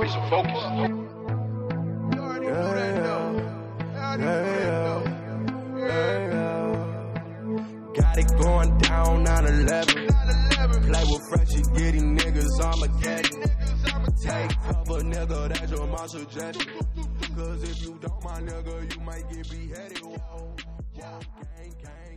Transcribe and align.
Mommy, 0.00 0.12
so 0.12 0.20
focus. 0.30 0.64
Got 7.96 8.18
it 8.18 8.28
going 8.38 8.78
down 8.78 9.24
9-11. 9.26 10.06
Play 10.86 11.04
with 11.04 11.24
fresh, 11.28 11.52
you 11.52 11.64
these 11.74 12.02
niggas 12.02 12.60
Armageddon. 12.64 13.40
Take 14.22 14.52
cover, 14.62 15.00
nigga, 15.02 15.40
that's 15.48 15.70
your 15.70 15.86
my 15.86 16.06
suggestion. 16.06 16.72
Cause 17.36 17.62
if 17.62 17.82
you 17.82 17.98
don't, 18.00 18.24
my 18.24 18.40
nigga, 18.40 18.74
you 18.94 19.00
might 19.02 19.28
get 19.30 19.50
beheaded. 19.50 19.98
Whoa. 19.98 20.16
Whoa. 20.16 20.54
Gang, 20.96 21.74
gang. 21.82 22.09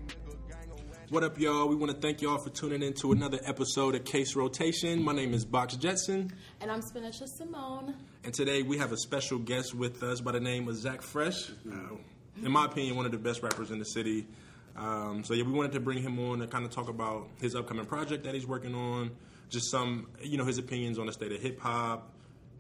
What 1.14 1.24
up, 1.24 1.40
y'all? 1.40 1.68
We 1.68 1.76
want 1.76 1.92
to 1.92 1.98
thank 2.00 2.24
y'all 2.24 2.40
for 2.40 2.50
tuning 2.50 2.82
in 2.82 2.94
to 2.94 3.12
another 3.12 3.38
episode 3.44 3.94
of 3.94 4.04
Case 4.04 4.36
Rotation. 4.36 5.04
My 5.04 5.14
name 5.14 5.36
is 5.36 5.46
Box 5.46 5.76
Jetson, 5.76 6.34
And 6.60 6.72
I'm 6.72 6.82
Spinach 6.82 7.22
Simone. 7.28 7.94
and 8.24 8.34
today 8.34 8.64
we 8.64 8.80
have 8.80 8.92
a 8.92 8.98
special 8.98 9.38
guest 9.38 9.76
with 9.76 10.02
us 10.02 10.22
by 10.22 10.32
the 10.32 10.40
name 10.40 10.68
of 10.68 10.76
Zach 10.76 11.04
Fresh. 11.04 11.52
Uh, 11.72 11.98
in 12.44 12.52
my 12.52 12.66
opinion, 12.66 12.96
one 12.96 13.06
of 13.06 13.12
the 13.12 13.20
best 13.20 13.44
rappers 13.44 13.70
in 13.70 13.78
the 13.78 13.86
city. 13.86 14.26
Um, 14.76 15.24
so 15.24 15.36
yeah, 15.36 15.44
we 15.44 15.52
wanted 15.52 15.74
to 15.74 15.80
bring 15.80 16.02
him 16.02 16.18
on 16.18 16.40
to 16.40 16.48
kind 16.48 16.66
of 16.66 16.72
talk 16.72 16.90
about 16.90 17.28
his 17.40 17.54
upcoming 17.54 17.86
project 17.86 18.24
that 18.24 18.34
he's 18.34 18.48
working 18.48 18.74
on, 18.74 19.12
just 19.50 19.70
some, 19.70 20.08
you 20.20 20.40
know, 20.40 20.46
his 20.46 20.58
opinions 20.58 20.98
on 20.98 21.06
the 21.06 21.14
state 21.14 21.32
of 21.32 21.40
hip 21.40 21.60
hop, 21.60 22.10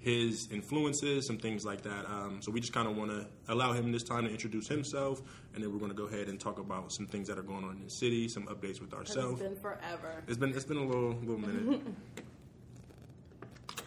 his 0.03 0.49
influences, 0.52 1.25
some 1.25 1.38
things 1.38 1.63
like 1.66 1.81
that. 1.84 2.05
Um, 2.05 2.39
so 2.41 2.52
we 2.52 2.59
just 2.59 2.73
kind 2.73 2.89
of 2.89 2.98
want 2.98 3.12
to 3.12 3.25
allow 3.48 3.71
him 3.71 3.93
this 3.93 4.03
time 4.03 4.26
to 4.26 4.29
introduce 4.29 4.67
himself, 4.67 5.21
and 5.55 5.63
then 5.63 5.71
we're 5.71 5.79
going 5.79 5.91
to 5.91 5.95
go 5.98 6.03
ahead 6.05 6.27
and 6.27 6.38
talk 6.38 6.59
about 6.59 6.91
some 6.91 7.07
things 7.07 7.29
that 7.29 7.39
are 7.39 7.43
going 7.43 7.63
on 7.63 7.77
in 7.77 7.84
the 7.85 7.89
city, 7.89 8.27
some 8.27 8.43
updates 8.48 8.81
with 8.81 8.93
ourselves. 8.93 9.39
It's 9.41 9.49
been 9.49 9.55
forever. 9.62 10.21
It's 10.27 10.38
been 10.38 10.49
it's 10.49 10.66
been 10.66 10.77
a 10.77 10.85
little 10.85 11.12
little 11.21 11.38
minute. 11.39 11.81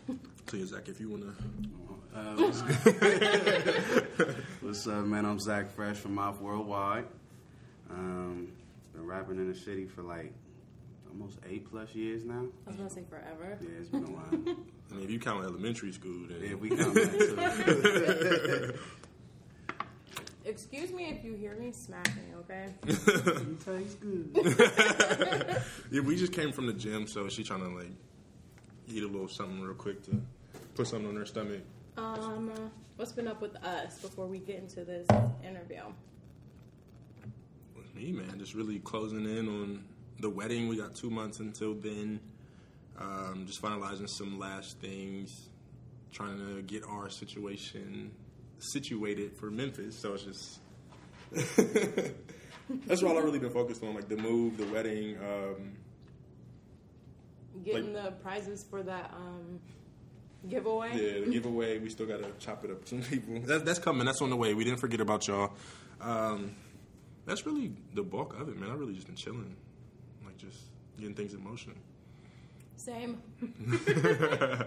so 0.48 0.56
yeah, 0.56 0.64
Zach, 0.64 0.88
if 0.88 0.98
you 1.00 1.10
wanna, 1.10 1.34
Uh, 2.14 2.34
what's, 2.36 2.60
what's 4.62 4.86
up, 4.86 5.04
man? 5.04 5.26
I'm 5.26 5.38
Zach 5.38 5.70
Fresh 5.70 5.96
from 5.96 6.14
Mouth 6.14 6.40
Worldwide. 6.40 7.04
Um, 7.90 8.48
been 8.94 9.04
rapping 9.06 9.36
in 9.36 9.48
the 9.52 9.54
city 9.54 9.84
for 9.84 10.00
like 10.02 10.32
almost 11.18 11.38
eight 11.48 11.68
plus 11.70 11.94
years 11.94 12.24
now. 12.24 12.44
I 12.66 12.70
was 12.70 12.76
gonna 12.76 12.90
say 12.90 13.04
forever. 13.08 13.58
Yeah, 13.60 13.68
it's 13.80 13.88
been 13.88 14.04
a 14.04 14.06
while. 14.06 14.56
I 14.90 14.94
mean, 14.94 15.04
if 15.04 15.10
you 15.10 15.18
count 15.18 15.44
elementary 15.44 15.92
school, 15.92 16.26
then 16.28 16.38
yeah, 16.42 16.54
we 16.54 16.68
come 16.68 16.94
back 16.94 17.10
to 17.10 18.68
it. 18.68 18.76
Excuse 20.44 20.92
me 20.92 21.06
if 21.06 21.24
you 21.24 21.34
hear 21.34 21.56
me 21.56 21.72
smacking, 21.72 22.32
okay? 22.38 22.72
You 22.86 23.58
taste 23.64 24.00
good. 24.00 24.30
yeah, 25.90 26.00
we 26.02 26.16
just 26.16 26.32
came 26.32 26.52
from 26.52 26.68
the 26.68 26.72
gym, 26.72 27.08
so 27.08 27.28
she 27.28 27.42
trying 27.42 27.62
to 27.62 27.68
like 27.68 27.90
eat 28.86 29.02
a 29.02 29.06
little 29.06 29.26
something 29.26 29.60
real 29.60 29.74
quick 29.74 30.04
to 30.04 30.20
put 30.76 30.86
something 30.86 31.08
on 31.08 31.16
her 31.16 31.26
stomach. 31.26 31.62
Um, 31.96 32.52
what's 32.94 33.10
been 33.10 33.26
up 33.26 33.40
with 33.40 33.56
us 33.56 33.98
before 33.98 34.26
we 34.26 34.38
get 34.38 34.58
into 34.58 34.84
this 34.84 35.08
interview? 35.44 35.82
With 37.74 37.92
me, 37.96 38.12
man, 38.12 38.38
just 38.38 38.54
really 38.54 38.78
closing 38.78 39.24
in 39.24 39.48
on 39.48 39.84
the 40.20 40.30
wedding. 40.30 40.68
We 40.68 40.76
got 40.76 40.94
two 40.94 41.10
months 41.10 41.40
until 41.40 41.74
then. 41.74 42.20
Um, 42.98 43.44
just 43.46 43.60
finalizing 43.60 44.08
some 44.08 44.38
last 44.38 44.80
things, 44.80 45.50
trying 46.12 46.38
to 46.38 46.62
get 46.62 46.82
our 46.84 47.10
situation 47.10 48.10
situated 48.58 49.36
for 49.36 49.50
Memphis. 49.50 49.98
So 50.00 50.14
it's 50.14 50.24
just 50.24 50.60
that's 52.86 53.02
all 53.02 53.16
I've 53.18 53.24
really 53.24 53.38
been 53.38 53.50
focused 53.50 53.82
on, 53.82 53.94
like 53.94 54.08
the 54.08 54.16
move, 54.16 54.56
the 54.56 54.66
wedding. 54.66 55.16
Um, 55.18 55.72
Getting 57.64 57.92
the 57.94 58.12
prizes 58.22 58.64
for 58.68 58.82
that 58.82 59.12
um 59.16 59.60
giveaway. 60.48 60.90
yeah, 60.92 61.24
the 61.24 61.30
giveaway. 61.30 61.78
We 61.78 61.88
still 61.88 62.06
gotta 62.06 62.26
chop 62.38 62.64
it 62.64 62.70
up 62.70 62.80
with 62.80 62.88
some 62.88 63.02
people. 63.02 63.40
That's 63.44 63.62
that's 63.64 63.78
coming. 63.78 64.04
That's 64.06 64.20
on 64.20 64.30
the 64.30 64.36
way. 64.36 64.54
We 64.54 64.64
didn't 64.64 64.80
forget 64.80 65.00
about 65.00 65.26
y'all. 65.26 65.52
Um, 66.00 66.54
that's 67.24 67.46
really 67.46 67.72
the 67.94 68.02
bulk 68.02 68.38
of 68.38 68.48
it, 68.48 68.58
man. 68.58 68.70
I 68.70 68.74
really 68.74 68.94
just 68.94 69.06
been 69.06 69.16
chilling, 69.16 69.40
like 69.40 69.56
getting 70.98 71.14
things 71.14 71.34
in 71.34 71.42
motion. 71.42 71.74
Same. 72.76 73.22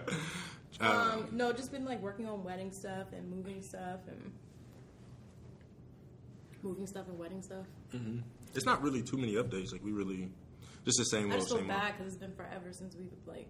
Uh, 0.80 1.12
Um, 1.18 1.28
no, 1.32 1.52
just 1.52 1.72
been 1.72 1.84
like 1.84 2.00
working 2.00 2.26
on 2.26 2.42
wedding 2.44 2.70
stuff 2.72 3.08
and 3.12 3.28
moving 3.28 3.60
stuff 3.60 4.00
and 4.08 4.32
moving 6.62 6.86
stuff 6.86 7.06
and 7.08 7.18
wedding 7.18 7.42
stuff. 7.42 7.66
It's 8.54 8.64
not 8.64 8.80
really 8.82 9.02
too 9.02 9.16
many 9.18 9.34
updates. 9.34 9.72
Like 9.72 9.84
we 9.84 9.92
really 9.92 10.30
just 10.86 10.96
the 10.98 11.04
same 11.04 11.30
I 11.32 11.36
just 11.36 11.48
feel 11.50 11.64
bad 11.66 11.94
because 11.98 12.12
it's 12.14 12.22
been 12.22 12.32
forever 12.34 12.72
since 12.72 12.94
we've 12.96 13.10
like 13.26 13.48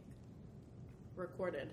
recorded. 1.14 1.68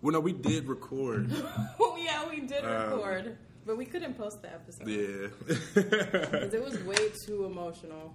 Well, 0.00 0.12
no, 0.12 0.20
we 0.20 0.32
did 0.32 0.68
record. 0.68 1.30
Oh 1.80 1.96
yeah, 1.98 2.28
we 2.28 2.40
did 2.40 2.64
Um, 2.64 2.92
record, 2.92 3.36
but 3.66 3.76
we 3.76 3.84
couldn't 3.84 4.14
post 4.14 4.42
the 4.42 4.52
episode 4.52 4.88
yeah, 4.88 5.28
because 5.74 6.54
it 6.54 6.62
was 6.64 6.78
way 6.84 7.10
too 7.26 7.44
emotional 7.44 8.14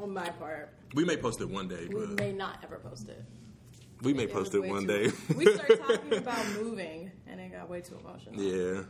on 0.00 0.12
my 0.12 0.28
part. 0.30 0.72
we 0.94 1.04
may 1.04 1.16
post 1.16 1.40
it 1.40 1.48
one 1.48 1.68
day, 1.68 1.86
but 1.90 2.08
We 2.08 2.14
may 2.14 2.32
not 2.32 2.58
ever 2.64 2.76
post 2.78 3.08
it. 3.08 3.22
we 4.02 4.12
may 4.14 4.24
It 4.24 4.32
post 4.32 4.54
it 4.54 4.60
one 4.64 4.86
too- 4.86 5.08
day. 5.08 5.12
we 5.36 5.44
started 5.54 5.80
talking 5.86 6.14
about 6.14 6.46
moving, 6.60 7.10
and 7.26 7.40
it 7.40 7.52
got 7.52 7.68
way 7.68 7.80
too 7.80 7.98
emotional. 8.04 8.40
yeah. 8.40 8.82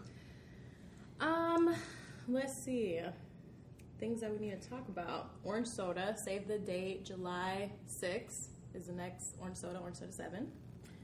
Um, 1.20 1.74
let's 2.28 2.56
see. 2.56 3.00
Things 3.98 4.20
that 4.20 4.30
we 4.30 4.38
need 4.46 4.60
to 4.62 4.68
talk 4.68 4.88
about. 4.88 5.30
Orange 5.42 5.66
soda. 5.66 6.14
Save 6.16 6.46
the 6.46 6.58
date. 6.58 7.04
July 7.04 7.72
6th 7.90 8.48
is 8.74 8.86
the 8.86 8.92
next 8.92 9.34
orange 9.40 9.56
soda. 9.56 9.78
Orange 9.80 9.96
soda 9.96 10.12
7. 10.12 10.46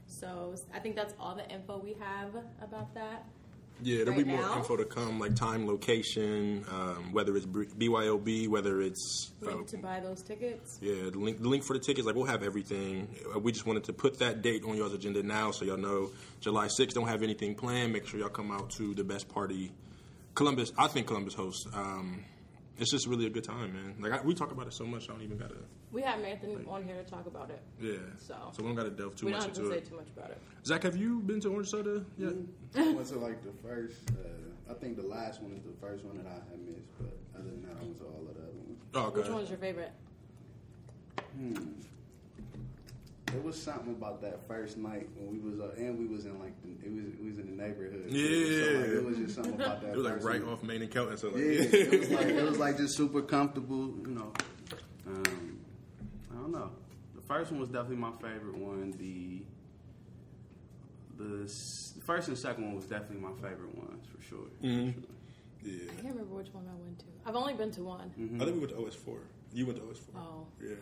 So 0.07 0.55
I 0.73 0.79
think 0.79 0.95
that's 0.95 1.13
all 1.19 1.35
the 1.35 1.49
info 1.49 1.77
we 1.77 1.93
have 1.99 2.33
about 2.61 2.93
that. 2.93 3.25
Yeah, 3.83 3.97
there'll 3.99 4.13
right 4.13 4.25
be 4.25 4.31
more 4.31 4.41
now? 4.41 4.57
info 4.57 4.77
to 4.77 4.85
come, 4.85 5.19
like 5.19 5.35
time, 5.35 5.67
location, 5.67 6.63
um, 6.71 7.11
whether 7.11 7.35
it's 7.35 7.45
BYOB, 7.45 8.47
whether 8.47 8.81
it's 8.81 9.31
uh, 9.45 9.51
to 9.67 9.77
buy 9.77 9.99
those 9.99 10.21
tickets. 10.21 10.79
yeah, 10.81 11.09
the 11.11 11.17
link, 11.19 11.41
the 11.41 11.49
link 11.49 11.63
for 11.63 11.73
the 11.73 11.79
tickets. 11.79 12.07
Like 12.07 12.15
we'll 12.15 12.25
have 12.25 12.41
everything. 12.41 13.07
Uh, 13.35 13.39
We 13.39 13.51
just 13.51 13.65
wanted 13.65 13.83
to 13.85 13.93
put 13.93 14.19
that 14.19 14.41
date 14.41 14.63
on 14.63 14.77
y'all's 14.77 14.93
agenda 14.93 15.21
now, 15.23 15.51
so 15.51 15.65
y'all 15.65 15.77
know 15.77 16.11
July 16.39 16.67
6th. 16.67 16.93
Don't 16.93 17.07
have 17.07 17.21
anything 17.21 17.53
planned. 17.55 17.91
Make 17.93 18.07
sure 18.07 18.19
y'all 18.19 18.29
come 18.29 18.51
out 18.51 18.69
to 18.71 18.93
the 18.93 19.03
best 19.03 19.27
party. 19.29 19.71
Columbus, 20.35 20.71
I 20.77 20.87
think 20.87 21.07
Columbus 21.07 21.33
hosts. 21.33 21.67
Um, 21.73 22.23
it's 22.77 22.91
just 22.91 23.07
really 23.07 23.25
a 23.25 23.29
good 23.29 23.43
time, 23.43 23.73
man. 23.73 23.95
Like 23.99 24.11
I, 24.19 24.21
we 24.25 24.33
talk 24.33 24.51
about 24.51 24.67
it 24.67 24.73
so 24.73 24.85
much, 24.85 25.09
I 25.09 25.13
don't 25.13 25.21
even 25.21 25.37
gotta. 25.37 25.55
We 25.91 26.01
have 26.01 26.19
Anthony 26.21 26.57
on 26.67 26.83
here 26.83 26.95
to 26.95 27.03
talk 27.03 27.25
about 27.25 27.49
it. 27.49 27.61
Yeah. 27.81 27.93
So. 28.17 28.35
so 28.51 28.63
we 28.63 28.67
don't 28.69 28.75
gotta 28.75 28.89
delve 28.89 29.15
too 29.15 29.27
we 29.27 29.31
don't 29.31 29.41
much 29.41 29.47
have 29.47 29.55
to 29.55 29.61
into 29.61 29.73
say 29.73 29.77
it. 29.79 29.89
too 29.89 29.95
much 29.95 30.07
about 30.15 30.31
it. 30.31 30.37
Zach, 30.65 30.83
have 30.83 30.97
you 30.97 31.21
been 31.21 31.39
to 31.41 31.49
Orange 31.49 31.69
Soda 31.69 32.05
yet? 32.17 32.33
I 32.75 32.93
went 32.93 33.07
to 33.07 33.19
like 33.19 33.41
the 33.43 33.53
first. 33.67 34.09
Uh, 34.11 34.71
I 34.71 34.73
think 34.73 34.97
the 34.97 35.07
last 35.07 35.41
one 35.41 35.51
is 35.53 35.63
the 35.63 35.73
first 35.79 36.03
one 36.03 36.17
that 36.17 36.25
I 36.27 36.35
had 36.49 36.59
missed, 36.65 36.89
but 36.99 37.15
other 37.39 37.49
than 37.49 37.61
that, 37.63 37.77
I 37.79 37.83
went 37.83 37.97
to 37.97 38.03
all 38.05 38.25
of 38.27 38.35
the 38.35 38.41
other 38.41 38.51
ones. 38.51 38.79
Oh, 38.93 39.01
okay. 39.07 39.21
Which 39.21 39.29
one's 39.29 39.49
your 39.49 39.59
favorite? 39.59 39.91
There 43.35 43.43
was 43.43 43.61
something 43.61 43.91
about 43.93 44.21
that 44.21 44.47
first 44.47 44.77
night 44.77 45.07
when 45.15 45.31
we 45.31 45.39
was 45.39 45.59
uh, 45.59 45.73
and 45.77 45.97
we 45.99 46.05
was 46.07 46.25
in 46.25 46.39
like 46.39 46.53
the, 46.63 46.69
it 46.85 46.91
was 46.93 47.05
it 47.13 47.23
was 47.23 47.37
in 47.39 47.45
the 47.57 47.63
neighborhood. 47.63 48.05
Yeah. 48.07 48.25
so, 48.25 48.79
like, 48.79 48.89
it 48.89 49.05
was 49.05 49.17
just 49.17 49.35
something 49.35 49.53
about 49.55 49.81
that. 49.81 49.91
It 49.93 49.97
was 49.97 50.05
like 50.05 50.23
right 50.23 50.43
one. 50.43 50.53
off 50.53 50.63
Main 50.63 50.81
and 50.81 50.91
Kelton, 50.91 51.17
so 51.17 51.27
like, 51.29 51.37
Yeah, 51.37 51.43
it 51.43 51.99
was 51.99 52.09
like 52.11 52.27
it 52.27 52.43
was 52.43 52.57
like 52.59 52.77
just 52.77 52.95
super 52.97 53.21
comfortable, 53.21 53.87
you 54.01 54.07
know. 54.07 54.31
Um, 55.07 55.59
I 56.31 56.35
don't 56.35 56.51
know. 56.51 56.71
The 57.15 57.21
first 57.21 57.51
one 57.51 57.59
was 57.59 57.69
definitely 57.69 57.97
my 57.97 58.11
favorite 58.13 58.57
one. 58.57 58.91
The 58.97 59.41
the, 61.17 61.23
the 61.23 62.01
first 62.03 62.27
and 62.27 62.37
second 62.37 62.65
one 62.65 62.75
was 62.75 62.85
definitely 62.85 63.17
my 63.25 63.33
favorite 63.35 63.73
ones 63.77 64.05
for 64.13 64.21
sure. 64.21 64.45
For 64.59 64.65
Mhm. 64.67 64.93
sure. 64.93 65.03
yeah. 65.63 65.91
I 65.91 65.95
can't 66.01 66.13
remember 66.13 66.35
which 66.35 66.53
one 66.53 66.65
I 66.67 66.75
went 66.81 66.99
to. 66.99 67.05
I've 67.25 67.35
only 67.35 67.53
been 67.53 67.71
to 67.71 67.83
one. 67.83 68.11
I 68.15 68.43
think 68.45 68.53
we 68.55 68.59
went 68.59 68.69
to 68.71 68.75
OS4. 68.75 69.17
You 69.53 69.65
went 69.65 69.77
to 69.79 69.85
OS4. 69.85 70.15
Oh, 70.17 70.47
Yeah. 70.61 70.75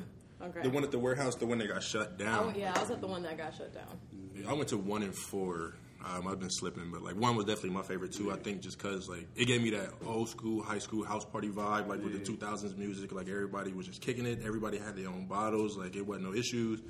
Okay. 0.46 0.62
The 0.62 0.70
one 0.70 0.84
at 0.84 0.92
the 0.92 1.00
warehouse, 1.00 1.36
the 1.36 1.46
one 1.46 1.58
that 1.60 1.68
got 1.68 1.84
shut 1.84 2.18
down. 2.18 2.54
Oh 2.54 2.58
yeah, 2.58 2.74
I 2.76 2.80
was 2.82 2.92
at 2.92 3.02
the 3.02 3.08
one 3.08 3.24
that 3.24 3.38
got 3.38 3.56
shut 3.56 3.74
down. 3.74 4.00
Yeah, 4.36 4.50
I 4.50 4.54
went 4.54 4.70
to 4.70 4.78
one 4.78 5.04
and 5.04 5.16
four. 5.16 5.76
Um, 6.06 6.28
I've 6.28 6.40
been 6.40 6.50
slipping, 6.50 6.92
but 6.92 7.02
like 7.02 7.16
one 7.16 7.38
was 7.38 7.46
definitely 7.46 7.70
my 7.70 7.82
favorite 7.82 8.12
too. 8.12 8.32
I 8.32 8.36
think 8.36 8.62
just 8.62 8.78
because 8.78 9.08
like 9.08 9.28
it 9.36 9.46
gave 9.46 9.62
me 9.62 9.70
that 9.72 9.90
old 10.06 10.28
school 10.28 10.62
high 10.62 10.80
school 10.80 11.06
house 11.06 11.24
party 11.24 11.50
vibe, 11.50 11.88
like 11.88 12.04
with 12.04 12.14
the 12.14 12.32
2000s 12.32 12.78
music. 12.78 13.14
Like 13.14 13.30
everybody 13.30 13.72
was 13.72 13.88
just 13.88 14.02
kicking 14.02 14.26
it. 14.26 14.40
Everybody 14.46 14.78
had 14.78 14.98
their 14.98 15.08
own 15.08 15.28
bottles. 15.28 15.78
Like 15.78 15.96
it 15.96 16.06
wasn't 16.06 16.26
no 16.26 16.34
issues. 16.34 16.82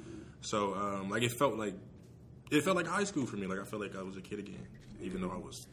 So 0.41 0.73
um, 0.73 1.09
like 1.09 1.21
it 1.21 1.31
felt 1.31 1.57
like 1.57 1.75
it 2.49 2.63
felt 2.63 2.75
like 2.75 2.87
high 2.87 3.03
school 3.03 3.27
for 3.27 3.37
me. 3.37 3.45
Like 3.45 3.59
I 3.59 3.65
felt 3.65 3.81
like 3.81 3.95
I 3.95 4.01
was 4.01 4.17
a 4.17 4.21
kid 4.21 4.39
again, 4.39 4.67
even 4.99 5.21
though 5.21 5.31
I 5.31 5.37
was 5.37 5.67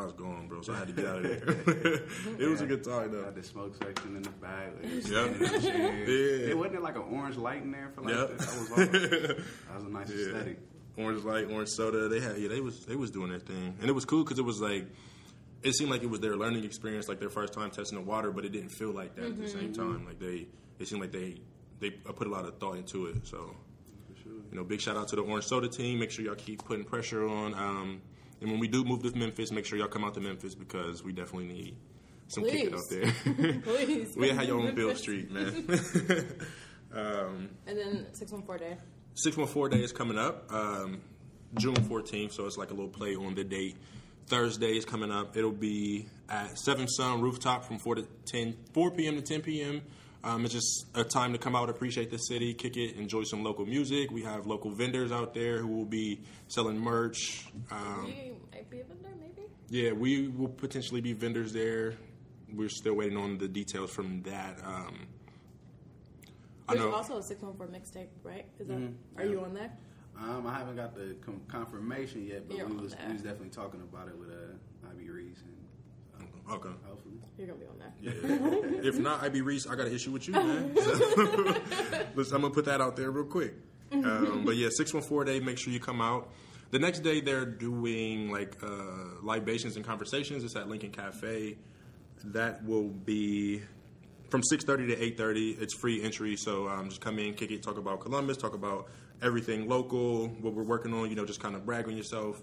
I 0.00 0.04
was 0.04 0.12
gone, 0.14 0.46
bro. 0.48 0.62
So 0.62 0.72
I 0.72 0.78
had 0.78 0.88
to 0.88 0.92
get 0.92 1.06
out 1.06 1.16
of 1.18 1.22
there. 1.24 2.02
it 2.38 2.48
was 2.48 2.60
a 2.60 2.66
good 2.66 2.84
time 2.84 3.12
though. 3.12 3.22
Got 3.24 3.34
the 3.34 3.42
smoke 3.42 3.74
section 3.82 4.16
in 4.16 4.22
the 4.22 4.30
back. 4.30 4.72
Like, 4.82 4.92
Yep. 4.92 5.02
standing 5.04 5.42
and 5.54 5.62
shit. 5.62 5.74
Yeah. 6.08 6.50
It 6.50 6.58
wasn't 6.58 6.82
like 6.82 6.96
an 6.96 7.02
orange 7.10 7.36
light 7.36 7.62
in 7.62 7.70
there 7.72 7.90
for 7.94 8.02
like 8.02 8.14
Yep. 8.14 8.28
that. 8.28 8.38
That 8.38 8.58
was 8.58 8.68
hard. 8.68 8.92
That 8.92 9.74
was 9.76 9.84
a 9.84 9.88
nice 9.88 10.10
Yeah. 10.10 10.26
aesthetic. 10.26 10.58
Orange 10.96 11.24
light, 11.24 11.50
orange 11.50 11.68
soda. 11.70 12.08
They 12.08 12.20
had 12.20 12.38
yeah, 12.38 12.48
they 12.48 12.60
was 12.60 12.84
they 12.86 12.96
was 12.96 13.10
doing 13.10 13.30
their 13.30 13.40
thing, 13.40 13.76
and 13.80 13.88
it 13.88 13.92
was 13.92 14.04
cool 14.04 14.22
because 14.24 14.38
it 14.38 14.44
was 14.44 14.60
like 14.60 14.86
it 15.62 15.72
seemed 15.74 15.90
like 15.90 16.02
it 16.02 16.10
was 16.10 16.20
their 16.20 16.36
learning 16.36 16.62
experience, 16.64 17.08
like 17.08 17.18
their 17.20 17.30
first 17.30 17.52
time 17.54 17.70
testing 17.70 17.98
the 17.98 18.04
water, 18.04 18.30
but 18.30 18.44
it 18.44 18.50
didn't 18.50 18.68
feel 18.70 18.90
like 18.92 19.16
that 19.16 19.24
at 19.24 19.36
the 19.38 19.48
same 19.48 19.72
time. 19.72 20.04
Like 20.06 20.18
they, 20.20 20.46
it 20.78 20.86
seemed 20.88 21.00
like 21.00 21.10
they 21.12 21.36
they 21.80 21.90
put 21.90 22.26
a 22.26 22.30
lot 22.30 22.44
of 22.44 22.58
thought 22.58 22.76
into 22.76 23.06
it. 23.06 23.26
So 23.26 23.56
You 24.52 24.56
know, 24.58 24.62
big 24.64 24.80
shout 24.80 24.96
out 24.96 25.08
to 25.08 25.16
the 25.16 25.22
Orange 25.22 25.46
Soda 25.46 25.68
team. 25.68 25.98
Make 25.98 26.10
sure 26.12 26.24
y'all 26.24 26.34
keep 26.36 26.64
putting 26.64 26.84
pressure 26.84 27.26
on. 27.26 27.54
Um, 27.54 28.00
and 28.44 28.52
when 28.52 28.60
we 28.60 28.68
do 28.68 28.84
move 28.84 29.02
to 29.02 29.18
Memphis, 29.18 29.50
make 29.50 29.64
sure 29.64 29.78
y'all 29.78 29.88
come 29.88 30.04
out 30.04 30.12
to 30.14 30.20
Memphis 30.20 30.54
because 30.54 31.02
we 31.02 31.14
definitely 31.14 31.46
need 31.46 31.76
some 32.28 32.44
kicking 32.44 32.74
out 32.74 32.82
there. 32.90 33.10
Please. 33.62 34.14
we 34.14 34.28
had 34.28 34.46
your 34.46 34.60
own 34.60 34.74
Beale 34.74 34.94
Street, 34.96 35.30
man. 35.30 35.48
um, 36.92 37.48
And 37.66 37.78
then 37.78 38.06
614 38.12 38.68
day. 38.68 38.76
614 39.14 39.78
day 39.78 39.82
is 39.82 39.92
coming 39.92 40.18
up, 40.18 40.52
um, 40.52 41.00
June 41.58 41.74
14th, 41.74 42.32
so 42.32 42.44
it's 42.44 42.58
like 42.58 42.70
a 42.70 42.74
little 42.74 42.90
play 42.90 43.16
on 43.16 43.34
the 43.34 43.44
date. 43.44 43.78
Thursday 44.26 44.76
is 44.76 44.84
coming 44.84 45.10
up. 45.10 45.38
It'll 45.38 45.50
be 45.50 46.06
at 46.28 46.58
Seven 46.58 46.86
Sun 46.86 47.22
Rooftop 47.22 47.64
from 47.64 47.78
4 47.78 47.94
to 47.94 48.06
10, 48.26 48.56
4 48.74 48.90
p.m. 48.90 49.16
to 49.16 49.22
10 49.22 49.40
p.m. 49.40 49.80
Um, 50.24 50.44
it's 50.46 50.54
just 50.54 50.86
a 50.94 51.04
time 51.04 51.32
to 51.34 51.38
come 51.38 51.54
out, 51.54 51.68
appreciate 51.68 52.10
the 52.10 52.16
city, 52.16 52.54
kick 52.54 52.78
it, 52.78 52.96
enjoy 52.96 53.24
some 53.24 53.44
local 53.44 53.66
music. 53.66 54.10
We 54.10 54.22
have 54.22 54.46
local 54.46 54.70
vendors 54.70 55.12
out 55.12 55.34
there 55.34 55.58
who 55.58 55.68
will 55.68 55.84
be 55.84 56.22
selling 56.48 56.78
merch. 56.78 57.44
Um, 57.70 58.06
We 58.06 58.32
might 58.50 58.70
be 58.70 58.80
a 58.80 58.84
vendor, 58.84 59.10
maybe. 59.20 59.46
yeah, 59.68 59.92
we 59.92 60.28
will 60.28 60.48
potentially 60.48 61.02
be 61.02 61.12
vendors 61.12 61.52
there. 61.52 61.94
We're 62.54 62.70
still 62.70 62.94
waiting 62.94 63.18
on 63.18 63.36
the 63.36 63.48
details 63.48 63.90
from 63.90 64.22
that. 64.22 64.58
Um, 64.64 65.06
I 66.68 66.72
There's 66.74 66.86
know. 66.86 66.94
also 66.94 67.18
a 67.18 67.22
614 67.22 67.78
mixtape, 67.78 68.08
right? 68.22 68.46
Is 68.58 68.68
that? 68.68 68.78
Mm-hmm. 68.78 69.20
Are 69.20 69.26
you 69.26 69.40
on 69.40 69.52
that? 69.54 69.78
Um, 70.18 70.46
I 70.46 70.56
haven't 70.56 70.76
got 70.76 70.94
the 70.94 71.16
com- 71.20 71.42
confirmation 71.48 72.24
yet, 72.26 72.48
but 72.48 72.56
You're 72.56 72.68
we 72.68 72.76
was, 72.76 72.96
we 73.06 73.12
was 73.12 73.22
definitely 73.22 73.50
talking 73.50 73.82
about 73.82 74.08
it 74.08 74.16
with 74.16 74.30
uh, 74.30 74.88
Ivy 74.90 75.10
Reese 75.10 75.42
and 76.18 76.28
okay. 76.50 76.70
You're 77.38 77.48
gonna 77.48 77.58
be 77.58 77.66
on 77.66 77.78
that. 77.78 77.94
Yeah. 78.00 78.12
if 78.88 78.98
not, 78.98 79.22
Ivy 79.22 79.42
Reese, 79.42 79.66
I 79.66 79.74
got 79.74 79.86
an 79.86 79.94
issue 79.94 80.12
with 80.12 80.28
you, 80.28 80.34
man. 80.34 80.74
Listen, 82.14 82.36
I'm 82.36 82.42
gonna 82.42 82.50
put 82.50 82.66
that 82.66 82.80
out 82.80 82.96
there 82.96 83.10
real 83.10 83.24
quick. 83.24 83.54
Um, 83.92 84.44
but 84.44 84.56
yeah, 84.56 84.68
six 84.70 84.94
one 84.94 85.02
four 85.02 85.24
day. 85.24 85.40
Make 85.40 85.58
sure 85.58 85.72
you 85.72 85.80
come 85.80 86.00
out. 86.00 86.30
The 86.70 86.78
next 86.78 87.00
day 87.00 87.20
they're 87.20 87.44
doing 87.44 88.30
like 88.30 88.56
uh, 88.62 89.20
libations 89.22 89.76
and 89.76 89.84
conversations. 89.84 90.44
It's 90.44 90.56
at 90.56 90.68
Lincoln 90.68 90.90
Cafe. 90.90 91.56
That 92.24 92.64
will 92.64 92.88
be 92.88 93.62
from 94.30 94.42
six 94.42 94.64
thirty 94.64 94.86
to 94.88 95.02
eight 95.02 95.16
thirty. 95.16 95.50
It's 95.50 95.74
free 95.74 96.02
entry, 96.02 96.36
so 96.36 96.68
um, 96.68 96.88
just 96.88 97.00
come 97.00 97.18
in, 97.18 97.34
kick 97.34 97.50
it, 97.50 97.62
talk 97.62 97.78
about 97.78 98.00
Columbus, 98.00 98.36
talk 98.36 98.54
about 98.54 98.88
everything 99.22 99.68
local, 99.68 100.28
what 100.28 100.54
we're 100.54 100.62
working 100.62 100.92
on. 100.94 101.10
You 101.10 101.16
know, 101.16 101.24
just 101.24 101.40
kind 101.40 101.54
of 101.54 101.66
brag 101.66 101.86
on 101.88 101.96
yourself. 101.96 102.40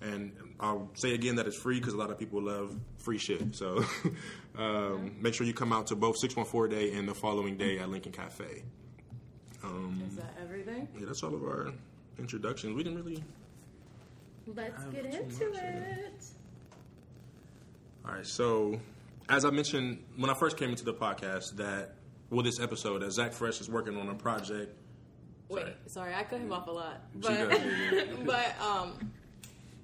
And 0.00 0.32
I'll 0.60 0.90
say 0.94 1.14
again 1.14 1.36
that 1.36 1.46
it's 1.46 1.56
free 1.58 1.78
because 1.78 1.94
a 1.94 1.96
lot 1.96 2.10
of 2.10 2.18
people 2.18 2.42
love 2.42 2.74
free 2.98 3.18
shit. 3.18 3.54
So 3.56 3.84
um, 4.58 5.16
make 5.20 5.34
sure 5.34 5.46
you 5.46 5.54
come 5.54 5.72
out 5.72 5.88
to 5.88 5.96
both 5.96 6.16
614 6.18 6.78
Day 6.78 6.96
and 6.96 7.08
the 7.08 7.14
following 7.14 7.56
day 7.56 7.78
at 7.78 7.88
Lincoln 7.88 8.12
Cafe. 8.12 8.62
Um, 9.64 10.02
Is 10.08 10.16
that 10.16 10.34
everything? 10.40 10.88
yeah, 10.98 11.06
that's 11.06 11.22
all 11.22 11.34
of 11.34 11.42
our 11.42 11.72
introductions. 12.18 12.76
We 12.76 12.84
didn't 12.84 13.02
really. 13.02 13.22
Let's 14.46 14.84
get 14.84 15.04
into 15.06 15.50
much 15.50 15.62
it. 15.62 16.24
All 18.06 18.14
right. 18.14 18.26
So 18.26 18.80
as 19.28 19.44
I 19.44 19.50
mentioned 19.50 20.02
when 20.16 20.30
I 20.30 20.34
first 20.34 20.56
came 20.56 20.70
into 20.70 20.84
the 20.84 20.94
podcast, 20.94 21.56
that 21.56 21.94
well, 22.30 22.42
this 22.42 22.60
episode 22.60 23.02
that 23.02 23.12
Zach 23.12 23.32
Fresh 23.32 23.60
is 23.60 23.68
working 23.68 23.96
on 23.96 24.08
a 24.08 24.14
project. 24.14 24.74
Wait, 25.48 25.62
Sorry. 25.62 25.74
sorry, 25.86 26.14
I 26.14 26.24
cut 26.24 26.40
him 26.40 26.52
off 26.52 26.66
a 26.66 26.70
lot. 26.70 27.00
But, 27.14 27.60
but 28.26 28.60
um, 28.60 29.12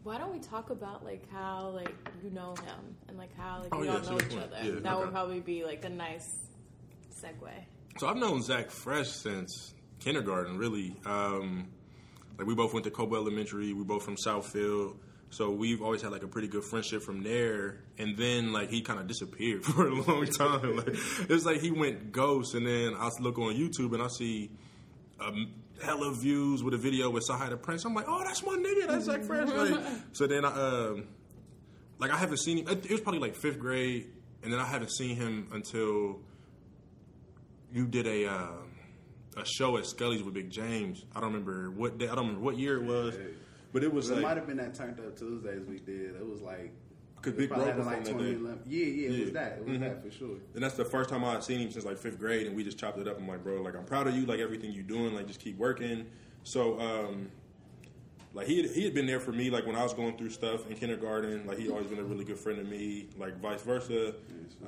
why 0.05 0.19
don't 0.19 0.33
we 0.33 0.39
talk 0.39 0.71
about 0.71 1.05
like 1.05 1.29
how 1.33 1.71
like 1.75 1.95
you 2.23 2.31
know 2.31 2.55
him 2.65 2.97
and 3.09 3.19
like 3.19 3.35
how 3.37 3.61
like 3.63 3.69
Oh, 3.75 3.81
we 3.81 3.87
yeah, 3.87 3.95
all 3.97 4.01
know 4.03 4.17
each 4.17 4.29
point. 4.31 4.43
other? 4.53 4.57
Yeah, 4.75 4.81
that 4.81 4.99
would 4.99 5.11
probably 5.11 5.41
be 5.41 5.65
like 5.65 5.85
a 5.85 5.89
nice 5.89 6.29
segue. 7.21 7.51
So 7.99 8.07
I've 8.09 8.17
known 8.17 8.43
Zach 8.43 8.71
Fresh 8.71 9.09
since 9.09 9.75
kindergarten, 10.01 10.59
really. 10.59 10.95
Um, 11.07 11.69
like 12.39 12.47
we 12.47 12.55
both 12.55 12.73
went 12.75 12.85
to 12.85 12.91
Cobo 12.91 13.17
Elementary. 13.17 13.73
We 13.73 13.85
both 13.85 14.05
from 14.05 14.17
Southfield, 14.17 14.97
so 15.31 15.51
we've 15.51 15.81
always 15.81 16.03
had 16.03 16.11
like 16.13 16.23
a 16.25 16.29
pretty 16.29 16.49
good 16.49 16.65
friendship 16.65 17.03
from 17.03 17.23
there. 17.23 17.81
And 17.99 18.17
then 18.17 18.53
like 18.53 18.71
he 18.71 18.83
kind 18.83 18.99
of 19.01 19.07
disappeared 19.07 19.65
for 19.65 19.87
a 19.89 19.95
long 19.95 20.27
time. 20.27 20.77
like 20.77 20.89
it's 21.31 21.45
like 21.47 21.61
he 21.61 21.71
went 21.71 22.13
ghost, 22.13 22.55
and 22.55 22.67
then 22.67 22.95
I 22.99 23.09
look 23.21 23.39
on 23.39 23.55
YouTube 23.55 23.95
and 23.95 24.03
I 24.03 24.09
see 24.09 24.51
um, 25.21 25.53
hella 25.85 26.13
views 26.13 26.63
with 26.63 26.75
a 26.75 26.79
video 26.79 27.11
with 27.11 27.25
Sahai 27.29 27.51
the 27.51 27.57
Prince. 27.57 27.85
I'm 27.85 27.95
like, 27.95 28.07
oh, 28.09 28.23
that's 28.25 28.43
my 28.45 28.57
nigga. 28.57 28.89
That's 28.89 29.05
Zach 29.05 29.23
Fresh. 29.23 29.49
Like, 29.49 29.81
so 30.13 30.27
then 30.27 30.45
I. 30.45 30.51
Um, 30.51 31.09
like 31.99 32.11
I 32.11 32.17
haven't 32.17 32.39
seen 32.39 32.59
him. 32.59 32.69
It 32.69 32.91
was 32.91 33.01
probably 33.01 33.21
like 33.21 33.35
fifth 33.35 33.59
grade, 33.59 34.11
and 34.43 34.53
then 34.53 34.61
I 34.61 34.65
haven't 34.65 34.91
seen 34.91 35.17
him 35.17 35.49
until 35.53 36.19
you 37.73 37.87
did 37.87 38.07
a 38.07 38.27
uh, 38.27 38.49
a 39.37 39.45
show 39.45 39.77
at 39.77 39.87
Scully's 39.87 40.23
with 40.23 40.35
Big 40.35 40.51
James. 40.51 41.05
I 41.15 41.21
don't 41.21 41.33
remember 41.33 41.71
what 41.71 41.99
day, 41.99 42.07
I 42.07 42.15
don't 42.15 42.27
remember 42.27 42.41
what 42.41 42.59
year 42.59 42.77
it 42.77 42.85
was, 42.85 43.17
but 43.73 43.83
it 43.83 43.93
was 43.93 44.11
It 44.11 44.21
might 44.21 44.37
have 44.37 44.47
been 44.47 44.57
that 44.59 44.75
turned 44.75 44.99
up 45.01 45.17
Tuesdays 45.19 45.65
we 45.67 45.79
did. 45.79 46.17
It 46.17 46.27
was 46.27 46.41
like 46.41 46.73
'Cause 47.25 47.33
it 47.33 47.37
Big 47.39 47.49
Bro 47.49 47.59
happened 47.65 47.85
performed 47.85 48.07
that 48.07 48.19
day. 48.19 48.33
2011. 48.35 48.63
Yeah, 48.67 48.85
yeah, 48.85 49.09
it 49.09 49.13
Yeah. 49.13 49.25
was 49.25 49.33
that. 49.33 49.53
It 49.59 49.65
was 49.65 49.77
Mhm. 49.77 49.81
that 49.81 50.03
for 50.05 50.11
sure. 50.11 50.37
and 50.55 50.63
that's 50.63 50.75
the 50.77 50.85
first 50.85 51.09
time 51.11 51.25
I 51.25 51.33
had 51.33 51.43
seen 51.45 51.61
him 51.61 51.71
since 51.71 51.85
like 51.85 51.97
fifth 51.97 52.19
grade, 52.19 52.47
and 52.47 52.55
we 52.55 52.63
just 52.65 52.79
chopped 52.79 52.99
it 52.99 53.09
up. 53.09 53.19
I'm 53.19 53.27
like, 53.27 53.43
bro, 53.43 53.63
like 53.63 53.75
I'm 53.75 53.85
proud 53.85 54.07
of 54.07 54.15
you, 54.15 54.27
like 54.27 54.41
everything 54.41 54.73
you're 54.73 54.83
doing, 54.83 55.15
like 55.15 55.27
just 55.27 55.41
keep 55.41 55.57
working. 55.59 56.07
So, 56.43 56.79
um, 56.81 57.31
like 58.35 58.47
he 58.47 58.63
had, 58.63 58.71
he 58.73 58.85
had 58.85 58.95
been 58.95 59.07
there 59.07 59.21
for 59.21 59.33
me, 59.33 59.49
like 59.49 59.65
when 59.67 59.77
I 59.77 59.83
was 59.83 59.95
going 59.95 60.17
through 60.19 60.31
stuff 60.31 60.69
in 60.69 60.77
kindergarten. 60.77 61.47
Like 61.47 61.59
he 61.59 61.69
always 61.71 61.87
been 61.87 61.99
a 62.01 62.05
really 62.05 62.25
good 62.25 62.39
friend 62.39 62.59
to 62.59 62.65
me, 62.65 63.09
like 63.17 63.41
vice 63.41 63.63
versa. 63.63 64.15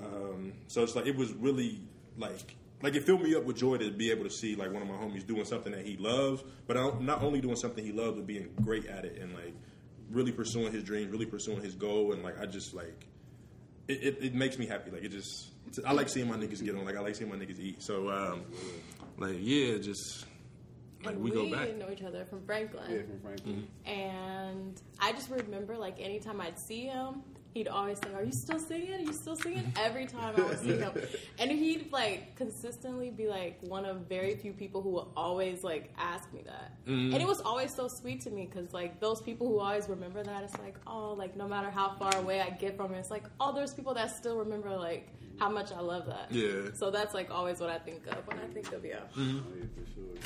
Um, 0.03 0.53
so 0.69 0.83
it's 0.83 0.95
like 0.97 1.07
it 1.07 1.17
was 1.17 1.33
really 1.35 1.81
like 2.17 2.55
like 2.83 2.95
it 2.95 3.03
filled 3.05 3.23
me 3.23 3.35
up 3.35 3.45
with 3.45 3.57
joy 3.57 3.77
to 3.79 3.91
be 3.91 4.11
able 4.11 4.25
to 4.25 4.31
see 4.31 4.55
like 4.55 4.73
one 4.73 4.83
of 4.83 4.89
my 4.89 4.95
homies 4.95 5.27
doing 5.27 5.45
something 5.45 5.73
that 5.73 5.85
he 5.85 5.97
loves, 5.97 6.45
but 6.67 6.77
not 7.03 7.23
only 7.23 7.41
doing 7.41 7.57
something 7.57 7.85
he 7.85 7.93
loves, 7.93 8.17
but 8.17 8.27
being 8.27 8.49
great 8.63 8.87
at 8.87 9.05
it 9.05 9.19
and 9.21 9.33
like 9.35 9.55
really 10.11 10.33
pursuing 10.33 10.73
his 10.73 10.83
dreams, 10.83 11.11
really 11.11 11.27
pursuing 11.27 11.63
his 11.63 11.75
goal, 11.75 12.13
and 12.13 12.23
like 12.23 12.41
I 12.41 12.47
just 12.47 12.75
like 12.75 13.07
it, 13.89 14.03
it, 14.03 14.19
it 14.21 14.35
makes 14.35 14.59
me 14.59 14.67
happy. 14.67 14.91
Like 14.91 15.05
it 15.05 15.11
just, 15.11 15.51
I 15.85 15.93
like 15.93 16.09
seeing 16.09 16.29
my 16.29 16.37
niggas 16.37 16.65
get 16.65 16.75
on. 16.75 16.85
Like 16.85 16.97
I 16.97 17.01
like 17.01 17.15
seeing 17.15 17.31
my 17.31 17.37
niggas 17.37 17.61
eat. 17.61 17.83
So, 17.83 18.11
um, 18.11 18.45
like 19.19 19.37
yeah, 19.41 19.79
just 19.79 20.27
like 21.05 21.15
And 21.15 21.25
we, 21.25 21.31
go 21.31 21.51
back. 21.51 21.69
We 21.69 21.75
know 21.75 21.91
each 21.91 22.03
other 22.03 22.25
from 22.25 22.45
Franklin. 22.45 22.91
Yeah, 22.91 23.03
from 23.03 23.21
Franklin. 23.21 23.69
And 23.85 24.81
I 24.99 25.13
just 25.13 25.31
remember, 25.31 25.77
like, 25.77 26.01
anytime 26.01 26.41
I'd 26.41 26.59
see 26.59 26.87
him, 26.87 27.23
he'd 27.57 27.69
always 27.69 27.99
say, 27.99 28.13
Are 28.15 28.23
you 28.23 28.33
still 28.33 28.59
singing? 28.59 28.93
Are 28.93 29.01
you 29.01 29.13
still 29.13 29.37
singing? 29.37 29.73
Every 29.77 30.07
time 30.07 30.35
I 30.37 30.43
would 30.43 30.59
see 30.61 30.77
him. 30.77 30.93
And 31.39 31.51
he'd, 31.51 31.93
like, 31.93 32.35
consistently 32.37 33.11
be, 33.11 33.29
like, 33.29 33.59
one 33.63 33.85
of 33.85 34.09
very 34.09 34.37
few 34.37 34.53
people 34.53 34.83
who 34.83 34.91
would 34.91 35.07
always, 35.17 35.65
like, 35.65 35.93
ask 35.99 36.33
me 36.33 36.43
that. 36.45 36.73
Mm-hmm. 36.87 37.15
And 37.15 37.23
it 37.23 37.27
was 37.27 37.41
always 37.41 37.75
so 37.75 37.89
sweet 37.89 38.21
to 38.23 38.31
me 38.31 38.47
because, 38.47 38.73
like, 38.73 39.01
those 39.01 39.21
people 39.21 39.47
who 39.49 39.59
always 39.59 39.89
remember 39.89 40.23
that, 40.23 40.45
it's 40.45 40.59
like, 40.59 40.77
oh, 40.87 41.13
like, 41.13 41.37
no 41.37 41.47
matter 41.47 41.71
how 41.71 41.95
far 41.99 42.15
away 42.17 42.41
I 42.41 42.51
get 42.51 42.77
from 42.77 42.95
it, 42.95 42.99
it's 42.99 43.11
like, 43.11 43.25
oh, 43.41 43.55
there's 43.55 43.75
people 43.75 43.95
that 43.95 44.15
still 44.15 44.39
remember, 44.39 44.71
like, 44.77 45.09
how 45.39 45.51
much 45.51 45.73
I 45.73 45.81
love 45.81 46.07
that. 46.07 46.29
Yeah. 46.31 46.73
So 46.75 46.91
that's, 46.91 47.15
like, 47.15 47.31
always 47.31 47.61
what 47.61 47.71
I 47.71 47.79
think 47.79 48.07
of 48.07 48.27
when 48.27 48.39
I 48.39 48.47
think 48.53 48.73
of 48.73 48.85
you. 48.85 48.99
Mm-hmm. 49.17 50.17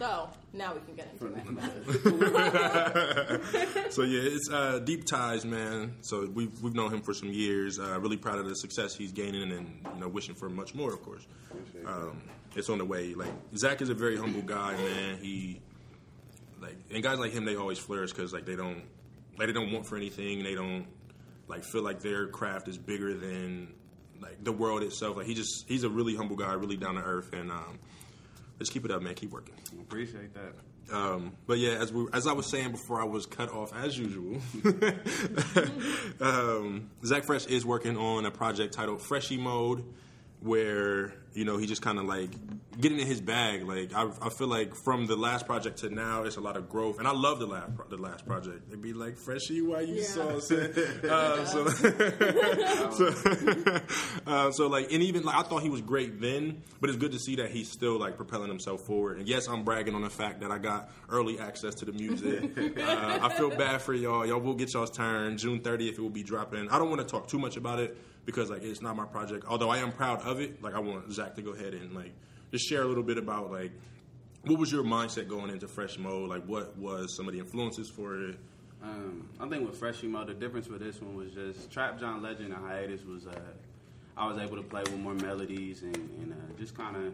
Yeah, 0.00 0.06
for 0.06 0.08
sure. 0.08 0.08
So 0.22 0.30
now 0.52 0.74
we 0.74 0.80
can 0.80 0.96
get 0.96 1.08
into 1.12 1.26
it. 3.86 3.86
so 3.92 4.02
yeah, 4.02 4.20
it's 4.22 4.50
uh, 4.50 4.78
deep 4.80 5.04
ties, 5.06 5.44
man. 5.44 5.96
So 6.02 6.28
we've 6.32 6.60
we've 6.62 6.74
known 6.74 6.92
him 6.92 7.02
for 7.02 7.14
some 7.14 7.32
years. 7.32 7.78
Uh, 7.78 7.98
really 8.00 8.16
proud 8.16 8.38
of 8.38 8.48
the 8.48 8.54
success 8.54 8.94
he's 8.94 9.12
gaining, 9.12 9.52
and 9.52 9.80
you 9.94 10.00
know, 10.00 10.08
wishing 10.08 10.34
for 10.34 10.48
much 10.48 10.74
more, 10.74 10.92
of 10.92 11.02
course. 11.02 11.26
Um, 11.86 12.22
it's 12.56 12.68
on 12.68 12.78
the 12.78 12.84
way. 12.84 13.14
Like 13.14 13.32
Zach 13.56 13.80
is 13.82 13.90
a 13.90 13.94
very 13.94 14.16
humble 14.16 14.42
guy, 14.42 14.76
man. 14.76 15.18
He 15.18 15.60
like 16.60 16.76
and 16.92 17.02
guys 17.02 17.18
like 17.18 17.32
him, 17.32 17.44
they 17.44 17.56
always 17.56 17.78
flourish 17.78 18.12
because 18.12 18.32
like 18.32 18.46
they 18.46 18.56
don't 18.56 18.82
like 19.38 19.46
they 19.46 19.52
don't 19.52 19.72
want 19.72 19.86
for 19.86 19.96
anything. 19.96 20.42
They 20.42 20.54
don't 20.54 20.86
like 21.48 21.64
feel 21.64 21.82
like 21.82 22.00
their 22.00 22.28
craft 22.28 22.68
is 22.68 22.78
bigger 22.78 23.14
than 23.14 23.68
like 24.20 24.42
the 24.44 24.52
world 24.52 24.82
itself. 24.82 25.16
Like 25.16 25.26
he 25.26 25.34
just 25.34 25.66
he's 25.68 25.84
a 25.84 25.90
really 25.90 26.16
humble 26.16 26.36
guy, 26.36 26.52
really 26.54 26.76
down 26.76 26.94
to 26.94 27.02
earth, 27.02 27.32
and 27.32 27.50
um, 27.50 27.78
let's 28.60 28.70
keep 28.70 28.84
it 28.84 28.90
up, 28.90 29.02
man. 29.02 29.14
Keep 29.14 29.32
working. 29.32 29.54
Appreciate 29.80 30.34
that. 30.34 30.94
Um, 30.94 31.32
but 31.46 31.58
yeah, 31.58 31.72
as 31.72 31.92
we, 31.92 32.06
as 32.12 32.26
I 32.26 32.32
was 32.32 32.46
saying 32.46 32.72
before, 32.72 33.00
I 33.00 33.04
was 33.04 33.26
cut 33.26 33.50
off 33.50 33.72
as 33.74 33.96
usual. 33.96 34.40
um, 36.20 36.90
Zach 37.04 37.24
Fresh 37.24 37.46
is 37.46 37.64
working 37.64 37.96
on 37.96 38.26
a 38.26 38.30
project 38.30 38.74
titled 38.74 39.00
Freshy 39.00 39.36
Mode, 39.36 39.84
where 40.40 41.12
you 41.32 41.44
know 41.44 41.58
he 41.58 41.66
just 41.66 41.82
kind 41.82 41.98
of 41.98 42.04
like 42.06 42.30
getting 42.80 42.98
in 42.98 43.06
his 43.06 43.20
bag. 43.20 43.66
Like 43.66 43.92
I, 43.94 44.08
I 44.22 44.30
feel 44.30 44.46
like 44.48 44.74
from 44.74 45.06
the 45.06 45.16
last 45.16 45.46
project 45.46 45.78
to 45.80 45.90
now, 45.90 46.22
it's 46.24 46.36
a 46.36 46.40
lot 46.40 46.56
of 46.56 46.68
growth, 46.68 46.98
and 46.98 47.06
I 47.06 47.12
love 47.12 47.38
the 47.38 47.46
last 47.46 47.74
pro- 47.76 47.86
the 47.88 47.96
last 47.98 48.26
project. 48.26 48.62
It'd 48.68 48.80
be 48.82 48.92
like, 48.92 49.16
"Freshy, 49.16 49.60
why 49.62 49.80
you 49.82 49.96
Yeah. 49.96 50.02
saucing?" 50.06 51.04
uh, 51.10 51.44
so, 51.44 51.68
so, 52.90 53.80
uh, 54.26 54.50
so 54.52 54.66
like, 54.68 54.92
and 54.92 55.02
even 55.02 55.22
like 55.24 55.36
I 55.36 55.42
thought 55.42 55.62
he 55.62 55.68
was 55.70 55.80
great 55.82 56.20
then, 56.20 56.62
but 56.80 56.90
it's 56.90 56.98
good 56.98 57.12
to 57.12 57.18
see 57.18 57.36
that 57.36 57.50
he's 57.50 57.70
still 57.70 57.98
like 57.98 58.16
propelling 58.16 58.48
himself 58.48 58.82
forward. 58.82 59.18
And 59.18 59.28
yes, 59.28 59.48
I'm 59.48 59.64
bragging 59.64 59.94
on 59.94 60.02
the 60.02 60.10
fact 60.10 60.40
that 60.40 60.50
I 60.50 60.58
got 60.58 60.90
early 61.08 61.38
access 61.38 61.74
to 61.76 61.84
the 61.84 61.92
music. 61.92 62.56
uh, 62.78 63.18
I 63.22 63.28
feel 63.36 63.50
bad 63.50 63.82
for 63.82 63.94
y'all. 63.94 64.26
Y'all 64.26 64.40
will 64.40 64.54
get 64.54 64.72
y'all's 64.72 64.90
turn 64.90 65.36
June 65.38 65.60
30th. 65.60 65.92
It 65.92 65.98
will 66.00 66.10
be 66.10 66.22
dropping. 66.22 66.68
I 66.70 66.78
don't 66.78 66.88
want 66.88 67.00
to 67.02 67.06
talk 67.06 67.28
too 67.28 67.38
much 67.38 67.56
about 67.56 67.78
it 67.80 67.96
because 68.24 68.50
like 68.50 68.62
it's 68.62 68.82
not 68.82 68.96
my 68.96 69.06
project. 69.06 69.44
Although 69.48 69.70
I 69.70 69.78
am 69.78 69.92
proud 69.92 70.22
of 70.22 70.40
it. 70.40 70.62
Like 70.62 70.74
I 70.74 70.80
want 70.80 71.12
Zach 71.12 71.36
to 71.36 71.42
go 71.42 71.52
ahead 71.52 71.74
and 71.74 71.94
like 71.94 72.12
just 72.50 72.68
share 72.68 72.82
a 72.82 72.86
little 72.86 73.02
bit 73.02 73.18
about 73.18 73.50
like 73.50 73.72
what 74.44 74.58
was 74.58 74.72
your 74.72 74.84
mindset 74.84 75.28
going 75.28 75.50
into 75.50 75.68
Fresh 75.68 75.98
Mode? 75.98 76.30
Like, 76.30 76.44
what 76.46 76.76
was 76.78 77.14
some 77.14 77.28
of 77.28 77.34
the 77.34 77.40
influences 77.40 77.90
for 77.90 78.16
it? 78.16 78.38
Um, 78.82 79.28
I 79.38 79.46
think 79.48 79.68
with 79.68 79.78
Fresh 79.78 80.02
Mode, 80.02 80.28
the 80.28 80.34
difference 80.34 80.68
with 80.68 80.80
this 80.80 81.00
one 81.00 81.14
was 81.14 81.32
just 81.32 81.70
Trap 81.70 82.00
John 82.00 82.22
Legend 82.22 82.54
and 82.54 82.64
Hiatus 82.64 83.04
was 83.04 83.26
uh, 83.26 83.38
I 84.16 84.26
was 84.26 84.38
able 84.38 84.56
to 84.56 84.62
play 84.62 84.82
with 84.82 84.98
more 84.98 85.14
melodies 85.14 85.82
and, 85.82 85.96
and 85.96 86.32
uh, 86.32 86.58
just 86.58 86.74
kind 86.74 86.96
of 86.96 87.12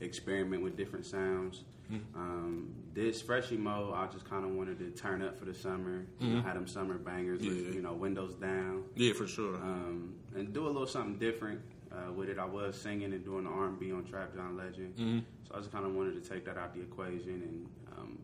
experiment 0.00 0.62
with 0.62 0.76
different 0.76 1.06
sounds. 1.06 1.62
Um, 2.16 2.74
this 2.92 3.20
Fresh 3.22 3.52
Emo, 3.52 3.92
I 3.94 4.06
just 4.12 4.28
kind 4.28 4.44
of 4.44 4.50
wanted 4.52 4.78
to 4.80 4.90
turn 5.00 5.22
up 5.22 5.38
for 5.38 5.44
the 5.44 5.54
summer. 5.54 6.04
You 6.18 6.36
know, 6.36 6.42
had 6.42 6.56
them 6.56 6.66
summer 6.66 6.98
bangers 6.98 7.40
Yeah. 7.42 7.50
with 7.50 7.74
you 7.74 7.82
know 7.82 7.92
windows 7.92 8.34
down 8.34 8.84
Yeah, 8.96 9.12
for 9.12 9.26
sure. 9.28 9.56
um, 9.56 10.14
and 10.34 10.52
do 10.52 10.66
a 10.66 10.68
little 10.68 10.86
something 10.86 11.18
different 11.18 11.60
uh, 11.92 12.10
with 12.12 12.28
it. 12.30 12.38
I 12.38 12.46
was 12.46 12.74
singing 12.80 13.12
and 13.12 13.24
doing 13.24 13.44
the 13.44 13.50
R&B 13.50 13.92
on 13.92 14.04
Trap 14.04 14.34
John 14.34 14.56
Legend, 14.56 15.24
so 15.46 15.54
I 15.54 15.58
just 15.58 15.70
kind 15.70 15.84
of 15.86 15.94
wanted 15.94 16.20
to 16.22 16.28
take 16.28 16.44
that 16.46 16.56
out 16.56 16.74
the 16.74 16.80
equation. 16.80 17.42
And 17.42 17.66
um, 17.98 18.18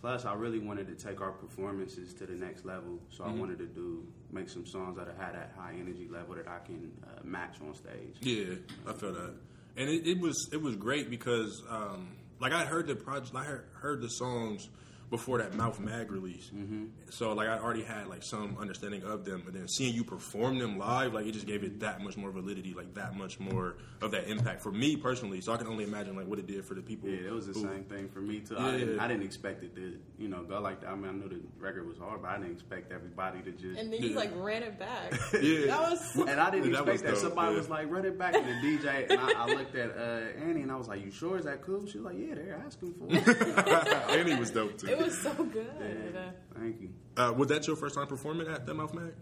plus, 0.00 0.24
I 0.24 0.34
really 0.34 0.58
wanted 0.58 0.88
to 0.88 0.94
take 1.06 1.20
our 1.20 1.30
performances 1.32 2.12
to 2.14 2.26
the 2.26 2.32
next 2.34 2.64
level. 2.64 2.98
So 3.10 3.22
I 3.24 3.30
wanted 3.30 3.58
to 3.58 3.66
do 3.66 4.04
make 4.32 4.48
some 4.48 4.66
songs 4.66 4.96
that 4.96 5.06
had 5.18 5.34
that 5.34 5.52
high 5.56 5.74
energy 5.78 6.08
level 6.10 6.34
that 6.34 6.48
I 6.48 6.58
can 6.66 6.90
uh, 7.04 7.20
match 7.24 7.58
on 7.64 7.74
stage. 7.74 8.16
Yeah, 8.20 8.54
I 8.88 8.92
feel 8.94 9.12
that, 9.12 9.34
and 9.76 9.88
it, 9.88 10.06
it 10.06 10.20
was 10.20 10.48
it 10.52 10.60
was 10.60 10.76
great 10.76 11.10
because 11.10 11.62
um, 11.70 12.08
like 12.40 12.52
I 12.52 12.64
heard 12.64 12.86
the 12.86 12.96
project, 12.96 13.34
I 13.34 13.44
heard, 13.44 13.64
heard 13.74 14.00
the 14.00 14.10
songs 14.10 14.68
before 15.10 15.38
that 15.38 15.54
Mouth 15.54 15.78
Mag 15.78 16.10
release, 16.10 16.50
mm-hmm. 16.54 16.86
so 17.10 17.32
like 17.32 17.48
I 17.48 17.58
already 17.58 17.82
had 17.82 18.08
like 18.08 18.22
some 18.22 18.56
understanding 18.58 19.02
of 19.04 19.24
them, 19.24 19.42
but 19.44 19.54
then 19.54 19.68
seeing 19.68 19.94
you 19.94 20.02
perform 20.04 20.58
them 20.58 20.78
live, 20.78 21.14
like 21.14 21.26
it 21.26 21.32
just 21.32 21.46
gave 21.46 21.62
it 21.62 21.80
that 21.80 22.00
much 22.02 22.16
more 22.16 22.30
validity, 22.30 22.74
like 22.74 22.94
that 22.94 23.14
much 23.16 23.38
more 23.38 23.76
of 24.02 24.10
that 24.10 24.28
impact 24.28 24.62
for 24.62 24.72
me 24.72 24.96
personally. 24.96 25.40
So 25.40 25.52
I 25.52 25.56
can 25.58 25.68
only 25.68 25.84
imagine 25.84 26.16
like 26.16 26.26
what 26.26 26.38
it 26.38 26.46
did 26.46 26.64
for 26.64 26.74
the 26.74 26.82
people. 26.82 27.08
Yeah, 27.08 27.28
it 27.28 27.32
was 27.32 27.46
the 27.46 27.52
who- 27.52 27.62
same 27.62 27.84
thing 27.84 28.08
for 28.08 28.20
me 28.20 28.40
too. 28.40 28.56
I, 28.58 28.72
didn't, 28.72 28.96
Yeah. 28.96 29.04
I 29.04 29.08
didn't 29.08 29.22
expect 29.24 29.62
it 29.62 29.74
to, 29.76 29.98
you 30.18 30.28
know, 30.28 30.42
go 30.42 30.60
like 30.60 30.80
that. 30.80 30.90
I 30.90 30.94
mean, 30.96 31.08
I 31.08 31.12
knew 31.12 31.28
the 31.28 31.40
record 31.58 31.86
was 31.86 31.98
hard, 31.98 32.22
but 32.22 32.30
I 32.30 32.38
didn't 32.38 32.52
expect 32.52 32.90
everybody 32.92 33.40
to 33.42 33.52
just. 33.52 33.78
And 33.78 33.92
then 33.92 34.02
you 34.02 34.10
Yeah. 34.10 34.16
like 34.16 34.32
ran 34.34 34.62
it 34.62 34.78
back. 34.78 35.12
Yeah. 35.40 35.66
That 35.66 35.90
was 35.90 36.16
And 36.28 36.40
I 36.40 36.50
didn't 36.50 36.72
That 36.72 36.88
expect 36.88 37.02
was 37.12 37.22
that. 37.22 37.28
Somebody 37.28 37.52
yeah. 37.52 37.58
was 37.58 37.68
like, 37.68 37.90
run 37.90 38.04
it 38.04 38.18
back 38.18 38.32
to 38.32 38.40
the 38.40 38.46
DJ. 38.46 39.10
And 39.10 39.20
I, 39.20 39.44
I 39.44 39.46
looked 39.46 39.76
at 39.76 39.96
uh, 39.96 40.42
Annie 40.44 40.62
and 40.62 40.72
I 40.72 40.76
was 40.76 40.88
like, 40.88 41.04
you 41.04 41.10
sure? 41.10 41.38
Is 41.38 41.44
that 41.44 41.62
cool? 41.62 41.86
She 41.86 41.98
was 41.98 42.06
like, 42.06 42.16
yeah, 42.18 42.34
they're 42.34 42.60
asking 42.66 42.94
for 42.94 43.06
it. 43.08 44.10
and 44.18 44.28
he 44.28 44.34
was 44.34 44.50
dope 44.50 44.78
too. 44.78 44.88
It 44.98 45.04
was 45.04 45.18
so 45.22 45.32
good. 45.44 46.14
Thank 46.58 46.80
you. 46.80 46.90
Uh, 47.16 47.32
was 47.36 47.48
that 47.48 47.66
your 47.66 47.76
first 47.76 47.94
time 47.94 48.06
performing 48.06 48.46
at 48.48 48.66
that 48.66 48.74
Mouth 48.74 48.94
Mag? 48.94 49.12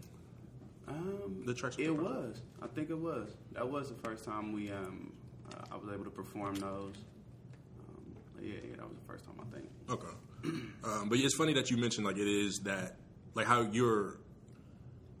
Um, 0.87 1.43
The 1.45 1.53
church. 1.53 1.79
it 1.79 1.89
was. 1.91 2.41
I 2.61 2.67
think 2.67 2.89
it 2.89 2.97
was. 2.97 3.35
That 3.53 3.67
was 3.69 3.89
the 3.89 3.95
first 4.07 4.23
time 4.25 4.53
we, 4.53 4.71
um, 4.71 5.11
uh, 5.51 5.65
I 5.71 5.77
was 5.77 5.89
able 5.93 6.03
to 6.03 6.11
perform 6.11 6.55
those. 6.55 6.95
Um, 7.79 8.15
yeah, 8.41 8.53
yeah, 8.69 8.75
that 8.77 8.87
was 8.87 8.97
the 8.97 9.11
first 9.11 9.25
time, 9.25 9.35
I 9.39 9.55
think. 9.55 9.69
Okay. 9.89 10.13
Um, 10.83 11.09
but 11.09 11.17
it's 11.17 11.33
funny 11.33 11.53
that 11.53 11.71
you 11.71 11.77
mentioned 11.77 12.05
like 12.05 12.17
it 12.17 12.27
is 12.27 12.59
that 12.65 12.97
like 13.33 13.47
how 13.47 13.61
your 13.63 14.19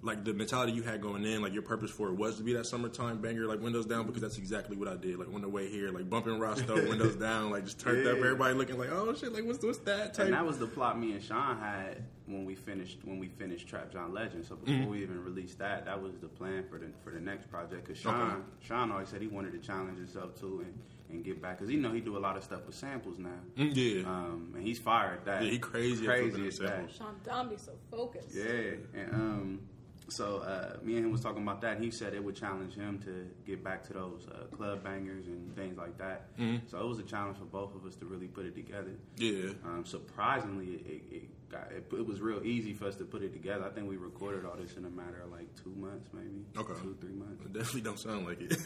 like 0.05 0.23
the 0.23 0.33
mentality 0.33 0.71
you 0.71 0.83
had 0.83 1.01
going 1.01 1.25
in, 1.25 1.41
like 1.41 1.53
your 1.53 1.63
purpose 1.63 1.89
for 1.89 2.09
it 2.09 2.13
was 2.13 2.37
to 2.37 2.43
be 2.43 2.53
that 2.53 2.65
summertime 2.65 3.17
banger, 3.19 3.45
like 3.47 3.59
windows 3.59 3.85
down, 3.85 4.05
because 4.05 4.21
that's 4.21 4.37
exactly 4.37 4.77
what 4.77 4.87
I 4.87 4.95
did. 4.95 5.17
Like 5.17 5.33
on 5.33 5.41
the 5.41 5.49
way 5.49 5.67
here, 5.69 5.89
like 5.89 6.09
bumping 6.09 6.39
Rosto, 6.39 6.75
windows 6.89 7.15
down, 7.15 7.49
like 7.49 7.65
just 7.65 7.79
turned 7.79 8.07
up, 8.07 8.17
everybody 8.17 8.53
looking 8.53 8.77
like, 8.77 8.91
oh 8.91 9.13
shit, 9.15 9.33
like 9.33 9.45
what's 9.45 9.63
what's 9.63 9.79
that 9.79 10.13
type? 10.13 10.25
And 10.25 10.33
that 10.33 10.45
was 10.45 10.59
the 10.59 10.67
plot 10.67 10.99
me 10.99 11.13
and 11.13 11.23
Sean 11.23 11.57
had 11.57 12.03
when 12.27 12.45
we 12.45 12.55
finished 12.55 12.99
when 13.03 13.19
we 13.19 13.27
finished 13.27 13.67
Trap 13.67 13.91
John 13.91 14.13
Legend. 14.13 14.45
So 14.45 14.55
before 14.55 14.87
we 14.91 15.01
even 15.01 15.23
released 15.23 15.57
that, 15.59 15.85
that 15.85 16.01
was 16.01 16.13
the 16.21 16.27
plan 16.27 16.63
for 16.69 16.77
the 16.77 16.87
for 17.03 17.09
the 17.09 17.19
next 17.19 17.49
project. 17.49 17.85
Because 17.85 17.99
Sean 17.99 18.31
Okay. 18.31 18.41
Sean 18.61 18.91
always 18.91 19.09
said 19.09 19.21
he 19.21 19.27
wanted 19.27 19.51
to 19.53 19.59
challenge 19.59 19.97
himself 19.97 20.39
too 20.39 20.63
and, 20.65 20.79
and 21.09 21.23
get 21.23 21.41
back 21.41 21.57
because 21.57 21.69
he 21.69 21.77
know 21.77 21.91
he 21.91 21.99
do 22.01 22.17
a 22.17 22.19
lot 22.19 22.37
of 22.37 22.43
stuff 22.43 22.65
with 22.65 22.75
samples 22.75 23.17
now. 23.17 23.29
Mm, 23.57 23.71
yeah. 23.75 24.07
Um, 24.07 24.53
and 24.55 24.63
he's 24.63 24.79
fired 24.79 25.25
that. 25.25 25.43
Yeah, 25.43 25.51
he 25.51 25.59
crazy 25.59 26.05
at 26.05 26.09
crazy 26.09 26.29
flipping 26.29 26.47
at 26.47 26.55
them 26.57 26.85
that. 26.87 26.93
Sean 26.95 27.15
Don 27.23 27.49
be 27.49 27.57
so 27.57 27.71
focused. 27.89 28.35
Yeah, 28.35 28.73
and 28.93 29.13
um, 29.13 29.59
so 30.07 30.37
uh, 30.39 30.77
me 30.83 30.95
and 30.97 31.05
him 31.05 31.11
was 31.11 31.21
talking 31.21 31.41
about 31.41 31.61
that. 31.61 31.75
And 31.77 31.83
he 31.83 31.91
said 31.91 32.13
it 32.13 32.23
would 32.23 32.35
challenge 32.35 32.75
him 32.75 32.99
to 33.05 33.27
get 33.45 33.63
back 33.63 33.83
to 33.87 33.93
those 33.93 34.27
uh, 34.31 34.45
club 34.55 34.83
bangers 34.83 35.25
and 35.27 35.55
things 35.55 35.77
like 35.77 35.97
that. 35.97 36.29
So 36.67 36.79
it 36.79 36.85
was 36.87 36.99
a 36.99 37.03
challenge 37.03 37.37
for 37.37 37.45
both 37.45 37.73
of 37.75 37.85
us 37.85 37.95
to 37.97 38.05
really 38.05 38.27
put 38.27 38.45
it 38.45 38.55
together. 38.55 38.91
yeah. 39.17 39.49
Um, 39.65 39.83
surprisingly, 39.85 40.65
it, 40.67 40.85
it, 40.85 41.15
it 41.15 41.49
got 41.49 41.71
it, 41.71 41.85
it 41.91 42.05
was 42.05 42.19
real 42.21 42.43
easy 42.43 42.73
for 42.73 42.85
us 42.85 42.95
to 42.97 43.03
put 43.05 43.21
it 43.23 43.33
together. 43.33 43.65
I 43.65 43.69
think 43.69 43.87
we 43.89 43.97
recorded 43.97 44.45
all 44.45 44.55
this 44.55 44.77
in 44.77 44.85
a 44.85 44.89
matter 44.89 45.21
of 45.23 45.31
like 45.31 45.47
two 45.63 45.73
months, 45.75 46.07
maybe 46.13 46.45
Okay. 46.57 46.73
two 46.81 46.95
three 47.01 47.13
months. 47.13 47.43
It 47.45 47.53
definitely 47.53 47.81
don't 47.81 47.99
sound 47.99 48.25
like 48.27 48.41
it. 48.41 48.51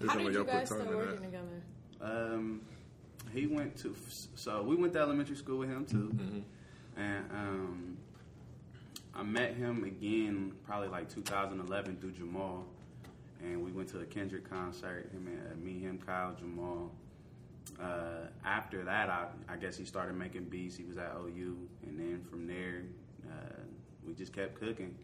It 0.00 0.06
How 0.08 0.14
did 0.16 0.24
like 0.24 0.32
you 0.32 0.38
y'all 0.38 0.44
put 0.44 0.52
guys 0.52 0.68
time 0.68 0.80
start 0.82 0.96
working 0.96 1.22
together? 1.22 1.62
Um, 2.00 2.62
he 3.32 3.46
went 3.46 3.76
to 3.78 3.94
so 4.34 4.62
we 4.62 4.76
went 4.76 4.92
to 4.94 5.00
elementary 5.00 5.36
school 5.36 5.58
with 5.58 5.68
him 5.68 5.84
too, 5.84 6.16
and 6.96 7.24
um, 7.32 7.96
I 9.20 9.22
met 9.22 9.54
him 9.54 9.84
again 9.84 10.52
probably 10.66 10.88
like 10.88 11.12
2011 11.14 11.98
through 12.00 12.12
Jamal, 12.12 12.64
and 13.42 13.62
we 13.62 13.70
went 13.70 13.90
to 13.90 14.00
a 14.00 14.04
Kendrick 14.06 14.48
concert. 14.48 15.10
Him 15.12 15.26
and 15.26 15.52
uh, 15.52 15.56
me, 15.62 15.78
him, 15.78 15.98
Kyle, 16.04 16.34
Jamal. 16.38 16.90
Uh, 17.78 18.28
after 18.46 18.82
that, 18.84 19.10
I, 19.10 19.26
I 19.46 19.56
guess 19.56 19.76
he 19.76 19.84
started 19.84 20.16
making 20.16 20.44
beats. 20.44 20.74
He 20.74 20.84
was 20.84 20.96
at 20.96 21.12
OU, 21.14 21.56
and 21.86 21.98
then 21.98 22.22
from 22.30 22.46
there, 22.46 22.84
uh, 23.30 23.60
we 24.06 24.14
just 24.14 24.32
kept 24.32 24.58
cooking. 24.58 24.94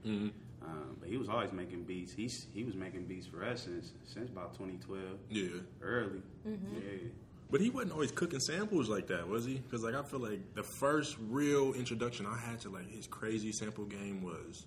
Um, 0.65 0.97
but 0.99 1.11
he 1.11 1.19
was 1.19 1.29
always 1.29 1.53
making 1.53 1.85
beats. 1.85 2.13
He's 2.13 2.47
he 2.55 2.65
was 2.65 2.75
making 2.75 3.05
beats 3.05 3.27
for 3.27 3.45
us 3.45 3.65
since 3.65 3.93
since 4.07 4.31
about 4.31 4.55
2012, 4.55 5.03
Yeah. 5.29 5.49
early. 5.83 6.23
Yeah. 6.47 6.51
But 7.51 7.61
he 7.61 7.71
wasn't 7.71 7.93
always 7.93 8.11
cooking 8.11 8.41
samples 8.41 8.89
like 8.89 9.07
that, 9.07 9.29
was 9.29 9.45
he? 9.45 9.55
Because 9.55 9.85
like 9.85 9.95
I 9.95 10.03
feel 10.03 10.21
like 10.21 10.55
the 10.55 10.63
first 10.63 11.17
real 11.29 11.75
introduction 11.75 12.27
I 12.27 12.37
had 12.37 12.61
to 12.61 12.71
like 12.71 12.91
his 12.91 13.07
crazy 13.07 13.53
sample 13.53 13.85
game 13.85 14.23
was 14.23 14.67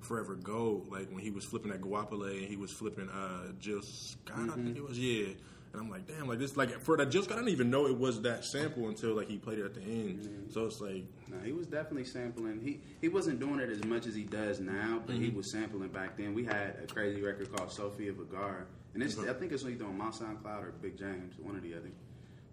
Forever 0.00 0.34
Gold. 0.36 0.90
Like 0.90 1.10
when 1.10 1.22
he 1.22 1.30
was 1.30 1.44
flipping 1.44 1.70
that 1.70 1.82
Guapale 1.82 2.38
and 2.38 2.46
he 2.46 2.56
was 2.56 2.70
flipping 2.70 3.08
uh 3.10 3.52
Jill 3.58 3.82
Scott, 3.82 4.48
I 4.50 4.54
think 4.54 4.76
it 4.76 4.82
was. 4.82 4.98
Yeah. 4.98 5.34
And 5.78 5.86
I'm 5.86 5.92
like, 5.92 6.08
damn, 6.08 6.26
like 6.26 6.40
this, 6.40 6.56
like 6.56 6.80
for 6.80 6.96
that 6.96 7.12
Scott, 7.12 7.32
I 7.32 7.34
didn't 7.36 7.50
even 7.50 7.70
know 7.70 7.86
it 7.86 7.96
was 7.96 8.20
that 8.22 8.44
sample 8.44 8.88
until 8.88 9.14
like 9.14 9.28
he 9.28 9.36
played 9.36 9.60
it 9.60 9.64
at 9.64 9.74
the 9.74 9.80
end. 9.82 10.48
So 10.52 10.64
it's 10.66 10.80
like, 10.80 11.04
No, 11.28 11.36
he 11.44 11.52
was 11.52 11.66
definitely 11.68 12.04
sampling. 12.04 12.60
He 12.60 12.80
he 13.00 13.08
wasn't 13.08 13.38
doing 13.38 13.60
it 13.60 13.70
as 13.70 13.84
much 13.84 14.06
as 14.06 14.14
he 14.14 14.24
does 14.24 14.58
now, 14.58 15.00
but 15.06 15.14
he 15.14 15.30
was 15.30 15.52
sampling 15.52 15.88
back 15.90 16.16
then. 16.16 16.34
We 16.34 16.44
had 16.44 16.76
a 16.82 16.86
crazy 16.92 17.22
record 17.22 17.54
called 17.54 17.70
Sophia 17.70 18.12
Vergara, 18.12 18.64
and 18.94 19.02
it's, 19.04 19.16
I 19.18 19.32
think 19.34 19.52
it's 19.52 19.64
either 19.64 19.84
on 19.84 19.96
my 19.96 20.06
SoundCloud 20.08 20.64
or 20.64 20.72
Big 20.82 20.98
James, 20.98 21.34
one 21.40 21.56
or 21.56 21.60
the 21.60 21.74
other. 21.74 21.90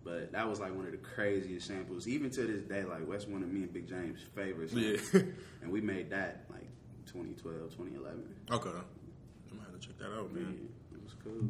But 0.04 0.32
that 0.34 0.48
was 0.48 0.60
like 0.60 0.76
one 0.76 0.86
of 0.86 0.92
the 0.92 0.98
craziest 1.00 1.66
samples. 1.66 2.08
Even 2.08 2.30
to 2.30 2.42
this 2.46 2.62
day, 2.62 2.84
like 2.84 3.10
that's 3.10 3.26
one 3.26 3.42
of 3.42 3.52
me 3.52 3.64
and 3.64 3.74
Big 3.74 3.90
James' 3.90 4.20
favorites. 4.36 4.72
Yeah. 4.74 4.98
and 5.64 5.72
we 5.72 5.82
made 5.82 6.12
that 6.12 6.46
like 6.52 6.68
2012, 7.08 7.72
2011. 7.72 8.24
okay, 8.52 8.70
I'm 8.70 9.58
gonna 9.58 9.62
have 9.72 9.80
to 9.82 9.88
check 9.88 9.98
that 9.98 10.14
out, 10.14 10.30
Yeah, 10.32 10.42
man. 10.42 10.70
it 10.94 11.04
was 11.04 11.16
cool. 11.24 11.50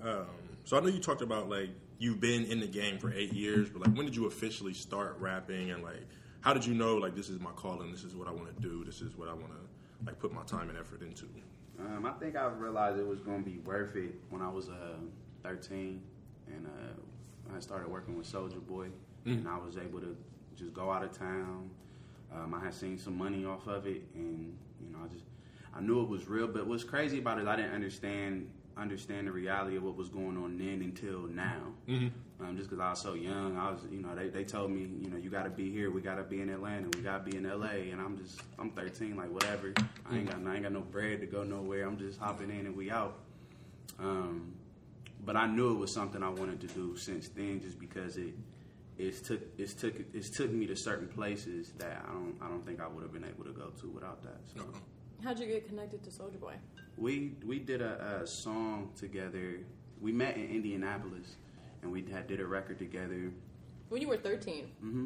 Um, 0.00 0.26
so 0.64 0.76
I 0.76 0.80
know 0.80 0.88
you 0.88 0.98
talked 0.98 1.22
about 1.22 1.48
like 1.48 1.70
you've 1.98 2.20
been 2.20 2.44
in 2.44 2.60
the 2.60 2.66
game 2.66 2.98
for 2.98 3.12
eight 3.12 3.32
years, 3.32 3.68
but 3.70 3.86
like 3.86 3.96
when 3.96 4.06
did 4.06 4.16
you 4.16 4.26
officially 4.26 4.74
start 4.74 5.16
rapping 5.18 5.70
and 5.70 5.82
like 5.82 6.06
how 6.40 6.52
did 6.52 6.66
you 6.66 6.74
know 6.74 6.96
like 6.96 7.14
this 7.14 7.28
is 7.28 7.40
my 7.40 7.50
calling, 7.52 7.90
this 7.90 8.04
is 8.04 8.14
what 8.14 8.28
I 8.28 8.32
want 8.32 8.54
to 8.54 8.62
do, 8.62 8.84
this 8.84 9.00
is 9.00 9.16
what 9.16 9.28
I 9.28 9.32
want 9.32 9.48
to 9.48 10.06
like 10.06 10.18
put 10.18 10.32
my 10.32 10.42
time 10.42 10.68
and 10.68 10.78
effort 10.78 11.02
into? 11.02 11.26
Um, 11.78 12.06
I 12.06 12.12
think 12.12 12.36
I 12.36 12.46
realized 12.46 12.98
it 12.98 13.06
was 13.06 13.20
going 13.20 13.42
to 13.42 13.50
be 13.50 13.58
worth 13.58 13.96
it 13.96 14.14
when 14.30 14.42
I 14.42 14.48
was 14.48 14.68
uh, 14.68 14.96
13, 15.42 16.00
and 16.46 16.66
uh, 16.66 17.56
I 17.56 17.60
started 17.60 17.88
working 17.88 18.16
with 18.16 18.30
Soulja 18.30 18.64
Boy, 18.66 18.88
and 19.24 19.48
I 19.48 19.58
was 19.58 19.76
able 19.76 20.00
to 20.00 20.16
just 20.56 20.72
go 20.72 20.90
out 20.90 21.02
of 21.02 21.16
town. 21.16 21.70
Um, 22.32 22.54
I 22.54 22.64
had 22.64 22.74
seen 22.74 22.98
some 22.98 23.18
money 23.18 23.44
off 23.44 23.66
of 23.66 23.86
it, 23.86 24.02
and 24.14 24.56
you 24.80 24.92
know, 24.92 24.98
I 25.04 25.08
just 25.08 25.24
I 25.74 25.80
knew 25.80 26.02
it 26.02 26.08
was 26.08 26.28
real. 26.28 26.46
But 26.46 26.66
what's 26.66 26.84
crazy 26.84 27.18
about 27.18 27.38
it, 27.38 27.46
I 27.46 27.56
didn't 27.56 27.72
understand 27.72 28.48
understand 28.76 29.26
the 29.28 29.32
reality 29.32 29.76
of 29.76 29.82
what 29.84 29.96
was 29.96 30.08
going 30.08 30.36
on 30.36 30.58
then 30.58 30.82
until 30.82 31.20
now. 31.22 31.72
Um, 32.40 32.56
just 32.56 32.68
because 32.68 32.82
I 32.82 32.90
was 32.90 33.00
so 33.00 33.14
young, 33.14 33.56
I 33.56 33.70
was, 33.70 33.80
you 33.90 34.02
know, 34.02 34.14
they, 34.14 34.28
they 34.28 34.44
told 34.44 34.70
me, 34.70 34.80
you 35.00 35.08
know, 35.08 35.16
you 35.16 35.30
got 35.30 35.44
to 35.44 35.50
be 35.50 35.70
here, 35.70 35.90
we 35.90 36.00
got 36.00 36.16
to 36.16 36.24
be 36.24 36.40
in 36.40 36.48
Atlanta, 36.48 36.88
we 36.96 37.02
got 37.02 37.24
to 37.24 37.30
be 37.30 37.36
in 37.36 37.48
LA, 37.48 37.90
and 37.92 38.00
I'm 38.00 38.18
just, 38.18 38.40
I'm 38.58 38.70
13, 38.70 39.16
like 39.16 39.30
whatever. 39.30 39.72
I 40.10 40.16
ain't 40.16 40.28
got, 40.28 40.44
I 40.46 40.54
ain't 40.54 40.64
got 40.64 40.72
no 40.72 40.80
bread 40.80 41.20
to 41.20 41.26
go 41.26 41.44
nowhere. 41.44 41.86
I'm 41.86 41.96
just 41.96 42.18
hopping 42.18 42.50
in 42.50 42.66
and 42.66 42.76
we 42.76 42.90
out. 42.90 43.18
Um, 44.00 44.52
but 45.24 45.36
I 45.36 45.46
knew 45.46 45.72
it 45.72 45.78
was 45.78 45.92
something 45.92 46.22
I 46.22 46.28
wanted 46.28 46.60
to 46.62 46.66
do 46.66 46.96
since 46.96 47.28
then, 47.28 47.60
just 47.62 47.78
because 47.78 48.16
it, 48.16 48.34
it's 48.98 49.20
took, 49.20 49.40
it's 49.56 49.74
took, 49.74 49.94
it's 50.12 50.28
took 50.30 50.50
me 50.50 50.66
to 50.66 50.76
certain 50.76 51.08
places 51.08 51.72
that 51.78 52.04
I 52.06 52.12
don't, 52.12 52.34
I 52.42 52.48
don't 52.48 52.64
think 52.66 52.80
I 52.80 52.88
would 52.88 53.02
have 53.02 53.12
been 53.12 53.24
able 53.24 53.44
to 53.44 53.52
go 53.52 53.68
to 53.80 53.88
without 53.90 54.22
that. 54.24 54.40
So. 54.54 54.64
How'd 55.22 55.38
you 55.38 55.46
get 55.46 55.68
connected 55.68 56.02
to 56.04 56.10
Soulja 56.10 56.38
Boy? 56.38 56.54
We 56.96 57.32
we 57.44 57.58
did 57.58 57.82
a, 57.82 58.20
a 58.22 58.26
song 58.26 58.90
together. 58.96 59.60
We 60.00 60.12
met 60.12 60.36
in 60.36 60.48
Indianapolis, 60.48 61.36
and 61.82 61.90
we 61.90 62.02
had 62.02 62.26
did 62.26 62.40
a 62.40 62.46
record 62.46 62.78
together. 62.78 63.30
When 63.88 64.00
you 64.00 64.08
were 64.08 64.16
13. 64.16 64.66
hmm 64.80 65.04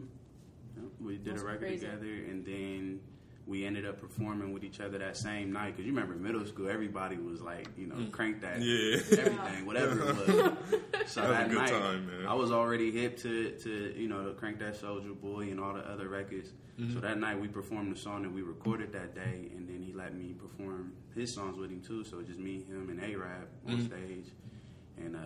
We 1.01 1.17
did 1.17 1.35
That's 1.35 1.43
a 1.43 1.47
record 1.47 1.61
crazy. 1.61 1.87
together, 1.87 2.07
and 2.31 2.45
then 2.45 3.01
we 3.49 3.65
ended 3.65 3.87
up 3.87 3.99
performing 3.99 4.53
with 4.53 4.63
each 4.63 4.79
other 4.79 4.99
that 4.99 5.17
same 5.17 5.53
night. 5.53 5.75
Because 5.75 5.87
you 5.87 5.93
remember 5.95 6.15
middle 6.15 6.45
school, 6.47 6.69
everybody 6.69 7.17
was 7.17 7.41
like, 7.41 7.67
you 7.79 7.87
know, 7.87 7.97
crank 8.13 8.43
that, 8.43 8.61
Yeah. 8.61 8.99
everything, 9.19 9.67
whatever 9.67 10.11
it 10.11 10.17
was. 10.17 10.53
So 11.09 11.23
That 11.23 11.49
that 11.49 11.55
night, 11.55 11.71
time, 11.71 12.07
man. 12.07 12.27
I 12.27 12.35
was 12.35 12.53
already 12.53 12.91
hip 12.91 13.17
to, 13.21 13.53
to 13.63 13.95
you 13.99 14.09
know, 14.09 14.27
to 14.29 14.35
crank 14.35 14.59
that 14.59 14.79
Soulja 14.79 15.19
Boy 15.19 15.45
and 15.51 15.59
all 15.59 15.73
the 15.73 15.81
other 15.81 16.07
records. 16.09 16.51
Mm-hmm. 16.79 16.93
So 16.93 17.01
that 17.01 17.19
night 17.19 17.41
we 17.41 17.49
performed 17.49 17.97
the 17.97 17.99
song 17.99 18.23
that 18.25 18.31
we 18.33 18.43
recorded 18.43 18.93
that 18.93 19.15
day, 19.15 19.49
and 19.57 19.67
then 19.67 19.83
he 19.83 19.95
let 19.95 20.15
me 20.15 20.35
perform 20.35 20.93
his 21.15 21.35
songs 21.35 21.57
with 21.57 21.71
him 21.71 21.81
too. 21.81 22.05
So 22.05 22.21
just 22.21 22.39
me, 22.39 22.63
him, 22.63 22.91
and 22.91 23.01
Arab 23.03 23.49
on 23.67 23.79
Mm-hmm. 23.79 23.87
stage, 23.87 24.27
and 24.99 25.17
uh, 25.17 25.21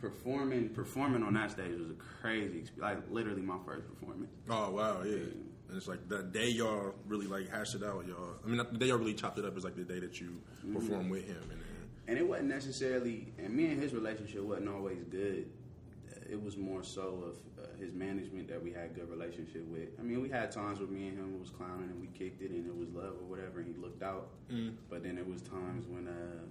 performing 0.00 0.70
performing 0.70 1.22
on 1.22 1.34
that 1.34 1.52
stage 1.52 1.78
was 1.78 1.90
a 1.90 1.94
crazy, 2.20 2.64
like 2.76 2.98
literally 3.10 3.42
my 3.42 3.56
first 3.64 3.86
performance. 3.88 4.32
Oh 4.50 4.70
wow, 4.72 5.02
yeah. 5.04 5.16
And 5.68 5.76
it's 5.76 5.88
like 5.88 6.08
that 6.08 6.32
day 6.32 6.48
y'all 6.50 6.94
really 7.08 7.26
like 7.26 7.48
hashed 7.50 7.74
it 7.74 7.82
out, 7.82 8.06
y'all. 8.06 8.34
I 8.44 8.48
mean, 8.48 8.58
the 8.58 8.78
day 8.78 8.86
y'all 8.86 8.98
really 8.98 9.14
chopped 9.14 9.38
it 9.38 9.44
up 9.44 9.56
is 9.56 9.64
like 9.64 9.76
the 9.76 9.84
day 9.84 9.98
that 10.00 10.20
you 10.20 10.40
Mm-hmm. 10.64 10.74
performed 10.76 11.10
with 11.10 11.26
him, 11.26 11.36
and 11.42 11.50
then 11.50 11.58
and 12.06 12.18
it 12.18 12.26
wasn't 12.26 12.48
necessarily 12.48 13.32
and 13.38 13.52
me 13.54 13.66
and 13.66 13.82
his 13.82 13.92
relationship 13.94 14.42
wasn't 14.42 14.68
always 14.68 15.02
good. 15.10 15.46
It 16.30 16.42
was 16.42 16.56
more 16.56 16.82
so 16.82 17.22
of 17.32 17.62
uh, 17.62 17.66
his 17.78 17.92
management 17.92 18.48
that 18.48 18.62
we 18.62 18.72
had 18.72 18.94
good 18.94 19.10
relationship 19.10 19.66
with. 19.68 19.88
I 19.98 20.02
mean 20.02 20.22
we 20.22 20.28
had 20.30 20.50
times 20.50 20.78
where 20.80 20.88
me 20.88 21.08
and 21.08 21.18
him 21.18 21.38
was 21.38 21.50
clowning 21.50 21.90
and 21.90 22.00
we 22.00 22.06
kicked 22.08 22.40
it 22.42 22.50
and 22.50 22.66
it 22.66 22.74
was 22.74 22.88
love 22.90 23.14
or 23.20 23.26
whatever 23.28 23.60
and 23.60 23.68
he 23.74 23.80
looked 23.80 24.02
out. 24.02 24.28
But 24.88 25.02
then 25.02 25.16
there 25.16 25.24
was 25.24 25.42
times 25.42 25.86
when 25.86 26.08
uh, 26.08 26.42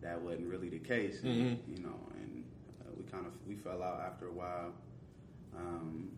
that 0.00 0.20
wasn't 0.20 0.48
really 0.48 0.68
the 0.68 0.78
case 0.80 1.22
and, 1.22 1.58
you 1.68 1.82
know 1.82 1.98
and 2.20 2.44
uh, 2.82 2.90
we 2.96 3.04
kind 3.04 3.24
of 3.26 3.32
we 3.46 3.54
fell 3.56 3.82
out 3.84 4.00
after 4.00 4.26
a 4.28 4.32
while. 4.32 4.72
Um, 5.56 6.08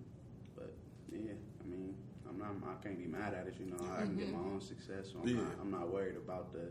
but 0.57 0.73
yeah 1.13 1.33
i 1.63 1.69
mean 1.69 1.95
I'm 2.31 2.39
not, 2.39 2.51
I 2.71 2.83
can't 2.83 2.99
be 2.99 3.07
mad 3.07 3.35
at 3.35 3.47
it, 3.47 3.55
you 3.59 3.67
know. 3.67 3.77
I 3.93 4.03
can 4.03 4.17
get 4.17 4.33
my 4.33 4.39
own 4.39 4.61
success, 4.61 5.09
so 5.13 5.19
I'm, 5.21 5.29
Yeah. 5.29 5.37
not, 5.43 5.53
I'm 5.61 5.71
not 5.71 5.93
worried 5.93 6.17
about 6.17 6.53
the 6.53 6.69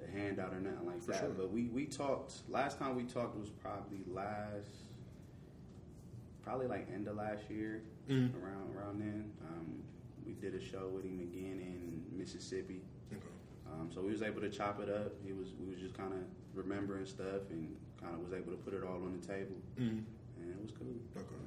the 0.00 0.10
handout 0.10 0.52
or 0.52 0.58
nothing 0.58 0.84
like 0.84 1.00
For 1.00 1.12
that. 1.12 1.20
sure. 1.20 1.28
But 1.30 1.52
we 1.52 1.66
we 1.68 1.86
talked 1.86 2.32
last 2.48 2.78
time 2.78 2.96
we 2.96 3.04
talked 3.04 3.36
was 3.38 3.50
probably 3.50 4.00
last, 4.10 4.74
probably 6.42 6.66
like 6.66 6.88
end 6.92 7.06
of 7.08 7.16
last 7.16 7.48
year, 7.50 7.82
Mm-hmm. 8.10 8.36
around 8.44 8.74
around 8.76 8.98
then. 9.00 9.30
Um, 9.48 9.80
we 10.26 10.32
did 10.32 10.56
a 10.56 10.60
show 10.60 10.88
with 10.92 11.04
him 11.04 11.20
again 11.20 11.60
in 11.62 12.18
Mississippi. 12.18 12.80
okay. 13.12 13.22
Um, 13.72 13.90
so 13.94 14.00
we 14.00 14.10
was 14.10 14.22
able 14.22 14.40
to 14.40 14.50
chop 14.50 14.80
it 14.80 14.88
up. 14.88 15.12
He 15.24 15.32
was 15.32 15.48
we 15.60 15.70
was 15.70 15.80
just 15.80 15.96
kind 15.96 16.12
of 16.12 16.18
remembering 16.52 17.06
stuff 17.06 17.46
and 17.50 17.76
kind 18.00 18.12
of 18.14 18.20
was 18.20 18.32
able 18.32 18.50
to 18.50 18.58
put 18.58 18.74
it 18.74 18.82
all 18.82 18.96
on 18.96 19.16
the 19.20 19.24
table, 19.24 19.54
Mhm. 19.78 20.02
and 20.40 20.50
it 20.50 20.60
was 20.60 20.72
cool. 20.72 20.96
Okay. 21.16 21.46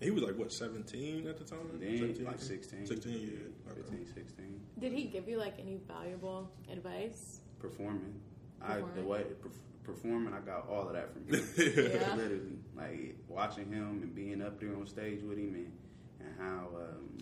He 0.00 0.10
was 0.10 0.22
like 0.22 0.36
what, 0.36 0.52
seventeen 0.52 1.26
at 1.26 1.38
the 1.38 1.44
time? 1.44 1.60
Then 1.80 1.98
17, 1.98 2.24
like 2.26 2.38
16, 2.40 2.86
16, 2.86 3.12
yeah. 3.12 3.72
Okay. 3.72 3.80
15, 3.80 4.06
16. 4.14 4.60
Did 4.78 4.92
he 4.92 5.04
give 5.04 5.26
you 5.28 5.38
like 5.38 5.54
any 5.58 5.78
valuable 5.88 6.50
advice? 6.70 7.40
performing. 7.58 8.20
I 8.62 8.80
the 8.94 9.02
way 9.02 9.24
perf- 9.42 9.84
performing, 9.84 10.32
I 10.34 10.40
got 10.40 10.68
all 10.68 10.88
of 10.88 10.94
that 10.94 11.12
from 11.12 11.26
him. 11.26 11.48
Yeah. 11.56 12.14
Literally, 12.14 12.58
like 12.76 13.16
watching 13.28 13.70
him 13.70 14.00
and 14.02 14.14
being 14.14 14.42
up 14.42 14.60
there 14.60 14.74
on 14.74 14.86
stage 14.86 15.22
with 15.22 15.38
him, 15.38 15.54
and 15.54 15.72
and 16.20 16.34
how 16.38 16.68
um, 16.76 17.18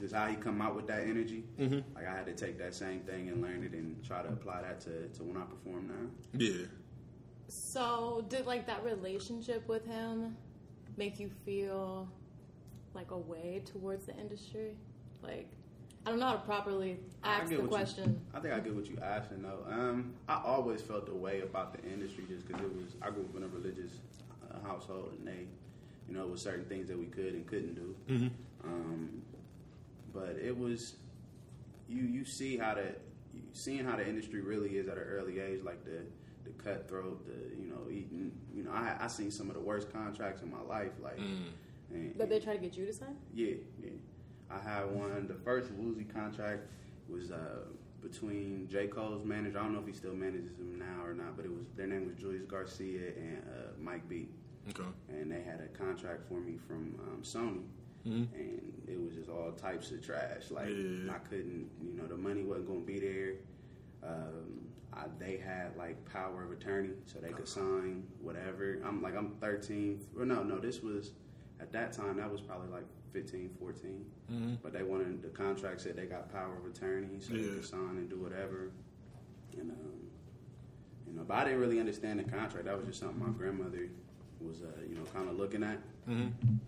just 0.00 0.14
how 0.14 0.26
he 0.26 0.36
come 0.36 0.60
out 0.60 0.74
with 0.74 0.86
that 0.88 1.02
energy. 1.02 1.44
Mm-hmm. 1.58 1.94
Like 1.94 2.06
I 2.06 2.16
had 2.16 2.26
to 2.26 2.34
take 2.34 2.58
that 2.58 2.74
same 2.74 3.00
thing 3.00 3.28
and 3.28 3.40
learn 3.42 3.62
it 3.62 3.72
and 3.72 4.02
try 4.04 4.22
to 4.22 4.28
apply 4.28 4.62
that 4.62 4.80
to, 4.82 5.08
to 5.08 5.22
when 5.22 5.36
I 5.36 5.44
perform 5.44 5.88
now. 5.88 6.38
Yeah. 6.38 6.66
So, 7.46 8.24
did 8.28 8.46
like 8.46 8.66
that 8.66 8.82
relationship 8.84 9.68
with 9.68 9.86
him 9.86 10.36
make 10.96 11.18
you 11.18 11.30
feel 11.44 12.08
like 12.94 13.10
a 13.10 13.18
way 13.18 13.62
towards 13.64 14.06
the 14.06 14.16
industry? 14.16 14.76
Like, 15.22 15.48
I 16.06 16.10
don't 16.10 16.18
know 16.18 16.26
how 16.26 16.34
to 16.34 16.40
properly 16.40 16.98
ask 17.22 17.48
the 17.48 17.56
what 17.56 17.62
you- 17.62 17.68
question. 17.68 18.20
I 18.34 18.40
think 18.40 18.54
I 18.54 18.60
get 18.60 18.74
what 18.74 18.86
you're 18.86 19.02
asking 19.02 19.42
though. 19.42 19.64
Um, 19.68 20.14
I 20.28 20.40
always 20.44 20.82
felt 20.82 21.06
the 21.06 21.14
way 21.14 21.40
about 21.40 21.72
the 21.72 21.88
industry 21.88 22.24
just 22.28 22.46
because 22.46 22.62
it 22.62 22.74
was. 22.74 22.94
I 23.02 23.10
grew 23.10 23.22
up 23.22 23.36
in 23.36 23.42
a 23.42 23.48
religious 23.48 23.92
uh, 24.50 24.66
household, 24.66 25.14
and 25.18 25.26
they, 25.26 25.46
you 26.08 26.14
know, 26.14 26.26
with 26.26 26.40
certain 26.40 26.64
things 26.66 26.88
that 26.88 26.98
we 26.98 27.06
could 27.06 27.34
and 27.34 27.46
couldn't 27.46 27.74
do. 27.74 27.94
Mm-hmm. 28.08 28.28
Um, 28.68 29.22
but 30.12 30.36
it 30.42 30.56
was 30.56 30.96
you. 31.88 32.02
You 32.02 32.24
see 32.24 32.58
how 32.58 32.74
the 32.74 32.94
seeing 33.52 33.84
how 33.84 33.96
the 33.96 34.06
industry 34.06 34.40
really 34.42 34.76
is 34.76 34.88
at 34.88 34.96
an 34.98 35.04
early 35.04 35.40
age, 35.40 35.62
like 35.64 35.84
the 35.84 36.02
the 36.44 36.50
cutthroat, 36.62 37.24
the 37.26 37.56
you 37.56 37.68
know 37.68 37.90
eating. 37.90 38.32
You 38.54 38.64
know, 38.64 38.70
I 38.72 38.96
I 39.00 39.06
seen 39.08 39.30
some 39.30 39.48
of 39.48 39.54
the 39.54 39.60
worst 39.60 39.92
contracts 39.92 40.42
in 40.42 40.50
my 40.50 40.60
life, 40.62 40.92
like. 41.02 41.18
And, 41.92 42.14
That 42.18 42.28
they 42.28 42.40
try 42.40 42.54
to 42.54 42.58
get 42.58 42.76
you 42.76 42.86
to 42.86 42.92
sign? 42.92 43.16
yeah, 43.34 43.54
yeah. 43.82 43.90
I 44.50 44.58
had 44.58 44.90
one. 44.90 45.26
The 45.28 45.34
first 45.34 45.70
Woozy 45.72 46.04
contract 46.04 46.62
was 47.08 47.30
uh, 47.30 47.60
between 48.02 48.66
J. 48.68 48.88
Cole's 48.88 49.24
manager. 49.24 49.58
I 49.58 49.62
don't 49.62 49.74
know 49.74 49.80
if 49.80 49.86
he 49.86 49.92
still 49.92 50.14
manages 50.14 50.58
him 50.58 50.78
now 50.78 51.04
or 51.04 51.14
not, 51.14 51.36
but 51.36 51.44
it 51.44 51.52
was 51.52 51.66
their 51.76 51.86
name 51.86 52.06
was 52.06 52.16
Julius 52.16 52.44
Garcia 52.46 53.08
and 53.16 53.42
uh, 53.48 53.68
Mike 53.78 54.08
B. 54.08 54.28
Okay. 54.70 54.88
And 55.08 55.30
they 55.30 55.42
had 55.42 55.60
a 55.60 55.68
contract 55.78 56.26
for 56.28 56.40
me 56.40 56.56
from 56.66 56.98
um, 57.06 57.20
Sony, 57.22 57.64
and 58.34 58.72
it 58.88 58.98
was 59.00 59.14
just 59.14 59.28
all 59.28 59.52
types 59.52 59.90
of 59.92 60.04
trash. 60.04 60.50
Like 60.50 60.68
Yeah. 60.68 61.12
I 61.14 61.18
couldn't, 61.28 61.70
you 61.82 61.92
know, 61.96 62.06
the 62.06 62.16
money 62.16 62.42
wasn't 62.42 62.68
going 62.68 62.80
to 62.80 62.86
be 62.86 62.98
there. 62.98 63.34
Um, 64.02 64.66
I, 64.96 65.04
they 65.18 65.36
had 65.36 65.76
like 65.76 65.96
power 66.12 66.44
of 66.44 66.52
attorney, 66.52 66.90
so 67.04 67.18
they 67.18 67.30
could 67.30 67.48
sign 67.48 68.04
whatever. 68.20 68.78
I'm 68.84 69.02
like 69.02 69.16
I'm 69.16 69.30
13. 69.40 70.00
Or 70.18 70.24
no, 70.24 70.42
no, 70.42 70.58
this 70.58 70.80
was 70.82 71.12
at 71.60 71.72
that 71.72 71.92
time. 71.92 72.16
That 72.16 72.30
was 72.30 72.40
probably 72.40 72.68
like 72.70 72.84
15, 73.12 73.50
14. 73.58 74.04
But 74.62 74.72
they 74.72 74.82
wanted 74.82 75.22
the 75.22 75.28
contract 75.28 75.80
said 75.80 75.96
they 75.96 76.06
got 76.06 76.32
power 76.32 76.56
of 76.58 76.64
attorney, 76.70 77.20
so 77.20 77.32
they 77.34 77.40
could 77.54 77.64
sign 77.64 77.96
and 77.98 78.08
do 78.08 78.16
whatever. 78.16 78.70
And 79.58 79.70
um, 79.70 79.76
you 81.06 81.12
know, 81.14 81.22
but 81.26 81.34
I 81.34 81.44
didn't 81.44 81.60
really 81.60 81.78
understand 81.80 82.18
the 82.18 82.24
contract. 82.24 82.64
That 82.64 82.76
was 82.76 82.86
just 82.86 83.00
something 83.00 83.18
my 83.24 83.30
grandmother 83.30 83.88
was, 84.40 84.62
uh, 84.62 84.66
you 84.88 84.94
know, 84.96 85.04
kind 85.14 85.28
of 85.28 85.36
looking 85.36 85.62
at, 85.62 85.78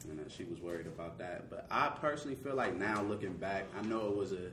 and 0.08 0.20
uh, 0.20 0.28
she 0.28 0.44
was 0.44 0.60
worried 0.60 0.86
about 0.86 1.18
that. 1.18 1.50
But 1.50 1.66
I 1.70 1.88
personally 2.00 2.36
feel 2.36 2.54
like 2.54 2.76
now 2.76 3.02
looking 3.02 3.34
back, 3.34 3.64
I 3.78 3.82
know 3.86 4.08
it 4.08 4.16
was 4.16 4.32
a, 4.32 4.50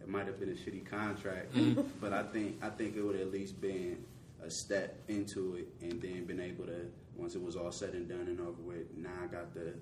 it 0.00 0.08
might 0.08 0.26
have 0.26 0.38
been 0.40 0.48
a 0.50 0.52
shitty 0.52 0.86
contract, 0.86 1.54
but 2.00 2.12
I 2.12 2.22
think 2.24 2.56
I 2.62 2.70
think 2.70 2.96
it 2.96 3.02
would 3.02 3.16
at 3.20 3.30
least 3.30 3.60
been 3.60 4.04
a 4.42 4.50
step 4.50 4.96
into 5.08 5.56
it, 5.56 5.68
and 5.82 6.00
then 6.00 6.24
been 6.24 6.40
able 6.40 6.64
to 6.66 6.86
once 7.16 7.34
it 7.34 7.42
was 7.42 7.56
all 7.56 7.70
said 7.72 7.92
and 7.94 8.08
done 8.08 8.20
and 8.28 8.40
over 8.40 8.62
with. 8.62 8.96
Now 8.96 9.10
I 9.22 9.26
got 9.26 9.52
the, 9.52 9.74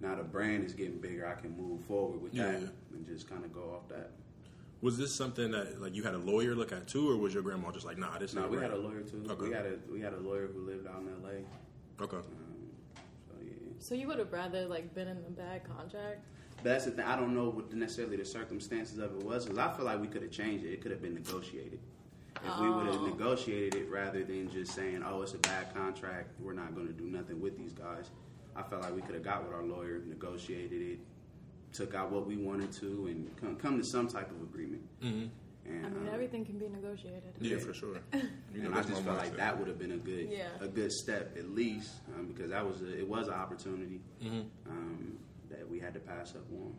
now 0.00 0.14
the 0.14 0.22
brand 0.22 0.64
is 0.64 0.72
getting 0.72 0.98
bigger. 0.98 1.26
I 1.26 1.40
can 1.40 1.56
move 1.56 1.80
forward 1.86 2.22
with 2.22 2.32
that 2.34 2.54
and 2.92 3.06
just 3.06 3.28
kind 3.28 3.44
of 3.44 3.52
go 3.52 3.74
off 3.76 3.88
that. 3.88 4.10
Was 4.82 4.96
this 4.96 5.12
something 5.12 5.50
that 5.50 5.80
like 5.80 5.94
you 5.96 6.02
had 6.04 6.14
a 6.14 6.18
lawyer 6.18 6.54
look 6.54 6.70
at 6.70 6.86
too, 6.86 7.10
or 7.10 7.16
was 7.16 7.34
your 7.34 7.42
grandma 7.42 7.72
just 7.72 7.86
like, 7.86 7.98
nah, 7.98 8.16
this 8.18 8.34
No, 8.34 8.42
ain't 8.42 8.50
we 8.52 8.56
right? 8.58 8.70
had 8.70 8.72
a 8.78 8.80
lawyer 8.80 9.00
too. 9.00 9.24
Okay. 9.28 9.48
We 9.48 9.52
had 9.54 9.66
a 9.66 9.74
we 9.90 10.00
had 10.00 10.12
a 10.12 10.18
lawyer 10.20 10.46
who 10.46 10.60
lived 10.66 10.86
out 10.86 11.00
in 11.00 11.08
L.A. 11.24 12.02
Okay. 12.04 12.16
Um, 12.18 12.24
so 13.26 13.34
yeah. 13.42 13.52
So, 13.80 13.94
you 13.94 14.06
would 14.06 14.18
have 14.18 14.32
rather 14.32 14.66
like 14.66 14.94
been 14.94 15.08
in 15.08 15.16
a 15.16 15.30
bad 15.30 15.62
contract? 15.64 16.20
But 16.66 16.72
that's 16.72 16.84
the 16.86 16.90
thing. 16.90 17.04
I 17.04 17.14
don't 17.14 17.32
know 17.32 17.48
what 17.50 17.72
necessarily 17.72 18.16
the 18.16 18.24
circumstances 18.24 18.98
of 18.98 19.14
it 19.16 19.22
was, 19.22 19.44
because 19.44 19.56
I 19.56 19.70
feel 19.76 19.84
like 19.84 20.00
we 20.00 20.08
could 20.08 20.22
have 20.22 20.32
changed 20.32 20.64
it. 20.64 20.72
It 20.72 20.80
could 20.80 20.90
have 20.90 21.00
been 21.00 21.14
negotiated. 21.14 21.78
If 22.44 22.58
we 22.60 22.68
would 22.68 22.86
have 22.86 22.96
Oh. 23.02 23.06
negotiated 23.06 23.76
it 23.82 23.88
rather 23.88 24.24
than 24.24 24.50
just 24.50 24.72
saying, 24.72 25.04
"Oh, 25.06 25.22
it's 25.22 25.32
a 25.34 25.38
bad 25.38 25.72
contract. 25.72 26.30
We're 26.40 26.54
not 26.54 26.74
going 26.74 26.88
to 26.88 26.92
do 26.92 27.04
nothing 27.04 27.40
with 27.40 27.56
these 27.56 27.72
guys," 27.72 28.10
I 28.56 28.64
felt 28.64 28.82
like 28.82 28.96
we 28.96 29.00
could 29.00 29.14
have 29.14 29.22
got 29.22 29.44
with 29.44 29.52
our 29.52 29.62
lawyer, 29.62 30.00
negotiated 30.08 30.82
it, 30.82 30.98
took 31.72 31.94
out 31.94 32.10
what 32.10 32.26
we 32.26 32.36
wanted 32.36 32.72
to, 32.72 33.06
and 33.06 33.36
come, 33.36 33.54
come 33.54 33.78
to 33.78 33.84
some 33.84 34.08
type 34.08 34.32
of 34.32 34.42
agreement. 34.42 34.82
Mm-hmm. 35.00 35.26
And, 35.72 35.86
I 35.86 35.88
mean, 35.88 36.08
um, 36.08 36.14
everything 36.14 36.44
can 36.44 36.58
be 36.58 36.66
negotiated. 36.68 37.32
Yeah, 37.40 37.52
Yeah. 37.52 37.58
for 37.62 37.74
sure. 37.74 37.98
You 38.52 38.62
know, 38.62 38.70
and 38.70 38.74
I 38.74 38.82
just 38.82 39.04
my 39.04 39.12
felt 39.12 39.18
like 39.18 39.36
that 39.36 39.56
would 39.56 39.68
have 39.68 39.78
been 39.78 39.92
a 39.92 39.98
good, 39.98 40.30
Yeah. 40.32 40.48
a 40.60 40.66
good 40.66 40.90
step 40.90 41.36
at 41.38 41.48
least, 41.50 41.92
um, 42.16 42.26
because 42.26 42.50
that 42.50 42.66
was 42.66 42.82
a, 42.82 42.98
it 42.98 43.06
was 43.06 43.28
an 43.28 43.34
opportunity 43.34 44.00
Mm-hmm. 44.20 44.40
um, 44.68 45.18
that 45.50 45.68
we 45.68 45.78
had 45.78 45.94
to 45.94 46.00
pass 46.00 46.34
up 46.34 46.46
on. 46.52 46.74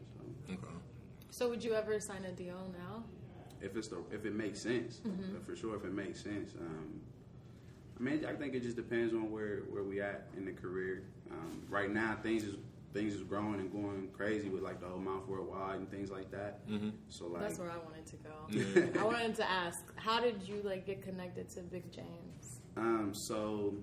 So. 0.47 0.53
Okay. 0.53 0.75
So, 1.29 1.49
would 1.49 1.63
you 1.63 1.73
ever 1.73 1.99
sign 1.99 2.25
a 2.25 2.31
deal 2.31 2.71
now? 2.77 3.03
if 3.61 3.75
it's 3.75 3.87
the 3.87 3.97
if 4.11 4.25
it 4.25 4.35
makes 4.35 4.59
sense, 4.59 5.01
but 5.03 5.45
for 5.45 5.55
sure 5.55 5.75
if 5.75 5.83
it 5.83 5.93
makes 5.93 6.21
sense. 6.21 6.53
Um, 6.59 7.01
I 7.99 8.03
mean, 8.03 8.25
I 8.25 8.33
think 8.33 8.53
it 8.53 8.61
just 8.61 8.75
depends 8.75 9.13
on 9.13 9.31
where 9.31 9.61
where 9.69 9.83
we 9.83 10.01
at 10.01 10.27
in 10.35 10.45
the 10.45 10.51
career. 10.51 11.03
Um, 11.31 11.63
right 11.69 11.91
now, 11.91 12.17
things 12.21 12.43
is 12.43 12.55
things 12.93 13.13
is 13.13 13.23
growing 13.23 13.59
and 13.59 13.71
going 13.71 14.09
crazy 14.13 14.49
with 14.49 14.61
like 14.61 14.79
the 14.79 14.87
whole 14.87 14.99
Mouth 14.99 15.27
Worldwide 15.27 15.79
and 15.79 15.89
things 15.91 16.09
like 16.09 16.31
that. 16.31 16.67
Mm-hmm. 16.69 16.89
So 17.09 17.27
like, 17.27 17.41
That's 17.41 17.59
where 17.59 17.71
I 17.71 17.77
wanted 17.77 18.05
to 18.07 18.15
go. 18.17 18.99
I 18.99 19.03
wanted 19.03 19.35
to 19.35 19.49
ask, 19.49 19.83
how 19.97 20.21
did 20.21 20.41
you 20.43 20.61
like 20.63 20.85
get 20.85 21.03
connected 21.03 21.49
to 21.51 21.61
Big 21.61 21.91
James? 21.91 22.61
um, 22.77 23.09
so 23.13 23.73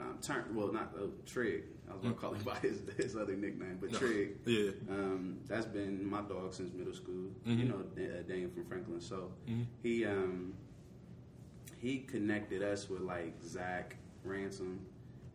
um, 0.00 0.18
turn 0.22 0.44
well 0.54 0.72
not 0.72 0.92
uh, 0.96 1.06
Trig. 1.26 1.64
I 1.90 1.94
was 1.94 2.02
gonna 2.02 2.14
call 2.14 2.32
him 2.34 2.42
by 2.42 2.56
his, 2.56 2.80
his 2.96 3.16
other 3.16 3.34
nickname, 3.36 3.78
but 3.80 3.92
Trig. 3.92 4.36
Yeah. 4.46 4.70
Um, 4.90 5.38
that's 5.46 5.66
been 5.66 6.08
my 6.08 6.22
dog 6.22 6.54
since 6.54 6.72
middle 6.72 6.94
school. 6.94 7.30
Mm-hmm. 7.46 7.58
You 7.58 7.64
know, 7.66 7.82
uh, 7.96 8.22
Daniel 8.26 8.50
from 8.50 8.64
Franklin. 8.64 9.00
So 9.00 9.32
he 9.82 10.04
um, 10.06 10.54
he 11.78 11.98
connected 11.98 12.62
us 12.62 12.88
with 12.88 13.00
like 13.02 13.34
Zach 13.44 13.96
Ransom 14.24 14.80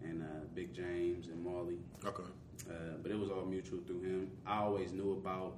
and 0.04 0.22
uh, 0.24 0.26
Big 0.56 0.74
James 0.74 1.28
and 1.28 1.43
Marley. 1.43 1.78
Okay. 2.06 2.24
Uh, 2.70 2.74
but 3.02 3.12
it 3.12 3.20
was 3.20 3.30
all 3.30 3.46
mutual 3.46 3.80
through 3.86 4.02
him. 4.02 4.32
I 4.46 4.58
always 4.60 4.91
knew 4.91 5.12
about 5.13 5.56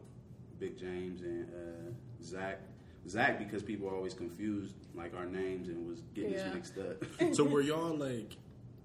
Big 0.60 0.78
James 0.78 1.22
and 1.22 1.46
uh, 1.46 2.24
Zach. 2.24 2.60
Zach 3.08 3.40
because 3.40 3.64
people 3.64 3.88
always 3.90 4.14
confused 4.14 4.76
like 4.94 5.16
our 5.16 5.26
names 5.26 5.70
and 5.70 5.88
was 5.88 6.02
getting 6.14 6.34
Yeah. 6.34 6.48
us 6.50 6.54
mixed 6.54 6.78
up. 6.78 7.34
So 7.34 7.44
were 7.54 7.62
y'all 7.62 7.96
like? 7.96 8.36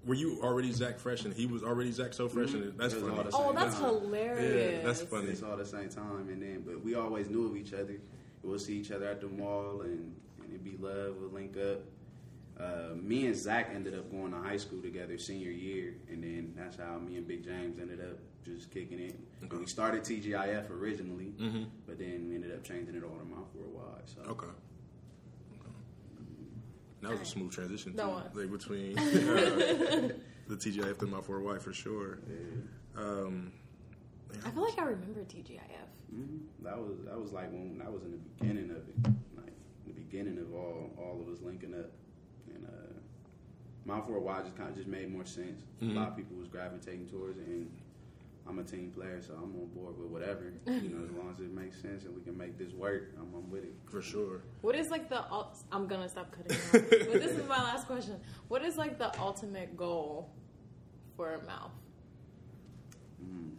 Were 0.05 0.13
you 0.13 0.39
already 0.43 0.71
Zach 0.71 0.99
Fresh 0.99 1.25
and 1.25 1.33
he 1.33 1.47
was 1.47 1.63
already 1.63 1.91
Zach 1.91 2.13
So 2.13 2.27
Fresh? 2.29 2.53
And 2.53 2.77
that's 2.77 2.93
It 2.93 3.01
was 3.01 3.11
funny. 3.13 3.31
all 3.33 3.51
the 3.53 3.59
Oh, 3.59 3.63
that's 3.63 3.79
time. 3.79 3.89
hilarious. 4.01 4.73
Yeah, 4.79 4.85
that's 4.85 5.01
funny. 5.01 5.29
It's 5.29 5.41
all 5.43 5.57
the 5.57 5.65
same 5.65 5.89
time, 5.89 6.29
and 6.29 6.41
then 6.41 6.63
but 6.65 6.83
we 6.83 6.93
always 6.95 7.29
knew 7.29 7.47
of 7.47 7.57
each 7.57 7.73
other. 7.73 7.97
We'll 8.43 8.59
see 8.59 8.77
each 8.77 8.91
other 8.91 9.07
at 9.07 9.19
the 9.21 9.27
mall, 9.27 9.81
and, 9.81 10.15
and 10.43 10.49
it'd 10.49 10.63
be 10.63 10.77
love. 10.77 11.15
We'll 11.19 11.31
link 11.31 11.57
up. 11.57 11.79
Uh, 12.57 12.95
me 12.95 13.25
and 13.25 13.35
Zach 13.35 13.71
ended 13.73 13.95
up 13.97 14.09
going 14.11 14.31
to 14.31 14.37
high 14.37 14.57
school 14.57 14.81
together 14.81 15.17
senior 15.17 15.49
year, 15.49 15.95
and 16.09 16.23
then 16.23 16.53
that's 16.55 16.77
how 16.77 16.97
me 16.99 17.17
and 17.17 17.27
Big 17.27 17.43
James 17.43 17.79
ended 17.79 17.99
up 17.99 18.17
just 18.45 18.69
kicking 18.71 18.99
it. 18.99 19.19
Okay. 19.43 19.57
We 19.57 19.65
started 19.65 20.03
TGIF 20.03 20.69
originally, 20.69 21.33
Mhm. 21.39 21.65
but 21.87 21.97
then 21.97 22.29
we 22.29 22.35
ended 22.35 22.53
up 22.53 22.63
changing 22.63 22.95
it 22.95 23.03
all 23.03 23.17
to 23.17 23.25
Mouth 23.25 23.49
Worldwide. 23.55 24.07
So 24.07 24.21
Okay. 24.31 24.47
That 27.07 27.19
was 27.19 27.21
a 27.21 27.31
smooth 27.31 27.51
transition 27.53 27.91
too, 27.91 27.97
That 27.97 28.35
like 28.35 28.51
between 28.51 28.97
uh, 28.97 29.03
the 30.47 30.55
TGIF 30.55 31.01
and 31.01 31.11
my 31.11 31.21
four 31.21 31.39
Y 31.41 31.57
for 31.59 31.73
sure. 31.73 32.19
Um, 32.97 33.51
I 34.45 34.49
feel 34.49 34.63
like 34.63 34.79
I 34.79 34.83
remember 34.83 35.21
TGIF. 35.21 35.59
Mhm. 36.13 36.39
That 36.63 36.77
was 36.77 36.97
that 37.05 37.19
was 37.19 37.31
like 37.31 37.51
when 37.51 37.77
that 37.77 37.91
was 37.91 38.03
in 38.03 38.11
the 38.11 38.17
beginning 38.17 38.71
of 38.71 38.77
it, 38.77 38.95
like 39.37 39.53
the 39.85 39.93
beginning 39.93 40.37
of 40.39 40.53
all 40.53 40.91
all 40.97 41.21
of 41.21 41.31
us 41.33 41.41
linking 41.41 41.73
up, 41.73 41.91
and 42.53 42.65
uh, 42.65 42.93
Mount 43.85 44.05
for 44.07 44.15
a 44.15 44.21
while 44.21 44.43
just 44.43 44.55
kind 44.57 44.69
of 44.69 44.75
just 44.75 44.87
made 44.87 45.11
more 45.11 45.25
sense. 45.25 45.61
A 45.81 45.85
lot 45.85 46.09
of 46.09 46.17
people 46.17 46.35
was 46.37 46.47
gravitating 46.47 47.07
towards 47.07 47.37
it, 47.37 47.45
and 47.47 47.71
I'm 48.47 48.59
a 48.59 48.63
team 48.63 48.91
player, 48.95 49.21
so 49.21 49.33
I'm 49.33 49.55
on 49.55 49.67
board 49.73 49.97
with 49.97 50.09
whatever. 50.09 50.53
you 50.67 50.89
know, 50.89 51.03
as 51.03 51.11
long 51.11 51.33
as 51.33 51.39
it 51.39 51.51
makes 51.51 51.81
sense 51.81 52.05
and 52.05 52.15
we 52.15 52.21
can 52.21 52.37
make 52.37 52.57
this 52.57 52.73
work, 52.73 53.11
I'm, 53.17 53.33
I'm 53.33 53.49
with 53.49 53.63
it. 53.63 53.73
for 53.89 54.01
sure. 54.01 54.41
What 54.61 54.75
is 54.75 54.87
like 54.89 55.09
the? 55.09 55.21
ul- 55.31 55.55
I'm 55.71 55.87
gonna 55.87 56.07
stop 56.09 56.31
cutting. 56.31 56.55
Off. 56.55 56.71
but 56.71 57.13
this 57.13 57.31
is 57.31 57.47
my 57.47 57.61
last 57.61 57.87
question. 57.87 58.19
What 58.47 58.63
is 58.63 58.77
like 58.77 58.99
the 58.99 59.17
ultimate 59.19 59.75
goal 59.75 60.29
for 61.15 61.33
a 61.33 61.43
mouth? 61.45 61.71
Mm. 63.23 63.53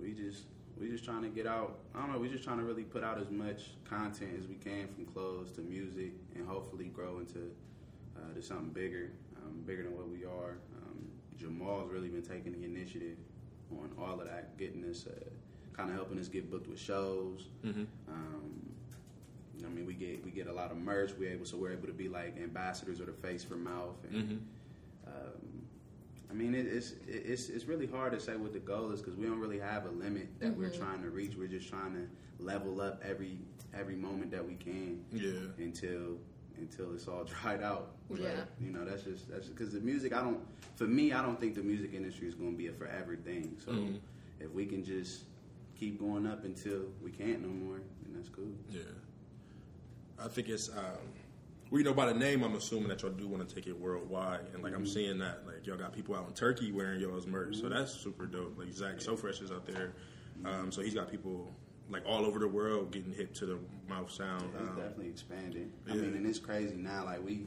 We 0.00 0.12
just 0.12 0.46
we 0.80 0.88
just 0.88 1.04
trying 1.04 1.22
to 1.22 1.28
get 1.28 1.46
out. 1.46 1.78
I 1.94 2.00
don't 2.00 2.12
know. 2.12 2.18
We 2.18 2.28
just 2.28 2.42
trying 2.42 2.58
to 2.58 2.64
really 2.64 2.82
put 2.82 3.04
out 3.04 3.20
as 3.20 3.30
much 3.30 3.70
content 3.88 4.32
as 4.36 4.48
we 4.48 4.56
can 4.56 4.88
from 4.88 5.04
clothes 5.06 5.52
to 5.52 5.60
music, 5.60 6.12
and 6.34 6.46
hopefully 6.46 6.86
grow 6.86 7.20
into 7.20 7.50
uh, 8.16 8.34
to 8.34 8.42
something 8.42 8.70
bigger, 8.70 9.12
um, 9.36 9.62
bigger 9.64 9.84
than 9.84 9.96
what 9.96 10.08
we 10.08 10.24
are. 10.24 10.58
Um, 10.82 11.06
Jamal's 11.38 11.90
really 11.92 12.08
been 12.08 12.22
taking 12.22 12.52
the 12.52 12.64
initiative 12.64 13.16
on 13.82 13.90
all 13.98 14.20
of 14.20 14.26
that, 14.26 14.56
getting 14.58 14.84
us, 14.84 15.06
uh, 15.06 15.10
kind 15.72 15.90
of 15.90 15.96
helping 15.96 16.18
us 16.18 16.28
get 16.28 16.50
booked 16.50 16.68
with 16.68 16.78
shows. 16.78 17.48
Mhm. 17.64 17.86
Um, 18.08 18.70
I 19.64 19.68
mean, 19.68 19.86
we 19.86 19.94
get 19.94 20.24
we 20.24 20.30
get 20.30 20.46
a 20.46 20.52
lot 20.52 20.70
of 20.70 20.76
merch. 20.78 21.12
We 21.18 21.26
able 21.28 21.46
so 21.46 21.56
we're 21.56 21.72
able 21.72 21.86
to 21.86 21.92
be 21.92 22.08
like 22.08 22.36
ambassadors 22.38 23.00
or 23.00 23.06
the 23.06 23.12
face 23.12 23.42
for 23.44 23.56
mouth. 23.56 23.96
And, 24.10 24.28
Mhm. 24.28 24.38
um, 25.06 25.62
I 26.30 26.32
mean, 26.34 26.54
it, 26.54 26.66
it's 26.66 26.94
it's 27.06 27.48
it's 27.48 27.64
really 27.66 27.86
hard 27.86 28.12
to 28.12 28.20
say 28.20 28.36
what 28.36 28.52
the 28.52 28.58
goal 28.58 28.90
is 28.92 29.00
because 29.00 29.16
we 29.16 29.26
don't 29.26 29.38
really 29.40 29.58
have 29.60 29.86
a 29.86 29.90
limit 29.90 30.28
that 30.40 30.56
we're 30.56 30.70
trying 30.70 31.02
to 31.02 31.10
reach. 31.10 31.36
We're 31.36 31.48
just 31.48 31.68
trying 31.68 31.94
to 31.94 32.08
level 32.44 32.80
up 32.80 33.00
every 33.04 33.38
every 33.72 33.96
moment 33.96 34.30
that 34.32 34.46
we 34.46 34.54
can 34.54 35.04
Yeah. 35.12 35.32
until 35.58 36.18
until 36.58 36.92
it's 36.94 37.08
all 37.08 37.24
dried 37.42 37.62
out. 37.62 37.92
Yeah. 38.14 38.44
you 38.60 38.70
know 38.70 38.84
that's 38.84 39.02
just 39.02 39.30
that's 39.30 39.46
because 39.48 39.72
the 39.72 39.80
music. 39.80 40.12
I 40.12 40.20
don't. 40.20 40.40
For 40.76 40.84
me, 40.84 41.12
I 41.12 41.22
don't 41.22 41.38
think 41.38 41.54
the 41.54 41.62
music 41.62 41.94
industry 41.94 42.28
is 42.28 42.34
going 42.34 42.52
to 42.52 42.56
be 42.58 42.66
a 42.68 42.72
forever 42.72 43.16
thing. 43.16 43.56
So 43.64 43.72
Mhm. 43.72 43.98
if 44.40 44.50
we 44.52 44.66
can 44.66 44.84
just 44.84 45.24
keep 45.78 45.98
going 46.00 46.26
up 46.26 46.44
until 46.44 46.82
we 47.02 47.10
can't 47.10 47.40
no 47.42 47.48
more, 47.48 47.80
then 48.02 48.14
that's 48.14 48.28
cool. 48.28 48.52
Yeah. 48.70 48.80
I 50.18 50.28
think 50.28 50.48
it's 50.48 50.68
um 50.68 50.98
well, 51.70 51.78
you 51.80 51.84
know, 51.84 51.94
by 51.94 52.06
the 52.06 52.14
name, 52.14 52.42
I'm 52.44 52.54
assuming 52.54 52.88
that 52.88 53.02
y'all 53.02 53.10
do 53.10 53.26
want 53.26 53.48
to 53.48 53.52
take 53.54 53.66
it 53.66 53.76
worldwide, 53.78 54.40
and 54.52 54.62
like 54.62 54.74
I'm 54.74 54.86
seeing 54.86 55.18
that, 55.18 55.44
like 55.46 55.66
y'all 55.66 55.76
got 55.78 55.92
people 55.92 56.14
out 56.14 56.28
in 56.28 56.34
Turkey 56.34 56.70
wearing 56.70 57.00
y'all's 57.00 57.26
merch, 57.26 57.56
so 57.56 57.68
that's 57.68 57.90
super 57.90 58.26
dope. 58.26 58.56
Like 58.58 58.72
Zach 58.72 59.00
So 59.00 59.16
Fresh 59.16 59.40
is 59.40 59.50
out 59.50 59.66
there, 59.66 59.94
um, 60.44 60.70
so 60.70 60.82
he's 60.82 60.94
got 60.94 61.10
people 61.10 61.52
like 61.90 62.02
all 62.06 62.24
over 62.24 62.38
the 62.38 62.48
world 62.48 62.90
getting 62.92 63.12
hit 63.12 63.34
to 63.36 63.46
the 63.46 63.58
mouth 63.88 64.10
sound. 64.10 64.42
It's 64.52 64.60
Um, 64.60 64.76
definitely 64.76 65.08
expanding. 65.08 65.72
I 65.90 65.94
mean, 65.94 66.14
and 66.14 66.26
it's 66.26 66.38
crazy 66.38 66.76
now. 66.76 67.04
Like 67.04 67.24
we, 67.24 67.46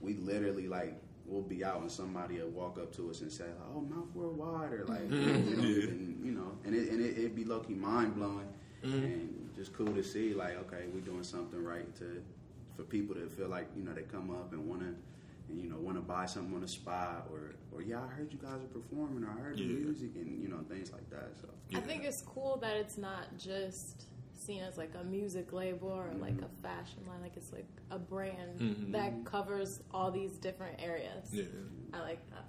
we 0.00 0.14
literally 0.14 0.68
like 0.68 0.94
we'll 1.26 1.42
be 1.42 1.64
out 1.64 1.80
and 1.80 1.90
somebody 1.90 2.38
will 2.40 2.48
walk 2.48 2.78
up 2.78 2.92
to 2.96 3.08
us 3.10 3.20
and 3.20 3.30
say, 3.32 3.44
like, 3.44 3.68
"Oh, 3.74 3.80
Mouth 3.80 4.08
Worldwide," 4.14 4.72
or 4.72 4.84
like, 4.86 5.02
Yeah. 5.10 5.18
even, 5.18 6.20
you 6.22 6.32
know, 6.32 6.58
and 6.64 6.74
it 6.74 6.90
and 6.90 7.00
it, 7.00 7.16
it'd 7.18 7.36
be 7.36 7.44
low 7.44 7.60
key 7.60 7.74
mind 7.74 8.14
blowing 8.14 8.48
Mm-hmm. 8.84 9.04
and 9.04 9.50
just 9.54 9.74
cool 9.74 9.92
to 9.94 10.02
see. 10.02 10.32
Like, 10.32 10.56
okay, 10.60 10.84
we're 10.94 11.00
doing 11.02 11.22
something 11.22 11.62
right 11.62 11.94
to 11.96 12.22
for 12.76 12.82
people 12.82 13.14
to 13.14 13.28
feel 13.28 13.48
like 13.48 13.68
you 13.76 13.82
know 13.84 13.92
they 13.92 14.02
come 14.02 14.30
up 14.30 14.52
and 14.52 14.66
want 14.66 14.80
to. 14.80 14.94
And, 15.50 15.60
you 15.60 15.68
know, 15.68 15.76
want 15.78 15.96
to 15.96 16.02
buy 16.02 16.26
something 16.26 16.54
on 16.54 16.60
the 16.60 16.68
spot, 16.68 17.26
or, 17.32 17.54
or 17.72 17.82
yeah, 17.82 18.00
I 18.00 18.06
heard 18.06 18.32
you 18.32 18.38
guys 18.38 18.60
are 18.62 18.68
performing, 18.80 19.24
or 19.24 19.30
I 19.30 19.40
heard 19.42 19.58
the 19.58 19.64
music, 19.64 20.10
and 20.14 20.40
you 20.40 20.48
know 20.48 20.58
things 20.68 20.92
like 20.92 21.08
that. 21.10 21.32
So 21.40 21.48
I 21.76 21.80
think 21.80 22.04
it's 22.04 22.22
cool 22.22 22.56
that 22.58 22.76
it's 22.76 22.96
not 22.98 23.36
just 23.36 24.04
seen 24.38 24.62
as 24.62 24.78
like 24.78 24.92
a 25.00 25.04
music 25.04 25.52
label 25.52 25.88
or 25.88 26.10
like 26.18 26.40
a 26.40 26.48
fashion 26.62 27.00
line. 27.08 27.20
Like 27.20 27.36
it's 27.36 27.52
like 27.52 27.66
a 27.90 27.98
brand 27.98 28.58
Mhm. 28.60 28.92
that 28.92 29.24
covers 29.24 29.80
all 29.92 30.10
these 30.10 30.32
different 30.38 30.80
areas. 30.80 31.28
yeah, 31.32 31.44
I 31.92 32.00
like 32.00 32.30
that. 32.30 32.44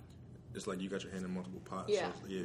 it's 0.54 0.68
like 0.68 0.80
you 0.82 0.90
got 0.90 1.02
your 1.04 1.12
hand 1.12 1.26
in 1.26 1.34
multiple 1.34 1.62
pots. 1.66 1.90
Yeah. 1.92 2.12
So, 2.22 2.28
yeah. 2.28 2.44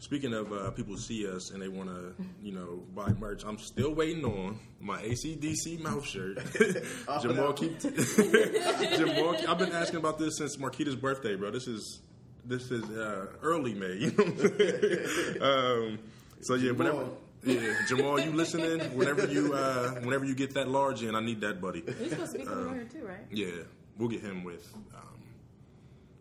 Speaking 0.00 0.32
of 0.32 0.50
uh, 0.50 0.70
people 0.70 0.96
see 0.96 1.28
us 1.28 1.50
and 1.50 1.60
they 1.60 1.68
want 1.68 1.90
to, 1.90 2.14
you 2.42 2.52
know, 2.52 2.82
buy 2.94 3.12
merch, 3.12 3.44
I'm 3.44 3.58
still 3.58 3.94
waiting 3.94 4.24
on 4.24 4.58
my 4.80 5.02
ACDC 5.02 5.78
mouth 5.78 6.06
shirt. 6.06 6.38
Jamal 7.22 7.52
keep 7.52 7.78
Jamal. 7.80 9.36
I've 9.46 9.58
been 9.58 9.72
asking 9.72 9.98
about 9.98 10.18
this 10.18 10.38
since 10.38 10.56
Marquita's 10.56 10.96
birthday, 10.96 11.36
bro. 11.36 11.50
This 11.50 11.66
is 11.66 12.00
this 12.46 12.70
is 12.70 12.82
uh, 12.90 13.26
early 13.42 13.74
May. 13.74 13.94
You 13.98 14.10
know 14.12 14.24
what 14.24 14.42
I'm 14.42 14.58
saying? 14.58 15.42
um, 15.42 15.98
so 16.40 16.54
yeah, 16.54 16.72
whenever. 16.72 16.96
Jamal. 16.96 17.18
Yeah, 17.42 17.74
Jamal, 17.88 18.20
you 18.20 18.32
listening? 18.32 18.80
Whenever 18.96 19.26
you 19.26 19.52
uh, 19.52 19.90
whenever 20.00 20.24
you 20.24 20.34
get 20.34 20.54
that 20.54 20.68
large 20.68 21.02
in, 21.02 21.14
I 21.14 21.20
need 21.20 21.42
that, 21.42 21.60
buddy. 21.60 21.82
You're 21.86 22.08
supposed 22.08 22.32
to 22.32 22.38
be 22.38 22.44
coming 22.44 22.64
over 22.66 22.74
here 22.74 22.84
too, 22.84 23.06
right? 23.06 23.26
Yeah, 23.30 23.64
we'll 23.98 24.08
get 24.08 24.22
him 24.22 24.44
with 24.44 24.72
um, 24.94 25.22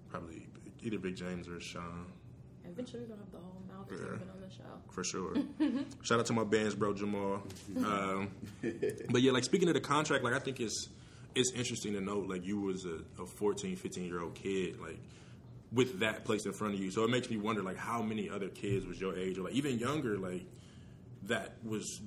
probably 0.10 0.48
either 0.82 0.98
Big 1.00 1.15
James 1.15 1.48
or 1.48 1.60
Sean. 1.62 2.06
Eventually, 2.72 3.02
we're 3.02 3.08
gonna 3.08 3.22
have 3.22 3.32
the 3.32 3.38
whole 3.39 3.48
mouth 3.48 3.49
Yeah. 3.91 3.97
yeah. 3.97 4.13
on 4.13 4.41
the 4.41 4.54
show. 4.54 4.91
for 4.91 5.04
sure. 5.04 5.34
Shout 6.04 6.19
out 6.19 6.25
to 6.28 6.34
my 6.34 6.43
bands, 6.43 6.75
bro, 6.75 6.93
Jamal. 6.93 7.41
Um, 7.78 8.30
but 9.10 9.21
yeah, 9.21 9.32
like 9.32 9.43
speaking 9.43 9.67
of 9.67 9.73
the 9.73 9.82
contract, 9.82 10.23
like 10.23 10.34
I 10.34 10.39
think 10.39 10.60
it's 10.60 10.89
it's 11.36 11.52
interesting 11.52 11.93
to 11.93 12.02
note 12.02 12.28
like 12.28 12.45
you 12.45 12.60
was 12.60 12.86
a, 12.86 13.21
a 13.21 13.25
14, 13.25 13.75
15 13.75 14.06
year 14.06 14.21
old 14.21 14.36
kid, 14.36 14.80
like 14.80 14.99
with 15.71 15.99
that 15.99 16.25
place 16.25 16.45
in 16.45 16.54
front 16.54 16.73
of 16.73 16.80
you. 16.80 16.91
So 16.91 17.04
it 17.04 17.10
makes 17.10 17.30
me 17.30 17.38
wonder 17.38 17.62
like 17.62 17.78
how 17.78 18.02
many 18.02 18.30
other 18.30 18.49
kids 18.49 18.86
was 18.86 18.99
your 18.99 19.15
age 19.17 19.38
or 19.38 19.43
like 19.43 19.54
even 19.54 19.78
younger, 19.78 20.17
like 20.17 20.45
that 21.23 21.56
was 21.63 22.02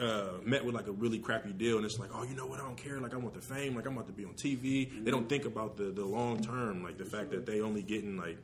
uh, 0.00 0.32
met 0.44 0.64
with 0.64 0.74
like 0.74 0.86
a 0.86 0.92
really 0.92 1.18
crappy 1.18 1.52
deal, 1.52 1.76
and 1.76 1.86
it's 1.86 1.98
like, 1.98 2.10
oh, 2.14 2.24
you 2.24 2.34
know 2.34 2.46
what? 2.46 2.60
I 2.60 2.62
don't 2.62 2.76
care. 2.76 3.00
Like 3.00 3.14
I 3.14 3.16
want 3.16 3.34
the 3.34 3.40
fame. 3.40 3.74
Like 3.74 3.86
I'm 3.86 3.94
about 3.94 4.06
to 4.06 4.12
be 4.12 4.24
on 4.24 4.34
TV. 4.34 5.04
They 5.04 5.10
don't 5.10 5.28
think 5.28 5.44
about 5.44 5.76
the 5.76 5.84
the 5.84 6.04
long 6.04 6.42
term, 6.42 6.82
like 6.82 6.98
the 6.98 7.04
fact 7.04 7.30
that 7.30 7.46
they 7.46 7.60
only 7.60 7.82
getting 7.82 8.16
like 8.16 8.38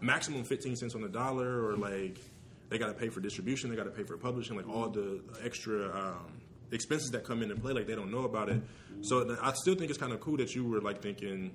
maximum 0.00 0.44
15 0.44 0.76
cents 0.76 0.94
on 0.94 1.02
the 1.02 1.08
dollar 1.08 1.64
or 1.66 1.76
like 1.76 2.18
they 2.68 2.78
got 2.78 2.86
to 2.88 2.94
pay 2.94 3.08
for 3.08 3.20
distribution 3.20 3.70
they 3.70 3.76
got 3.76 3.84
to 3.84 3.90
pay 3.90 4.04
for 4.04 4.16
publishing 4.16 4.56
like 4.56 4.68
all 4.68 4.88
the 4.88 5.20
extra 5.44 5.86
um, 5.96 6.32
expenses 6.70 7.10
that 7.10 7.24
come 7.24 7.42
into 7.42 7.54
play 7.56 7.72
like 7.72 7.86
they 7.86 7.94
don't 7.94 8.10
know 8.10 8.24
about 8.24 8.48
it 8.48 8.60
so 9.02 9.36
i 9.42 9.52
still 9.54 9.74
think 9.74 9.88
it's 9.90 9.98
kind 9.98 10.12
of 10.12 10.20
cool 10.20 10.36
that 10.36 10.54
you 10.54 10.64
were 10.64 10.80
like 10.80 11.00
thinking 11.02 11.50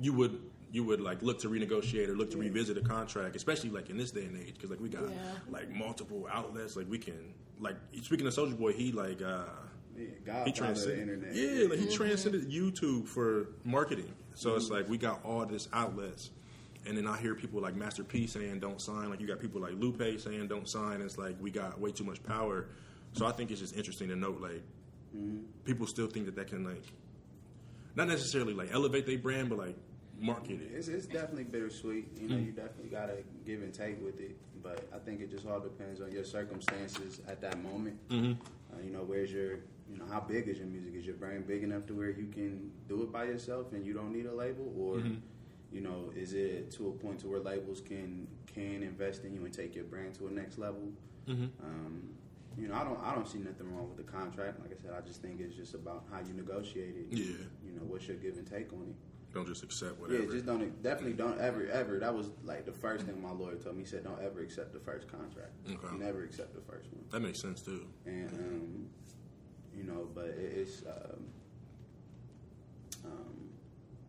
you 0.00 0.12
would 0.12 0.38
you 0.72 0.84
would 0.84 1.00
like 1.00 1.22
look 1.22 1.40
to 1.40 1.48
renegotiate 1.48 2.08
or 2.08 2.14
look 2.16 2.30
to 2.30 2.36
revisit 2.36 2.76
a 2.76 2.82
contract 2.82 3.34
especially 3.34 3.70
like 3.70 3.88
in 3.88 3.96
this 3.96 4.10
day 4.10 4.24
and 4.24 4.36
age 4.38 4.54
because 4.54 4.68
like 4.70 4.80
we 4.80 4.88
got 4.88 5.02
Yeah. 5.04 5.16
like 5.50 5.70
multiple 5.70 6.28
outlets 6.30 6.76
like 6.76 6.88
we 6.90 6.98
can 6.98 7.32
like 7.58 7.76
speaking 8.02 8.26
of 8.26 8.34
Soulja 8.34 8.58
Boy 8.58 8.72
he 8.74 8.92
like 8.92 9.22
uh 9.22 9.44
yeah, 9.96 10.04
he 10.04 10.10
Godfather 10.26 10.40
of 10.40 10.44
the 10.44 10.52
transcended, 10.52 11.08
internet. 11.08 11.34
yeah, 11.34 11.68
like 11.68 11.78
he 11.78 11.86
transcended 11.96 12.50
YouTube 12.50 13.08
for 13.08 13.46
marketing. 13.64 14.12
So 14.34 14.54
it's 14.56 14.68
like 14.68 14.86
we 14.90 14.98
got 14.98 15.24
all 15.24 15.46
this 15.46 15.68
outlets, 15.72 16.30
and 16.86 16.96
then 16.96 17.06
I 17.06 17.18
hear 17.18 17.34
people 17.34 17.60
like 17.60 17.74
Master 17.74 18.04
P 18.04 18.26
saying 18.26 18.60
don't 18.60 18.80
sign. 18.80 19.10
Like 19.10 19.20
you 19.20 19.26
got 19.26 19.40
people 19.40 19.60
like 19.60 19.74
Lupe 19.78 20.20
saying 20.20 20.48
don't 20.48 20.68
sign. 20.68 21.00
It's 21.00 21.18
like 21.18 21.36
we 21.40 21.50
got 21.50 21.80
way 21.80 21.90
too 21.90 22.04
much 22.04 22.22
power. 22.22 22.66
So 23.12 23.26
I 23.26 23.32
think 23.32 23.50
it's 23.50 23.60
just 23.60 23.76
interesting 23.76 24.08
to 24.08 24.16
note 24.16 24.40
like 24.40 24.62
people 25.64 25.86
still 25.86 26.06
think 26.06 26.26
that 26.26 26.36
that 26.36 26.48
can 26.48 26.64
like 26.64 26.84
not 27.94 28.08
necessarily 28.08 28.54
like 28.54 28.72
elevate 28.72 29.06
their 29.06 29.18
brand, 29.18 29.48
but 29.48 29.58
like 29.58 29.76
market 30.20 30.60
it. 30.60 30.70
It's, 30.74 30.88
it's 30.88 31.06
definitely 31.06 31.44
bittersweet. 31.44 32.08
You 32.20 32.28
know, 32.28 32.36
you 32.36 32.52
definitely 32.52 32.90
got 32.90 33.06
to 33.06 33.16
give 33.44 33.62
and 33.62 33.72
take 33.72 34.02
with 34.04 34.20
it. 34.20 34.36
But 34.62 34.88
I 34.94 34.98
think 34.98 35.20
it 35.20 35.30
just 35.30 35.46
all 35.46 35.60
depends 35.60 36.00
on 36.00 36.12
your 36.12 36.24
circumstances 36.24 37.20
at 37.28 37.40
that 37.40 37.62
moment. 37.62 37.96
Mm-hmm. 38.08 38.32
Uh, 38.72 38.82
you 38.82 38.90
know, 38.90 39.00
where's 39.00 39.32
your, 39.32 39.52
you 39.88 39.96
know, 39.98 40.04
how 40.10 40.20
big 40.20 40.48
is 40.48 40.58
your 40.58 40.66
music? 40.66 40.94
Is 40.94 41.06
your 41.06 41.14
brand 41.14 41.46
big 41.46 41.62
enough 41.62 41.86
to 41.86 41.94
where 41.94 42.10
you 42.10 42.26
can 42.26 42.70
do 42.88 43.02
it 43.02 43.12
by 43.12 43.24
yourself 43.24 43.72
and 43.72 43.86
you 43.86 43.94
don't 43.94 44.12
need 44.12 44.26
a 44.26 44.34
label, 44.34 44.72
or, 44.78 44.98
you 45.72 45.80
know, 45.80 46.12
is 46.14 46.32
it 46.32 46.70
to 46.72 46.88
a 46.88 46.92
point 46.92 47.20
to 47.20 47.28
where 47.28 47.40
labels 47.40 47.80
can 47.80 48.26
can 48.46 48.82
invest 48.82 49.24
in 49.24 49.34
you 49.34 49.44
and 49.44 49.52
take 49.52 49.74
your 49.74 49.84
brand 49.84 50.14
to 50.14 50.26
a 50.28 50.30
next 50.30 50.58
level? 50.58 50.92
Mm-hmm. 51.28 51.46
Um, 51.62 52.10
you 52.56 52.68
know, 52.68 52.74
I 52.74 52.84
don't 52.84 53.00
I 53.02 53.14
don't 53.14 53.28
see 53.28 53.38
nothing 53.38 53.74
wrong 53.74 53.88
with 53.88 53.96
the 53.98 54.10
contract. 54.10 54.60
Like 54.60 54.72
I 54.72 54.80
said, 54.80 54.92
I 54.96 55.06
just 55.06 55.20
think 55.22 55.40
it's 55.40 55.54
just 55.54 55.74
about 55.74 56.04
how 56.10 56.20
you 56.20 56.34
negotiate 56.34 56.94
it. 56.96 57.06
Yeah. 57.10 57.36
You 57.64 57.72
know, 57.74 57.82
what's 57.86 58.06
your 58.06 58.16
give 58.16 58.36
and 58.36 58.46
take 58.46 58.72
on 58.72 58.86
it. 58.88 58.96
Don't 59.34 59.46
just 59.46 59.62
accept 59.62 60.00
whatever. 60.00 60.22
Yeah, 60.22 60.30
just 60.30 60.46
don't 60.46 60.82
definitely 60.82 61.12
don't 61.12 61.38
ever 61.38 61.66
ever. 61.66 61.98
That 61.98 62.14
was 62.14 62.30
like 62.44 62.64
the 62.64 62.72
first 62.72 63.04
thing 63.04 63.20
my 63.20 63.32
lawyer 63.32 63.56
told 63.56 63.76
me. 63.76 63.82
He 63.82 63.88
said, 63.88 64.04
"Don't 64.04 64.22
ever 64.22 64.40
accept 64.40 64.72
the 64.72 64.80
first 64.80 65.08
contract. 65.08 65.50
Okay. 65.68 65.96
Never 65.98 66.24
accept 66.24 66.54
the 66.54 66.62
first 66.62 66.90
one." 66.92 67.04
that 67.10 67.20
makes 67.20 67.42
sense 67.42 67.60
too. 67.60 67.86
And 68.06 68.32
um, 68.32 68.86
you 69.76 69.82
know, 69.84 70.08
but 70.14 70.26
it, 70.26 70.52
it's 70.56 70.82
um, 70.86 71.26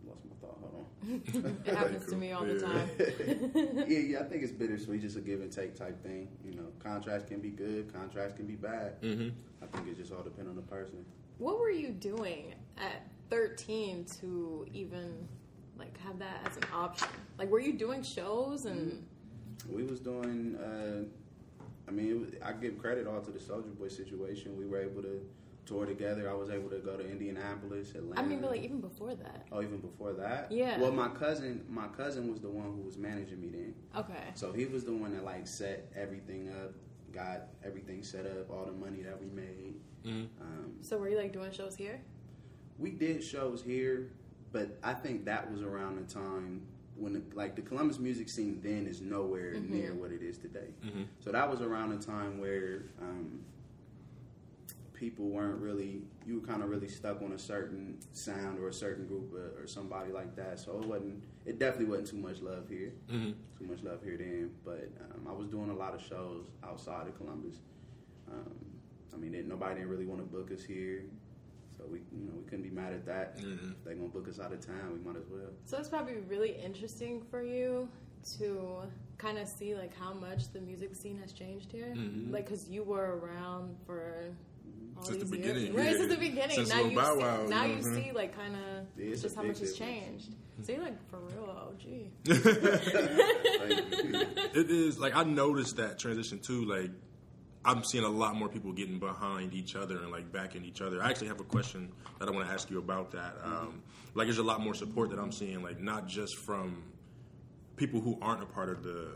lost 0.08 0.22
my 0.26 0.36
thought. 0.39 0.58
Hold 0.62 0.76
on. 0.76 0.86
It 1.08 1.76
happens 1.76 2.06
to 2.08 2.15
me 2.15 2.32
all 2.32 2.43
the 2.43 2.60
time. 2.60 2.89
yeah, 3.88 4.00
yeah, 4.00 4.20
I 4.20 4.24
think 4.24 4.43
it's 4.43 4.52
bittersweet, 4.52 5.02
just 5.02 5.17
a 5.17 5.22
give 5.22 5.41
and 5.41 5.52
take 5.52 5.76
type 5.76 6.02
thing. 6.04 6.28
You 6.43 6.56
know, 6.56 6.65
contracts 6.80 7.30
can 7.30 7.39
be 7.39 7.50
good, 7.50 7.93
contracts 7.93 8.36
can 8.36 8.46
be 8.46 8.56
bad. 8.56 9.02
Mm-hmm. 9.02 9.30
I 9.62 9.65
think 9.67 9.88
it 9.88 9.98
just 9.98 10.12
all 10.12 10.24
depends 10.24 10.50
on 10.50 10.56
the 10.56 10.62
person. 10.63 11.06
What 11.38 11.60
were 11.60 11.70
you 11.70 11.89
doing 11.89 12.56
at 12.78 13.08
13 13.30 14.06
to 14.22 14.65
even 14.74 15.28
like 15.78 15.98
have 16.02 16.20
that 16.20 16.41
as 16.46 16.58
an 16.58 16.63
option? 16.74 17.08
Like, 17.38 17.50
were 17.50 17.60
you 17.60 17.74
doing 17.74 18.04
shows 18.04 18.65
and? 18.65 19.06
We 19.70 19.84
was 19.84 20.00
doing. 20.00 20.56
Uh, 20.56 21.04
I 21.88 21.91
mean, 21.91 22.10
it 22.10 22.20
was, 22.20 22.30
I 22.43 22.52
give 22.52 22.78
credit 22.78 23.08
all 23.08 23.22
to 23.22 23.32
the 23.32 23.39
Soulja 23.39 23.78
Boy 23.78 23.88
situation. 23.88 24.58
We 24.58 24.65
were 24.65 24.82
able 24.82 25.02
to 25.04 25.22
tour 25.67 25.86
together. 25.86 26.30
I 26.30 26.34
was 26.34 26.49
able 26.49 26.69
to 26.69 26.77
go 26.80 26.95
to 26.97 27.08
Indianapolis, 27.10 27.91
Atlanta. 27.91 28.21
I 28.21 28.25
mean, 28.25 28.39
but 28.39 28.51
like 28.51 28.63
even 28.63 28.80
before 28.82 29.13
that. 29.15 29.47
oh, 29.51 29.62
even 29.62 29.80
before 29.80 30.13
that. 30.13 30.51
Yeah. 30.51 30.80
Well, 30.80 30.91
my 30.91 31.10
cousin, 31.10 31.63
my 31.69 31.88
cousin 31.88 32.32
was 32.32 32.39
the 32.41 32.49
one 32.49 32.65
who 32.65 32.82
was 32.82 32.97
managing 32.97 33.41
me 33.41 33.49
then. 33.49 33.75
Okay. 33.95 34.32
So 34.34 34.51
he 34.51 34.65
was 34.65 34.84
the 34.86 34.93
one 34.93 35.13
that 35.13 35.23
like 35.23 35.45
set 35.47 35.91
everything 35.95 36.49
up, 36.49 36.73
got 37.12 37.47
everything 37.63 38.03
set 38.03 38.25
up, 38.25 38.49
all 38.49 38.65
the 38.65 38.71
money 38.71 39.01
that 39.03 39.19
we 39.19 39.27
made. 39.27 39.75
Mm-hmm. 40.06 40.41
Um, 40.41 40.71
So 40.82 40.97
were 40.97 41.10
you 41.10 41.17
like 41.17 41.34
doing 41.34 41.51
shows 41.51 41.75
here? 41.75 42.01
we 42.80 42.91
did 42.91 43.23
shows 43.23 43.63
here, 43.63 44.12
but 44.51 44.77
I 44.84 44.93
think 44.93 45.25
that 45.25 45.51
was 45.51 45.63
around 45.63 45.95
the 45.97 46.13
time 46.13 46.62
when 46.95 47.13
the, 47.13 47.21
like 47.34 47.56
the 47.56 47.62
Columbus 47.63 47.97
music 47.97 48.30
scene 48.30 48.60
then 48.63 48.86
is 48.86 49.01
nowhere 49.01 49.53
near 49.53 49.95
what 49.95 50.12
it 50.12 50.21
is 50.21 50.38
today. 50.38 50.69
So 51.19 51.32
that 51.32 51.49
was 51.49 51.62
around 51.62 51.89
the 51.99 52.06
time 52.06 52.39
where 52.39 52.84
um, 53.01 53.39
people 54.97 55.29
weren't 55.29 55.62
really 55.62 56.01
you 56.25 56.39
were 56.39 56.47
kind 56.47 56.63
of 56.63 56.69
really 56.69 56.88
stuck 56.88 57.21
on 57.21 57.31
a 57.33 57.39
certain 57.39 57.97
sound 58.12 58.60
or 58.60 58.67
a 58.67 58.73
certain 58.73 59.05
group 59.05 59.31
or, 59.33 59.63
or 59.63 59.67
somebody 59.67 60.12
like 60.12 60.36
that. 60.36 60.60
So 60.60 60.79
it 60.81 60.88
wasn't 60.88 61.23
it 61.45 61.60
definitely 61.60 61.86
wasn't 61.86 62.07
too 62.10 62.17
much 62.17 62.41
love 62.41 62.67
here. 62.67 62.91
Mm-hmm. 63.10 63.31
Too 63.60 63.65
much 63.71 63.83
love 63.83 64.03
here 64.03 64.17
then, 64.17 64.51
but 64.65 64.89
um, 65.01 65.27
I 65.27 65.31
was 65.31 65.47
doing 65.47 65.69
a 65.69 65.75
lot 65.75 65.93
of 65.93 66.01
shows 66.01 66.47
outside 66.63 67.07
of 67.07 67.17
Columbus. 67.17 67.57
Um, 68.29 68.53
I 69.13 69.17
mean, 69.17 69.31
didn't, 69.31 69.47
nobody 69.47 69.75
didn't 69.75 69.89
really 69.89 70.05
want 70.05 70.19
to 70.19 70.27
book 70.27 70.51
us 70.51 70.63
here, 70.63 71.05
so 71.77 71.86
we, 71.89 71.99
you 72.12 72.25
know, 72.25 72.33
we 72.38 72.43
couldn't 72.43 72.63
be 72.63 72.69
mad 72.69 72.93
at 72.93 73.05
that. 73.05 73.38
Mhm. 73.38 73.71
If 73.71 73.83
they 73.86 73.93
gonna 73.93 74.10
book 74.10 74.27
us 74.27 74.39
out 74.39 74.51
of 74.51 74.60
town, 74.60 74.91
we 74.93 74.99
might 74.99 75.17
as 75.19 75.27
well. 75.29 75.49
So 75.63 75.77
it's 75.77 75.89
probably 75.89 76.17
really 76.27 76.51
interesting 76.51 77.21
for 77.31 77.41
you 77.41 77.88
to 78.39 78.81
kind 79.17 79.38
of 79.38 79.47
see 79.47 79.73
like 79.75 79.95
how 79.97 80.13
much 80.13 80.51
the 80.51 80.60
music 80.60 80.95
scene 80.95 81.17
has 81.19 81.31
changed 81.31 81.71
here. 81.71 81.93
Mhm. 81.95 82.31
Like, 82.31 82.47
cause 82.49 82.67
you 82.67 82.83
were 82.83 83.17
around 83.17 83.77
for 83.86 84.25
all 84.25 84.57
Since 85.01 85.19
the 85.19 85.25
beginning, 85.25 85.73
right? 85.73 85.86
yeah. 85.86 85.97
Since 85.97 86.13
the 86.13 86.17
beginning. 86.17 86.55
Since 86.55 86.69
now 86.69 86.81
you 86.81 86.95
Bow 86.95 87.15
see, 87.15 87.21
Wow, 87.21 87.45
now 87.47 87.65
you 87.65 87.81
see 87.81 88.12
like 88.13 88.36
kind 88.36 88.55
of 88.55 88.86
Yeah, 88.97 89.12
it's 89.12 89.21
just 89.21 89.36
how 89.36 89.43
much 89.43 89.60
has 89.60 89.75
changed. 89.75 90.33
So 90.63 90.73
you're 90.73 90.81
like 90.81 90.97
for 91.10 91.19
real 91.19 91.49
OG. 91.49 91.83
Thank 92.25 94.03
you. 94.03 94.27
It 94.62 94.71
is 94.71 94.99
like 94.99 95.15
I 95.15 95.23
noticed 95.23 95.77
that 95.77 95.99
transition 95.99 96.39
too. 96.39 96.65
Like 96.65 96.91
I'm 97.63 97.83
seeing 97.83 98.03
a 98.03 98.10
lot 98.10 98.36
more 98.36 98.49
people 98.49 98.71
getting 98.71 98.97
behind 98.97 99.53
each 99.53 99.75
other 99.75 99.97
and 99.97 100.12
like 100.12 100.31
backing 100.31 100.63
each 100.63 100.81
other. 100.81 101.03
I 101.03 101.10
actually 101.10 101.27
have 101.27 101.39
a 101.39 101.45
question 101.45 101.91
that 102.19 102.27
I 102.27 102.31
want 102.31 102.47
to 102.47 102.53
ask 102.53 102.69
you 102.71 102.79
about 102.79 103.12
that. 103.12 103.36
Um, 103.43 103.81
like 104.15 104.27
there's 104.27 104.38
a 104.38 104.43
lot 104.43 104.62
more 104.62 104.73
support 104.73 105.10
that 105.12 105.19
I'm 105.19 105.31
seeing, 105.31 105.62
like 105.62 105.79
not 105.79 106.07
just 106.07 106.38
from 106.38 106.81
people 107.75 107.99
who 107.99 108.17
aren't 108.21 108.41
a 108.41 108.45
part 108.45 108.69
of 108.69 108.83
the 108.83 109.12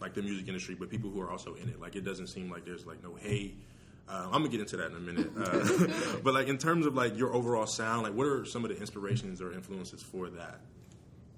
like 0.00 0.14
the 0.14 0.22
music 0.22 0.46
industry, 0.48 0.76
but 0.78 0.90
people 0.90 1.10
who 1.10 1.20
are 1.20 1.30
also 1.30 1.54
in 1.54 1.68
it. 1.68 1.80
Like 1.80 1.96
it 1.96 2.04
doesn't 2.04 2.28
seem 2.28 2.50
like 2.50 2.64
there's 2.64 2.86
like 2.86 3.02
no 3.02 3.14
hate. 3.16 3.58
Uh, 4.08 4.24
I'm 4.26 4.32
gonna 4.42 4.48
get 4.48 4.60
into 4.60 4.76
that 4.78 4.90
in 4.90 4.96
a 4.96 5.00
minute. 5.00 5.30
Uh, 5.36 6.18
but 6.24 6.32
like 6.34 6.48
in 6.48 6.56
terms 6.58 6.86
of 6.86 6.94
like 6.94 7.16
your 7.18 7.34
overall 7.34 7.66
sound, 7.66 8.02
like 8.04 8.14
what 8.14 8.26
are 8.26 8.44
some 8.44 8.64
of 8.64 8.70
the 8.70 8.78
inspirations 8.78 9.40
or 9.42 9.52
influences 9.52 10.02
for 10.02 10.30
that? 10.30 10.60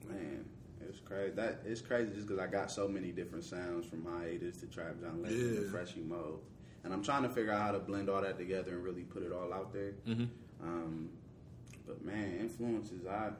Man, 0.08 0.44
it's 0.88 1.00
crazy. 1.00 1.32
That 1.34 1.62
it's 1.64 1.80
crazy 1.80 2.12
just 2.14 2.28
because 2.28 2.40
I 2.40 2.46
got 2.46 2.70
so 2.70 2.86
many 2.86 3.10
different 3.10 3.44
sounds 3.44 3.86
from 3.86 4.04
hiatus 4.06 4.58
to 4.58 4.66
Trap 4.66 5.00
John 5.00 5.22
Legend 5.22 5.56
to 5.56 5.62
Yeah. 5.64 5.70
Freshy 5.70 6.00
Mo, 6.00 6.40
and 6.84 6.92
I'm 6.92 7.02
trying 7.02 7.24
to 7.24 7.28
figure 7.28 7.52
out 7.52 7.60
how 7.62 7.72
to 7.72 7.80
blend 7.80 8.08
all 8.08 8.22
that 8.22 8.38
together 8.38 8.72
and 8.72 8.84
really 8.84 9.02
put 9.02 9.22
it 9.24 9.32
all 9.32 9.52
out 9.52 9.72
there. 9.72 9.94
Mm-hmm. 10.06 10.24
Um, 10.62 11.08
but 11.86 12.04
man, 12.04 12.36
influences 12.38 13.06
I 13.06 13.30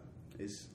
it's 0.41 0.67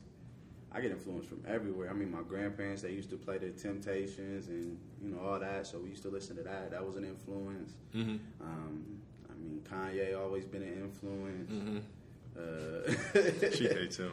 I 0.72 0.80
get 0.80 0.92
influence 0.92 1.26
from 1.26 1.42
everywhere. 1.48 1.90
I 1.90 1.94
mean, 1.94 2.12
my 2.12 2.22
grandparents 2.22 2.82
they 2.84 2.92
used 2.92 3.10
to 3.10 3.18
play 3.18 3.38
the 3.38 3.50
Temptations 3.50 4.48
and 4.48 4.78
you 5.02 5.10
know 5.10 5.20
all 5.20 5.40
that, 5.40 5.68
so 5.68 5.80
we 5.80 5.90
used 5.90 6.04
to 6.04 6.10
listen 6.10 6.36
to 6.38 6.44
that. 6.44 6.72
That 6.72 6.86
was 6.86 6.96
an 6.96 7.06
influence. 7.06 7.74
Mm-hmm. 7.96 8.18
Um, 8.42 9.00
I 9.30 9.34
mean, 9.38 9.62
Kanye 9.70 10.18
always 10.20 10.46
been 10.46 10.64
an 10.64 10.74
influence. 10.84 11.52
Mm-hmm. 11.52 11.78
Uh, 12.38 13.52
She 13.52 13.68
hates 13.68 13.98
him. 14.04 14.12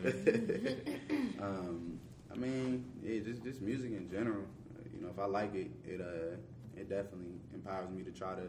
um, 1.41 1.99
I 2.33 2.37
mean, 2.37 2.85
yeah, 3.03 3.21
just 3.21 3.43
just 3.43 3.61
music 3.61 3.93
in 3.93 4.09
general. 4.11 4.45
Uh, 4.77 4.89
You 4.95 5.03
know, 5.03 5.09
if 5.11 5.19
I 5.19 5.27
like 5.27 5.55
it, 5.55 5.71
it 5.85 6.01
uh, 6.01 6.37
it 6.77 6.89
definitely 6.89 7.35
empowers 7.55 7.91
me 7.91 8.03
to 8.05 8.11
try 8.11 8.35
to 8.35 8.47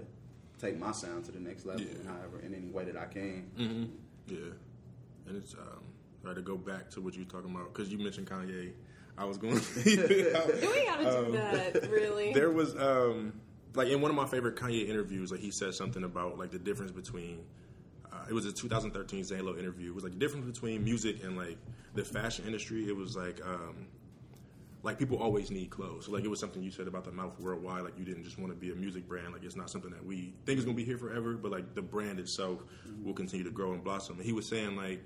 take 0.60 0.78
my 0.80 0.92
sound 0.92 1.26
to 1.26 1.32
the 1.32 1.40
next 1.40 1.66
level, 1.66 1.82
Yeah. 1.82 2.12
however, 2.12 2.40
in 2.46 2.54
any 2.54 2.70
way 2.70 2.86
that 2.86 2.96
I 2.98 3.06
can. 3.06 3.44
hmm 3.58 3.86
Yeah, 4.28 4.54
and 5.28 5.36
it's 5.38 5.54
um, 5.56 5.84
right 6.24 6.36
to 6.36 6.42
go 6.42 6.56
back 6.58 6.90
to 6.92 7.02
what 7.02 7.16
you 7.16 7.24
were 7.26 7.30
talking 7.30 7.52
about 7.54 7.74
because 7.74 7.92
you 7.92 7.98
mentioned 7.98 8.28
Kanye. 8.30 8.72
I 9.18 9.26
was 9.26 9.38
going. 9.38 9.60
We 9.86 9.96
gotta 9.98 11.04
do 11.04 11.10
Um, 11.10 11.32
that, 11.34 11.90
really. 11.92 12.34
there 12.34 12.50
was 12.52 12.76
um, 12.76 13.34
like 13.76 13.90
in 13.90 14.02
one 14.02 14.10
of 14.12 14.18
my 14.18 14.26
favorite 14.26 14.56
Kanye 14.56 14.88
interviews, 14.88 15.32
like 15.32 15.42
he 15.42 15.52
said 15.52 15.74
something 15.74 16.04
about 16.04 16.38
like 16.38 16.52
the 16.52 16.60
difference 16.60 16.92
between. 16.92 17.40
Uh, 18.12 18.26
it 18.30 18.34
was 18.34 18.46
a 18.46 18.52
2013 18.52 19.24
Zane 19.24 19.46
Lowe 19.46 19.56
interview. 19.56 19.90
It 19.90 19.96
was 19.96 20.04
like 20.04 20.14
the 20.14 20.20
difference 20.20 20.46
between 20.46 20.84
music 20.84 21.24
and 21.24 21.36
like 21.36 21.58
the 21.96 22.04
fashion 22.06 22.46
industry. 22.46 22.88
It 22.88 22.96
was 22.96 23.16
like 23.16 23.40
um, 23.46 23.88
like 24.84 25.00
people 25.00 25.18
always 25.18 25.50
need 25.50 25.70
clothes. 25.70 26.06
So, 26.06 26.12
like 26.12 26.24
it 26.24 26.28
was 26.28 26.40
something 26.40 26.62
you 26.62 26.70
said 26.72 26.88
about 26.88 27.06
the 27.06 27.12
mouth 27.12 27.40
worldwide. 27.40 27.84
Like 27.84 27.98
you 27.98 28.06
didn't 28.06 28.24
just 28.24 28.38
want 28.38 28.52
to 28.52 28.58
be 28.58 28.72
a 28.72 28.76
music 28.76 29.08
brand. 29.08 29.34
Like 29.34 29.44
it's 29.44 29.56
not 29.56 29.70
something 29.70 29.92
that 29.92 30.06
we 30.06 30.34
think 30.46 30.60
is 30.60 30.66
going 30.66 30.76
to 30.78 30.82
be 30.82 30.86
here 30.86 30.98
forever. 30.98 31.34
But 31.34 31.52
like 31.52 31.74
the 31.74 31.82
brand 31.82 32.20
itself 32.20 32.64
will 33.04 33.14
continue 33.14 33.44
to 33.46 33.52
grow 33.52 33.74
and 33.74 33.84
blossom. 33.84 34.18
And 34.18 34.26
he 34.26 34.34
was 34.34 34.48
saying 34.48 34.76
like 34.76 35.04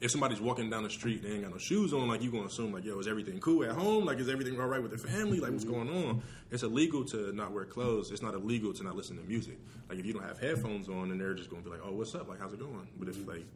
if 0.00 0.10
somebody's 0.10 0.40
walking 0.40 0.68
down 0.70 0.82
the 0.82 0.90
street 0.90 1.22
and 1.22 1.30
they 1.30 1.34
ain't 1.34 1.42
got 1.42 1.52
no 1.52 1.58
shoes 1.58 1.92
on, 1.92 2.08
like 2.08 2.22
you 2.22 2.30
gonna 2.30 2.46
assume 2.46 2.72
like, 2.72 2.84
yo, 2.84 2.98
is 2.98 3.06
everything 3.06 3.38
cool 3.40 3.64
at 3.64 3.72
home? 3.72 4.04
Like, 4.04 4.18
is 4.18 4.28
everything 4.28 4.60
all 4.60 4.66
right 4.66 4.82
with 4.82 4.90
the 4.90 4.98
family? 4.98 5.40
Like, 5.40 5.52
what's 5.52 5.64
going 5.64 5.88
on? 5.88 6.22
It's 6.50 6.62
illegal 6.62 7.04
to 7.06 7.32
not 7.32 7.52
wear 7.52 7.64
clothes. 7.64 8.10
It's 8.10 8.22
not 8.22 8.34
illegal 8.34 8.72
to 8.74 8.82
not 8.82 8.96
listen 8.96 9.16
to 9.16 9.22
music. 9.22 9.58
Like, 9.88 9.98
if 9.98 10.06
you 10.06 10.12
don't 10.12 10.24
have 10.24 10.38
headphones 10.38 10.88
on, 10.88 11.10
and 11.10 11.20
they're 11.20 11.34
just 11.34 11.50
gonna 11.50 11.62
be 11.62 11.70
like, 11.70 11.80
oh, 11.84 11.92
what's 11.92 12.14
up? 12.14 12.28
Like, 12.28 12.40
how's 12.40 12.52
it 12.52 12.60
going? 12.60 12.88
But 12.98 13.08
if 13.08 13.26
like 13.26 13.46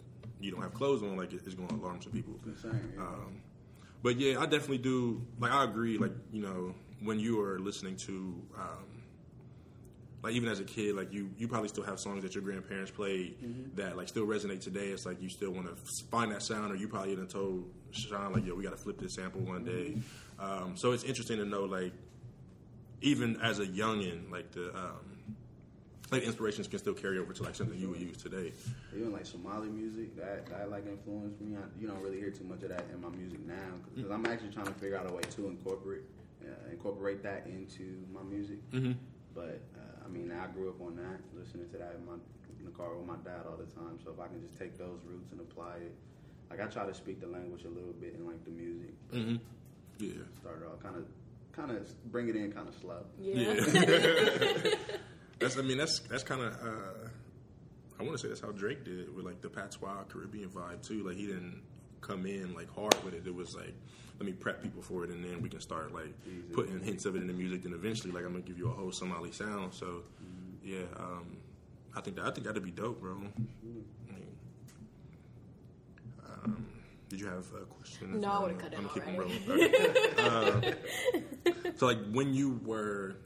you 0.40 0.51
don't 0.51 0.62
have 0.62 0.74
clothes 0.74 1.03
on, 1.03 1.16
like 1.16 1.33
it's 1.33 1.55
gonna 1.55 1.74
alarm 1.74 2.01
some 2.01 2.12
people. 2.12 2.35
Um, 2.98 3.40
but 4.03 4.18
yeah, 4.18 4.38
I 4.38 4.44
definitely 4.44 4.79
do. 4.79 5.22
Like, 5.40 5.53
I 5.53 5.64
agree. 5.64 5.98
Like, 5.98 6.12
you 6.33 6.42
know, 6.42 6.74
when 7.03 7.18
you 7.18 7.40
are 7.40 7.59
listening 7.59 7.96
to. 7.96 8.42
Um, 8.57 8.97
like 10.22 10.35
even 10.35 10.48
as 10.48 10.59
a 10.61 10.64
kid, 10.64 10.96
like 10.96 11.12
you, 11.12 11.31
you 11.38 11.46
probably 11.46 11.68
still 11.68 11.85
have 11.85 12.00
songs 12.00 12.22
that 12.22 12.35
your 12.35 12.42
grandparents 12.42 12.90
played 12.90 13.37
that 13.76 13.96
like 13.96 14.09
still 14.09 14.26
resonate 14.26 14.61
today. 14.61 14.88
It's 14.88 15.07
like 15.07 15.22
you 15.22 15.28
still 15.28 15.52
want 15.52 15.66
to 15.68 15.76
find 16.11 16.33
that 16.33 16.42
sound, 16.42 16.72
or 16.72 16.76
you 16.76 16.88
probably 16.88 17.12
even 17.12 17.28
told 17.28 17.70
Sean 17.92 18.33
like, 18.33 18.44
"Yo, 18.44 18.54
we 18.54 18.64
got 18.64 18.72
to 18.72 18.76
flip 18.76 18.98
this 18.98 19.14
sample 19.14 19.40
one 19.40 19.64
day." 19.64 19.96
Um, 20.38 20.76
so 20.76 20.92
it's 20.92 21.04
interesting 21.04 21.38
to 21.38 21.44
know, 21.44 21.64
like, 21.64 21.92
even 23.00 23.40
as 23.40 23.59
a 23.59 23.66
youngin, 23.66 24.31
like 24.31 24.50
the 24.52 24.76
um, 24.76 25.18
like 26.11 26.22
inspirations 26.22 26.66
can 26.66 26.78
still 26.78 26.94
carry 26.94 27.18
over 27.18 27.33
to 27.33 27.42
like 27.42 27.54
something 27.54 27.78
you 27.78 27.90
would 27.90 28.00
use 28.00 28.16
today. 28.16 28.52
Even 28.96 29.12
like 29.12 29.26
Somali 29.26 29.68
music, 29.68 30.16
that 30.16 30.46
that 30.46 30.70
like 30.70 30.87
influenced 30.87 31.40
me. 31.40 31.57
I, 31.57 31.61
you 31.81 31.87
don't 31.87 32.02
really 32.02 32.18
hear 32.18 32.31
too 32.31 32.44
much 32.44 32.62
of 32.62 32.70
that 32.70 32.87
in 32.92 33.00
my 33.00 33.11
music 33.11 33.46
now 33.46 33.54
because 33.94 34.11
I'm 34.11 34.26
actually 34.26 34.50
trying 34.50 34.66
to 34.66 34.74
figure 34.74 34.96
out 34.96 35.11
a 35.11 35.14
way 35.14 35.22
to 35.22 35.46
incorporate 35.48 36.02
uh, 36.42 36.70
incorporate 36.70 37.22
that 37.22 37.46
into 37.46 38.04
my 38.12 38.22
music. 38.22 38.59
Mm-hmm. 38.72 38.92
But 39.35 39.61
I 40.09 40.11
mean, 40.11 40.33
I 40.33 40.47
grew 40.49 40.71
up 40.71 40.81
on 40.81 40.97
that, 40.97 41.21
listening 41.38 41.68
to 41.71 41.79
that 41.79 41.97
in, 41.99 42.07
my, 42.07 42.14
in 42.59 42.64
the 42.64 42.71
car 42.71 42.97
with 42.97 43.07
my 43.07 43.16
dad 43.25 43.44
all 43.47 43.57
the 43.57 43.68
time. 43.75 43.99
So 44.03 44.12
if 44.12 44.21
I 44.21 44.27
can 44.29 44.40
just 44.40 44.59
take 44.59 44.79
those 44.79 45.01
roots 45.05 45.31
and 45.33 45.40
apply 45.40 45.77
it, 45.85 45.94
like 46.51 46.61
I 46.61 46.66
try 46.66 46.87
to 46.87 46.94
speak 46.94 47.21
the 47.21 47.27
language 47.27 47.64
a 47.64 47.68
little 47.68 47.92
bit 47.92 48.14
in 48.14 48.27
like 48.27 48.42
the 48.44 48.51
music. 48.51 48.94
Mm-hmm. 49.12 49.37
Yeah. 49.99 50.25
Start 50.40 50.66
off 50.66 50.83
kind 50.83 50.97
of, 50.97 51.05
kind 51.53 51.71
of 51.71 52.11
bring 52.11 52.29
it 52.29 52.37
in 52.37 52.53
kind 52.53 52.68
of 52.68 52.75
slow. 52.81 53.05
yeah. 53.21 53.55
That's 55.38 55.57
I 55.57 55.62
mean 55.62 55.79
that's 55.79 56.01
that's 56.01 56.25
kind 56.25 56.40
of 56.42 56.53
uh, 56.55 57.09
I 57.99 58.03
want 58.03 58.16
to 58.16 58.18
say 58.18 58.29
that's 58.29 58.40
how 58.40 58.51
Drake 58.51 58.85
did 58.85 58.99
it 59.01 59.14
with 59.14 59.25
like 59.25 59.40
the 59.40 59.49
patois 59.49 60.03
Caribbean 60.09 60.49
vibe 60.49 60.87
too. 60.87 61.07
Like 61.07 61.16
he 61.16 61.27
didn't 61.27 61.62
come 62.01 62.27
in 62.27 62.55
like 62.55 62.73
hard 62.75 62.97
with 63.05 63.14
it. 63.14 63.27
It 63.27 63.35
was 63.35 63.55
like 63.55 63.75
let 64.18 64.26
me 64.26 64.33
prep 64.33 64.62
people 64.62 64.83
for 64.83 65.04
it 65.04 65.11
and 65.11 65.24
then 65.24 65.40
we 65.40 65.48
can 65.48 65.61
start 65.61 65.92
like 65.94 66.12
Easy. 66.26 66.42
putting 66.52 66.81
hints 66.83 67.04
of 67.04 67.14
it 67.16 67.20
in 67.22 67.26
the 67.28 67.33
music. 67.33 67.62
Then 67.62 67.72
eventually 67.72 68.12
like 68.12 68.24
I'm 68.24 68.33
gonna 68.33 68.42
give 68.44 68.59
you 68.59 68.68
a 68.68 68.72
whole 68.72 68.92
Somali 68.92 69.33
sound. 69.33 69.72
So 69.74 70.02
yeah, 70.62 70.83
um, 70.96 71.37
I 71.96 72.00
think 72.00 72.16
that 72.16 72.26
I 72.26 72.31
think 72.31 72.46
that'd 72.46 72.62
be 72.62 72.70
dope, 72.70 73.00
bro. 73.00 73.12
I 73.16 73.20
mean, 73.20 73.85
um, 76.26 76.66
did 77.09 77.20
you 77.20 77.26
have 77.26 77.46
a 77.54 77.64
question? 77.64 78.20
No, 78.20 78.28
I 78.28 78.42
would've 78.42 78.59
cut 78.59 78.72
it 78.72 78.78
I'm 78.78 78.87
gonna 78.87 78.94
keep 78.94 79.07
already. 79.16 79.42
rolling. 79.46 79.74
Okay. 79.74 80.74
Uh, 81.48 81.52
so, 81.76 81.87
like, 81.87 81.98
when 82.12 82.35
you 82.35 82.61
were 82.64 83.16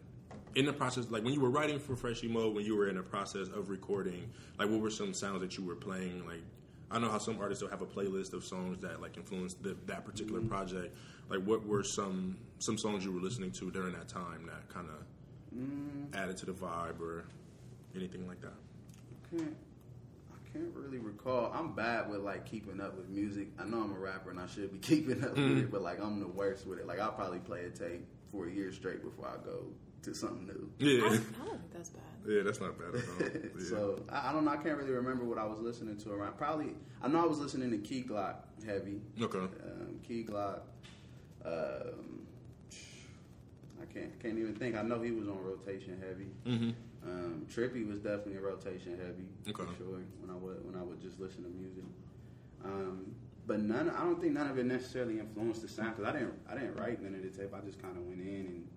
in 0.55 0.67
the 0.67 0.73
process, 0.73 1.07
like 1.11 1.25
when 1.25 1.33
you 1.33 1.41
were 1.41 1.51
writing 1.51 1.79
for 1.79 1.97
Fresh 1.97 2.23
Emo, 2.23 2.51
when 2.51 2.65
you 2.65 2.77
were 2.77 2.89
in 2.89 2.97
the 2.97 3.03
process 3.03 3.49
of 3.49 3.71
recording, 3.71 4.31
like, 4.59 4.69
what 4.69 4.81
were 4.81 4.91
some 4.91 5.15
sounds 5.15 5.41
that 5.41 5.57
you 5.57 5.65
were 5.65 5.75
playing? 5.75 6.25
Like, 6.27 6.43
I 6.93 6.99
know 6.99 7.09
how 7.09 7.19
some 7.19 7.39
artists 7.41 7.63
will 7.63 7.71
have 7.71 7.81
a 7.83 7.87
playlist 7.87 8.35
of 8.35 8.45
songs 8.45 8.79
that 8.81 9.01
like 9.01 9.17
influenced 9.17 9.63
the, 9.63 9.77
that 9.87 10.05
particular 10.05 10.41
Mm-hmm. 10.41 10.49
project. 10.49 10.95
Like, 11.31 11.41
what 11.45 11.67
were 11.67 11.83
some 11.83 12.37
some 12.59 12.77
songs 12.79 13.05
you 13.05 13.13
were 13.13 13.21
listening 13.21 13.51
to 13.53 13.71
during 13.71 13.93
that 13.95 14.09
time 14.09 14.47
that 14.47 14.69
kind 14.69 14.89
of 14.89 15.05
Mm. 15.55 16.15
added 16.17 16.39
to 16.39 16.47
the 16.47 16.53
vibe 16.53 16.99
or 16.99 17.25
anything 17.95 18.27
like 18.27 18.41
that? 18.41 18.55
can't 19.31 19.55
I 20.33 20.53
can't 20.59 20.75
really 20.75 20.97
recall. 20.99 21.53
I'm 21.55 21.75
bad 21.75 22.09
with 22.11 22.21
like 22.21 22.47
keeping 22.47 22.81
up 22.81 22.97
with 22.97 23.09
music. 23.11 23.49
I 23.59 23.65
know 23.65 23.83
I'm 23.83 23.93
a 23.93 23.99
rapper 23.99 24.31
and 24.31 24.41
I 24.41 24.47
should 24.47 24.73
be 24.73 24.79
keeping 24.95 25.23
up 25.23 25.37
with 25.37 25.59
it, 25.59 25.71
but 25.71 25.83
like 25.83 26.01
I'm 26.01 26.21
the 26.21 26.27
worst 26.29 26.67
with 26.67 26.79
it. 26.79 26.87
Like 26.87 27.01
I'll 27.01 27.13
probably 27.13 27.39
play 27.41 27.65
a 27.67 27.71
tape 27.71 28.07
for 28.31 28.47
a 28.47 28.51
year 28.51 28.73
straight 28.73 29.03
before 29.03 29.27
I 29.29 29.45
go 29.45 29.65
to 30.03 30.15
something 30.15 30.47
new. 30.47 30.71
I, 30.81 30.85
Yeah, 30.85 31.07
I 31.07 31.09
don't 31.09 31.19
think 31.61 31.73
that's 31.73 31.91
bad. 31.91 32.03
yeah, 32.27 32.43
that's 32.43 32.61
not 32.61 32.79
bad 32.79 32.95
at 32.95 33.09
all. 33.09 33.51
Yeah. 33.59 33.65
so 33.69 34.03
I, 34.09 34.31
I 34.31 34.33
don't 34.33 34.45
know. 34.45 34.51
I 34.51 34.57
can't 34.57 34.77
really 34.79 34.93
remember 34.93 35.25
what 35.25 35.39
I 35.39 35.45
was 35.45 35.59
listening 35.61 35.97
to 35.99 36.13
around. 36.13 36.37
Probably 36.37 36.75
I 37.03 37.09
know 37.09 37.23
I 37.23 37.27
was 37.27 37.39
listening 37.39 37.71
to 37.71 37.79
Key 37.79 38.03
Glock 38.09 38.37
heavy. 38.67 39.01
okay, 39.21 39.39
Um, 39.39 39.99
Key 40.07 40.25
Glock. 40.29 40.61
Um, 41.45 42.27
I 43.83 43.85
can't 43.93 44.19
can't 44.21 44.39
even 44.39 44.55
think. 44.55 44.77
I 44.77 44.83
know 44.83 45.01
he 45.03 45.11
was 45.11 45.29
on 45.29 45.39
rotation 45.43 46.01
heavy. 46.01 46.31
mm-hmm. 46.57 46.71
Um, 47.05 47.47
Trippy 47.53 47.85
was 47.89 47.99
definitely 47.99 48.37
a 48.37 48.41
rotation 48.41 48.97
heavy 48.97 49.27
Okay. 49.51 49.65
for 49.73 49.77
sure. 49.77 49.99
When 50.21 50.31
I 50.31 50.35
would 50.37 50.65
when 50.65 50.77
I 50.81 50.85
would 50.85 51.01
just 51.01 51.19
listen 51.19 51.43
to 51.43 51.49
music, 51.51 51.83
um, 52.65 53.13
but 53.45 53.59
none. 53.61 53.91
I 53.91 54.05
don't 54.05 54.21
think 54.21 54.35
none 54.35 54.49
of 54.49 54.57
it 54.59 54.67
necessarily 54.67 55.19
influenced 55.19 55.63
the 55.63 55.69
sound 55.69 55.97
because 55.97 56.15
I 56.15 56.17
didn't 56.19 56.35
I 56.49 56.55
didn't 56.55 56.77
write 56.77 57.03
none 57.03 57.15
of 57.17 57.23
the 57.23 57.37
tape. 57.37 57.53
I 57.53 57.61
just 57.67 57.83
kind 57.83 57.97
of 57.97 58.05
went 58.05 58.21
in 58.21 58.47
and 58.47 58.69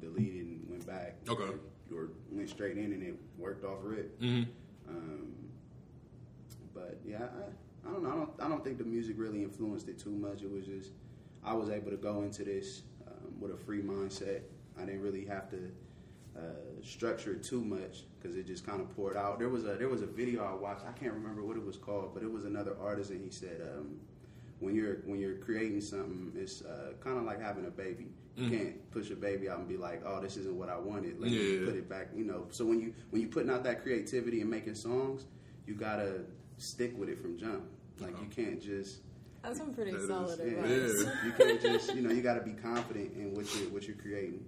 deleted 0.00 0.46
and 0.46 0.57
went 0.78 0.86
back. 0.86 1.16
Okay. 1.28 1.54
Or, 1.94 2.10
went 2.30 2.48
straight 2.50 2.76
in 2.76 2.92
and 2.92 3.02
it 3.02 3.14
worked 3.38 3.64
off 3.64 3.78
rip. 3.82 4.20
mm-hmm. 4.20 4.50
Um, 4.88 5.32
but 6.74 6.98
yeah, 7.04 7.24
I, 7.24 7.88
I 7.88 7.92
don't 7.92 8.02
know. 8.02 8.10
I 8.10 8.14
don't, 8.14 8.30
I 8.42 8.48
don't 8.48 8.64
think 8.64 8.78
the 8.78 8.84
music 8.84 9.16
really 9.18 9.42
influenced 9.42 9.88
it 9.88 9.98
too 9.98 10.10
much. 10.10 10.42
It 10.42 10.50
was 10.50 10.66
just 10.66 10.90
I 11.44 11.54
was 11.54 11.70
able 11.70 11.90
to 11.90 11.96
go 11.96 12.22
into 12.22 12.44
this 12.44 12.82
um, 13.06 13.40
with 13.40 13.52
a 13.52 13.56
free 13.56 13.82
mindset. 13.82 14.42
I 14.78 14.84
didn't 14.84 15.02
really 15.02 15.24
have 15.26 15.50
to 15.50 15.70
uh, 16.36 16.40
structure 16.82 17.32
it 17.32 17.42
too 17.42 17.62
much 17.62 18.04
because 18.20 18.36
it 18.36 18.46
just 18.46 18.66
kind 18.66 18.80
of 18.80 18.94
poured 18.94 19.16
out. 19.16 19.38
There 19.38 19.48
was 19.48 19.64
a 19.64 19.74
there 19.74 19.88
was 19.88 20.02
a 20.02 20.06
video 20.06 20.44
I 20.44 20.54
watched. 20.54 20.84
I 20.86 20.92
can't 20.92 21.12
remember 21.12 21.42
what 21.42 21.56
it 21.56 21.64
was 21.64 21.76
called, 21.76 22.14
but 22.14 22.22
it 22.22 22.30
was 22.30 22.44
another 22.44 22.76
artist, 22.80 23.10
and 23.10 23.22
he 23.22 23.30
said. 23.30 23.60
Um, 23.62 23.96
when 24.60 24.74
you're 24.74 24.96
when 25.06 25.18
you're 25.20 25.36
creating 25.36 25.80
something, 25.80 26.32
it's 26.36 26.62
uh, 26.62 26.92
kind 27.00 27.16
of 27.18 27.24
like 27.24 27.40
having 27.40 27.66
a 27.66 27.70
baby. 27.70 28.06
You 28.36 28.48
can't 28.50 28.90
push 28.92 29.10
a 29.10 29.16
baby 29.16 29.48
out 29.48 29.58
and 29.58 29.68
be 29.68 29.76
like, 29.76 30.02
"Oh, 30.06 30.20
this 30.20 30.36
isn't 30.36 30.54
what 30.56 30.68
I 30.68 30.78
wanted." 30.78 31.18
Let 31.20 31.30
me 31.32 31.58
Yeah. 31.58 31.64
put 31.66 31.74
it 31.74 31.88
back. 31.88 32.10
You 32.14 32.24
know. 32.24 32.46
So 32.50 32.64
when 32.64 32.80
you 32.80 32.94
when 33.10 33.20
you 33.20 33.26
putting 33.28 33.50
out 33.50 33.64
that 33.64 33.82
creativity 33.82 34.40
and 34.42 34.48
making 34.48 34.76
songs, 34.76 35.26
you 35.66 35.74
gotta 35.74 36.20
stick 36.56 36.96
with 36.96 37.08
it 37.08 37.20
from 37.20 37.36
jump. 37.36 37.64
Like 38.00 38.14
you 38.20 38.28
can't 38.28 38.60
just 38.62 39.00
That's 39.42 39.58
some 39.58 39.72
pretty 39.74 39.90
That 39.92 40.02
is- 40.02 40.06
solid 40.08 40.38
yeah. 40.38 40.44
advice. 40.52 41.04
Yeah. 41.04 41.24
you 41.26 41.32
can't 41.32 41.60
just 41.60 41.94
you 41.96 42.02
know 42.02 42.10
you 42.10 42.22
gotta 42.22 42.42
be 42.44 42.52
confident 42.52 43.14
in 43.14 43.34
what 43.34 43.52
you 43.56 43.68
what 43.70 43.88
you're 43.88 43.96
creating, 43.96 44.44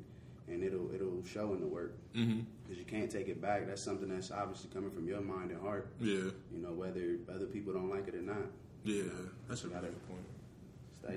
and 0.47 0.63
it'll 0.63 0.95
it'll 0.95 1.25
show 1.25 1.53
in 1.55 1.61
the 1.61 1.67
work 1.67 1.95
Mm-hmm. 2.15 2.41
because 2.63 2.79
you 2.79 2.85
can't 2.85 3.11
take 3.11 3.27
it 3.29 3.41
back. 3.41 3.67
That's 3.67 3.83
something 3.83 4.09
that's 4.09 4.31
obviously 4.31 4.71
coming 4.73 4.91
from 4.93 5.09
your 5.09 5.21
mind 5.21 5.51
and 5.51 5.61
heart. 5.61 5.89
Yeah, 6.01 6.31
You 6.53 6.59
know 6.63 6.73
whether 6.73 7.19
other 7.29 7.47
people 7.47 7.73
don't 7.73 7.91
like 7.91 8.07
it 8.07 8.15
or 8.15 8.23
not. 8.23 8.51
Yeah, 8.85 9.03
that's 9.49 9.65
a 9.65 9.69
Got 9.69 9.83
good 9.83 9.91
it. 9.91 10.09
point. 10.09 10.21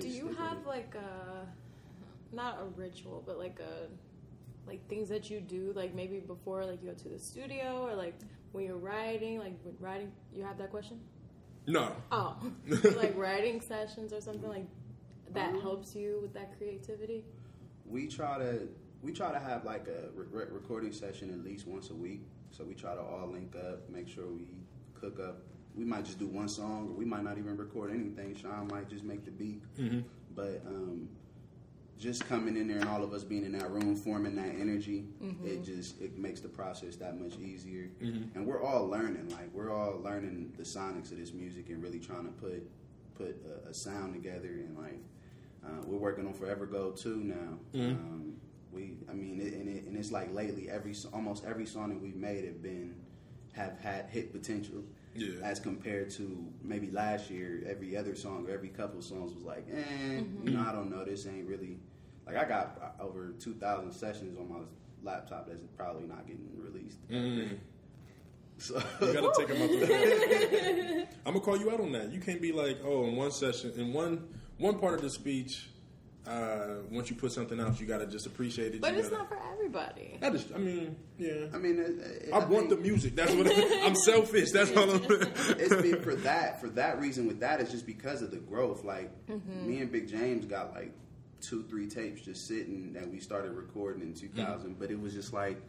Do 0.00 0.08
you 0.08 0.28
have 0.34 0.58
it. 0.58 0.66
like 0.66 0.94
a 0.94 1.46
not 2.34 2.58
a 2.60 2.64
ritual, 2.80 3.22
but 3.26 3.38
like 3.38 3.58
a 3.60 3.88
like 4.68 4.86
things 4.88 5.08
that 5.10 5.28
you 5.30 5.40
do 5.40 5.72
like 5.76 5.94
maybe 5.94 6.20
before 6.20 6.64
like 6.64 6.82
you 6.82 6.88
go 6.90 6.94
to 6.94 7.08
the 7.10 7.18
studio 7.18 7.86
or 7.86 7.94
like 7.94 8.14
when 8.52 8.64
you're 8.64 8.76
writing 8.78 9.38
like 9.38 9.54
when 9.62 9.74
writing 9.80 10.10
you 10.34 10.42
have 10.42 10.58
that 10.58 10.70
question? 10.70 11.00
No, 11.66 11.92
Oh, 12.12 12.36
like 12.96 13.16
writing 13.16 13.60
sessions 13.60 14.12
or 14.12 14.20
something 14.20 14.48
like 14.48 14.66
that 15.32 15.54
Um, 15.54 15.60
helps 15.62 15.94
you 15.94 16.18
with 16.22 16.34
that 16.34 16.56
creativity. 16.58 17.24
we 17.86 18.06
try 18.06 18.38
to 18.38 18.68
we 19.02 19.12
try 19.12 19.32
to 19.32 19.38
have 19.38 19.64
like 19.64 19.86
a 19.88 20.08
re- 20.14 20.26
re- 20.30 20.50
recording 20.50 20.92
session 20.92 21.30
at 21.30 21.44
least 21.44 21.66
once 21.66 21.90
a 21.90 21.94
week. 21.94 22.22
So 22.50 22.64
we 22.64 22.74
try 22.74 22.94
to 22.94 23.00
all 23.02 23.28
link 23.30 23.54
up, 23.56 23.88
make 23.90 24.08
sure 24.08 24.26
we 24.26 24.46
cook 24.94 25.18
up. 25.20 25.42
We 25.76 25.84
might 25.84 26.04
just 26.04 26.18
do 26.18 26.26
one 26.26 26.48
song, 26.48 26.88
or 26.90 26.94
we 26.96 27.04
might 27.04 27.24
not 27.24 27.36
even 27.38 27.56
record 27.56 27.90
anything. 27.90 28.34
Sean 28.36 28.68
might 28.68 28.88
just 28.88 29.04
make 29.04 29.24
the 29.24 29.30
beat, 29.32 29.62
but 30.36 30.62
um, 30.66 31.08
just 31.98 32.26
coming 32.28 32.56
in 32.56 32.68
there 32.68 32.78
and 32.78 32.88
all 32.88 33.02
of 33.02 33.12
us 33.12 33.24
being 33.24 33.44
in 33.44 33.52
that 33.58 33.70
room, 33.70 33.96
forming 33.96 34.36
that 34.36 34.54
energy, 34.60 35.06
it 35.44 35.64
just 35.64 36.00
it 36.00 36.16
makes 36.18 36.40
the 36.40 36.48
process 36.48 36.96
that 36.96 37.20
much 37.20 37.38
easier. 37.38 37.90
And 38.34 38.46
we're 38.46 38.62
all 38.62 38.86
learning, 38.86 39.28
like 39.30 39.50
we're 39.52 39.70
all 39.72 40.00
learning 40.02 40.52
the 40.56 40.62
sonics 40.64 41.10
of 41.12 41.18
this 41.18 41.32
music 41.32 41.68
and 41.70 41.82
really 41.82 41.98
trying 42.00 42.24
to 42.26 42.32
put 42.32 42.68
put 43.16 43.36
a, 43.66 43.70
a 43.70 43.74
sound 43.74 44.12
together 44.12 44.48
and 44.48 44.76
like 44.76 44.98
uh, 45.64 45.82
we're 45.86 45.98
working 45.98 46.26
on 46.26 46.34
Forever 46.34 46.66
Go 46.66 46.90
too 46.90 47.16
now. 47.24 47.58
Um, 47.92 48.34
we, 48.72 48.96
I 49.08 49.12
mean, 49.12 49.40
it, 49.40 49.54
and, 49.54 49.68
it, 49.68 49.84
and 49.84 49.96
it's 49.96 50.10
like 50.10 50.32
lately, 50.34 50.68
every 50.68 50.94
almost 51.12 51.44
every 51.44 51.64
song 51.66 51.88
that 51.90 52.00
we've 52.02 52.16
made 52.16 52.44
have 52.44 52.60
been 52.62 52.94
have 53.54 53.78
had 53.80 54.06
hit 54.10 54.32
potential. 54.32 54.82
Yeah. 55.16 55.40
As 55.44 55.60
compared 55.60 56.10
to 56.10 56.44
maybe 56.62 56.90
last 56.90 57.30
year, 57.30 57.62
every 57.68 57.96
other 57.96 58.14
song 58.14 58.46
or 58.48 58.50
every 58.52 58.68
couple 58.68 58.98
of 58.98 59.04
songs 59.04 59.32
was 59.32 59.44
like, 59.44 59.66
eh, 59.72 60.22
you 60.42 60.50
know, 60.50 60.64
I 60.68 60.72
don't 60.72 60.90
know, 60.90 61.04
this 61.04 61.26
ain't 61.26 61.46
really. 61.48 61.78
Like 62.26 62.36
I 62.36 62.44
got 62.44 62.96
over 63.00 63.32
two 63.38 63.54
thousand 63.54 63.92
sessions 63.92 64.38
on 64.38 64.48
my 64.48 64.60
laptop 65.02 65.46
that's 65.46 65.60
probably 65.76 66.06
not 66.08 66.26
getting 66.26 66.48
released. 66.56 66.98
So 68.56 68.80
you 69.02 69.12
gotta 69.12 69.32
take 69.36 69.48
them 69.48 69.62
out. 69.62 71.08
I'm 71.26 71.32
gonna 71.34 71.40
call 71.44 71.58
you 71.58 71.70
out 71.70 71.80
on 71.80 71.92
that. 71.92 72.12
You 72.12 72.20
can't 72.20 72.40
be 72.40 72.52
like, 72.52 72.78
oh, 72.84 73.04
in 73.04 73.14
one 73.16 73.30
session, 73.30 73.72
in 73.76 73.92
one 73.92 74.26
one 74.58 74.78
part 74.78 74.94
of 74.94 75.02
the 75.02 75.10
speech, 75.10 75.68
uh, 76.26 76.76
once 76.90 77.10
you 77.10 77.16
put 77.16 77.32
something 77.32 77.60
out, 77.60 77.78
you 77.80 77.86
gotta 77.86 78.06
just 78.06 78.26
appreciate 78.26 78.74
it. 78.74 78.80
But 78.80 78.94
you 78.94 79.00
it's 79.00 79.08
gotta, 79.08 79.22
not 79.22 79.28
for 79.28 79.38
everybody. 79.52 80.18
I 80.22 80.30
just, 80.30 80.52
I 80.54 80.58
mean, 80.58 80.96
yeah. 81.18 81.46
I 81.52 81.58
mean, 81.58 81.78
it, 81.78 82.28
it, 82.28 82.32
I, 82.32 82.38
want 82.38 82.70
the 82.70 82.76
music. 82.76 83.14
That's 83.14 83.32
what 83.32 83.46
I'm 83.84 83.94
selfish. 83.94 84.50
That's 84.52 84.74
all 84.76 84.90
I'm. 84.90 85.02
it's 85.10 85.74
been 85.82 86.02
for 86.02 86.14
that 86.16 86.60
for 86.60 86.68
that 86.70 87.00
reason 87.00 87.26
with 87.26 87.40
that 87.40 87.60
it's 87.60 87.70
just 87.70 87.86
because 87.86 88.22
of 88.22 88.30
the 88.30 88.38
growth 88.38 88.84
like 88.84 89.10
me 89.64 89.80
and 89.80 89.90
big 89.90 90.08
james 90.08 90.44
got 90.44 90.74
like 90.74 90.92
two 91.40 91.62
three 91.64 91.86
tapes 91.86 92.22
just 92.22 92.46
sitting 92.46 92.92
that 92.92 93.08
we 93.08 93.20
started 93.20 93.52
recording 93.52 94.02
in 94.02 94.14
2000 94.14 94.78
but 94.78 94.90
it 94.90 95.00
was 95.00 95.12
just 95.12 95.32
like 95.32 95.60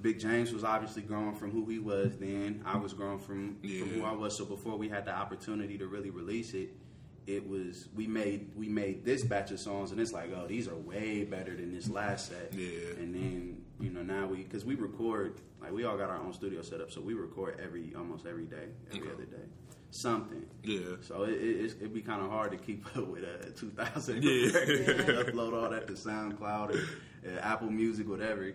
big 0.00 0.18
james 0.18 0.52
was 0.52 0.64
obviously 0.64 1.02
growing 1.02 1.34
from 1.34 1.50
who 1.50 1.66
he 1.66 1.78
was 1.78 2.16
then 2.18 2.62
i 2.64 2.76
was 2.76 2.92
growing 2.92 3.18
from, 3.18 3.56
from 3.60 3.88
who 3.88 4.04
i 4.04 4.12
was 4.12 4.36
so 4.36 4.44
before 4.44 4.76
we 4.76 4.88
had 4.88 5.04
the 5.04 5.14
opportunity 5.14 5.76
to 5.76 5.86
really 5.86 6.10
release 6.10 6.54
it 6.54 6.70
it 7.26 7.46
was 7.48 7.88
we 7.94 8.06
made 8.06 8.50
we 8.56 8.68
made 8.68 9.04
this 9.04 9.22
batch 9.24 9.50
of 9.50 9.60
songs 9.60 9.92
and 9.92 10.00
it's 10.00 10.12
like 10.12 10.30
oh 10.34 10.46
these 10.46 10.66
are 10.68 10.74
way 10.76 11.24
better 11.24 11.54
than 11.54 11.72
this 11.74 11.88
last 11.88 12.28
set 12.28 12.52
Yeah. 12.52 12.68
and 12.98 13.14
then 13.14 13.62
you 13.78 13.90
know 13.90 14.02
now 14.02 14.26
we 14.26 14.38
because 14.38 14.64
we 14.64 14.74
record 14.74 15.40
like 15.60 15.70
we 15.72 15.84
all 15.84 15.96
got 15.96 16.08
our 16.10 16.16
own 16.16 16.32
studio 16.32 16.62
set 16.62 16.80
up 16.80 16.90
so 16.90 17.00
we 17.00 17.14
record 17.14 17.60
every 17.62 17.92
almost 17.96 18.26
every 18.26 18.46
day 18.46 18.68
every 18.90 19.02
Okay. 19.02 19.10
other 19.14 19.24
day 19.26 19.42
something 19.90 20.44
Yeah. 20.62 20.96
so 21.02 21.24
it, 21.24 21.30
it, 21.34 21.56
it's- 21.56 21.74
it'd 21.78 21.92
be 21.94 22.00
kind 22.00 22.22
of 22.22 22.30
hard 22.30 22.52
to 22.52 22.56
keep 22.56 22.86
up 22.96 23.06
with 23.08 23.24
uh, 23.24 23.50
2000 23.56 24.22
Yeah. 24.22 24.30
upload 24.30 25.52
all 25.52 25.70
that 25.70 25.86
to 25.88 25.92
soundcloud 25.94 26.74
or 26.74 27.28
uh, 27.28 27.38
apple 27.40 27.70
music 27.70 28.08
whatever 28.08 28.52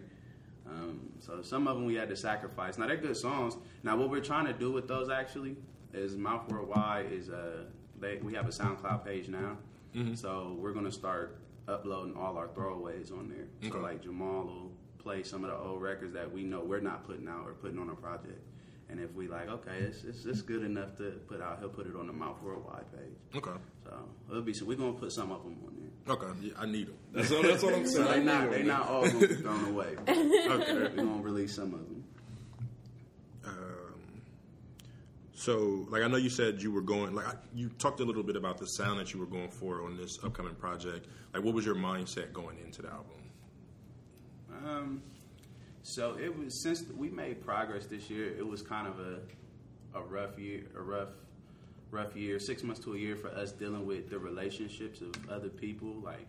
um, 0.68 1.02
so 1.20 1.42
some 1.44 1.68
of 1.68 1.76
them 1.76 1.86
we 1.86 1.94
had 1.94 2.10
to 2.10 2.16
sacrifice 2.16 2.78
now 2.80 2.88
they're 2.88 2.98
good 2.98 3.16
songs 3.18 3.56
now 3.84 3.96
what 3.96 4.10
we're 4.10 4.20
trying 4.22 4.46
to 4.48 4.54
do 4.54 4.72
with 4.72 4.88
those 4.88 5.10
actually 5.10 5.56
is 5.94 6.18
mouth 6.18 6.50
worldwide 6.50 7.12
is 7.12 7.30
uh, 7.30 7.66
they, 8.06 8.18
we 8.18 8.34
have 8.34 8.46
a 8.48 8.52
soundcloud 8.52 9.04
page 9.06 9.28
now 9.30 9.58
Mm-hmm. 9.96 10.16
so 10.16 10.56
we're 10.60 10.74
going 10.74 10.84
to 10.86 10.92
start 10.92 11.38
uploading 11.70 12.16
all 12.18 12.38
our 12.38 12.48
throwaways 12.50 13.12
on 13.18 13.30
there 13.30 13.72
so 13.72 13.80
like 13.80 14.02
jamal 14.04 14.44
will 14.44 14.72
play 14.98 15.24
some 15.24 15.44
of 15.46 15.50
the 15.52 15.56
old 15.58 15.82
records 15.82 16.14
that 16.14 16.30
we 16.30 16.44
know 16.44 16.60
we're 16.60 16.82
not 16.82 17.06
putting 17.08 17.28
out 17.30 17.44
or 17.48 17.54
putting 17.54 17.80
on 17.80 17.90
a 17.90 17.96
project 17.96 18.42
and 18.90 19.00
if 19.00 19.12
we 19.16 19.28
like, 19.28 19.50
okay, 19.50 19.78
it's, 19.80 20.04
it's, 20.04 20.26
it's 20.26 20.42
good 20.44 20.64
enough 20.64 20.96
to 20.98 21.06
put 21.28 21.42
out, 21.42 21.58
he'll 21.60 21.70
put 21.70 21.88
it 21.88 21.96
on 21.96 22.06
the 22.06 22.14
Mouth 22.14 22.40
Worldwide 22.44 22.86
page. 22.96 23.18
Okay. 23.36 23.58
So 23.84 23.92
it'll 24.30 24.44
be. 24.44 24.54
So 24.54 24.64
we're 24.66 24.78
gonna 24.78 24.94
put 24.94 25.12
some 25.12 25.32
of 25.32 25.44
them 25.44 25.58
on 25.66 25.74
there. 25.80 26.16
Okay. 26.16 26.32
Yeah, 26.44 26.52
I 26.60 26.68
need 26.68 26.86
them. 26.90 26.96
That's 27.12 27.32
all. 27.32 27.42
That's 27.42 27.64
all 27.64 27.74
I'm 27.74 27.88
saying. 27.96 28.08
I 28.08 28.12
they 28.14 28.20
need 28.20 28.26
not 28.28 28.44
'em. 28.44 28.52
they 28.52 28.64
not 28.64 28.88
all 28.88 29.06
gonna 29.08 29.28
be 29.28 29.36
thrown 29.38 29.66
away. 29.70 29.96
Okay. 30.08 30.74
We're 30.74 30.90
gonna 30.90 31.22
release 31.24 31.56
some 31.56 31.74
of 31.74 31.80
them. 31.80 32.04
Um, 33.44 34.22
so, 35.36 35.86
like, 35.90 36.02
I 36.02 36.08
know 36.08 36.18
you 36.18 36.30
said 36.30 36.62
you 36.62 36.72
were 36.72 36.82
going. 36.82 37.14
Like, 37.14 37.28
you 37.54 37.70
talked 37.78 38.00
a 38.00 38.04
little 38.06 38.24
bit 38.24 38.36
about 38.36 38.58
the 38.58 38.66
sound 38.66 39.00
that 39.00 39.14
you 39.14 39.20
were 39.20 39.26
going 39.26 39.50
for 39.50 39.84
on 39.84 39.98
this 39.98 40.18
upcoming 40.24 40.56
project. 40.56 41.08
Like, 41.34 41.44
what 41.44 41.54
was 41.54 41.66
your 41.66 41.76
mindset 41.76 42.34
going 42.34 42.58
into 42.60 42.82
the 42.82 42.90
album? 42.90 43.22
Um, 44.66 45.02
So 45.84 46.18
it 46.18 46.36
was 46.36 46.60
since 46.60 46.84
we 46.98 47.10
made 47.10 47.46
progress 47.46 47.86
this 47.86 48.10
year. 48.10 48.34
It 48.36 48.48
was 48.48 48.62
kind 48.64 48.88
of 48.88 49.00
a 49.00 49.20
a 49.94 50.02
rough 50.02 50.40
year, 50.40 50.64
a 50.76 50.82
rough 50.82 51.10
rough 51.92 52.16
year, 52.16 52.40
six 52.40 52.64
months 52.64 52.82
to 52.86 52.94
a 52.94 52.98
year 52.98 53.16
for 53.16 53.30
us 53.30 53.52
dealing 53.52 53.86
with 53.86 54.10
the 54.10 54.18
relationships 54.18 55.02
of 55.02 55.14
other 55.30 55.50
people. 55.50 55.94
Like 56.04 56.26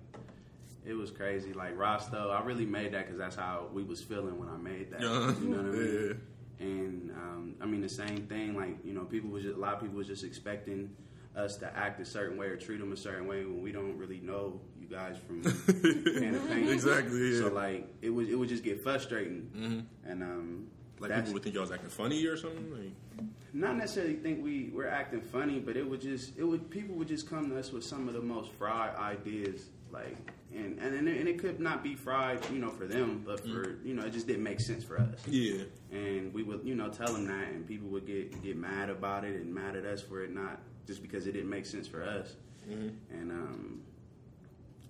it 0.85 0.93
was 0.95 1.11
crazy. 1.11 1.53
Like 1.53 1.77
Rosto, 1.79 2.31
I 2.31 2.45
really 2.45 2.67
made 2.67 2.93
that 2.93 3.07
because 3.07 3.19
that's 3.19 3.37
how 3.37 3.69
we 3.73 3.83
was 3.83 4.03
feeling 4.03 4.39
when 4.39 4.49
I 4.49 4.57
made 4.57 4.91
that. 4.91 5.03
Uh-huh. 5.03 5.33
You 5.41 5.49
know 5.49 5.57
what 5.57 5.67
I 5.67 5.79
mean? 5.79 6.07
Yeah. 6.09 6.15
And 6.59 7.11
um, 7.13 7.55
I 7.61 7.67
mean 7.67 7.81
the 7.81 7.89
same 7.89 8.27
thing. 8.27 8.57
Like 8.57 8.79
you 8.85 8.93
know, 8.95 9.05
people 9.05 9.31
was 9.31 9.43
just, 9.45 9.57
a 9.57 9.61
lot 9.61 9.75
of 9.75 9.81
people 9.81 9.97
was 9.97 10.07
just 10.07 10.25
expecting 10.25 10.91
us 11.35 11.57
to 11.57 11.77
act 11.77 12.01
a 12.01 12.05
certain 12.05 12.39
way 12.39 12.47
or 12.47 12.57
treat 12.57 12.81
them 12.81 12.93
a 12.93 12.97
certain 12.97 13.27
way 13.27 13.45
when 13.45 13.61
we 13.63 13.71
don't 13.73 13.97
really 13.99 14.21
know 14.21 14.59
you 14.81 14.87
guys 14.89 15.17
from. 15.27 15.43
Exactly, 16.73 17.35
yeah. 17.35 17.41
So 17.41 17.49
like 17.53 17.89
it 18.01 18.11
would 18.11 18.29
it 18.29 18.35
would 18.37 18.49
just 18.49 18.65
get 18.65 18.83
frustrating. 18.83 19.87
And 20.11 20.23
um, 20.23 20.67
Like 20.99 21.11
people 21.15 21.35
would 21.35 21.43
think 21.43 21.55
y'all 21.55 21.63
was 21.63 21.73
acting 21.73 21.91
funny 21.91 22.25
or 22.27 22.37
something. 22.39 22.71
Like, 22.73 23.27
not 23.53 23.77
necessarily 23.77 24.15
think 24.15 24.43
we 24.43 24.71
we're 24.75 24.89
acting 24.89 25.21
funny, 25.21 25.59
but 25.59 25.77
it 25.77 25.89
would 25.89 26.01
just 26.01 26.39
it 26.39 26.45
would 26.45 26.71
people 26.71 26.95
would 26.97 27.09
just 27.09 27.29
come 27.29 27.51
to 27.51 27.59
us 27.59 27.71
with 27.73 27.85
some 27.85 28.09
of 28.09 28.15
the 28.15 28.23
most 28.23 28.51
fried 28.53 28.97
ideas, 28.97 29.69
like 29.93 30.17
and 30.55 30.79
and 30.79 31.09
and 31.09 31.29
it, 31.29 31.39
could 31.39 31.61
not 31.61 31.83
be 31.83 31.95
fried, 31.95 32.41
you 32.53 32.59
know, 32.59 32.71
for 32.71 32.87
them, 32.87 33.23
but 33.27 33.41
for 33.41 33.77
you 33.85 33.95
know, 33.95 34.05
it 34.05 34.13
just 34.13 34.27
didn't 34.27 34.43
make 34.45 34.61
sense 34.61 34.85
for 34.85 34.99
us. 34.99 35.19
yeah, 35.27 35.63
And 35.93 36.33
we 36.33 36.43
would 36.43 36.61
you 36.65 36.75
know 36.75 36.89
tell 36.89 37.13
them 37.13 37.27
that, 37.27 37.49
and 37.49 37.67
people 37.67 37.89
would 37.89 38.07
get 38.07 38.43
get 38.43 38.57
mad 38.57 38.89
about 38.91 39.25
it 39.25 39.37
and 39.37 39.53
mad 39.55 39.77
at 39.77 39.85
us 39.85 40.01
for 40.03 40.23
it 40.25 40.33
not 40.33 40.61
just 40.87 41.03
because 41.03 41.27
it 41.27 41.33
didn't 41.33 41.51
make 41.51 41.67
sense 41.67 41.87
for 41.87 42.03
us. 42.03 42.35
And 42.69 43.31
um, 43.31 43.81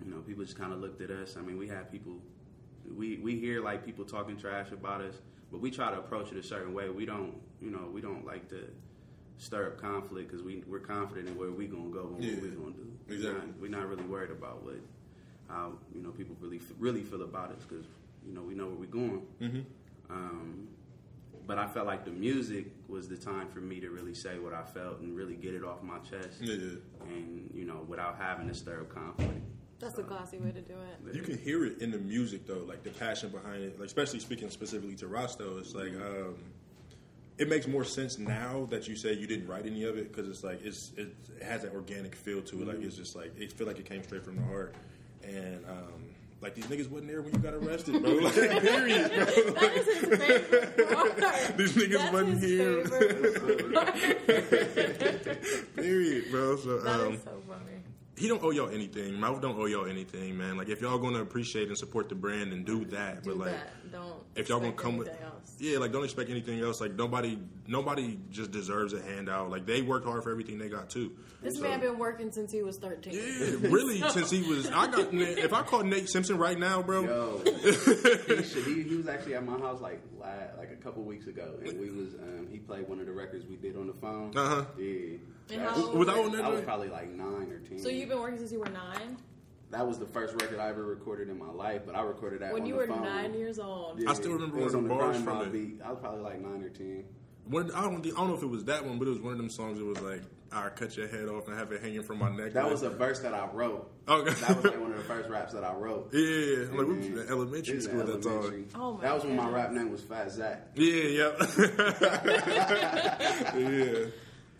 you 0.03 0.11
know, 0.11 0.17
people 0.21 0.43
just 0.43 0.57
kind 0.57 0.73
of 0.73 0.79
looked 0.79 1.01
at 1.01 1.11
us. 1.11 1.37
I 1.37 1.41
mean, 1.41 1.57
we 1.57 1.67
had 1.67 1.91
people. 1.91 2.13
We, 2.95 3.17
we 3.17 3.37
hear 3.37 3.61
like 3.61 3.85
people 3.85 4.05
talking 4.05 4.37
trash 4.37 4.71
about 4.71 5.01
us, 5.01 5.15
but 5.51 5.59
we 5.59 5.69
try 5.71 5.91
to 5.91 5.97
approach 5.99 6.31
it 6.31 6.37
a 6.37 6.43
certain 6.43 6.73
way. 6.73 6.89
We 6.89 7.05
don't, 7.05 7.35
you 7.61 7.69
know, 7.69 7.89
we 7.91 7.99
don't 8.01 8.25
like 8.25 8.47
to 8.49 8.69
stir 9.37 9.67
up 9.67 9.81
conflict 9.81 10.29
because 10.31 10.43
we 10.43 10.63
we're 10.67 10.79
confident 10.79 11.27
in 11.27 11.37
where 11.37 11.51
we 11.51 11.67
gonna 11.67 11.89
go 11.89 12.13
and 12.15 12.23
Yeah, 12.23 12.33
what 12.35 12.43
we're 12.43 12.49
gonna 12.51 12.71
do. 12.75 12.87
exactly. 13.09 13.39
We're 13.59 13.69
not, 13.69 13.81
we're 13.81 13.81
not 13.81 13.87
really 13.89 14.03
worried 14.05 14.31
about 14.31 14.63
what 14.63 14.75
how 15.47 15.73
you 15.93 16.01
know 16.01 16.11
people 16.11 16.35
really 16.39 16.59
really 16.79 17.03
feel 17.03 17.21
about 17.23 17.51
us 17.51 17.63
because 17.67 17.85
you 18.25 18.33
know 18.33 18.41
we 18.41 18.55
know 18.55 18.67
where 18.67 18.75
we're 18.75 18.85
going. 18.85 19.21
Mm-hmm. 19.41 19.61
Um, 20.09 20.67
but 21.45 21.57
I 21.57 21.67
felt 21.67 21.87
like 21.87 22.03
the 22.03 22.11
music 22.11 22.65
was 22.89 23.07
the 23.07 23.15
time 23.15 23.47
for 23.47 23.61
me 23.61 23.79
to 23.79 23.89
really 23.89 24.13
say 24.13 24.37
what 24.37 24.53
I 24.53 24.63
felt 24.63 24.99
and 24.99 25.15
really 25.15 25.35
get 25.35 25.53
it 25.53 25.63
off 25.63 25.81
my 25.81 25.99
chest, 25.99 26.41
yeah, 26.41 26.55
yeah. 26.55 27.07
and 27.07 27.49
you 27.53 27.65
know 27.65 27.85
without 27.87 28.17
having 28.19 28.47
to 28.47 28.53
stir 28.53 28.81
up 28.81 28.93
conflict. 28.93 29.41
That's 29.79 29.97
a 29.99 30.03
classy 30.03 30.39
way 30.39 30.51
to 30.51 30.61
do 30.61 30.73
it. 30.73 31.15
You 31.15 31.21
can 31.21 31.37
hear 31.37 31.63
it 31.65 31.81
in 31.81 31.91
the 31.91 31.99
music 31.99 32.47
though, 32.47 32.65
like 32.67 32.83
the 32.83 32.89
passion 32.89 33.29
behind 33.29 33.63
it. 33.63 33.79
Like 33.79 33.87
especially 33.87 34.19
speaking 34.19 34.49
specifically 34.49 34.95
to 34.95 35.07
Rosto, 35.07 35.59
it's 35.59 35.75
like 35.75 35.93
um, 35.95 36.35
it 37.37 37.47
makes 37.47 37.67
more 37.67 37.83
sense 37.83 38.17
now 38.17 38.67
that 38.71 38.87
you 38.87 38.95
say 38.95 39.13
you 39.13 39.27
didn't 39.27 39.47
write 39.47 39.65
any 39.65 39.83
of 39.83 39.97
it 39.97 40.11
because 40.11 40.27
it's 40.29 40.43
like 40.43 40.61
it's 40.63 40.91
it 40.97 41.15
has 41.43 41.61
that 41.61 41.73
organic 41.73 42.15
feel 42.15 42.41
to 42.41 42.61
it. 42.63 42.67
Like 42.67 42.81
it's 42.81 42.95
just 42.95 43.15
like 43.15 43.39
it 43.39 43.53
feel 43.53 43.67
like 43.67 43.77
it 43.77 43.85
came 43.85 44.03
straight 44.03 44.25
from 44.25 44.35
the 44.35 44.43
heart, 44.43 44.75
and 45.27 45.65
um, 45.69 45.93
like 46.41 46.55
these 46.55 46.65
niggas 46.65 46.89
wasn't 46.89 47.09
there 47.09 47.21
when 47.21 47.33
you 47.33 47.39
got 47.39 47.53
arrested, 47.53 48.01
bro. 48.01 48.11
Like 48.21 48.33
period, 48.33 49.11
bro. 49.11 49.25
That 49.25 49.71
is 49.75 49.85
his 49.85 50.17
favorite 50.19 50.93
part. 50.93 51.57
These 51.57 51.73
niggas 51.73 51.97
That's 51.97 52.13
wasn't 52.13 52.33
his 52.39 52.49
here. 52.49 52.85
favorite. 52.85 53.75
period, 55.75 56.23
bro. 56.31 56.57
So 56.57 56.79
um, 56.87 57.13
is 57.13 57.23
so 57.23 57.41
funny. 57.47 57.81
He 58.17 58.27
don't 58.27 58.43
owe 58.43 58.49
y'all 58.51 58.69
anything. 58.69 59.19
Mouth 59.19 59.41
don't 59.41 59.57
owe 59.59 59.65
y'all 59.65 59.85
anything, 59.85 60.37
man. 60.37 60.57
Like 60.57 60.69
if 60.69 60.81
y'all 60.81 60.97
gonna 60.97 61.21
appreciate 61.21 61.67
and 61.67 61.77
support 61.77 62.09
the 62.09 62.15
brand 62.15 62.51
and 62.51 62.65
do 62.65 62.83
that, 62.85 63.23
Do 63.23 63.29
but 63.31 63.37
like 63.37 63.51
that. 63.51 63.91
Don't. 63.91 64.15
if 64.35 64.49
y'all 64.49 64.59
gonna 64.59 64.71
come 64.73 64.97
with 64.97 65.07
else. 65.07 65.55
yeah, 65.59 65.77
like 65.77 65.91
don't 65.91 66.03
expect 66.03 66.29
anything 66.29 66.59
else. 66.59 66.81
Like 66.81 66.95
nobody, 66.95 67.37
nobody 67.67 68.17
just 68.31 68.51
deserves 68.51 68.93
a 68.93 69.01
handout. 69.01 69.49
Like 69.51 69.65
they 69.65 69.81
worked 69.81 70.05
hard 70.05 70.23
for 70.23 70.31
everything 70.31 70.57
they 70.57 70.67
got 70.69 70.89
too. 70.89 71.11
This 71.41 71.55
So- 71.57 71.61
man 71.61 71.79
been 71.79 71.99
working 71.99 72.31
since 72.31 72.51
he 72.51 72.63
was 72.63 72.77
thirteen. 72.79 73.13
yeah, 73.13 73.57
really. 73.69 74.01
Since 74.09 74.31
he 74.31 74.41
was, 74.41 74.67
I 74.71 74.87
got. 74.87 75.13
If 75.13 75.53
I 75.53 75.61
called 75.61 75.85
Nate 75.85 76.09
Simpson 76.09 76.37
right 76.37 76.57
now, 76.57 76.81
bro, 76.81 77.03
Yo, 77.03 77.41
he, 77.63 78.43
should, 78.43 78.65
he, 78.65 78.83
he 78.83 78.95
was 78.95 79.07
actually 79.07 79.35
at 79.35 79.45
my 79.45 79.57
house 79.59 79.79
like 79.79 80.01
like 80.57 80.71
a 80.71 80.75
couple 80.83 81.03
weeks 81.03 81.27
ago, 81.27 81.53
and 81.63 81.79
we 81.79 81.89
was 81.91 82.15
um, 82.15 82.47
he 82.51 82.57
played 82.57 82.87
one 82.89 82.99
of 82.99 83.05
the 83.05 83.11
records 83.11 83.45
we 83.45 83.55
did 83.55 83.77
on 83.77 83.87
the 83.87 83.93
phone. 83.93 84.35
Uh-huh. 84.35 84.65
Yeah. 84.77 85.17
And 85.49 85.61
That- 85.61 85.69
how 85.71 85.75
old 85.85 85.95
Was 85.97 86.07
were 86.07 86.13
I 86.13 86.21
you? 86.23 86.29
that 86.35 86.45
I 86.45 86.49
was 86.49 86.61
probably 86.61 86.89
like 86.89 87.09
nine 87.13 87.49
or 87.51 87.59
ten. 87.59 87.79
So 87.79 87.89
you've 87.89 88.09
been 88.09 88.19
working 88.19 88.37
since 88.39 88.51
you 88.51 88.59
were 88.59 88.69
nine. 88.69 89.17
that 89.71 89.85
was 89.87 89.97
the 89.99 90.05
first 90.05 90.33
record 90.41 90.59
I 90.59 90.69
ever 90.69 90.83
recorded 90.85 91.29
in 91.29 91.37
my 91.37 91.49
life, 91.51 91.81
but 91.85 91.93
I 91.95 92.01
recorded 92.01 92.41
that 92.41 92.53
When 92.53 92.63
on 92.63 92.67
you 92.67 92.73
the 92.75 92.79
were 92.79 92.87
phone. 92.87 93.03
nine 93.03 93.33
years 93.33 93.59
old. 93.59 93.99
Yeah, 93.99 94.09
I 94.09 94.13
still 94.13 94.31
remember 94.33 94.59
it 94.59 94.63
was 94.63 94.75
on 94.75 94.83
the 94.83 94.89
bars 94.89 95.15
from 95.17 95.25
Mob 95.37 95.47
it. 95.47 95.53
beat. 95.53 95.81
I 95.83 95.89
was 95.91 95.99
probably 95.99 96.21
like 96.21 96.39
nine 96.41 96.63
or 96.63 96.69
ten. 96.69 97.03
One, 97.45 97.71
I 97.71 97.81
don't, 97.83 98.05
I 98.05 98.09
don't 98.09 98.27
know 98.29 98.35
if 98.35 98.43
it 98.43 98.49
was 98.49 98.65
that 98.65 98.85
one, 98.85 98.97
but 98.99 99.07
it 99.07 99.11
was 99.11 99.21
one 99.21 99.31
of 99.33 99.37
them 99.37 99.49
songs. 99.49 99.77
That 99.79 99.85
was 99.85 100.01
like, 100.01 100.21
"I 100.51 100.67
cut 100.67 100.97
your 100.97 101.07
head 101.07 101.29
off 101.29 101.47
and 101.47 101.57
have 101.57 101.71
it 101.71 101.81
hanging 101.81 102.03
from 102.03 102.17
my 102.19 102.29
neck." 102.29 102.51
That 102.53 102.63
Like- 102.63 102.73
was 102.73 102.83
a 102.83 102.89
verse 102.89 103.19
that 103.21 103.33
I 103.33 103.47
wrote. 103.53 103.89
Okay. 104.07 104.33
That 104.33 104.55
was 104.57 104.65
like 104.65 104.79
one 104.81 104.91
of 104.91 104.97
the 104.97 105.03
first 105.05 105.29
raps 105.29 105.53
that 105.53 105.63
I 105.63 105.73
wrote. 105.73 106.09
yeah, 106.13 106.19
yeah. 106.21 106.65
I'm 106.69 106.77
like 106.77 106.87
we 106.87 106.97
was 106.97 107.05
in 107.07 107.19
elementary 107.29 107.77
it 107.77 107.83
school 107.83 108.01
in 108.01 108.09
at 108.09 108.21
that 108.21 108.29
elementary. 108.29 108.63
time. 108.63 108.81
Oh 108.81 108.93
my 108.95 109.01
That 109.01 109.13
was 109.15 109.23
when 109.23 109.35
my 109.37 109.49
rap 109.49 109.71
name 109.71 109.91
was 109.91 110.01
Fat 110.01 110.29
Zach. 110.31 110.67
Yeah, 110.75 111.03
yeah, 111.03 111.31
yeah. 113.57 114.05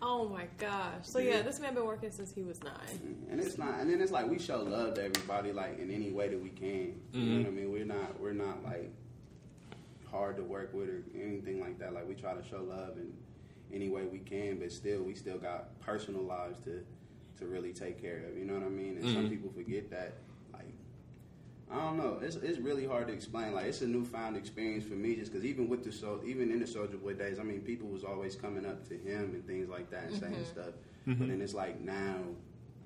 Oh 0.00 0.28
my 0.28 0.46
gosh. 0.58 1.02
So 1.02 1.18
yeah, 1.18 1.42
this 1.42 1.58
man 1.58 1.74
been 1.74 1.84
working 1.84 2.10
since 2.10 2.32
he 2.32 2.42
was 2.42 2.62
nine. 2.62 3.26
And 3.30 3.40
it's 3.40 3.58
not, 3.58 3.80
and 3.80 3.90
then 3.90 4.00
it's 4.00 4.12
like 4.12 4.28
we 4.28 4.38
show 4.38 4.62
love 4.62 4.94
to 4.94 5.04
everybody, 5.04 5.52
like 5.52 5.78
in 5.78 5.90
any 5.90 6.10
way 6.10 6.28
that 6.28 6.40
we 6.40 6.50
can. 6.50 7.00
You 7.12 7.20
know 7.20 7.36
what 7.38 7.46
mm-hmm. 7.46 7.58
I 7.58 7.62
mean? 7.62 7.72
We're 7.72 7.84
not, 7.84 8.20
we're 8.20 8.32
not 8.32 8.62
like 8.64 8.92
hard 10.10 10.36
to 10.36 10.42
work 10.42 10.72
with 10.72 10.88
or 10.88 11.02
anything 11.14 11.60
like 11.60 11.78
that. 11.80 11.94
Like 11.94 12.08
we 12.08 12.14
try 12.14 12.34
to 12.34 12.48
show 12.48 12.62
love 12.62 12.96
in 12.96 13.12
any 13.72 13.88
way 13.88 14.04
we 14.04 14.20
can, 14.20 14.58
but 14.58 14.70
still, 14.70 15.02
we 15.02 15.14
still 15.14 15.38
got 15.38 15.78
personal 15.80 16.22
lives 16.22 16.60
to 16.64 16.84
to 17.38 17.46
really 17.46 17.72
take 17.72 18.00
care 18.00 18.24
of. 18.28 18.36
You 18.36 18.44
know 18.44 18.54
what 18.54 18.64
I 18.64 18.68
mean? 18.68 18.96
And 18.96 19.04
some 19.04 19.16
mm-hmm. 19.16 19.28
people 19.28 19.50
forget 19.50 19.90
that. 19.90 20.14
Like 21.70 21.78
I 21.78 21.82
don't 21.84 21.96
know. 21.96 22.18
It's 22.22 22.36
it's 22.36 22.58
really 22.58 22.86
hard 22.86 23.08
to 23.08 23.12
explain. 23.12 23.52
Like 23.52 23.66
it's 23.66 23.82
a 23.82 23.86
newfound 23.86 24.36
experience 24.36 24.84
for 24.84 24.94
me, 24.94 25.16
just 25.16 25.32
because 25.32 25.44
even 25.44 25.68
with 25.68 25.84
the 25.84 25.92
so 25.92 26.20
even 26.24 26.50
in 26.50 26.60
the 26.60 26.66
Soulja 26.66 27.00
Boy 27.00 27.14
days, 27.14 27.38
I 27.38 27.42
mean, 27.42 27.60
people 27.60 27.88
was 27.88 28.04
always 28.04 28.34
coming 28.36 28.64
up 28.66 28.86
to 28.88 28.94
him 28.96 29.32
and 29.34 29.46
things 29.46 29.68
like 29.68 29.90
that 29.90 30.04
and 30.04 30.18
saying 30.18 30.44
stuff. 30.44 30.74
But 31.18 31.28
then 31.28 31.40
it's 31.40 31.54
like 31.54 31.80
now, 31.80 32.18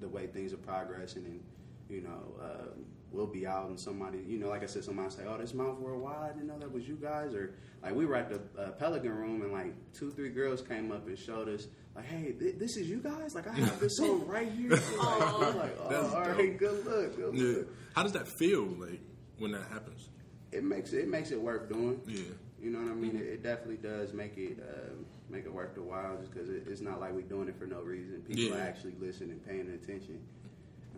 the 0.00 0.08
way 0.08 0.26
things 0.26 0.52
are 0.52 0.58
progressing, 0.58 1.24
and 1.24 1.40
you 1.88 2.00
know, 2.02 2.42
uh, 2.42 2.68
we'll 3.10 3.26
be 3.26 3.46
out 3.46 3.68
and 3.68 3.78
somebody, 3.78 4.18
you 4.26 4.38
know, 4.38 4.48
like 4.48 4.62
I 4.62 4.66
said, 4.66 4.84
somebody 4.84 5.10
say, 5.10 5.24
"Oh, 5.26 5.36
this 5.38 5.54
mouth 5.54 5.78
worldwide," 5.78 6.30
I 6.30 6.32
didn't 6.32 6.46
know 6.48 6.58
that 6.58 6.72
was 6.72 6.86
you 6.88 6.96
guys, 6.96 7.34
or 7.34 7.54
like 7.82 7.94
we 7.94 8.06
were 8.06 8.16
at 8.16 8.28
the 8.30 8.62
uh, 8.62 8.70
Pelican 8.72 9.10
Room 9.14 9.42
and 9.42 9.52
like 9.52 9.74
two, 9.92 10.10
three 10.10 10.30
girls 10.30 10.62
came 10.62 10.90
up 10.92 11.06
and 11.06 11.18
showed 11.18 11.48
us. 11.48 11.66
Like, 11.94 12.06
hey, 12.06 12.32
th- 12.32 12.56
this 12.58 12.76
is 12.76 12.88
you 12.88 12.98
guys. 12.98 13.34
Like, 13.34 13.46
I 13.48 13.52
have 13.54 13.78
this 13.80 13.96
song 13.98 14.26
right 14.26 14.50
here. 14.50 14.70
Like, 14.98 15.38
we're 15.40 15.50
like, 15.52 15.78
oh, 15.80 15.88
That's 15.90 16.14
all 16.14 16.20
right, 16.22 16.58
good 16.58 16.86
luck. 16.86 17.16
good 17.16 17.34
yeah. 17.34 17.44
look. 17.58 17.68
How 17.94 18.02
does 18.02 18.12
that 18.12 18.26
feel 18.28 18.64
like 18.64 19.00
when 19.38 19.52
that 19.52 19.64
happens? 19.70 20.08
It 20.52 20.64
makes 20.64 20.92
it, 20.92 21.00
it 21.00 21.08
makes 21.08 21.30
it 21.30 21.40
worth 21.40 21.68
doing. 21.68 22.00
Yeah. 22.06 22.22
You 22.62 22.70
know 22.70 22.78
what 22.80 22.92
I 22.92 22.94
mean? 22.94 23.16
It, 23.16 23.22
it 23.26 23.42
definitely 23.42 23.76
does 23.76 24.12
make 24.14 24.36
it 24.38 24.58
uh, 24.62 24.92
make 25.28 25.44
it 25.44 25.52
worth 25.52 25.74
the 25.74 25.82
while, 25.82 26.16
just 26.18 26.32
because 26.32 26.48
it, 26.48 26.64
it's 26.66 26.80
not 26.80 27.00
like 27.00 27.12
we're 27.12 27.22
doing 27.22 27.48
it 27.48 27.58
for 27.58 27.66
no 27.66 27.80
reason. 27.80 28.22
People 28.26 28.44
Yeah. 28.44 28.54
are 28.56 28.60
actually 28.62 28.94
listening, 29.00 29.40
paying 29.46 29.68
attention. 29.70 30.20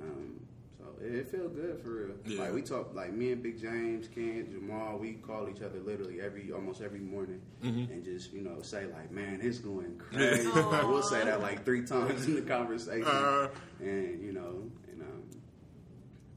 Um, 0.03 0.41
so 0.85 1.05
it, 1.05 1.15
it 1.15 1.29
feels 1.29 1.53
good 1.53 1.81
for 1.83 1.89
real. 1.91 2.15
Yeah. 2.27 2.41
Like 2.43 2.53
we 2.55 2.63
talk, 2.63 2.95
like 2.95 3.13
me 3.13 3.33
and 3.33 3.43
Big 3.43 3.61
James, 3.61 4.09
Ken, 4.09 4.47
Jamal, 4.51 4.99
we 4.99 5.15
call 5.15 5.49
each 5.49 5.63
other 5.63 5.81
literally 5.81 6.21
every 6.21 6.53
almost 6.53 6.83
every 6.83 7.01
morning, 7.01 7.41
and 7.63 8.05
just 8.05 8.33
you 8.33 8.43
know 8.43 8.61
say 8.63 8.87
like, 8.87 9.11
man, 9.11 9.41
it's 9.43 9.59
going 9.59 9.97
crazy. 9.99 10.49
Like, 10.55 10.87
we'll 10.87 11.03
say 11.03 11.25
that 11.25 11.41
like 11.41 11.65
three 11.65 11.85
times 11.87 12.27
in 12.27 12.35
the 12.35 12.43
conversation, 12.43 13.05
Uh. 13.07 13.49
and 13.81 14.23
you 14.23 14.33
know, 14.33 14.71
and 14.91 15.01
um, 15.03 15.23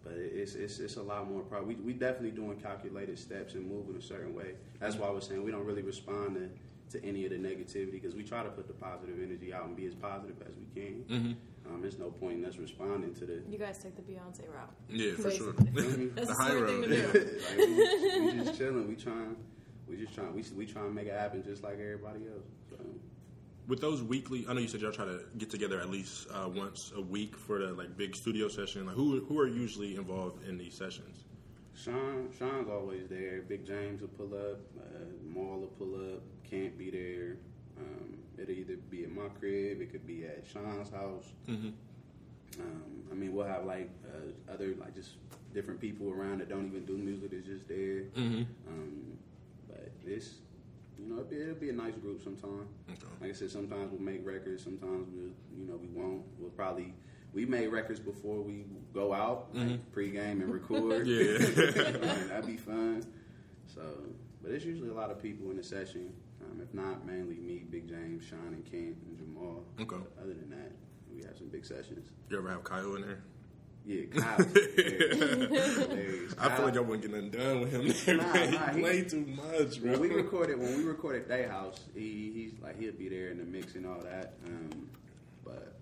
but 0.04 0.14
it's 0.14 0.56
it's 0.56 0.80
it's 0.80 0.95
a 0.95 1.04
lot 1.04 1.30
more. 1.30 1.41
Pro- 1.41 1.64
we 1.64 1.76
we 1.76 1.93
definitely 1.93 2.32
doing 2.32 2.58
calculated 2.60 3.20
steps 3.20 3.54
and 3.56 3.70
moving 3.70 3.95
a 3.98 4.02
certain 4.02 4.34
way. 4.34 4.54
That's 4.80 4.95
why 4.95 5.08
I 5.08 5.12
was 5.12 5.26
saying 5.26 5.43
we 5.43 5.52
don't 5.52 5.66
really 5.66 5.84
respond 5.84 6.36
to. 6.36 6.50
To 6.91 7.04
any 7.06 7.26
of 7.26 7.32
the 7.32 7.38
negativity 7.38 7.91
because 7.91 8.16
we 8.16 8.24
try 8.24 8.43
to 8.43 8.50
put 8.50 8.66
the 8.70 8.74
positive 8.74 9.18
energy 9.22 9.54
out 9.54 9.66
and 9.66 9.76
be 9.76 9.88
as 9.88 9.93
positive 9.93 10.38
as 10.48 10.54
we 10.56 10.82
can. 10.82 11.04
Mm-hmm. 11.10 11.32
Um, 11.70 11.82
there's 11.82 11.99
no 11.99 12.09
point 12.09 12.39
in 12.39 12.45
us 12.45 12.57
responding 12.57 13.13
to 13.15 13.26
the 13.26 13.41
You 13.49 13.57
guys 13.57 13.78
take 13.80 13.95
the 13.95 14.01
Beyonce 14.01 14.47
route. 14.53 14.74
Yeah, 14.89 15.13
for 15.13 15.32
sure. 15.32 15.53
That's 15.57 15.88
the 15.88 16.26
the 16.26 16.34
high 16.34 16.51
smart 16.51 16.68
thing 16.68 16.82
road. 16.82 16.89
to 16.89 16.95
do. 16.95 17.41
like, 17.49 17.57
we, 17.57 17.76
just, 17.76 18.22
we 18.38 18.43
just 18.43 18.57
chilling. 18.57 18.88
We 18.88 18.95
trying. 18.95 19.36
We 19.88 19.97
just 19.97 20.13
trying. 20.15 20.34
We 20.34 20.43
we 20.55 20.65
trying 20.65 20.86
to 20.88 20.93
make 20.93 21.07
it 21.07 21.13
happen 21.13 21.43
just 21.43 21.63
like 21.63 21.74
everybody 21.74 22.22
else. 22.28 22.45
So, 22.70 22.78
With 23.68 23.82
those 23.82 24.01
weekly, 24.01 24.45
I 24.47 24.53
know 24.53 24.61
you 24.61 24.68
said 24.68 24.82
y'all 24.82 24.91
try 24.91 25.05
to 25.05 25.22
get 25.38 25.49
together 25.49 25.80
at 25.80 25.89
least 25.89 26.28
uh, 26.34 26.49
once 26.49 26.91
a 26.95 27.01
week 27.01 27.36
for 27.36 27.59
the 27.59 27.74
like 27.74 27.97
big 27.97 28.15
studio 28.15 28.47
session. 28.47 28.86
Like 28.86 28.95
who 28.95 29.20
who 29.26 29.39
are 29.39 29.47
usually 29.47 29.95
involved 29.95 30.47
in 30.47 30.57
these 30.57 30.76
sessions? 30.78 31.24
Sean 31.76 32.30
Sean's 32.38 32.70
always 32.70 33.07
there. 33.09 33.41
Big 33.41 33.65
James 33.65 34.01
will 34.01 34.07
pull 34.09 34.34
up. 34.34 34.59
Uh, 34.80 35.05
Maul 35.26 35.59
will 35.59 35.68
pull 35.68 35.95
up. 36.15 36.22
Can't 36.49 36.78
be 36.78 36.89
there. 36.89 37.38
Um, 37.78 38.16
it'll 38.38 38.52
either 38.52 38.76
be 38.90 39.04
at 39.04 39.12
my 39.12 39.28
crib. 39.40 39.82
It 39.82 39.92
could 39.92 40.06
be 40.06 40.26
at 40.26 40.46
Sean's 40.52 40.90
house. 40.90 41.26
Mm-hmm. 41.48 41.70
Um, 42.60 43.04
I 43.12 43.16
mean, 43.16 43.34
we'll 43.34 43.46
have 43.46 43.66
like 43.66 43.90
uh, 44.06 44.52
other 44.54 44.74
like 44.80 44.96
just 44.96 45.12
different 45.54 45.80
people 45.80 46.12
around 46.12 46.40
that 46.40 46.50
don't 46.50 46.66
even 46.68 46.86
do 46.86 46.98
music. 46.98 47.32
That's 47.32 47.46
just 47.46 47.68
there. 47.68 48.04
Mm-hmm. 48.16 48.44
Um, 48.68 49.18
but 49.68 49.92
this, 50.06 50.36
you 50.98 51.06
know 51.08 51.16
it'll 51.16 51.26
be, 51.26 51.42
it'll 51.42 51.56
be 51.56 51.70
a 51.70 51.74
nice 51.74 51.96
group 51.96 52.24
sometime. 52.24 52.68
Okay. 52.90 53.00
Like 53.22 53.30
I 53.32 53.34
said, 53.34 53.52
sometimes 53.52 53.92
we'll 53.92 54.02
make 54.02 54.26
records, 54.26 54.64
sometimes 54.64 55.08
we'll 55.14 55.34
you 55.58 55.68
know 55.68 55.78
we 55.78 55.88
won't. 55.90 56.24
We'll 56.40 56.52
probably 56.52 56.94
we 57.34 57.46
made 57.46 57.68
records 57.68 58.00
before 58.00 58.42
we 58.42 58.66
go 58.94 59.14
out, 59.14 59.50
like 59.54 59.92
pregame 59.94 60.42
and 60.42 60.52
record. 60.52 61.06
Mm-hmm. 61.08 61.98
Yeah. 62.08 62.28
That'd 62.28 62.48
be 62.48 62.58
fun. 62.58 63.04
So, 63.68 63.82
but 64.42 64.52
it's 64.52 64.66
usually 64.66 64.90
a 64.90 64.94
lot 64.94 65.12
of 65.12 65.22
people 65.22 65.52
in 65.52 65.58
the 65.58 65.64
session. 65.64 66.14
Um, 66.58 66.64
if 66.64 66.74
not, 66.74 67.05
mainly 67.05 67.36
me, 67.36 67.64
Big 67.70 67.88
James, 67.88 68.24
Sean, 68.26 68.39
and 68.53 68.66
Kent, 68.70 68.97
and 69.08 69.18
Jamal. 69.18 69.64
Okay. 69.80 69.95
Other 70.20 70.34
than 70.34 70.49
that, 70.49 70.72
we 71.14 71.24
have 71.24 71.38
some 71.38 71.47
big 71.47 71.66
sessions. 71.66 72.10
You 72.30 72.38
ever 72.39 72.49
have 72.49 72.64
Kyle 72.64 72.95
in 72.95 73.01
there? 73.01 73.20
Yeah, 73.86 74.05
Kyle. 74.12 74.36
I 76.39 76.55
feel 76.55 76.66
like 76.66 76.76
I 76.76 76.80
wasn't 76.82 77.01
getting 77.03 77.30
done 77.32 77.62
with 77.62 77.72
him 77.72 77.88
there. 77.88 78.18
Nah, 78.18 78.34
man. 78.34 78.51
nah, 78.51 78.68
he 78.70 78.76
he- 78.76 78.82
played 78.82 79.10
too 79.10 79.26
much, 79.26 79.82
bro. 79.82 79.91
when 79.93 80.01
we 80.01 80.10
recorded 80.10 80.60
when 80.60 80.78
we 80.78 80.84
recorded 80.84 81.28
Day 81.30 81.43
House, 81.43 81.80
he 81.93 82.32
he's 82.34 82.62
like 82.62 82.78
he'll 82.80 82.91
be 82.91 83.08
there 83.08 83.30
in 83.30 83.38
the 83.38 83.45
mix 83.45 83.76
and 83.76 83.86
all 83.86 83.99
that. 84.01 84.34
Um, 84.45 84.89
but 85.45 85.74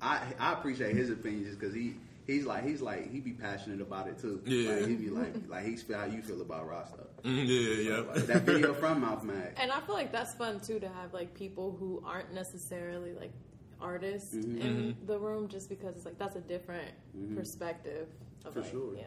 I 0.00 0.22
I 0.40 0.54
appreciate 0.54 0.96
his 0.96 1.10
opinion 1.10 1.44
just 1.44 1.60
because 1.60 1.74
he 1.74 1.94
he's 2.26 2.44
like 2.46 2.64
he's 2.64 2.80
like 2.80 3.10
he 3.10 3.20
be 3.20 3.32
passionate 3.32 3.80
about 3.80 4.06
it 4.08 4.18
too. 4.18 4.40
Yeah. 4.46 4.74
like, 4.76 4.86
he 4.86 4.94
be 4.94 5.10
like 5.10 5.34
like 5.48 5.64
he's 5.64 5.82
feel 5.82 5.98
how 5.98 6.04
you 6.06 6.22
feel 6.22 6.40
about 6.42 6.68
Rasta. 6.68 7.04
Mm, 7.24 7.46
yeah, 7.46 7.96
Like, 7.98 8.16
yeah. 8.16 8.22
that 8.34 8.42
video 8.42 8.74
from 8.74 9.00
Mouth 9.00 9.22
Mag. 9.24 9.54
And 9.56 9.70
I 9.70 9.80
feel 9.80 9.94
like 9.94 10.10
that's 10.12 10.34
fun 10.34 10.60
too 10.60 10.80
to 10.80 10.88
have 10.88 11.12
like 11.14 11.34
people 11.34 11.76
who 11.78 12.02
aren't 12.06 12.32
necessarily 12.34 13.12
like 13.12 13.32
artists 13.80 14.34
Mm-hmm. 14.34 14.60
in 14.60 14.96
the 15.06 15.18
room 15.18 15.48
just 15.48 15.68
because 15.68 15.96
it's 15.96 16.04
like 16.04 16.18
that's 16.18 16.36
a 16.36 16.40
different 16.40 16.88
perspective. 17.36 18.08
Of, 18.44 18.54
For 18.54 18.60
like, 18.60 18.70
sure. 18.70 18.94
Yeah. 18.96 19.04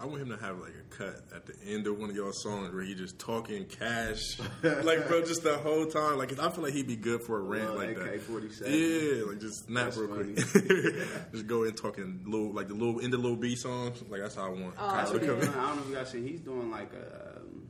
I 0.00 0.06
want 0.06 0.22
him 0.22 0.28
to 0.28 0.36
have 0.36 0.58
like 0.60 0.74
a 0.74 0.94
cut 0.94 1.22
at 1.34 1.46
the 1.46 1.54
end 1.66 1.86
of 1.88 1.98
one 1.98 2.08
of 2.08 2.14
y'all 2.14 2.30
songs 2.32 2.72
where 2.72 2.82
he 2.84 2.94
just 2.94 3.18
talking 3.18 3.64
cash, 3.64 4.38
like 4.62 5.08
bro, 5.08 5.22
just 5.24 5.42
the 5.42 5.56
whole 5.58 5.86
time. 5.86 6.18
Like 6.18 6.38
I 6.38 6.50
feel 6.50 6.62
like 6.62 6.72
he'd 6.72 6.86
be 6.86 6.94
good 6.96 7.22
for 7.22 7.38
a 7.38 7.42
rant 7.42 7.70
Well, 7.70 7.76
like 7.78 7.96
that. 7.96 8.14
AK-47. 8.14 8.60
Yeah, 8.68 9.24
like 9.26 9.40
just 9.40 9.64
snap 9.66 9.84
That's 9.86 9.96
real 9.96 10.08
quick. 10.08 10.36
just 11.32 11.46
go 11.48 11.64
in 11.64 11.74
talking 11.74 12.22
little, 12.26 12.52
like 12.52 12.68
the 12.68 12.74
little 12.74 13.00
in 13.00 13.10
the 13.10 13.16
little 13.16 13.36
B 13.36 13.56
songs. 13.56 14.02
Like 14.08 14.20
that's 14.20 14.36
how 14.36 14.46
I 14.46 14.50
want. 14.50 14.74
Oh, 14.78 14.88
Kyle 14.88 15.12
to 15.12 15.18
come 15.18 15.40
in. 15.40 15.48
I 15.48 15.52
don't 15.52 15.76
know 15.76 15.82
if 15.82 15.88
you 15.88 15.94
guys 15.96 16.10
seen. 16.10 16.26
He's 16.26 16.40
doing 16.40 16.70
like 16.70 16.92
a 16.92 17.38
um, 17.40 17.66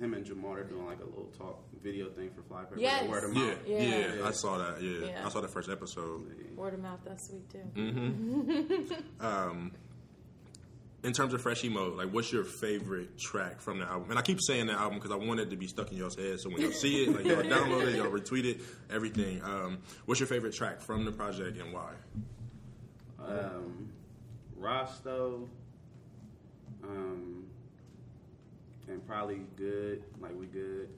him 0.00 0.12
and 0.14 0.24
Jamal 0.26 0.52
are 0.54 0.64
doing 0.64 0.84
like 0.84 1.00
a 1.00 1.04
little 1.06 1.30
talk 1.38 1.60
video 1.82 2.10
thing 2.10 2.30
for 2.30 2.42
Fly 2.42 2.64
Paper. 2.64 2.78
Yes. 2.78 3.08
Word 3.08 3.24
of 3.24 3.34
Yeah, 3.34 3.42
mouth. 3.46 3.58
yeah, 3.66 3.78
Yeah. 4.16 4.26
I 4.28 4.30
saw 4.32 4.58
that. 4.58 4.82
Yeah. 4.82 5.06
Yeah. 5.06 5.22
I 5.26 5.28
saw 5.30 5.40
the 5.40 5.48
first 5.48 5.70
episode. 5.70 6.26
Word 6.56 6.74
of 6.74 6.80
mouth, 6.80 7.00
that's 7.04 7.28
sweet 7.28 7.48
too. 7.50 7.58
Mm-hmm. 7.74 8.92
Um, 9.24 9.72
in 11.04 11.12
terms 11.12 11.34
of 11.34 11.42
Freshy 11.42 11.68
Mode, 11.68 11.96
like, 11.96 12.08
what's 12.10 12.32
your 12.32 12.44
favorite 12.44 13.18
track 13.18 13.60
from 13.60 13.78
the 13.80 13.84
album? 13.86 14.10
And 14.10 14.18
I 14.18 14.22
keep 14.22 14.40
saying 14.40 14.66
the 14.66 14.74
album 14.74 14.98
because 14.98 15.10
I 15.10 15.16
want 15.16 15.40
it 15.40 15.50
to 15.50 15.56
be 15.56 15.66
stuck 15.66 15.90
in 15.90 15.98
y'all's 15.98 16.16
head. 16.16 16.38
So 16.38 16.48
when 16.48 16.62
y'all 16.62 16.70
see 16.70 17.04
it, 17.04 17.16
like, 17.16 17.24
y'all 17.24 17.42
download 17.42 17.88
it, 17.88 17.96
y'all 17.96 18.06
retweet 18.06 18.44
it, 18.44 18.60
everything. 18.90 19.42
Um, 19.42 19.78
what's 20.06 20.20
your 20.20 20.28
favorite 20.28 20.54
track 20.54 20.80
from 20.80 21.04
the 21.04 21.12
project 21.12 21.58
and 21.58 21.72
why? 21.72 21.90
Um, 23.18 23.88
Rosto, 24.56 25.48
um, 26.84 27.44
and 28.88 29.06
probably 29.06 29.42
good. 29.56 30.04
Like 30.20 30.38
we 30.38 30.46
good. 30.46 30.88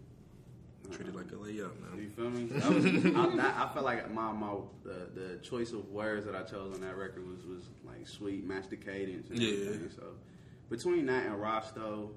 Treat 0.92 1.08
it 1.08 1.14
like 1.16 1.32
a 1.32 1.36
layup, 1.36 1.72
man. 1.80 1.98
You 1.98 2.10
feel 2.10 2.30
me? 2.30 2.44
That 2.52 2.70
was, 2.72 2.84
I, 2.86 3.36
that, 3.36 3.56
I 3.56 3.70
feel 3.74 3.82
like 3.82 4.10
my 4.12 4.30
my 4.32 4.52
the, 4.84 5.08
the 5.14 5.36
choice 5.42 5.72
of 5.72 5.88
words 5.90 6.26
that 6.26 6.34
I 6.34 6.42
chose 6.42 6.74
on 6.74 6.80
that 6.82 6.96
record 6.96 7.26
was 7.26 7.44
was 7.46 7.64
like 7.86 8.06
sweet, 8.06 8.46
match 8.46 8.68
the 8.68 8.76
cadence. 8.76 9.30
And 9.30 9.38
Yeah. 9.40 9.66
everything. 9.68 9.90
So 9.96 10.02
between 10.68 11.06
that 11.06 11.26
and 11.26 11.40
Rosto, 11.40 12.10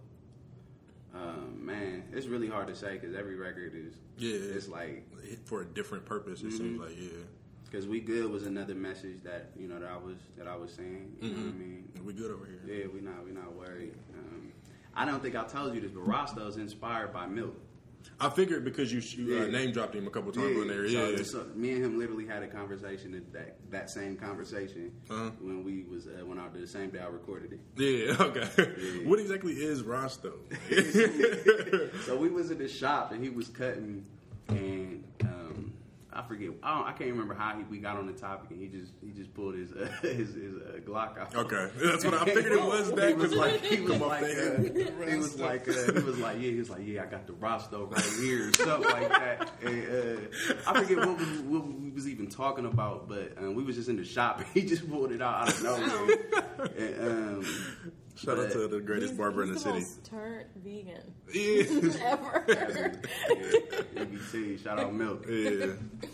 um, 1.16 1.66
man, 1.66 2.04
it's 2.12 2.28
really 2.28 2.48
hard 2.50 2.68
to 2.68 2.76
say 2.76 2.94
because 2.98 3.16
every 3.16 3.36
record 3.36 3.74
is 3.74 3.94
Yeah. 4.18 4.56
It's 4.56 4.68
like 4.68 5.06
For 5.46 5.62
a 5.62 5.66
different 5.66 6.06
purpose, 6.06 6.42
it 6.44 6.52
seems 6.52 6.80
like, 6.80 6.92
yeah. 7.00 7.10
because 7.66 7.88
we 7.88 8.00
good 8.02 8.30
was 8.30 8.46
another 8.46 8.76
message 8.76 9.24
that 9.24 9.52
you 9.58 9.68
know 9.68 9.80
that 9.80 9.90
I 9.90 9.98
was 9.98 10.18
that 10.38 10.48
I 10.48 10.56
was 10.56 10.72
saying. 10.74 11.16
You 11.22 11.30
know 11.30 11.36
what 11.38 11.48
I 11.56 11.58
mean? 11.58 11.90
We 12.04 12.14
good 12.14 12.32
over 12.32 12.46
here. 12.46 12.62
Yeah, 12.82 12.88
we 12.94 13.00
not 13.02 13.24
we 13.26 13.32
not 13.32 13.54
worried. 13.56 13.94
Um, 14.14 14.52
I 14.94 15.06
don't 15.06 15.22
think 15.22 15.36
I 15.36 15.44
told 15.46 15.74
you 15.74 15.82
this, 15.82 15.92
but 15.92 16.02
Rosto 16.02 16.46
is 16.48 16.58
inspired 16.58 17.14
by 17.14 17.28
Milk. 17.28 17.56
I 18.20 18.30
figured 18.30 18.64
because 18.66 18.92
you, 18.92 19.00
you 19.26 19.40
uh, 19.40 19.46
name 19.48 19.72
dropped 19.72 19.96
him 19.96 20.08
a 20.08 20.10
couple 20.10 20.32
times 20.32 20.58
on 20.58 20.68
there. 20.68 20.88
so, 20.90 21.10
Yeah. 21.10 21.24
so 21.24 21.46
me 21.56 21.74
and 21.74 21.84
him 21.86 22.00
literally 22.00 22.26
had 22.26 22.42
a 22.44 22.48
conversation 22.48 23.12
that 23.34 23.60
that, 23.72 23.90
same 23.90 24.16
conversation 24.18 24.92
Uh-huh. 25.10 25.30
when 25.40 25.64
we 25.64 25.84
was 25.84 26.08
uh, 26.08 26.26
when 26.26 26.40
I 26.40 26.48
did 26.50 26.62
the 26.64 26.68
same 26.68 26.90
day 26.90 27.00
I 27.00 27.08
recorded 27.08 27.54
it. 27.54 27.60
yeah, 27.78 28.16
okay. 28.20 29.04
what 29.06 29.20
exactly 29.20 29.54
is 29.54 29.84
Rosto? 29.84 30.34
so 32.06 32.16
we 32.18 32.30
was 32.30 32.52
in 32.52 32.58
the 32.58 32.68
shop 32.68 33.12
and 33.12 33.24
he 33.24 33.30
was 33.30 33.48
cutting, 33.50 34.04
and 34.50 35.04
I 36.18 36.24
forget. 36.24 36.50
I, 36.64 36.76
don't, 36.76 36.88
I 36.88 36.92
can't 36.94 37.12
remember 37.12 37.36
how 37.36 37.56
he, 37.56 37.64
we 37.64 37.78
got 37.78 37.96
on 37.96 38.08
the 38.08 38.14
topic, 38.14 38.50
and 38.50 38.60
he 38.60 38.68
just 38.68 38.92
he 39.06 39.12
just 39.12 39.32
pulled 39.36 39.54
his 39.54 39.72
uh, 39.72 39.88
his, 40.02 40.34
his 40.34 40.56
uh, 40.56 40.80
Glock 40.84 41.16
out. 41.20 41.36
Okay, 41.36 41.70
that's 41.76 42.04
what 42.04 42.16
I 42.16 42.26
figured 42.26 42.54
it 42.54 42.64
was. 42.64 42.92
That 42.98 43.10
he 43.10 43.14
was 43.14 43.34
like 43.34 43.62
he 43.64 43.82
was 43.82 44.00
like 44.00 44.24
uh, 44.24 45.06
he 45.08 45.16
was 45.18 45.40
like 45.40 45.68
uh, 45.68 45.94
he 45.94 46.00
was 46.00 46.18
like 46.18 46.38
yeah 46.38 46.50
he 46.50 46.56
was 46.58 46.70
like 46.72 46.82
yeah 46.84 47.04
I 47.04 47.06
got 47.06 47.28
the 47.28 47.34
Rosto 47.34 47.86
right 47.86 48.04
here 48.20 48.50
or 48.50 48.54
something 48.54 48.90
like 48.90 49.10
that. 49.10 49.52
And, 49.62 49.84
uh, 49.84 50.54
I 50.66 50.82
forget 50.82 50.98
what 50.98 51.20
we, 51.20 51.26
what 51.42 51.68
we 51.68 51.92
was 51.92 52.08
even 52.08 52.28
talking 52.28 52.66
about, 52.66 53.08
but 53.08 53.34
um, 53.38 53.54
we 53.54 53.64
was 53.64 53.76
just 53.76 53.90
in 53.90 53.98
the 53.98 54.06
shop. 54.06 54.40
and 54.40 54.48
He 54.54 54.62
just 54.64 54.90
pulled 54.90 55.12
it 55.12 55.22
out 55.22 55.42
out 55.42 55.50
of 55.50 55.64
nowhere. 55.64 56.72
and, 56.78 57.08
um, 57.08 57.46
Shout 58.18 58.40
out 58.40 58.52
to 58.52 58.68
the 58.68 58.80
greatest 58.82 59.10
He's- 59.12 59.18
barber 59.18 59.44
in 59.44 59.50
the 59.50 59.56
he's 59.56 59.64
city. 59.64 59.80
most 59.80 60.04
turned 60.06 60.46
vegan 60.64 61.14
Yeah, 61.34 62.02
ever. 62.12 62.46
yeah, 63.30 64.04
EBT, 64.04 64.64
shout 64.64 64.80
out 64.80 64.94
Milk. 64.94 65.26
yeah. 65.30 65.68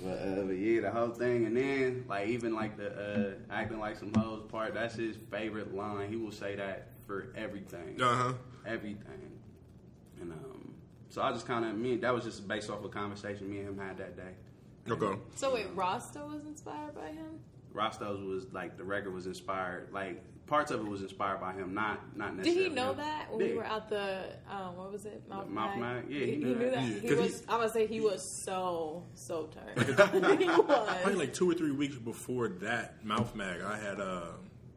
But, 0.03 0.09
uh, 0.09 0.41
but 0.45 0.51
yeah, 0.57 0.81
the 0.81 0.91
whole 0.91 1.09
thing, 1.09 1.45
and 1.45 1.55
then 1.55 2.05
like 2.09 2.27
even 2.27 2.53
like 2.53 2.77
the 2.77 2.89
uh, 2.91 3.53
acting 3.53 3.79
like 3.79 3.97
some 3.97 4.11
hoes 4.17 4.43
part. 4.51 4.73
That's 4.73 4.95
his 4.95 5.15
favorite 5.31 5.73
line. 5.73 6.09
He 6.09 6.15
will 6.17 6.31
say 6.31 6.55
that 6.55 6.89
for 7.07 7.33
everything, 7.37 8.01
Uh 8.01 8.15
huh. 8.15 8.33
everything. 8.65 9.31
And 10.21 10.31
um, 10.31 10.73
so 11.09 11.21
I 11.21 11.31
just 11.31 11.45
kind 11.47 11.63
of 11.65 11.75
me 11.77 11.97
that 11.97 12.13
was 12.13 12.23
just 12.23 12.47
based 12.47 12.69
off 12.69 12.83
a 12.83 12.89
conversation 12.89 13.49
me 13.49 13.59
and 13.59 13.69
him 13.69 13.77
had 13.77 13.97
that 13.97 14.15
day. 14.17 14.33
Okay. 14.91 15.17
so 15.35 15.53
wait, 15.53 15.67
Rasta 15.75 16.19
was 16.19 16.45
inspired 16.45 16.93
by 16.95 17.07
him? 17.07 17.39
Rostos 17.73 18.27
was 18.27 18.45
like 18.51 18.77
the 18.77 18.83
record 18.83 19.13
was 19.13 19.25
inspired, 19.25 19.87
like 19.93 20.21
parts 20.47 20.71
of 20.71 20.81
it 20.81 20.87
was 20.87 21.01
inspired 21.01 21.39
by 21.39 21.53
him, 21.53 21.73
not 21.73 22.15
not 22.17 22.35
necessarily. 22.35 22.63
Did 22.63 22.69
he 22.71 22.75
know 22.75 22.91
him. 22.91 22.97
that 22.97 23.31
when 23.31 23.39
we 23.49 23.53
were 23.55 23.63
at 23.63 23.89
the 23.89 24.25
um, 24.49 24.75
what 24.77 24.91
was 24.91 25.05
it? 25.05 25.23
Mouth, 25.29 25.47
Mouth 25.47 25.77
Mag? 25.77 26.05
Yeah, 26.09 26.19
he 26.25 26.31
he, 26.31 26.35
knew 26.37 26.45
knew 26.47 26.59
that. 26.59 26.71
that. 26.75 26.83
Yeah, 26.83 26.99
He 26.99 27.07
'cause 27.07 27.17
was. 27.17 27.39
he- 27.41 27.45
I 27.49 27.57
would 27.57 27.71
say 27.71 27.87
he 27.87 27.99
was 28.01 28.21
so 28.45 29.03
so 29.15 29.49
turned. 29.75 29.87
he 29.87 29.93
Probably 29.93 30.21
was. 31.05 31.15
like 31.15 31.33
two 31.33 31.49
or 31.49 31.53
three 31.53 31.71
weeks 31.71 31.95
before 31.95 32.49
that 32.61 33.03
mouth 33.05 33.33
mag, 33.35 33.61
I 33.61 33.77
had 33.77 33.99
uh, 33.99 34.25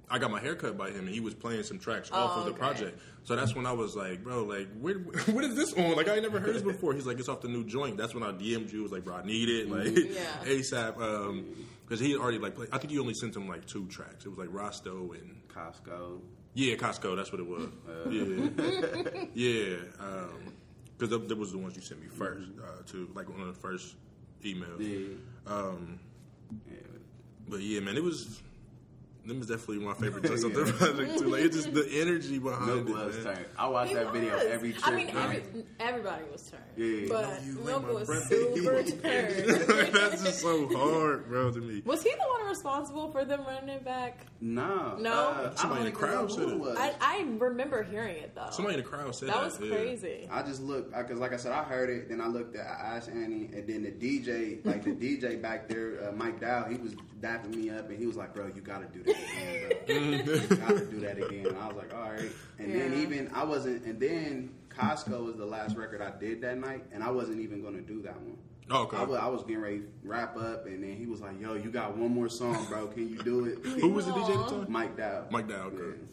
I 0.08 0.18
got 0.18 0.30
my 0.30 0.40
hair 0.40 0.54
cut 0.54 0.78
by 0.78 0.90
him, 0.90 1.00
and 1.00 1.08
he 1.08 1.18
was 1.20 1.34
playing 1.34 1.64
some 1.64 1.78
tracks 1.80 2.10
off 2.12 2.32
Oh, 2.36 2.38
of 2.40 2.44
the 2.46 2.50
okay. 2.52 2.58
project. 2.60 3.00
So 3.24 3.34
that's 3.34 3.56
when 3.56 3.66
I 3.66 3.72
was 3.72 3.96
like, 3.96 4.22
bro, 4.22 4.44
like, 4.44 4.68
where, 4.80 4.94
what 5.32 5.42
is 5.42 5.56
this 5.56 5.72
on? 5.72 5.96
Like, 5.96 6.06
I 6.08 6.12
ain't 6.14 6.22
never 6.22 6.38
heard 6.38 6.54
this 6.54 6.62
before. 6.62 6.94
He's 6.94 7.06
like, 7.06 7.18
it's 7.18 7.28
off 7.28 7.40
the 7.40 7.48
new 7.48 7.64
joint. 7.64 7.96
That's 7.96 8.14
when 8.14 8.22
I 8.22 8.30
DM'd 8.30 8.70
you. 8.72 8.84
Was 8.84 8.92
like, 8.92 9.02
bro, 9.04 9.16
I 9.16 9.24
need 9.26 9.48
it, 9.48 9.68
like 9.68 9.96
Yeah. 10.14 10.44
ASAP. 10.44 11.00
Um, 11.00 11.46
because 11.86 12.00
he 12.00 12.16
already 12.16 12.38
like, 12.38 12.56
played, 12.56 12.68
I 12.72 12.78
think 12.78 12.92
you 12.92 13.00
only 13.00 13.14
sent 13.14 13.36
him 13.36 13.48
like 13.48 13.64
two 13.64 13.86
tracks. 13.86 14.26
It 14.26 14.28
was 14.28 14.38
like 14.38 14.48
Rosto 14.50 15.12
and 15.12 15.40
Costco. 15.48 16.20
yeah, 16.54 16.74
Costco. 16.74 17.16
That's 17.16 17.30
what 17.30 17.40
it 17.40 17.46
was. 17.46 17.68
yeah, 18.10 19.28
yeah. 19.34 19.76
Because 20.98 21.12
um, 21.12 21.28
that 21.28 21.38
was 21.38 21.52
the 21.52 21.58
ones 21.58 21.76
you 21.76 21.82
sent 21.82 22.00
me 22.00 22.08
first, 22.08 22.48
uh, 22.60 22.82
to 22.86 23.08
like 23.14 23.28
one 23.28 23.40
of 23.40 23.46
the 23.46 23.60
first 23.60 23.94
emails. 24.42 24.80
Yeah. 24.80 25.52
Um, 25.52 26.00
yeah. 26.68 26.76
but 27.48 27.60
yeah, 27.60 27.80
man, 27.80 27.96
it 27.96 28.02
was. 28.02 28.42
Them 29.26 29.40
is 29.40 29.46
definitely 29.48 29.84
my 29.84 29.94
favorite 29.94 30.24
joints 30.24 30.44
of 30.44 30.54
the 30.54 30.64
project 30.72 31.18
too. 31.18 31.24
Like 31.28 31.42
it's 31.42 31.56
just 31.56 31.74
the 31.74 31.86
energy 32.00 32.38
behind 32.38 32.66
Milk 32.66 32.88
it. 32.88 32.92
was 33.06 33.16
man. 33.24 33.34
turned. 33.34 33.46
I 33.58 33.66
watched 33.68 33.88
He 33.88 33.94
that 33.96 34.12
video 34.12 34.36
every 34.36 34.72
trip. 34.72 34.86
I 34.86 34.94
mean, 34.94 35.08
every, 35.16 35.42
everybody 35.80 36.24
was 36.30 36.42
turned. 36.50 36.62
Yeah. 36.76 37.06
but 37.08 37.22
No, 37.22 37.38
you 37.44 37.54
like 37.54 37.64
Milk 37.66 37.82
my 37.82 37.90
was 37.92 38.06
breath. 38.06 38.28
super 38.28 38.82
He 38.82 38.90
turned. 38.92 39.34
That's 39.94 40.22
just 40.22 40.40
so 40.40 40.68
hard, 40.76 41.26
bro, 41.28 41.50
to 41.50 41.60
me. 41.60 41.82
Was 41.84 42.02
he 42.02 42.10
the 42.10 42.16
one 42.38 42.48
responsible 42.48 43.10
for 43.10 43.24
them 43.24 43.44
running 43.46 43.68
it 43.70 43.84
back? 43.84 44.26
No. 44.40 44.96
No? 44.96 45.12
Uh, 45.12 45.54
Somebody 45.56 45.80
in 45.80 45.86
the 45.86 45.92
crowd 45.92 46.30
said 46.30 46.48
it. 46.48 46.58
was. 46.60 46.76
I, 46.78 46.94
I 47.00 47.22
remember 47.38 47.82
hearing 47.82 48.16
it 48.18 48.34
though. 48.34 48.48
Somebody 48.52 48.78
in 48.78 48.84
the 48.84 48.88
crowd 48.88 49.14
said 49.16 49.28
that 49.30 49.34
that. 49.36 49.44
was 49.44 49.58
yeah. 49.60 49.74
crazy. 49.74 50.28
I 50.30 50.42
just 50.42 50.62
looked 50.62 50.94
because, 50.96 51.18
like 51.18 51.32
I 51.32 51.36
said, 51.36 51.52
I 51.52 51.64
heard 51.64 51.90
it. 51.90 52.08
Then 52.10 52.20
I 52.20 52.26
looked 52.28 52.54
at 52.54 52.66
I 52.66 52.96
asked 52.96 53.08
Annie, 53.08 53.50
and 53.52 53.66
then 53.66 53.82
the 53.82 53.90
DJ, 53.90 54.64
like 54.64 54.84
the 54.84 54.90
DJ 54.92 55.40
back 55.40 55.68
there, 55.68 56.08
uh, 56.08 56.12
Mike 56.12 56.40
Dow, 56.40 56.64
he 56.64 56.76
was 56.76 56.94
dapping 57.20 57.54
me 57.54 57.70
up, 57.70 57.88
and 57.88 57.98
he 57.98 58.06
was 58.06 58.16
like, 58.16 58.34
"Bro, 58.34 58.52
you 58.54 58.60
got 58.60 58.80
to 58.80 58.98
do 58.98 59.04
that 59.04 59.16
again, 59.16 60.24
bro. 60.24 60.34
you 60.34 60.56
got 60.56 60.68
to 60.68 60.86
do 60.86 61.00
that 61.00 61.18
again." 61.18 61.46
And 61.46 61.58
I 61.58 61.68
was 61.68 61.76
like, 61.76 61.94
"All 61.94 62.10
right." 62.10 62.30
And 62.58 62.74
then 62.74 62.94
even 62.94 63.30
I 63.34 63.44
wasn't, 63.44 63.84
and 63.84 64.00
then 64.00 64.50
Costco 64.70 65.24
was 65.24 65.36
the 65.36 65.46
last 65.46 65.76
record 65.76 66.02
I 66.02 66.18
did 66.18 66.40
that 66.42 66.58
night, 66.58 66.84
and 66.92 67.02
I 67.02 67.10
wasn't 67.10 67.40
even 67.40 67.62
going 67.62 67.74
to 67.74 67.82
do 67.82 68.02
that 68.02 68.20
one. 68.20 68.36
Oh, 68.68 68.82
okay. 68.82 68.96
I 68.96 69.04
was, 69.04 69.18
I 69.20 69.26
was 69.28 69.42
getting 69.42 69.60
ready 69.60 69.78
to 69.78 69.86
wrap 70.02 70.36
up, 70.36 70.66
and 70.66 70.82
then 70.82 70.96
he 70.96 71.06
was 71.06 71.20
like, 71.20 71.40
"Yo, 71.40 71.54
you 71.54 71.70
got 71.70 71.96
one 71.96 72.12
more 72.12 72.28
song, 72.28 72.66
bro. 72.68 72.88
Can 72.88 73.08
you 73.08 73.18
do 73.22 73.44
it?" 73.46 73.58
Who 73.80 73.90
was 73.90 74.06
the 74.06 74.12
DJ 74.12 74.30
at 74.30 74.48
the 74.48 74.56
time? 74.58 74.66
Mike 74.72 74.96
Dow. 74.96 75.24
Mike 75.30 75.48
Dow, 75.48 75.66
okay. 75.66 75.76
Yeah. 75.98 76.06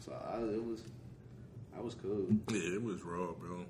So 0.00 0.12
I, 0.12 0.38
it 0.38 0.64
was, 0.64 0.82
I 1.76 1.80
was 1.80 1.94
cool. 1.94 2.26
Yeah, 2.50 2.74
it 2.74 2.82
was 2.82 3.02
raw, 3.02 3.32
bro. 3.32 3.64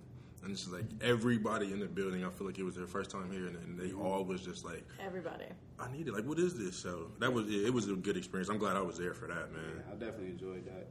And 0.44 0.52
it's 0.52 0.62
just 0.62 0.74
like 0.74 0.84
everybody 1.00 1.72
in 1.72 1.80
the 1.80 1.86
building. 1.86 2.22
I 2.24 2.28
feel 2.28 2.46
like 2.46 2.58
it 2.58 2.64
was 2.64 2.76
their 2.76 2.86
first 2.86 3.10
time 3.10 3.32
here, 3.32 3.46
and, 3.46 3.56
and 3.56 3.80
they 3.80 3.92
all 3.92 4.24
was 4.24 4.42
just 4.42 4.64
like, 4.64 4.84
Everybody. 5.04 5.46
"I 5.80 5.90
need 5.90 6.06
it. 6.06 6.12
Like, 6.12 6.24
what 6.26 6.38
is 6.38 6.58
this?" 6.58 6.76
So 6.76 7.08
that 7.18 7.32
was 7.32 7.48
it. 7.48 7.64
It 7.64 7.72
was 7.72 7.88
a 7.88 7.94
good 7.94 8.16
experience. 8.18 8.50
I'm 8.50 8.58
glad 8.58 8.76
I 8.76 8.82
was 8.82 8.98
there 8.98 9.14
for 9.14 9.26
that, 9.26 9.52
man. 9.52 9.62
Yeah, 9.76 9.92
I 9.92 9.94
definitely 9.96 10.28
enjoyed 10.32 10.66
that. 10.66 10.86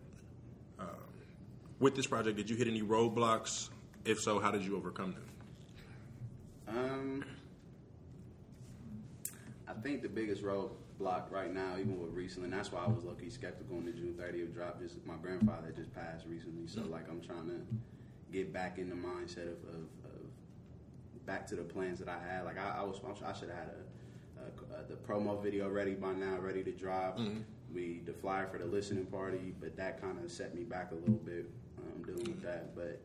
With 1.80 1.96
this 1.96 2.08
project, 2.08 2.38
did 2.38 2.50
you 2.50 2.56
hit 2.56 2.68
any 2.68 2.82
roadblocks? 2.82 3.70
If 4.06 4.22
so, 4.22 4.40
how 4.40 4.52
did 4.52 4.64
you 4.64 4.78
overcome 4.78 5.14
them? 5.14 5.26
Um, 6.68 7.26
I 9.68 9.74
think 9.74 10.02
the 10.02 10.08
biggest 10.08 10.44
roadblock 10.44 11.30
right 11.30 11.54
now, 11.54 11.74
even 11.78 12.00
with 12.02 12.14
recently, 12.14 12.50
and 12.50 12.58
that's 12.58 12.72
why 12.72 12.84
I 12.86 12.88
was 12.88 13.04
low 13.04 13.14
key 13.14 13.30
skeptical 13.30 13.76
on 13.76 13.86
the 13.86 13.92
June 13.92 14.14
30th 14.18 14.54
drop. 14.54 14.80
Just 14.80 15.06
my 15.06 15.16
grandfather 15.22 15.74
just 15.76 15.94
passed 15.94 16.26
recently, 16.26 16.68
so 16.68 16.82
like 16.90 17.10
I'm 17.10 17.20
trying 17.22 17.48
to 17.48 17.60
get 18.34 18.52
back 18.52 18.80
in 18.80 18.90
the 18.90 18.96
mindset 18.96 19.44
of, 19.44 19.64
of, 19.70 19.84
of 20.06 21.26
back 21.26 21.48
to 21.48 21.56
the 21.56 21.64
plans 21.64 22.00
that 22.00 22.10
I 22.10 22.18
had. 22.28 22.44
Like 22.44 22.58
I, 22.58 22.80
I 22.80 22.84
was, 22.84 23.00
I 23.26 23.32
should 23.34 23.50
have 23.50 23.58
had 23.58 23.70
a, 23.70 24.76
a, 24.76 24.82
a 24.82 24.88
the 24.88 24.96
promo 24.96 25.42
video 25.42 25.70
ready 25.70 25.94
by 25.94 26.14
now, 26.14 26.38
ready 26.40 26.64
to 26.64 26.72
drop. 26.72 27.20
We 27.74 28.02
the 28.06 28.14
flyer 28.14 28.48
for 28.52 28.58
the 28.58 28.66
listening 28.66 29.06
party, 29.06 29.54
but 29.60 29.76
that 29.78 30.02
kind 30.02 30.24
of 30.24 30.32
set 30.32 30.54
me 30.54 30.64
back 30.64 30.92
a 30.92 30.96
little 30.96 31.16
bit 31.16 31.50
um, 31.80 32.04
dealing 32.04 32.26
with 32.26 32.42
that. 32.44 32.76
But 32.76 33.02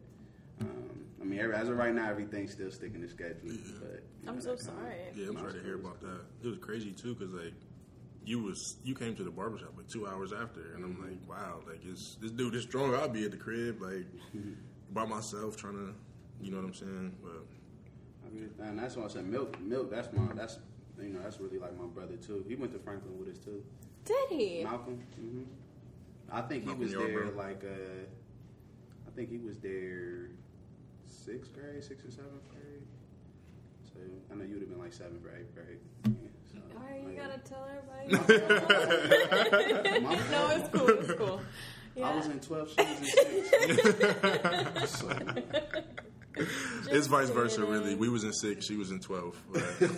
um, 0.60 0.90
I 1.22 1.24
mean, 1.24 1.38
as 1.40 1.68
of 1.68 1.76
right 1.78 1.94
now, 1.94 2.10
everything's 2.10 2.52
still 2.52 2.70
sticking 2.70 3.00
to 3.00 3.08
schedule. 3.08 3.50
But 3.80 4.02
I'm 4.26 4.34
know, 4.34 4.40
so 4.40 4.50
that 4.50 4.58
kinda- 4.58 4.72
sorry. 4.82 4.96
Yeah, 5.14 5.28
I'm 5.28 5.38
sorry 5.38 5.52
to 5.54 5.62
hear 5.62 5.76
about 5.76 6.00
that. 6.00 6.20
It 6.42 6.48
was 6.48 6.58
crazy 6.58 6.90
too, 6.92 7.14
because 7.14 7.32
like 7.32 7.54
you 8.26 8.42
was 8.42 8.76
you 8.84 8.94
came 8.94 9.14
to 9.16 9.24
the 9.24 9.30
barbershop 9.30 9.72
like 9.76 9.88
two 9.88 10.06
hours 10.06 10.32
after, 10.34 10.74
and 10.74 10.84
I'm 10.84 11.00
like, 11.00 11.18
wow, 11.26 11.60
like 11.66 11.80
it's 11.86 12.16
this 12.20 12.30
dude 12.32 12.54
is 12.54 12.64
strong. 12.64 12.94
I'll 12.94 13.08
be 13.08 13.24
at 13.24 13.30
the 13.30 13.38
crib 13.38 13.80
like 13.80 14.06
by 14.93 15.05
myself 15.05 15.57
trying 15.57 15.74
to, 15.74 15.95
you 16.41 16.51
know 16.51 16.59
what 16.59 16.66
I'm 16.66 16.74
saying? 16.74 17.16
But 17.22 17.45
I 18.26 18.30
mean, 18.34 18.51
and 18.61 18.78
that's 18.78 18.97
why 18.97 19.05
I 19.05 19.09
said 19.09 19.26
milk. 19.26 19.61
Milk. 19.61 19.91
That's 19.91 20.12
my. 20.12 20.22
That's 20.34 20.59
you 21.01 21.11
know. 21.11 21.20
That's 21.22 21.41
really 21.41 21.59
like 21.59 21.76
my 21.78 21.86
brother 21.86 22.16
too. 22.16 22.45
He 22.49 22.55
went 22.55 22.72
to 22.72 22.78
Franklin 22.78 23.18
with 23.18 23.28
us 23.28 23.39
too. 23.39 23.62
Did 24.05 24.28
he? 24.30 24.64
Malcolm. 24.64 25.03
hmm 25.16 25.43
I 26.30 26.43
think 26.43 26.68
he 26.68 26.74
was 26.74 26.93
Yarbrough. 26.93 27.07
there 27.14 27.30
like 27.30 27.64
uh, 27.64 28.05
I 29.07 29.11
think 29.16 29.30
he 29.30 29.39
was 29.39 29.59
there 29.59 30.28
sixth 31.07 31.55
grade, 31.55 31.82
sixth 31.82 32.07
or 32.07 32.11
seventh 32.11 32.47
grade. 32.51 32.82
So 33.84 33.99
I 34.30 34.34
know 34.34 34.45
you 34.45 34.55
would 34.55 34.62
have 34.62 34.70
been 34.70 34.78
like 34.78 34.93
seventh 34.93 35.24
or 35.24 35.34
eighth 35.34 35.55
grade. 35.55 35.78
Yeah, 36.05 36.28
so, 36.53 36.59
All 36.76 36.84
right, 36.84 37.01
you 37.01 37.09
like, 37.09 37.16
gotta 37.16 37.39
tell 37.49 37.66
everybody. 37.66 38.12
My 40.05 40.14
no, 40.30 40.51
it's 40.51 40.68
cool. 40.68 40.89
It's 40.89 41.12
cool. 41.12 41.41
Yeah. 41.99 42.11
I 42.11 42.16
was 42.16 42.26
in 42.26 42.40
twelve. 42.40 42.70
She 42.70 42.82
was 42.84 42.99
in 43.01 43.05
six. 44.76 44.90
so, 44.99 45.09
it's 46.90 47.07
vice 47.09 47.30
versa, 47.30 47.57
kidding. 47.61 47.70
really. 47.72 47.94
We 47.96 48.09
was 48.09 48.24
in 48.24 48.32
six, 48.32 48.64
she 48.66 48.76
was 48.76 48.90
in 48.90 49.01
twelve. 49.01 49.36
But 49.53 49.64
but 49.80 49.90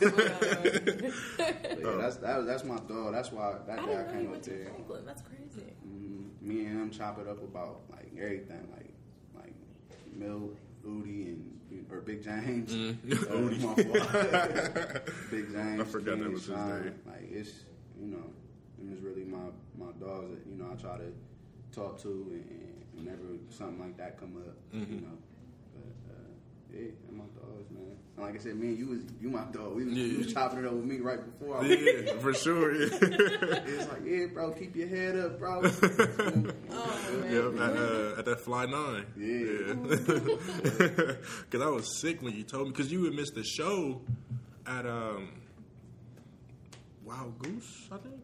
yeah, 1.79 1.97
that's 1.99 2.17
that 2.17 2.47
that's 2.47 2.65
my 2.65 2.77
dog. 2.89 3.13
That's 3.13 3.31
why 3.33 3.55
that 3.67 3.79
I 3.79 3.83
guy 3.83 3.87
didn't 3.87 4.07
know 4.07 4.13
you 4.13 4.13
came 4.13 4.25
up 4.27 4.31
went 4.33 4.43
there. 4.45 4.65
Franklin. 4.65 5.05
That's 5.07 5.23
crazy. 5.23 5.73
Mm, 5.87 6.31
me 6.43 6.65
and 6.67 6.81
him 6.81 6.91
chop 6.91 7.19
it 7.21 7.29
up 7.29 7.43
about 7.43 7.81
like 7.91 8.11
everything, 8.19 8.67
like 8.73 8.95
like 9.45 9.55
Mill, 10.17 10.51
Udi, 10.87 11.27
and 11.27 11.87
or 11.91 12.01
Big 12.01 12.23
James. 12.25 12.73
Mm, 12.75 12.97
Uh, 13.13 13.17
Udi. 13.37 13.61
my 13.61 13.75
fault. 13.75 15.03
Big 15.31 15.53
James. 15.53 15.81
I 15.81 15.85
forgot 15.85 16.15
King, 16.15 16.23
that 16.25 16.33
was 16.33 16.47
his 16.47 16.57
name. 16.57 16.95
Like 17.07 17.29
it's 17.31 17.65
you 18.01 18.07
know, 18.07 18.25
and 18.79 18.93
it's 18.93 19.03
really 19.03 19.25
my 19.25 19.51
my 19.79 19.93
dogs 20.01 20.31
that 20.31 20.47
you 20.51 20.57
know 20.57 20.71
I 20.73 20.77
try 20.81 20.97
to 20.97 21.13
talk 21.73 22.01
to, 22.03 22.09
and, 22.09 22.45
and 22.51 22.85
whenever 23.07 23.23
something 23.51 23.81
like 23.81 23.97
that 23.97 24.19
come 24.19 24.37
up, 24.37 24.57
Mm-hmm. 24.75 24.95
you 24.95 25.01
know. 25.01 25.19
But 25.75 26.13
uh, 26.13 26.15
yeah, 26.73 26.89
and 27.09 27.17
my 27.19 27.25
dogs, 27.35 27.71
man. 27.71 27.97
And 28.17 28.25
like 28.27 28.35
I 28.35 28.39
said, 28.39 28.57
me 28.57 28.69
and 28.69 28.79
you 28.79 28.87
was 28.89 29.01
you 29.21 29.31
my 29.31 29.45
dog. 29.53 29.75
We 29.77 29.85
was, 29.87 29.95
Yeah. 29.95 30.05
you 30.05 30.19
was 30.19 30.33
chopping 30.33 30.59
it 30.61 30.67
up 30.67 30.73
with 30.75 30.85
me 30.85 30.99
right 30.99 31.19
before. 31.39 31.59
I 31.63 31.67
yeah, 31.67 32.19
for 32.19 32.33
sure. 32.35 32.75
Yeah. 32.75 32.89
It's 33.01 33.89
like, 33.89 34.05
yeah, 34.05 34.27
bro, 34.33 34.53
keep 34.53 34.77
your 34.77 34.89
head 34.89 35.17
up, 35.17 35.39
bro. 35.39 35.63
Oh 36.73 37.21
man. 37.21 37.33
Yep, 37.33 37.61
at, 37.61 37.77
uh, 37.77 38.19
at 38.19 38.25
that 38.27 38.41
fly 38.41 38.67
nine. 38.67 39.07
Yeah. 39.17 39.75
Because 41.43 41.63
I 41.63 41.69
was 41.69 42.01
sick 42.01 42.23
when 42.23 42.35
you 42.37 42.43
told 42.45 42.67
me. 42.67 42.71
Because 42.73 42.91
you 42.93 43.05
had 43.05 43.15
missed 43.15 43.35
the 43.35 43.43
show 43.45 44.01
at 44.67 44.87
um, 44.87 45.31
Wild 47.05 47.39
Goose, 47.39 47.89
I 47.91 47.97
think. 47.99 48.15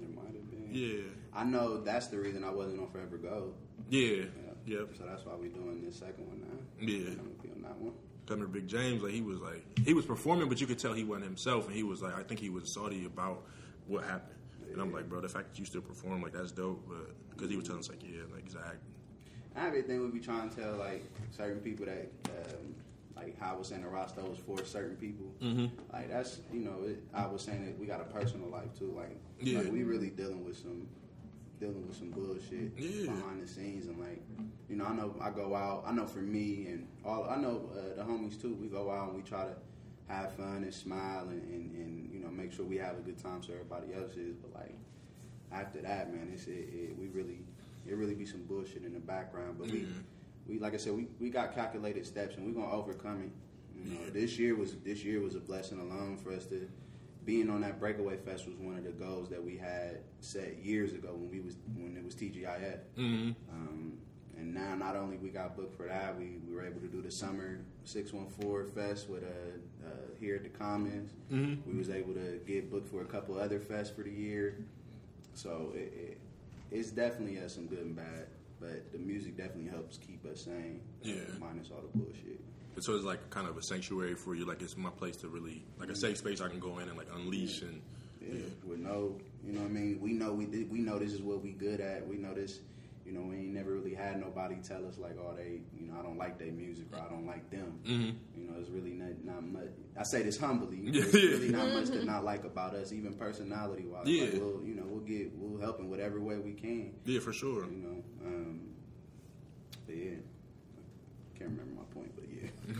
It 0.00 0.14
might 0.14 0.26
have 0.26 0.50
been. 0.50 0.68
Yeah. 0.70 1.02
I 1.34 1.44
know 1.44 1.80
that's 1.80 2.08
the 2.08 2.18
reason 2.18 2.44
I 2.44 2.50
wasn't 2.50 2.80
on 2.80 2.90
Forever 2.90 3.16
Go. 3.18 3.54
Yeah. 3.88 4.24
Yeah. 4.66 4.78
Yep. 4.78 4.88
So 4.98 5.04
that's 5.08 5.24
why 5.24 5.32
we're 5.38 5.48
doing 5.48 5.82
this 5.84 5.96
second 5.96 6.26
one 6.28 6.40
now. 6.40 6.58
Yeah. 6.80 7.10
I'm 7.10 7.16
gonna 7.16 7.28
be 7.42 7.50
on 7.50 7.62
that 7.62 7.76
one. 7.78 7.92
Coming 8.26 8.44
to 8.44 8.48
Big 8.52 8.68
James, 8.68 9.02
like 9.02 9.12
he 9.12 9.22
was 9.22 9.40
like 9.40 9.64
he 9.84 9.94
was 9.94 10.04
performing, 10.06 10.48
but 10.48 10.60
you 10.60 10.66
could 10.66 10.78
tell 10.78 10.92
he 10.92 11.04
wasn't 11.04 11.24
himself, 11.26 11.66
and 11.66 11.74
he 11.74 11.82
was 11.82 12.02
like, 12.02 12.14
I 12.16 12.22
think 12.22 12.38
he 12.40 12.50
was 12.50 12.72
salty 12.72 13.04
about 13.06 13.42
what 13.86 14.04
happened. 14.04 14.36
And 14.72 14.80
I'm 14.80 14.92
like, 14.92 15.08
bro, 15.08 15.20
the 15.20 15.28
fact 15.28 15.50
that 15.50 15.58
you 15.58 15.64
still 15.64 15.80
perform, 15.80 16.22
like 16.22 16.32
that's 16.32 16.52
dope. 16.52 16.84
But 16.88 17.10
because 17.30 17.50
he 17.50 17.56
was 17.56 17.64
telling 17.66 17.80
us 17.80 17.88
like, 17.88 18.02
yeah, 18.04 18.22
like 18.32 18.48
Zach, 18.48 18.76
Everything 19.56 20.00
we 20.00 20.08
be 20.12 20.20
trying 20.20 20.48
to 20.48 20.56
tell 20.56 20.76
like 20.76 21.04
certain 21.32 21.58
people 21.60 21.86
that, 21.86 22.12
um, 22.28 22.74
like 23.16 23.36
how 23.40 23.54
I 23.54 23.58
was 23.58 23.66
saying 23.68 23.82
the 23.82 23.88
roster 23.88 24.20
was 24.22 24.38
for 24.38 24.64
certain 24.64 24.94
people. 24.96 25.26
Mm-hmm. 25.42 25.66
Like 25.92 26.08
that's 26.08 26.38
you 26.52 26.60
know 26.60 26.76
it, 26.84 27.02
I 27.12 27.26
was 27.26 27.42
saying 27.42 27.64
that 27.64 27.78
we 27.78 27.86
got 27.86 28.00
a 28.00 28.04
personal 28.04 28.48
life 28.48 28.78
too. 28.78 28.94
Like, 28.96 29.16
Yeah. 29.40 29.58
like 29.60 29.72
we 29.72 29.82
really 29.82 30.10
dealing 30.10 30.44
with 30.44 30.56
some 30.56 30.86
dealing 31.60 31.86
with 31.86 31.96
some 31.96 32.10
bullshit 32.10 32.72
Yeah. 32.78 33.12
behind 33.12 33.42
the 33.42 33.46
scenes 33.46 33.86
and 33.86 33.98
like 34.00 34.22
you 34.68 34.76
know 34.76 34.86
I 34.86 34.94
know 34.94 35.14
I 35.20 35.30
go 35.30 35.54
out 35.54 35.84
I 35.86 35.92
know 35.92 36.06
for 36.06 36.20
me 36.20 36.66
and 36.68 36.88
all 37.04 37.24
I 37.28 37.36
know 37.36 37.68
uh, 37.72 37.96
the 37.96 38.02
homies 38.02 38.40
too 38.40 38.54
we 38.54 38.66
go 38.68 38.90
out 38.90 39.08
and 39.10 39.16
we 39.16 39.22
try 39.22 39.44
to 39.44 39.54
have 40.08 40.32
fun 40.34 40.64
and 40.64 40.74
smile 40.74 41.28
and, 41.28 41.42
and, 41.42 41.74
and 41.76 42.10
you 42.12 42.18
know 42.20 42.30
make 42.30 42.52
sure 42.52 42.64
we 42.64 42.78
have 42.78 42.96
a 42.96 43.00
good 43.02 43.18
time 43.22 43.42
so 43.42 43.52
everybody 43.52 43.92
else 43.94 44.12
is 44.16 44.34
but 44.36 44.52
like 44.54 44.74
after 45.52 45.80
that 45.82 46.12
man 46.12 46.30
it's 46.32 46.46
it, 46.46 46.68
it 46.72 46.98
we 46.98 47.08
really 47.08 47.40
it 47.86 47.94
really 47.94 48.14
be 48.14 48.24
some 48.26 48.42
bullshit 48.44 48.82
in 48.84 48.94
the 48.94 49.00
background 49.00 49.56
but 49.58 49.70
we 49.70 49.86
we 50.48 50.58
like 50.58 50.72
I 50.74 50.78
said 50.78 50.94
we, 50.94 51.08
we 51.20 51.28
got 51.28 51.54
calculated 51.54 52.06
steps 52.06 52.36
and 52.36 52.46
we're 52.46 52.60
gonna 52.60 52.72
overcome 52.74 53.22
it. 53.22 53.30
You 53.84 53.92
know 53.94 54.10
this 54.10 54.38
year 54.38 54.56
was 54.56 54.74
this 54.84 55.04
year 55.04 55.20
was 55.20 55.34
a 55.36 55.40
blessing 55.40 55.78
alone 55.78 56.16
for 56.16 56.32
us 56.32 56.46
to 56.46 56.68
being 57.24 57.50
on 57.50 57.60
that 57.60 57.78
breakaway 57.78 58.16
fest 58.16 58.46
was 58.46 58.56
one 58.56 58.76
of 58.76 58.84
the 58.84 58.90
goals 58.90 59.28
that 59.28 59.42
we 59.42 59.56
had 59.56 59.98
set 60.20 60.58
years 60.62 60.92
ago 60.92 61.10
when 61.12 61.30
we 61.30 61.40
was 61.40 61.56
when 61.76 61.96
it 61.96 62.04
was 62.04 62.14
TGIF. 62.14 62.78
mm-hmm. 62.98 63.30
Um, 63.52 63.98
and 64.36 64.54
now 64.54 64.74
not 64.74 64.96
only 64.96 65.18
we 65.18 65.28
got 65.28 65.54
booked 65.54 65.76
for 65.76 65.86
that, 65.86 66.18
we, 66.18 66.38
we 66.48 66.54
were 66.54 66.64
able 66.64 66.80
to 66.80 66.86
do 66.86 67.02
the 67.02 67.10
summer 67.10 67.60
six 67.84 68.12
one 68.12 68.26
four 68.40 68.64
fest 68.64 69.08
with 69.10 69.22
uh, 69.22 69.86
uh, 69.86 69.90
here 70.18 70.36
at 70.36 70.44
the 70.44 70.48
Commons. 70.48 71.10
Mm-hmm. 71.30 71.70
We 71.70 71.76
was 71.76 71.90
able 71.90 72.14
to 72.14 72.40
get 72.46 72.70
booked 72.70 72.88
for 72.90 73.02
a 73.02 73.06
couple 73.06 73.38
other 73.38 73.58
fests 73.58 73.94
for 73.94 74.02
the 74.02 74.10
year. 74.10 74.64
So 75.34 75.72
it, 75.74 75.92
it, 75.94 76.20
it's 76.70 76.90
definitely 76.90 77.38
uh, 77.38 77.48
some 77.48 77.66
good 77.66 77.80
and 77.80 77.94
bad, 77.96 78.28
but 78.60 78.90
the 78.92 78.98
music 78.98 79.36
definitely 79.36 79.70
helps 79.70 79.98
keep 79.98 80.24
us 80.24 80.42
sane. 80.44 80.80
Yeah. 81.02 81.16
minus 81.38 81.70
all 81.70 81.82
the 81.92 81.98
bullshit. 81.98 82.40
So 82.82 82.94
it's 82.96 83.04
like 83.04 83.30
kind 83.30 83.46
of 83.48 83.56
a 83.56 83.62
sanctuary 83.62 84.14
for 84.14 84.34
you. 84.34 84.46
Like 84.46 84.62
it's 84.62 84.76
my 84.76 84.90
place 84.90 85.16
to 85.18 85.28
really, 85.28 85.64
like 85.78 85.88
a 85.90 85.96
safe 85.96 86.16
space 86.18 86.40
I 86.40 86.48
can 86.48 86.60
go 86.60 86.78
in 86.78 86.88
and 86.88 86.96
like 86.96 87.08
unleash 87.14 87.62
and 87.62 87.80
Yeah, 88.20 88.40
with 88.64 88.78
no, 88.80 89.16
you 89.44 89.52
know 89.52 89.60
what 89.60 89.70
I 89.70 89.72
mean. 89.72 89.98
We 90.00 90.12
know 90.12 90.32
we 90.32 90.46
did, 90.46 90.70
we 90.70 90.78
know 90.80 90.98
this 90.98 91.12
is 91.12 91.22
what 91.22 91.42
we 91.42 91.52
good 91.52 91.80
at. 91.80 92.06
We 92.06 92.16
know 92.16 92.34
this. 92.34 92.60
You 93.06 93.12
know, 93.12 93.22
we 93.22 93.36
ain't 93.38 93.54
never 93.54 93.72
really 93.72 93.94
had 93.94 94.20
nobody 94.20 94.56
tell 94.62 94.86
us 94.86 94.96
like, 94.98 95.16
oh, 95.18 95.34
they, 95.34 95.62
you 95.76 95.86
know, 95.88 95.94
I 95.98 96.02
don't 96.02 96.16
like 96.18 96.38
their 96.38 96.52
music 96.52 96.86
or 96.92 97.00
I 97.00 97.08
don't 97.08 97.26
like 97.26 97.50
them. 97.50 97.80
Mhm. 97.84 98.14
You 98.36 98.44
know, 98.46 98.54
it's 98.60 98.68
really 98.68 98.92
not, 98.92 99.24
not 99.24 99.42
much. 99.42 99.70
I 99.98 100.04
say 100.04 100.22
this 100.22 100.38
humbly. 100.38 100.78
Yeah. 100.84 101.00
There's 101.02 101.14
really 101.14 101.48
not 101.58 101.72
much 101.72 101.86
to 101.86 102.04
not 102.04 102.24
like 102.24 102.44
about 102.44 102.74
us, 102.74 102.92
even 102.92 103.14
personality 103.14 103.84
wise. 103.86 104.06
Yeah. 104.06 104.24
Like, 104.26 104.34
we'll, 104.34 104.60
you 104.64 104.74
know, 104.76 104.84
we'll 104.86 105.00
get, 105.00 105.32
we'll 105.34 105.60
help 105.60 105.80
in 105.80 105.88
whatever 105.90 106.20
way 106.20 106.36
we 106.36 106.52
can. 106.52 106.92
yeah, 107.04 107.18
for 107.18 107.32
sure. 107.32 107.64
You 107.64 107.78
know, 107.78 108.04
um, 108.26 108.60
but 109.86 109.96
yeah, 109.96 110.10
can't 111.36 111.50
remember 111.50 111.72
my 111.80 111.94
point, 111.94 112.12
but 112.14 112.26
yeah. 112.30 112.74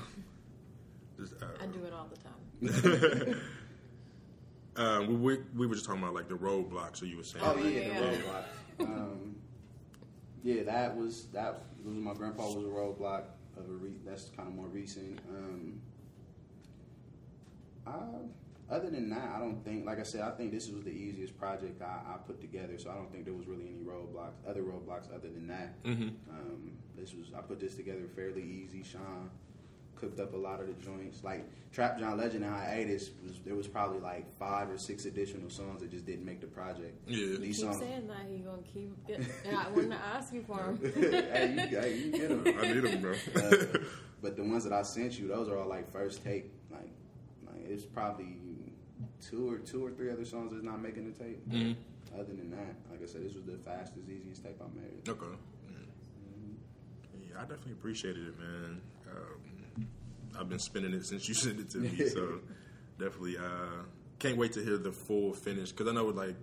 Just, 1.21 1.35
uh, 1.43 1.47
I 1.63 1.67
do 1.67 1.85
it 1.85 1.93
all 1.93 2.09
the 2.09 2.17
time. 2.17 3.41
uh, 4.77 5.03
we, 5.09 5.15
we 5.17 5.39
we 5.55 5.67
were 5.67 5.75
just 5.75 5.85
talking 5.87 6.03
about 6.03 6.15
like 6.15 6.29
the 6.29 6.35
roadblocks. 6.35 6.97
So 6.97 7.05
you 7.05 7.19
were 7.19 7.23
saying, 7.23 7.45
Oh 7.47 7.53
like, 7.55 7.65
yeah, 7.65 7.71
yeah. 7.81 8.01
the 8.01 8.07
roadblock. 8.07 8.45
um, 8.81 9.37
yeah, 10.43 10.63
that 10.65 10.97
was 10.97 11.27
that. 11.35 11.63
Losing 11.85 12.03
my 12.03 12.15
grandpa 12.15 12.45
was 12.47 12.57
a 12.57 12.69
roadblock 12.69 13.25
of 13.57 13.69
a 13.69 13.73
re- 13.73 13.91
that's 14.05 14.31
kind 14.37 14.49
of 14.49 14.55
more 14.55 14.67
recent. 14.69 15.19
Um, 15.31 15.81
I, 17.87 17.93
other 18.75 18.89
than 18.91 19.11
that, 19.11 19.33
I 19.35 19.39
don't 19.41 19.63
think. 19.65 19.85
Like 19.85 19.99
I 20.01 20.05
said, 20.05 20.23
I 20.23 20.31
think 20.31 20.53
this 20.53 20.69
was 20.71 20.83
the 20.85 20.91
easiest 20.91 21.39
project 21.39 21.83
I, 21.83 22.15
I 22.15 22.17
put 22.27 22.41
together. 22.41 22.79
So 22.79 22.91
I 22.91 22.95
don't 22.95 23.11
think 23.13 23.25
there 23.27 23.35
was 23.35 23.47
really 23.47 23.67
any 23.69 23.85
roadblocks, 23.85 24.37
other 24.49 24.63
roadblocks 24.63 25.15
other 25.15 25.29
than 25.29 25.47
that. 25.49 25.83
Mhm. 25.85 26.15
Um, 26.31 26.73
this 26.97 27.13
was 27.15 27.33
I 27.37 27.41
put 27.43 27.61
this 27.61 27.75
together 27.75 28.09
fairly 28.17 28.43
easy. 28.43 28.83
Sean 28.83 29.31
cooked 30.01 30.19
up 30.21 30.33
a 30.35 30.37
lot 30.37 30.61
of 30.61 30.67
the 30.67 30.73
joints. 30.85 31.23
Like 31.23 31.45
Trap 31.73 31.99
John 31.99 32.17
Legend 32.19 32.45
and 32.45 32.53
Hiatus 32.55 33.11
was 33.23 33.39
there 33.45 33.55
was 33.55 33.69
probably 33.69 34.01
like 34.01 34.27
five 34.39 34.71
or 34.71 34.79
six 34.79 35.05
additional 35.05 35.51
songs 35.51 35.81
that 35.83 35.91
just 35.91 36.07
didn't 36.07 36.25
make 36.25 36.41
the 36.41 36.47
project. 36.47 36.99
Yeah. 37.07 37.37
These 37.39 37.59
Keep 37.59 37.67
songs. 37.67 37.79
saying 37.79 38.07
that 38.09 38.27
he 38.31 38.39
gonna 38.39 38.63
keep. 38.63 38.95
Get, 39.07 39.21
yeah, 39.45 39.65
I 39.67 39.71
wanted 39.71 39.91
to 39.91 39.97
ask 39.97 40.33
you 40.33 40.43
for 40.43 40.59
him. 40.63 40.79
hey, 40.95 41.69
you, 41.71 41.79
hey, 41.81 41.97
you 41.97 42.13
get 42.13 42.31
'em. 42.31 42.45
I 42.59 42.73
need 42.73 42.81
them, 42.81 43.01
bro. 43.03 43.15
Uh, 43.37 43.79
But 44.23 44.37
the 44.37 44.43
ones 44.45 44.65
that 44.65 44.73
I 44.75 44.83
sent 44.83 45.19
you, 45.19 45.29
those 45.29 45.49
are 45.49 45.57
all 45.57 45.69
like 45.69 45.91
first 45.91 46.23
take. 46.23 46.53
Like, 46.71 46.91
like 47.47 47.65
it's 47.69 47.85
probably 47.85 48.37
two 49.21 49.51
or 49.51 49.59
two 49.59 49.85
or 49.87 49.91
three 49.91 50.11
other 50.11 50.25
songs 50.27 50.53
that's 50.53 50.65
not 50.65 50.81
making 50.83 51.11
the 51.11 51.19
tape. 51.19 51.49
Mhm. 51.49 51.75
Other 52.15 52.25
than 52.35 52.51
that, 52.51 52.75
like 52.91 53.03
I 53.03 53.07
said, 53.07 53.25
this 53.25 53.35
was 53.35 53.45
the 53.45 53.57
fastest, 53.65 54.09
easiest 54.09 54.43
tape 54.45 54.61
I 54.61 54.67
made. 54.79 55.09
Okay. 55.09 55.27
Yeah, 57.31 57.37
I 57.39 57.41
definitely 57.43 57.73
appreciated 57.73 58.27
it, 58.27 58.39
man. 58.39 58.81
Um, 59.11 59.41
I've 60.41 60.49
been 60.49 60.59
spinning 60.59 60.95
it 60.95 61.05
since 61.05 61.29
you 61.29 61.35
sent 61.45 61.61
it 61.61 61.71
to 61.71 61.79
me, 61.79 62.09
so 62.09 62.41
definitely 62.99 63.37
uh, 63.37 63.83
can't 64.19 64.37
wait 64.39 64.53
to 64.55 64.65
hear 64.65 64.79
the 64.79 64.91
full 64.93 65.33
finish 65.35 65.71
because 65.73 65.89
I 65.89 65.95
know 65.95 66.07
like. 66.07 66.37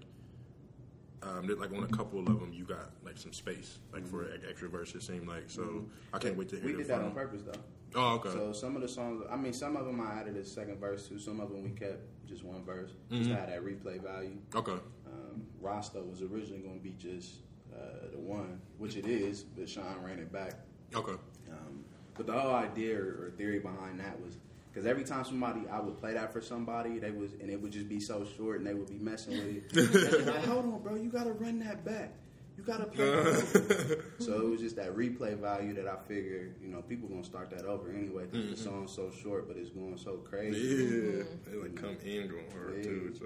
Um, 1.23 1.47
like 1.59 1.73
on 1.73 1.83
a 1.83 1.87
couple 1.87 2.19
of 2.19 2.25
them, 2.27 2.53
you 2.53 2.63
got 2.63 2.91
like 3.03 3.17
some 3.17 3.33
space, 3.33 3.79
like 3.91 4.05
for 4.07 4.21
an 4.21 4.41
extra 4.47 4.69
verse. 4.69 4.93
It 4.93 5.01
seemed 5.01 5.27
like 5.27 5.45
so. 5.49 5.85
I 6.13 6.19
can't 6.19 6.37
wait 6.37 6.47
to 6.49 6.57
hear. 6.57 6.65
We 6.67 6.73
did 6.73 6.87
that 6.87 7.01
on 7.01 7.11
purpose 7.11 7.41
though. 7.41 7.59
Oh, 7.95 8.15
okay. 8.17 8.29
So 8.29 8.51
some 8.53 8.75
of 8.75 8.83
the 8.83 8.87
songs, 8.87 9.23
I 9.29 9.35
mean, 9.35 9.51
some 9.51 9.75
of 9.77 9.87
them 9.87 9.99
I 9.99 10.19
added 10.19 10.37
a 10.37 10.45
second 10.45 10.79
verse 10.79 11.07
to. 11.07 11.17
Some 11.17 11.39
of 11.39 11.49
them 11.49 11.63
we 11.63 11.71
kept 11.71 12.01
just 12.27 12.43
one 12.43 12.63
verse, 12.63 12.91
Mm-hmm. 13.09 13.17
just 13.17 13.29
to 13.31 13.35
have 13.35 13.49
that 13.49 13.63
replay 13.65 14.01
value. 14.01 14.37
okay. 14.53 14.73
Um, 15.07 15.41
Rasta 15.59 15.99
was 16.03 16.21
originally 16.21 16.61
going 16.61 16.77
to 16.77 16.83
be 16.83 16.91
just 16.99 17.37
uh, 17.75 18.11
the 18.11 18.19
one, 18.19 18.61
which 18.77 18.95
it 18.95 19.07
is, 19.07 19.41
but 19.43 19.67
Sean 19.67 19.97
ran 20.03 20.19
it 20.19 20.31
back. 20.31 20.53
Okay. 20.93 21.19
But 22.17 22.25
the 22.27 22.33
whole 22.33 22.53
idea 22.55 22.97
or, 22.99 23.27
or 23.27 23.33
theory 23.37 23.59
behind 23.59 23.99
that 23.99 24.19
was 24.23 24.37
because 24.73 24.85
every 24.87 25.03
time 25.03 25.23
somebody 25.25 25.61
I 25.71 25.79
would 25.79 25.97
play 25.97 26.13
that 26.13 26.31
for 26.33 26.41
somebody, 26.41 26.99
they 26.99 27.11
was 27.11 27.33
and 27.41 27.49
it 27.49 27.61
would 27.61 27.71
just 27.71 27.87
be 27.89 27.99
so 27.99 28.25
short, 28.37 28.57
and 28.59 28.67
they 28.67 28.73
would 28.73 28.89
be 28.89 28.99
messing 28.99 29.33
with 29.37 29.77
it. 29.77 30.25
Like, 30.27 30.45
hold 30.45 30.65
on, 30.65 30.81
bro, 30.81 30.95
you 30.95 31.09
got 31.09 31.23
to 31.25 31.31
run 31.33 31.59
that 31.59 31.83
back. 31.85 32.13
You 32.57 32.63
got 32.63 32.77
to 32.79 32.85
play. 32.85 33.05
that 33.05 34.01
so 34.19 34.33
it 34.41 34.49
was 34.49 34.59
just 34.61 34.75
that 34.77 34.95
replay 34.95 35.37
value 35.37 35.73
that 35.75 35.87
I 35.87 35.95
figured, 36.07 36.55
you 36.61 36.69
know, 36.69 36.81
people 36.81 37.07
gonna 37.07 37.23
start 37.23 37.49
that 37.51 37.65
over 37.65 37.91
anyway 37.91 38.25
because 38.31 38.49
the 38.49 38.57
song's 38.57 38.91
so 38.91 39.11
short, 39.23 39.47
but 39.47 39.57
it's 39.57 39.69
going 39.69 39.97
so 39.97 40.17
crazy. 40.17 40.59
Yeah, 40.59 41.23
they 41.45 41.57
like 41.57 41.75
come 41.75 41.97
in 42.03 42.27
going 42.27 42.49
hard 42.51 42.77
Yeah. 42.77 42.83
too. 42.83 43.13
So, 43.19 43.25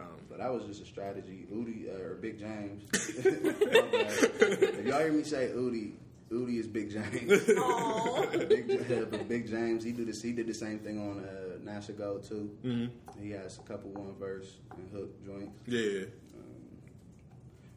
um, 0.00 0.20
But 0.28 0.38
that 0.38 0.52
was 0.52 0.64
just 0.66 0.82
a 0.82 0.86
strategy. 0.86 1.46
Udi 1.52 1.88
uh, 1.88 2.02
or 2.04 2.14
Big 2.14 2.38
James. 2.38 2.84
If 2.92 4.86
y'all 4.86 5.00
hear 5.00 5.12
me 5.12 5.24
say 5.24 5.50
Udi, 5.54 5.92
Udi 6.30 6.58
is 6.58 6.66
Big 6.66 6.90
James. 6.90 7.44
Big, 8.48 8.68
Ja- 8.90 9.04
but 9.10 9.28
Big 9.28 9.48
James, 9.48 9.84
he 9.84 9.92
did 9.92 10.08
this. 10.08 10.20
He 10.22 10.32
did 10.32 10.46
the 10.48 10.54
same 10.54 10.80
thing 10.80 10.98
on 10.98 11.24
uh, 11.24 11.58
NASA 11.70 11.96
Go 11.96 12.18
too. 12.18 12.50
Mm-hmm. 12.64 13.22
He 13.22 13.30
has 13.30 13.58
a 13.58 13.62
couple 13.62 13.90
one 13.90 14.14
verse 14.18 14.56
and 14.76 14.88
hook 14.92 15.24
joints. 15.24 15.52
yeah, 15.66 16.06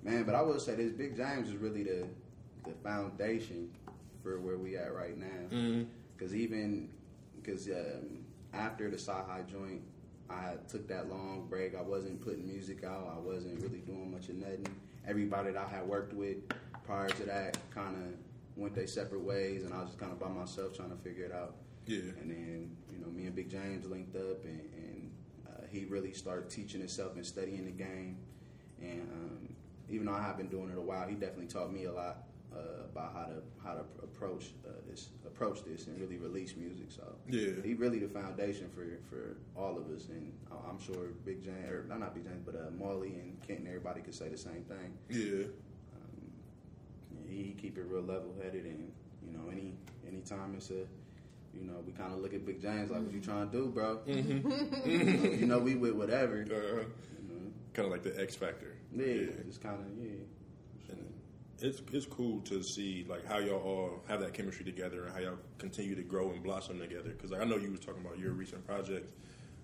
Man, 0.02 0.24
but 0.24 0.34
I 0.36 0.42
will 0.42 0.60
say 0.60 0.76
this: 0.76 0.92
Big 0.94 1.16
James 1.16 1.50
is 1.50 1.56
really 1.58 1.84
the 1.84 2.08
the 2.66 2.72
foundation 2.84 3.70
for 4.24 4.40
where 4.40 4.58
we 4.58 4.78
at 4.78 4.94
right 4.96 5.18
now. 5.18 5.86
Because 6.18 6.34
even 6.36 6.90
because 7.42 7.68
um, 7.70 8.20
after 8.54 8.90
the 8.90 8.98
Sahai 8.98 9.44
joint, 9.50 9.82
I 10.30 10.54
took 10.68 10.88
that 10.88 11.10
long 11.10 11.48
break. 11.50 11.76
I 11.76 11.82
wasn't 11.82 12.22
putting 12.22 12.48
music 12.48 12.84
out. 12.84 13.14
I 13.16 13.20
wasn't 13.20 13.62
really 13.62 13.80
doing 13.80 14.12
much 14.12 14.30
of 14.30 14.36
nothing. 14.36 14.66
Everybody 15.08 15.52
that 15.52 15.66
I 15.66 15.70
had 15.70 15.88
worked 15.88 16.14
with 16.14 16.38
prior 16.86 17.10
to 17.10 17.24
that 17.24 17.58
kind 17.74 17.96
of 17.96 18.14
went 18.60 18.76
their 18.76 18.88
separate 18.88 19.22
ways, 19.22 19.64
and 19.64 19.74
I 19.74 19.80
was 19.80 19.90
just 19.90 20.00
kind 20.00 20.12
of 20.12 20.20
by 20.20 20.30
myself 20.30 20.76
trying 20.76 20.90
to 20.92 20.98
figure 20.98 21.26
it 21.26 21.32
out. 21.32 21.56
yeah, 21.86 22.00
And 22.22 22.30
then, 22.30 22.76
you 22.92 23.00
know, 23.00 23.08
me 23.08 23.26
and 23.26 23.36
Big 23.36 23.50
James 23.50 23.86
linked 23.86 24.16
up, 24.16 24.44
and, 24.44 24.62
and 24.76 25.12
uh, 25.48 25.62
he 25.70 25.86
really 25.86 26.14
started 26.14 26.50
teaching 26.50 26.80
himself 26.80 27.16
and 27.16 27.26
studying 27.26 27.66
the 27.66 27.72
game. 27.72 28.18
And 28.82 29.02
um, 29.14 29.56
even 29.90 30.06
though 30.06 30.14
I 30.14 30.22
have 30.22 30.38
been 30.38 30.48
doing 30.50 30.70
it 30.70 30.78
a 30.78 30.82
while, 30.82 31.08
he 31.08 31.16
definitely 31.16 31.48
taught 31.48 31.72
me 31.74 31.86
a 31.86 31.92
lot 31.92 32.24
uh, 32.56 32.86
about 32.92 33.14
how 33.14 33.26
to 33.26 33.42
how 33.64 33.74
to 33.76 33.84
approach 34.02 34.46
uh, 34.66 34.72
this 34.90 35.10
approach 35.26 35.64
this 35.66 35.86
and 35.88 36.00
really 36.00 36.18
release 36.18 36.56
music. 36.56 36.88
So 36.90 37.04
Yeah. 37.30 37.62
he 37.64 37.74
really 37.76 38.00
the 38.00 38.08
foundation 38.08 38.70
for 38.70 38.86
for 39.10 39.38
all 39.60 39.78
of 39.78 39.90
us. 39.96 40.08
And 40.10 40.32
I'm 40.68 40.80
sure 40.80 41.10
Big 41.26 41.44
James, 41.44 41.70
or 41.70 41.86
not, 41.88 42.00
not 42.00 42.16
Big 42.16 42.24
James, 42.24 42.42
but 42.46 42.56
uh, 42.56 42.72
Marley 42.78 43.16
and 43.16 43.40
Kent 43.46 43.60
and 43.60 43.68
everybody 43.68 44.02
could 44.02 44.16
say 44.16 44.30
the 44.30 44.38
same 44.38 44.64
thing. 44.64 44.98
yeah. 45.10 45.46
He, 47.30 47.56
keep 47.60 47.78
it 47.78 47.86
real 47.88 48.02
level 48.02 48.34
headed, 48.42 48.66
and 48.66 48.92
you 49.26 49.32
know, 49.32 49.50
any 49.52 49.74
anytime 50.08 50.54
it's 50.56 50.70
a, 50.72 50.86
you 51.54 51.64
know, 51.66 51.74
we 51.86 51.92
kind 51.94 52.14
of 52.14 52.20
look 52.20 52.34
at 52.34 52.46
Big 52.46 52.62
James 52.62 52.90
like, 52.92 53.02
"What 53.02 53.12
you 53.14 53.22
trying 53.22 53.50
to 53.50 53.58
do, 53.58 53.68
bro?" 53.68 54.00
you, 54.06 54.14
know, 54.44 55.30
you 55.32 55.46
know, 55.46 55.60
we 55.60 55.76
with 55.76 55.94
whatever. 55.94 56.38
You 56.38 56.54
Uh, 56.54 56.58
know? 56.58 56.86
kind 57.74 57.86
of 57.86 57.92
like 57.92 58.04
the 58.04 58.20
X 58.22 58.36
Factor. 58.36 58.76
Yeah, 58.96 59.26
just 59.46 59.62
kind 59.62 59.76
of 59.80 59.86
yeah. 60.04 60.12
And 60.90 61.14
it's 61.62 61.82
it's 61.94 62.06
cool 62.06 62.42
to 62.42 62.64
see 62.64 63.06
like 63.08 63.26
how 63.26 63.38
y'all 63.38 63.62
all 63.62 64.04
have 64.08 64.22
that 64.22 64.34
chemistry 64.34 64.66
together 64.66 65.06
and 65.06 65.14
how 65.14 65.20
y'all 65.20 65.38
continue 65.58 65.96
to 65.96 66.04
grow 66.04 66.32
and 66.32 66.42
blossom 66.44 66.80
together. 66.80 67.10
Because 67.10 67.32
like, 67.32 67.42
I 67.42 67.46
know 67.46 67.58
you 67.58 67.72
was 67.72 67.80
talking 67.82 68.04
about 68.04 68.18
your 68.18 68.32
recent 68.32 68.66
project. 68.66 69.12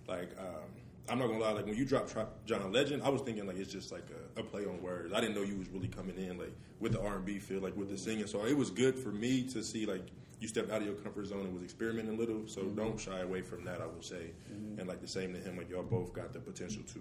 Like 0.08 0.30
um, 0.40 0.70
I'm 1.08 1.20
not 1.20 1.28
gonna 1.28 1.40
lie, 1.40 1.52
like 1.52 1.66
when 1.66 1.76
you 1.76 1.86
dropped 1.86 2.12
Tra- 2.12 2.28
John 2.46 2.72
Legend, 2.72 3.04
I 3.04 3.10
was 3.10 3.22
thinking 3.22 3.46
like 3.46 3.58
it's 3.58 3.72
just 3.72 3.92
like 3.92 4.08
a, 4.36 4.40
a 4.40 4.44
play 4.44 4.66
on 4.66 4.82
words. 4.82 5.14
I 5.14 5.22
didn't 5.22 5.36
know 5.36 5.44
you 5.44 5.58
was 5.58 5.70
really 5.70 5.88
coming 5.88 6.18
in 6.18 6.38
like 6.38 6.54
with 6.80 6.94
the 6.94 7.02
R&B 7.02 7.40
feel, 7.40 7.62
like 7.62 7.76
with 7.78 7.90
the 7.90 7.98
singing. 7.98 8.26
So 8.26 8.44
it 8.46 8.58
was 8.58 8.72
good 8.72 8.98
for 8.98 9.10
me 9.10 9.44
to 9.50 9.64
see 9.64 9.86
like 9.86 10.08
you 10.40 10.48
stepped 10.48 10.72
out 10.72 10.82
of 10.82 10.88
your 10.88 10.96
comfort 10.96 11.28
zone 11.28 11.42
and 11.42 11.54
was 11.54 11.64
experimenting 11.64 12.16
a 12.16 12.18
little. 12.18 12.48
So 12.48 12.64
don't 12.64 13.00
shy 13.00 13.20
away 13.20 13.42
from 13.42 13.64
that. 13.66 13.82
I 13.82 13.86
will 13.86 14.02
say, 14.02 14.32
and 14.78 14.88
like 14.88 15.02
the 15.02 15.08
same 15.08 15.34
to 15.34 15.40
him, 15.40 15.58
like 15.58 15.70
y'all 15.70 15.84
both 15.84 16.14
got 16.14 16.34
the 16.34 16.40
potential 16.40 16.82
to 16.94 17.00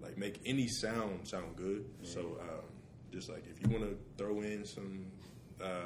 like 0.00 0.18
make 0.18 0.40
any 0.44 0.66
sound 0.66 1.26
sound 1.26 1.56
good. 1.56 1.84
So 2.02 2.38
um, 2.40 2.64
just 3.12 3.28
like 3.28 3.44
if 3.48 3.62
you 3.62 3.76
want 3.76 3.90
to 3.90 3.96
throw 4.16 4.40
in 4.40 4.64
some. 4.64 5.06
Uh, 5.62 5.76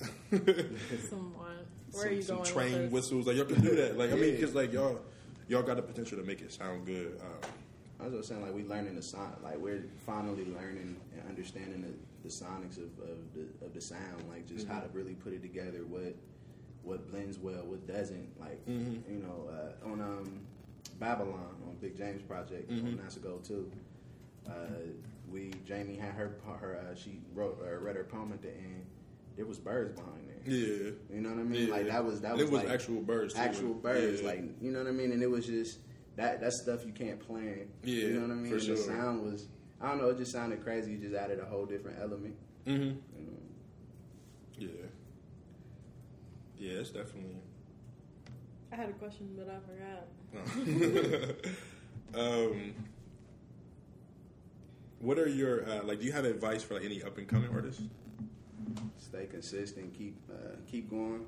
Someone. 1.08 1.56
Where 1.90 2.02
some, 2.02 2.10
are 2.10 2.12
you 2.12 2.22
some 2.22 2.36
going 2.36 2.50
train 2.50 2.72
with 2.72 2.82
this? 2.82 2.92
whistles, 2.92 3.26
like 3.26 3.36
y'all 3.36 3.46
can 3.46 3.60
do 3.62 3.74
that. 3.76 3.96
Like 3.96 4.12
I 4.12 4.14
mean, 4.14 4.34
because 4.34 4.54
like 4.54 4.72
y'all, 4.72 5.00
y'all 5.48 5.62
got 5.62 5.76
the 5.76 5.82
potential 5.82 6.18
to 6.18 6.24
make 6.24 6.40
it 6.40 6.52
sound 6.52 6.86
good. 6.86 7.20
Um, 7.20 7.50
I 8.00 8.04
was 8.04 8.14
just 8.14 8.28
saying, 8.28 8.42
like 8.42 8.54
we 8.54 8.62
learning 8.64 8.94
the 8.94 9.02
sound, 9.02 9.34
like 9.42 9.58
we're 9.58 9.84
finally 10.06 10.44
learning 10.44 10.96
and 11.12 11.28
understanding 11.28 11.82
the, 11.82 12.28
the 12.28 12.32
sonics 12.32 12.76
of, 12.76 12.90
of 13.02 13.18
the 13.34 13.66
of 13.66 13.74
the 13.74 13.80
sound, 13.80 14.22
like 14.28 14.46
just 14.46 14.68
how 14.68 14.80
to 14.80 14.88
really 14.92 15.14
put 15.14 15.32
it 15.32 15.42
together, 15.42 15.84
what 15.88 16.14
what 16.84 17.10
blends 17.10 17.38
well, 17.38 17.64
what 17.64 17.86
doesn't. 17.88 18.28
Like 18.38 18.60
you 19.08 19.18
know, 19.22 19.50
uh, 19.50 19.90
on 19.90 20.00
um, 20.00 20.40
Babylon 21.00 21.56
on 21.66 21.76
Big 21.80 21.96
James 21.96 22.22
project 22.22 22.70
on 22.70 23.00
NASA 23.04 23.22
Go 23.22 23.38
too. 23.38 23.70
Uh, 24.48 24.52
we 25.30 25.50
Jamie 25.66 25.96
had 25.96 26.12
her 26.12 26.36
her 26.60 26.78
uh, 26.78 26.94
she 26.94 27.20
wrote 27.34 27.58
uh, 27.66 27.76
read 27.78 27.96
her 27.96 28.04
poem 28.04 28.32
at 28.32 28.42
the 28.42 28.50
end. 28.50 28.86
There 29.38 29.46
was 29.46 29.60
birds 29.60 29.92
behind 29.92 30.28
there. 30.28 30.52
yeah, 30.52 30.90
You 31.14 31.20
know 31.20 31.28
what 31.28 31.38
I 31.38 31.42
mean? 31.44 31.68
Yeah. 31.68 31.72
Like 31.72 31.86
that 31.86 32.04
was 32.04 32.20
that 32.22 32.32
was 32.32 32.42
it 32.42 32.50
was 32.50 32.64
like 32.64 32.72
actual 32.72 33.00
birds, 33.00 33.34
too. 33.34 33.40
Actual 33.40 33.72
birds, 33.72 34.20
Yeah. 34.20 34.26
like 34.26 34.42
you 34.60 34.72
know 34.72 34.80
what 34.80 34.88
I 34.88 34.90
mean? 34.90 35.12
And 35.12 35.22
it 35.22 35.30
was 35.30 35.46
just 35.46 35.78
that 36.16 36.40
that's 36.40 36.60
stuff 36.60 36.84
you 36.84 36.90
can't 36.92 37.20
plan. 37.20 37.68
Yeah, 37.84 37.94
you 37.94 38.14
know 38.14 38.22
what 38.22 38.32
I 38.32 38.34
mean? 38.34 38.48
for 38.48 38.56
and 38.56 38.64
sure. 38.64 38.74
The 38.76 38.82
sound 38.82 39.22
was 39.22 39.46
I 39.80 39.90
don't 39.90 39.98
know, 39.98 40.08
it 40.08 40.18
just 40.18 40.32
sounded 40.32 40.64
crazy. 40.64 40.90
You 40.90 40.98
just 40.98 41.14
added 41.14 41.38
a 41.38 41.44
whole 41.44 41.66
different 41.66 42.00
element. 42.00 42.34
mm-hmm. 42.66 42.82
You 42.82 43.26
know? 43.26 43.38
yeah, 44.58 44.68
yeah. 46.58 46.80
It's 46.80 46.90
definitely. 46.90 47.36
I 48.72 48.76
had 48.76 48.88
a 48.88 48.92
question, 48.94 49.28
but 49.36 49.48
I 49.48 49.60
forgot. 50.42 51.46
um, 52.20 52.74
what 54.98 55.16
are 55.16 55.28
your 55.28 55.64
uh, 55.64 55.84
like? 55.84 56.00
Do 56.00 56.06
you 56.06 56.12
have 56.12 56.24
advice 56.24 56.64
for 56.64 56.74
like 56.74 56.84
any 56.84 57.04
up 57.04 57.16
and 57.18 57.28
coming 57.28 57.50
artists? 57.54 57.82
Stay 59.08 59.26
consistent. 59.26 59.94
Keep 59.96 60.16
uh, 60.30 60.56
keep 60.70 60.90
going. 60.90 61.24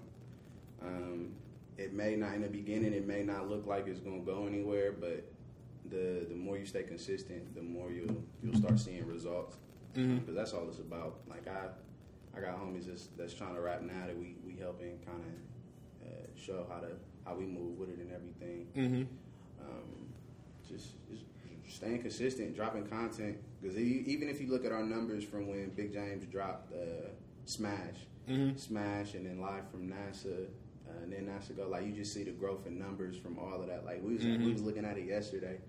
Um, 0.82 1.30
it 1.78 1.94
may 1.94 2.14
not 2.14 2.34
in 2.34 2.42
the 2.42 2.48
beginning. 2.48 2.92
It 2.92 3.06
may 3.06 3.22
not 3.22 3.48
look 3.48 3.66
like 3.66 3.86
it's 3.86 4.00
gonna 4.00 4.20
go 4.20 4.46
anywhere, 4.46 4.92
but 4.92 5.24
the 5.88 6.26
the 6.28 6.34
more 6.34 6.58
you 6.58 6.66
stay 6.66 6.82
consistent, 6.82 7.54
the 7.54 7.62
more 7.62 7.90
you'll 7.90 8.22
you'll 8.42 8.56
start 8.56 8.78
seeing 8.78 9.06
results. 9.06 9.56
Because 9.94 10.08
Mhm. 10.08 10.34
that's 10.34 10.52
all 10.52 10.68
it's 10.68 10.78
about. 10.78 11.20
Like 11.28 11.48
I, 11.48 11.68
I 12.36 12.40
got 12.40 12.60
homies 12.60 12.86
that's, 12.86 13.08
that's 13.16 13.34
trying 13.34 13.54
to 13.54 13.60
rap 13.60 13.82
now 13.82 14.06
that 14.06 14.16
we 14.16 14.36
we 14.46 14.56
helping 14.56 14.98
kind 15.06 15.24
of 15.24 16.06
uh, 16.06 16.26
show 16.36 16.66
how 16.70 16.80
to 16.80 16.88
how 17.24 17.34
we 17.34 17.46
move 17.46 17.78
with 17.78 17.88
it 17.88 17.98
and 17.98 18.12
everything. 18.12 18.66
Mm-hmm. 18.76 19.64
Um, 19.64 20.12
just, 20.68 20.94
just 21.10 21.24
staying 21.68 22.00
consistent, 22.00 22.54
dropping 22.54 22.86
content. 22.86 23.38
Because 23.60 23.76
even 23.78 24.28
if 24.28 24.40
you 24.40 24.48
look 24.48 24.64
at 24.64 24.72
our 24.72 24.82
numbers 24.82 25.24
from 25.24 25.48
when 25.48 25.70
Big 25.70 25.92
James 25.92 26.24
dropped 26.26 26.72
uh, 26.72 27.08
Smash, 27.44 28.06
Mhm. 28.28 28.58
Smash, 28.58 29.14
and 29.14 29.26
then 29.26 29.40
live 29.40 29.68
from 29.70 29.88
NASA, 29.88 30.46
uh, 30.88 31.02
and 31.02 31.12
then 31.12 31.26
NASA 31.26 31.56
go, 31.56 31.68
like 31.68 31.84
you 31.86 31.92
just 31.92 32.12
see 32.12 32.22
the 32.24 32.30
growth 32.32 32.66
in 32.66 32.78
numbers 32.78 33.16
from 33.16 33.38
all 33.38 33.60
of 33.60 33.66
that. 33.68 33.84
Like 33.84 34.02
we 34.02 34.14
was 34.14 34.24
we 34.24 34.30
Mhm. 34.36 34.52
was 34.52 34.62
looking 34.62 34.84
at 34.84 34.96
it 34.98 35.06
yesterday, 35.06 35.60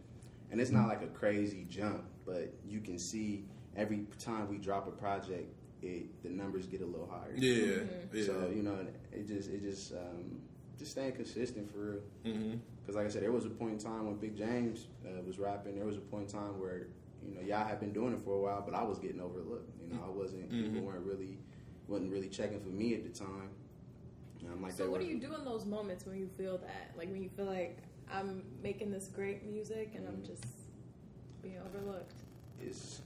and 0.52 0.60
it's 0.62 0.72
not 0.72 0.88
like 0.88 1.02
a 1.02 1.08
crazy 1.08 1.66
jump, 1.70 2.04
but 2.26 2.54
you 2.66 2.80
can 2.82 2.98
see 3.00 3.46
every 3.76 4.06
time 4.20 4.50
we 4.50 4.58
drop 4.58 4.88
a 4.88 4.92
project, 4.92 5.54
it 5.82 6.22
the 6.24 6.30
numbers 6.30 6.68
get 6.68 6.82
a 6.82 6.86
little 6.86 7.08
higher. 7.08 7.34
Yeah, 7.36 7.84
yeah. 8.14 8.24
So 8.26 8.52
you 8.54 8.62
know, 8.64 8.78
it 9.12 9.28
just 9.28 9.50
it 9.50 9.62
just 9.62 9.94
um, 9.94 10.42
just 10.78 10.92
staying 10.92 11.14
consistent 11.14 11.72
for 11.72 11.78
real. 11.80 12.02
mm-hmm. 12.26 12.58
Because 12.82 12.96
like 12.96 13.06
I 13.06 13.10
said, 13.10 13.22
there 13.24 13.32
was 13.32 13.46
a 13.46 13.50
point 13.50 13.74
in 13.74 13.78
time 13.80 14.06
when 14.08 14.16
Big 14.18 14.36
James 14.36 14.88
uh, 15.06 15.22
was 15.26 15.38
rapping. 15.40 15.76
There 15.76 15.86
was 15.86 15.98
a 15.98 16.02
point 16.02 16.24
in 16.32 16.40
time 16.40 16.60
where 16.60 16.88
you 17.24 17.34
know 17.36 17.42
y'all 17.42 17.66
had 17.66 17.80
been 17.80 17.94
doing 17.94 18.14
it 18.14 18.20
for 18.20 18.34
a 18.36 18.40
while, 18.40 18.62
but 18.64 18.74
I 18.76 18.84
was 18.84 19.00
getting 19.00 19.22
overlooked. 19.22 19.70
You 19.82 19.94
know, 19.96 20.04
I 20.06 20.10
wasn't. 20.10 20.50
People 20.50 20.82
Mhm. 20.82 20.84
weren't 20.86 21.06
really 21.06 21.38
wasn't 21.92 22.12
really 22.12 22.30
checking 22.30 22.60
for 22.62 22.70
me 22.70 22.96
at 22.96 23.04
the 23.04 23.10
time. 23.10 23.50
I'm 24.50 24.62
like 24.62 24.74
So 24.74 24.86
what 24.89 24.94
were- 25.02 25.06
do 25.06 25.12
you 25.12 25.20
do 25.20 25.36
in 25.36 25.46
those 25.46 25.66
moments 25.66 26.06
when 26.06 26.18
you 26.18 26.28
feel 26.38 26.58
that? 26.60 26.98
Like 26.98 27.12
when 27.12 27.22
you 27.22 27.30
feel 27.30 27.46
like 27.46 27.78
I'm 28.10 28.44
making 28.64 28.92
this 28.92 29.08
great 29.08 29.46
music 29.46 29.94
and 29.96 30.08
I'm 30.08 30.24
just 30.24 30.44
being 31.44 31.60
overlooked. 31.60 32.16
It's 32.60 33.02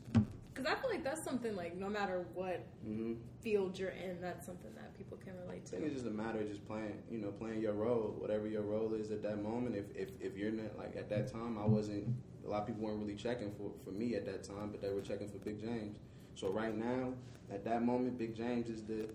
Because 0.53 0.65
I 0.71 0.75
feel 0.75 0.89
like 0.89 1.03
that's 1.03 1.21
something 1.21 1.55
like 1.55 1.75
no 1.75 1.89
matter 1.89 2.25
what 2.33 2.65
mhm. 2.87 3.17
field 3.41 3.77
you're 3.77 3.89
in, 3.89 4.21
that's 4.21 4.45
something 4.45 4.73
that 4.75 4.97
people 4.97 5.17
can 5.17 5.33
relate 5.45 5.65
to. 5.65 5.75
I 5.75 5.79
think 5.79 5.91
it's 5.91 6.01
just 6.01 6.07
a 6.07 6.17
matter 6.17 6.39
of 6.39 6.47
just 6.47 6.65
playing, 6.65 7.03
you 7.11 7.17
know, 7.17 7.31
playing 7.31 7.59
your 7.61 7.73
role, 7.73 8.15
whatever 8.17 8.47
your 8.47 8.61
role 8.61 8.93
is 8.93 9.11
at 9.11 9.21
that 9.23 9.43
moment. 9.43 9.75
If 9.75 9.93
if, 9.95 10.09
if 10.21 10.37
you're 10.37 10.51
not 10.51 10.77
like 10.77 10.95
at 10.95 11.09
that 11.09 11.27
time, 11.31 11.57
I 11.57 11.65
wasn't. 11.65 12.07
A 12.45 12.47
lot 12.49 12.61
of 12.61 12.67
people 12.67 12.83
weren't 12.83 12.99
really 13.01 13.15
checking 13.15 13.51
for 13.51 13.71
for 13.83 13.91
me 13.91 14.15
at 14.15 14.25
that 14.25 14.43
time, 14.43 14.69
but 14.71 14.81
they 14.81 14.89
were 14.93 15.01
checking 15.01 15.27
for 15.27 15.39
Big 15.39 15.59
James. 15.59 15.97
So 16.35 16.49
right 16.49 16.75
now, 16.75 17.13
at 17.51 17.63
that 17.65 17.83
moment, 17.83 18.17
Big 18.17 18.35
James 18.35 18.69
is 18.69 18.83
the 18.83 19.07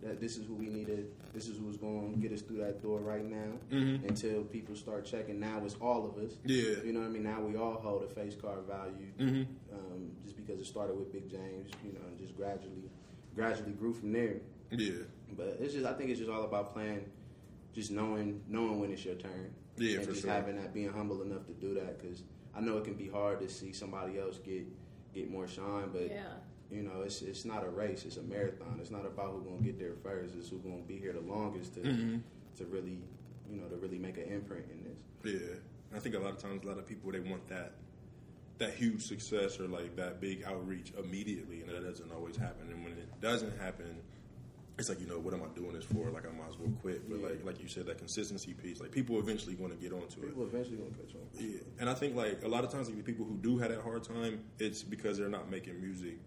that 0.00 0.20
this 0.20 0.36
is 0.36 0.46
who 0.46 0.54
we 0.54 0.68
needed. 0.68 1.10
This 1.34 1.48
is 1.48 1.58
who's 1.58 1.76
going 1.76 2.12
to 2.14 2.18
get 2.20 2.30
us 2.32 2.40
through 2.40 2.58
that 2.58 2.80
door 2.80 3.00
right 3.00 3.24
now. 3.28 3.58
Mhm. 3.72 4.08
Until 4.08 4.44
people 4.44 4.76
start 4.76 5.04
checking. 5.04 5.40
Now 5.40 5.60
it's 5.64 5.74
all 5.80 6.06
of 6.06 6.16
us. 6.24 6.38
Yeah. 6.44 6.84
You 6.84 6.92
know 6.92 7.00
what 7.00 7.06
I 7.06 7.10
mean? 7.10 7.24
Now 7.24 7.40
we 7.42 7.56
all 7.56 7.74
hold 7.74 8.04
a 8.04 8.06
face 8.08 8.36
card 8.36 8.60
value. 8.66 9.08
Mhm. 9.18 9.46
Um, 9.72 10.12
just 10.22 10.36
because 10.36 10.60
it 10.60 10.66
started 10.66 10.96
with 10.96 11.10
Big 11.12 11.28
James, 11.28 11.72
you 11.84 11.92
know, 11.92 12.06
and 12.08 12.16
just 12.16 12.36
gradually, 12.36 12.88
gradually 13.34 13.72
grew 13.72 13.92
from 13.92 14.12
there. 14.12 14.40
Yeah. 14.70 15.02
But 15.36 15.56
it's 15.60 15.74
just 15.74 15.84
I 15.84 15.94
think 15.94 16.10
it's 16.10 16.20
just 16.20 16.30
all 16.30 16.44
about 16.44 16.72
playing, 16.72 17.04
just 17.72 17.90
knowing 17.90 18.40
knowing 18.48 18.78
when 18.78 18.92
it's 18.92 19.04
your 19.04 19.16
turn. 19.16 19.50
Yeah, 19.78 19.96
and 19.96 20.04
for 20.06 20.10
just 20.12 20.22
sure. 20.22 20.30
having 20.32 20.56
that 20.56 20.72
being 20.72 20.90
humble 20.90 21.22
enough 21.22 21.44
to 21.46 21.52
do 21.54 21.74
that 21.74 22.00
because 22.00 22.22
I 22.54 22.60
know 22.60 22.78
it 22.78 22.84
can 22.84 22.94
be 22.94 23.08
hard 23.08 23.40
to 23.40 23.48
see 23.48 23.72
somebody 23.72 24.16
else 24.18 24.38
get 24.38 24.64
get 25.12 25.28
more 25.28 25.48
shine, 25.48 25.90
but 25.92 26.08
Yeah. 26.08 26.34
You 26.70 26.82
know 26.82 27.02
it's 27.02 27.22
it's 27.22 27.44
not 27.44 27.64
a 27.64 27.68
race, 27.68 28.04
it's 28.04 28.16
a 28.18 28.22
marathon. 28.22 28.78
It's 28.80 28.90
not 28.90 29.06
about 29.06 29.32
who's 29.32 29.44
gonna 29.44 29.60
get 29.62 29.78
there 29.78 29.94
first. 30.02 30.34
It's 30.36 30.48
who's 30.50 30.60
gonna 30.62 30.82
be 30.86 30.98
here 30.98 31.12
the 31.12 31.20
longest 31.20 31.74
to 31.74 31.80
Mhm. 31.80 32.20
to 32.56 32.64
really 32.66 32.98
you 33.50 33.56
know 33.60 33.68
to 33.68 33.76
really 33.76 33.98
make 33.98 34.16
an 34.18 34.24
imprint 34.24 34.66
in 34.70 34.84
this. 34.84 35.40
Yeah, 35.42 35.56
I 35.96 35.98
think 36.00 36.14
a 36.14 36.18
lot 36.18 36.30
of 36.32 36.38
times 36.38 36.64
a 36.64 36.68
lot 36.68 36.78
of 36.78 36.86
people 36.86 37.10
they 37.12 37.20
want 37.20 37.46
that 37.48 37.72
that 38.58 38.74
huge 38.74 39.02
success 39.06 39.60
or 39.60 39.68
like 39.68 39.94
that 39.96 40.20
big 40.20 40.42
outreach 40.44 40.92
immediately, 40.98 41.60
and 41.62 41.70
that 41.70 41.84
doesn't 41.84 42.10
always 42.12 42.36
happen. 42.36 42.70
And 42.72 42.82
when 42.82 42.92
it 42.94 43.20
doesn't 43.20 43.56
happen, 43.58 44.02
it's 44.78 44.88
like 44.88 45.00
you 45.00 45.06
know 45.06 45.18
what 45.20 45.32
am 45.32 45.42
I 45.44 45.46
doing 45.54 45.72
this 45.74 45.84
for? 45.84 46.10
Like 46.10 46.26
I 46.26 46.32
might 46.32 46.48
as 46.50 46.58
well 46.58 46.70
quit. 46.82 47.08
But 47.08 47.20
Yeah. 47.20 47.28
like 47.28 47.44
like 47.44 47.62
you 47.62 47.68
said, 47.68 47.86
that 47.86 47.98
consistency 47.98 48.52
piece, 48.54 48.80
like 48.80 48.90
people 48.90 49.18
eventually 49.20 49.54
going 49.54 49.70
to 49.70 49.76
get 49.76 49.92
onto 49.92 50.20
it. 50.22 50.26
People 50.26 50.42
eventually 50.44 50.76
gonna 50.76 50.90
catch 50.90 51.14
on. 51.14 51.28
Yeah, 51.40 51.60
and 51.80 51.88
I 51.88 51.94
think 51.94 52.14
like 52.16 52.42
a 52.44 52.48
lot 52.48 52.64
of 52.64 52.70
times 52.70 52.88
like, 52.88 52.96
the 52.98 53.02
people 53.04 53.24
who 53.24 53.36
do 53.38 53.56
have 53.58 53.70
that 53.70 53.80
hard 53.80 54.02
time, 54.02 54.44
it's 54.58 54.82
because 54.82 55.16
they're 55.18 55.28
not 55.30 55.48
making 55.50 55.80
music 55.80 56.18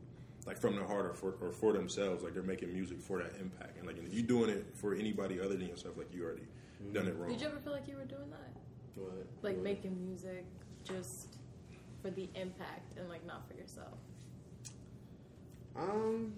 like 0.46 0.58
from 0.58 0.76
their 0.76 0.86
heart 0.86 1.06
or 1.06 1.14
for 1.14 1.36
or 1.42 1.52
for 1.52 1.74
themselves. 1.74 2.24
Like 2.24 2.34
they're 2.34 2.44
making 2.44 2.74
music 2.74 3.00
for 3.02 3.20
that 3.20 3.34
impact, 3.40 3.78
and 3.78 3.88
like 3.88 3.98
if 3.98 4.14
you're 4.14 4.24
doing 4.24 4.50
it 4.50 4.66
for 4.76 4.94
anybody 4.94 5.40
other 5.40 5.56
than 5.56 5.68
yourself, 5.68 5.98
like 5.98 6.14
you 6.14 6.24
already 6.24 6.48
done 6.94 7.08
it 7.08 7.16
wrong. 7.16 7.30
Did 7.30 7.42
you 7.42 7.48
ever 7.48 7.60
feel 7.60 7.74
like 7.74 7.88
you 7.88 7.96
were 7.96 8.06
doing 8.06 8.30
that? 8.32 8.52
What? 8.96 9.28
Like 9.42 9.56
what? 9.56 9.64
making 9.64 9.98
music 10.06 10.46
just 10.84 11.38
for 12.02 12.10
the 12.10 12.28
impact 12.36 12.98
and 12.98 13.08
like 13.10 13.26
not 13.26 13.48
for 13.48 13.56
yourself? 13.56 13.98
Um, 15.76 16.34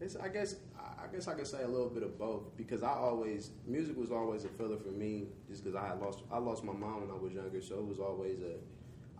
it's 0.00 0.16
I 0.16 0.28
guess 0.28 0.56
I 0.78 1.12
guess 1.12 1.28
I 1.28 1.34
could 1.34 1.46
say 1.46 1.62
a 1.62 1.68
little 1.68 1.88
bit 1.88 2.02
of 2.02 2.18
both 2.18 2.56
because 2.56 2.82
I 2.82 2.92
always 2.92 3.50
music 3.66 3.96
was 3.96 4.10
always 4.10 4.44
a 4.44 4.48
filler 4.48 4.76
for 4.76 4.90
me 4.90 5.26
just 5.48 5.64
because 5.64 5.76
I 5.76 5.88
had 5.88 6.00
lost 6.00 6.20
I 6.30 6.38
lost 6.38 6.64
my 6.64 6.72
mom 6.72 7.02
when 7.02 7.10
I 7.10 7.20
was 7.20 7.32
younger, 7.32 7.60
so 7.60 7.76
it 7.76 7.86
was 7.86 7.98
always 7.98 8.40
a 8.40 8.56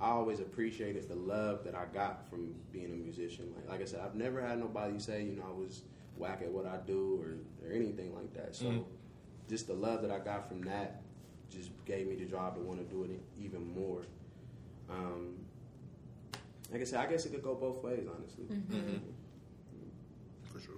I 0.00 0.10
always 0.10 0.40
appreciate 0.40 0.90
appreciated 0.96 1.08
the 1.08 1.14
love 1.32 1.64
that 1.64 1.74
I 1.74 1.86
got 1.86 2.28
from 2.28 2.54
being 2.72 2.92
a 2.92 2.96
musician. 2.96 3.52
Like 3.56 3.68
like 3.68 3.82
I 3.82 3.84
said, 3.84 4.00
I've 4.04 4.14
never 4.14 4.40
had 4.40 4.58
nobody 4.58 4.98
say 4.98 5.22
you 5.24 5.32
know 5.36 5.44
I 5.48 5.52
was 5.52 5.82
whack 6.16 6.42
at 6.42 6.50
what 6.50 6.66
I 6.66 6.76
do 6.86 7.20
or 7.22 7.66
or 7.66 7.72
anything 7.72 8.14
like 8.14 8.32
that. 8.34 8.54
So 8.54 8.66
Mhm. 8.66 8.84
just 9.48 9.66
the 9.66 9.74
love 9.74 10.02
that 10.02 10.10
I 10.10 10.18
got 10.18 10.48
from 10.48 10.62
that 10.62 11.02
just 11.50 11.70
gave 11.84 12.08
me 12.08 12.16
the 12.16 12.24
drive 12.26 12.54
to 12.56 12.60
want 12.60 12.78
to 12.78 12.84
do 12.94 13.04
it 13.04 13.20
even 13.38 13.66
more. 13.74 14.02
Um, 14.90 15.36
like 16.72 16.80
I 16.80 16.84
said, 16.84 17.00
I 17.00 17.06
guess 17.10 17.24
it 17.26 17.30
could 17.32 17.42
go 17.42 17.54
both 17.54 17.82
ways, 17.82 18.06
honestly. 18.12 18.46
For 20.52 20.58
sure. 20.60 20.74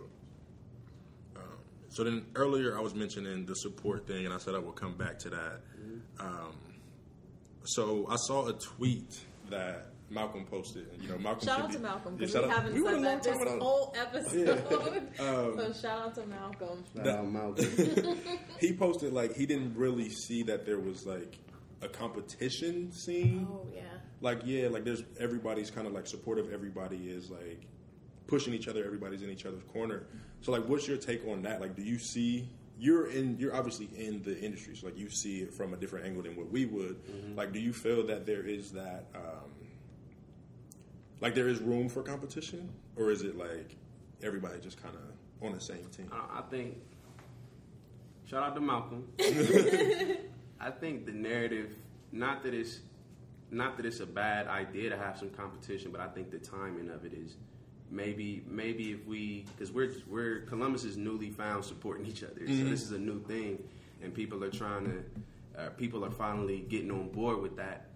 Um, 1.36 1.42
so 1.88 2.04
then 2.04 2.26
earlier 2.36 2.76
I 2.76 2.80
was 2.80 2.94
mentioning 2.94 3.46
the 3.46 3.54
support 3.56 4.06
thing, 4.06 4.26
and 4.26 4.34
I 4.34 4.38
said 4.38 4.54
I 4.54 4.58
would 4.58 4.76
come 4.76 4.96
back 4.96 5.18
to 5.20 5.30
that. 5.30 5.60
Um, 6.20 6.52
so 7.74 8.06
I 8.10 8.16
saw 8.16 8.48
a 8.48 8.52
tweet 8.54 9.18
that 9.50 9.86
Malcolm 10.10 10.44
posted. 10.46 10.86
and, 10.92 11.02
You 11.02 11.08
know, 11.10 11.18
Malcolm. 11.18 11.46
Shout 11.46 11.60
out 11.60 11.68
be- 11.68 11.74
to 11.74 11.80
Malcolm 11.80 12.16
because 12.16 12.32
shout 12.32 12.44
we 12.44 12.50
out- 12.50 12.56
haven't 12.56 12.74
we 12.74 12.82
went 12.82 12.96
a 12.96 12.98
said 12.98 13.04
long 13.04 13.14
that 13.14 13.22
this 13.22 13.32
time 13.32 13.40
without- 13.40 13.62
whole 13.62 13.94
episode. 13.96 15.08
Um, 15.20 15.52
so 15.58 15.72
shout 15.88 16.00
out 16.02 16.14
to 16.14 16.26
Malcolm. 16.26 16.84
Shout 16.94 17.04
That- 17.04 17.18
out 17.18 17.30
Malcolm. 17.30 18.18
he 18.60 18.72
posted 18.72 19.12
like 19.12 19.36
he 19.36 19.44
didn't 19.46 19.74
really 19.76 20.08
see 20.08 20.42
that 20.44 20.64
there 20.64 20.78
was 20.78 21.06
like 21.06 21.38
a 21.82 21.88
competition 21.88 22.90
scene. 22.92 23.46
Oh 23.50 23.66
yeah. 23.74 23.82
Like 24.20 24.40
yeah, 24.44 24.68
like 24.68 24.84
there's 24.84 25.02
everybody's 25.20 25.70
kind 25.70 25.86
of 25.86 25.92
like 25.92 26.06
supportive. 26.06 26.52
Everybody 26.52 27.08
is 27.08 27.30
like 27.30 27.66
pushing 28.26 28.52
each 28.54 28.66
other. 28.68 28.84
Everybody's 28.84 29.22
in 29.22 29.30
each 29.30 29.46
other's 29.46 29.62
corner. 29.72 30.06
So 30.40 30.52
like, 30.52 30.64
what's 30.68 30.88
your 30.88 30.96
take 30.96 31.26
on 31.28 31.42
that? 31.42 31.60
Like, 31.60 31.76
do 31.76 31.82
you 31.82 31.98
see? 31.98 32.48
You're 32.78 33.10
in. 33.10 33.36
You're 33.38 33.54
obviously 33.56 33.88
in 33.96 34.22
the 34.22 34.38
industry, 34.40 34.76
so 34.76 34.86
like 34.86 34.96
you 34.96 35.10
see 35.10 35.38
it 35.42 35.52
from 35.52 35.74
a 35.74 35.76
different 35.76 36.06
angle 36.06 36.22
than 36.22 36.36
what 36.36 36.50
we 36.50 36.64
would. 36.66 36.96
Like, 37.36 37.52
do 37.52 37.58
you 37.58 37.72
feel 37.72 38.06
that 38.06 38.24
there 38.26 38.42
is 38.42 38.70
that? 38.72 39.06
Um, 39.14 39.50
like, 41.20 41.34
there 41.34 41.48
is 41.48 41.58
room 41.60 41.88
for 41.88 42.02
competition, 42.02 42.68
or 42.96 43.10
is 43.10 43.22
it 43.22 43.36
like 43.36 43.74
everybody 44.22 44.60
just 44.60 44.80
kind 44.80 44.94
of 44.94 45.44
on 45.46 45.52
the 45.52 45.60
same 45.60 45.86
team? 45.96 46.10
I 46.12 46.38
I 46.38 46.42
think. 46.42 46.76
Shout 48.26 48.42
out 48.42 48.54
to 48.54 48.60
Malcolm. 48.60 49.08
I 50.60 50.70
think 50.70 51.06
the 51.06 51.12
narrative, 51.12 51.74
not 52.12 52.42
that 52.42 52.52
it's, 52.52 52.80
not 53.50 53.76
that 53.78 53.86
it's 53.86 54.00
a 54.00 54.06
bad 54.06 54.48
idea 54.48 54.90
to 54.90 54.98
have 54.98 55.16
some 55.16 55.30
competition, 55.30 55.90
but 55.90 56.00
I 56.00 56.08
think 56.08 56.30
the 56.30 56.38
timing 56.38 56.90
of 56.90 57.04
it 57.06 57.14
is, 57.14 57.36
maybe 57.90 58.42
maybe 58.46 58.92
if 58.92 59.06
we, 59.06 59.44
because 59.56 59.72
we're 59.72 59.92
we're 60.06 60.40
Columbus 60.42 60.84
is 60.84 60.96
newly 60.96 61.30
found 61.30 61.64
supporting 61.64 62.06
each 62.06 62.22
other, 62.22 62.46
so 62.46 62.64
this 62.64 62.82
is 62.82 62.92
a 62.92 62.98
new 62.98 63.20
thing, 63.22 63.62
and 64.02 64.14
people 64.14 64.42
are 64.44 64.50
trying 64.50 64.84
to, 64.84 65.60
uh, 65.60 65.68
people 65.70 66.04
are 66.04 66.10
finally 66.10 66.60
getting 66.68 66.90
on 66.90 67.08
board 67.08 67.40
with 67.40 67.56
that. 67.56 67.86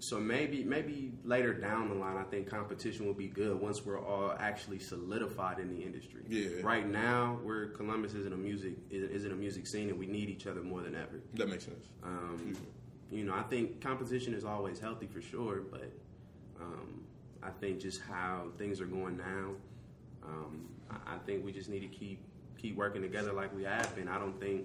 So 0.00 0.20
maybe 0.20 0.62
maybe 0.64 1.12
later 1.24 1.54
down 1.54 1.88
the 1.88 1.94
line, 1.94 2.18
I 2.18 2.24
think 2.24 2.46
competition 2.46 3.06
will 3.06 3.14
be 3.14 3.28
good 3.28 3.58
once 3.58 3.86
we're 3.86 4.04
all 4.04 4.34
actually 4.38 4.78
solidified 4.78 5.58
in 5.58 5.70
the 5.70 5.82
industry. 5.82 6.22
Yeah. 6.28 6.60
Right 6.62 6.86
now, 6.86 7.38
we're 7.42 7.68
Columbus 7.68 8.12
isn't 8.14 8.32
a 8.32 8.36
music 8.36 8.74
isn't 8.90 9.32
a 9.32 9.36
music 9.36 9.66
scene, 9.66 9.88
and 9.88 9.98
we 9.98 10.06
need 10.06 10.28
each 10.28 10.46
other 10.46 10.62
more 10.62 10.82
than 10.82 10.94
ever. 10.94 11.22
That 11.34 11.48
makes 11.48 11.64
sense. 11.64 11.86
Um, 12.02 12.54
you 13.10 13.24
know, 13.24 13.34
I 13.34 13.42
think 13.42 13.80
competition 13.80 14.34
is 14.34 14.44
always 14.44 14.78
healthy 14.78 15.06
for 15.06 15.22
sure, 15.22 15.62
but 15.70 15.90
um, 16.60 17.03
I 17.44 17.50
think 17.60 17.80
just 17.80 18.00
how 18.02 18.46
things 18.58 18.80
are 18.80 18.86
going 18.86 19.16
now, 19.16 19.50
um, 20.24 20.68
I, 20.90 21.16
think 21.26 21.44
we 21.44 21.52
just 21.52 21.68
need 21.68 21.80
to 21.80 21.88
keep 21.88 22.20
keep 22.56 22.76
working 22.76 23.02
together 23.02 23.32
like 23.32 23.54
we 23.54 23.64
have 23.64 23.94
been. 23.94 24.08
I 24.08 24.18
don't 24.18 24.38
think 24.40 24.64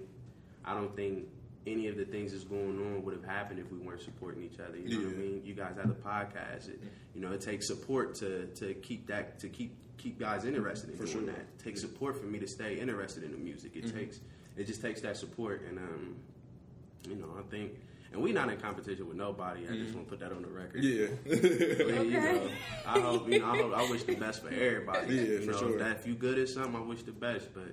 I 0.64 0.74
don't 0.74 0.94
think 0.96 1.26
any 1.66 1.88
of 1.88 1.96
the 1.96 2.04
things 2.04 2.32
that's 2.32 2.44
going 2.44 2.78
on 2.78 3.04
would 3.04 3.14
have 3.14 3.24
happened 3.24 3.58
if 3.58 3.70
we 3.70 3.78
weren't 3.78 4.00
supporting 4.00 4.42
each 4.42 4.58
other. 4.60 4.78
You 4.78 4.98
know 4.98 5.08
what 5.08 5.16
I 5.16 5.18
mean? 5.18 5.42
You 5.44 5.54
guys 5.54 5.76
have 5.76 5.88
the 5.88 5.94
podcast. 5.94 6.68
It, 6.68 6.80
you 7.14 7.20
know, 7.20 7.32
it 7.32 7.40
takes 7.40 7.66
support 7.66 8.14
to 8.16 8.46
to 8.46 8.74
keep 8.74 9.06
that 9.08 9.38
to 9.40 9.48
keep 9.48 9.76
keep 9.98 10.18
guys 10.18 10.46
interested 10.46 10.90
in 10.90 10.96
For 10.96 11.04
doing 11.04 11.26
sure. 11.26 11.34
that. 11.34 11.40
It 11.40 11.58
takes 11.62 11.80
support 11.80 12.18
for 12.18 12.26
me 12.26 12.38
to 12.38 12.46
stay 12.46 12.78
interested 12.78 13.22
in 13.22 13.32
the 13.32 13.38
music. 13.38 13.72
It 13.74 13.94
takes 13.94 14.20
it 14.56 14.66
just 14.66 14.80
takes 14.80 15.00
that 15.02 15.16
support 15.16 15.66
and 15.68 15.78
um, 15.78 16.16
you 17.08 17.16
know, 17.16 17.28
I 17.38 17.42
think, 17.50 17.72
and 18.12 18.20
we 18.20 18.32
not 18.32 18.50
in 18.50 18.58
competition 18.58 19.06
with 19.06 19.16
nobody. 19.16 19.66
I 19.68 19.72
just 19.76 19.94
want 19.94 20.06
to 20.08 20.10
put 20.10 20.20
that 20.20 20.32
on 20.32 20.42
the 20.42 20.48
record. 20.48 20.82
Yeah. 20.82 21.06
I 21.26 22.02
mean, 22.02 22.10
you 22.10 22.18
Okay. 22.18 22.32
know, 22.32 22.50
I 22.86 22.98
hope, 23.00 23.28
you 23.28 23.38
know, 23.38 23.46
I 23.46 23.56
hope, 23.56 23.72
I 23.74 23.90
wish 23.90 24.02
the 24.02 24.16
best 24.16 24.42
for 24.42 24.48
everybody. 24.48 25.14
Yeah, 25.14 25.22
you 25.22 25.40
for 25.42 25.52
know, 25.52 25.58
sure. 25.58 25.72
if, 25.74 25.78
that, 25.78 25.96
if 25.98 26.06
you 26.06 26.14
good 26.14 26.38
at 26.38 26.48
something, 26.48 26.74
I 26.74 26.80
wish 26.80 27.02
the 27.04 27.12
best. 27.12 27.54
But 27.54 27.72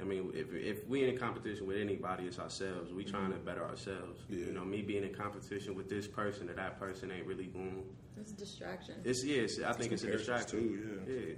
I 0.00 0.04
mean, 0.04 0.30
if 0.34 0.52
if 0.54 0.86
we 0.88 1.08
in 1.08 1.16
competition 1.16 1.66
with 1.66 1.78
anybody, 1.78 2.24
it's 2.24 2.38
ourselves. 2.38 2.92
We 2.92 3.04
trying 3.04 3.32
to 3.32 3.38
better 3.38 3.64
ourselves. 3.64 4.20
Mm-hmm. 4.22 4.34
Yeah. 4.34 4.46
You 4.46 4.52
know, 4.52 4.64
me 4.64 4.82
being 4.82 5.04
in 5.04 5.14
competition 5.14 5.74
with 5.74 5.88
this 5.88 6.06
person 6.06 6.50
or 6.50 6.54
that 6.54 6.78
person 6.78 7.10
ain't 7.10 7.26
really 7.26 7.46
going. 7.46 7.84
It's 8.20 8.32
a 8.32 8.34
distraction. 8.34 8.96
It's 9.04 9.24
yes, 9.24 9.58
I 9.64 9.72
think 9.72 9.92
it's 9.92 10.02
a 10.02 10.06
comparisons 10.06 10.42
distraction 10.42 10.58
too, 10.58 11.00
yeah. 11.08 11.14
Yeah. 11.16 11.34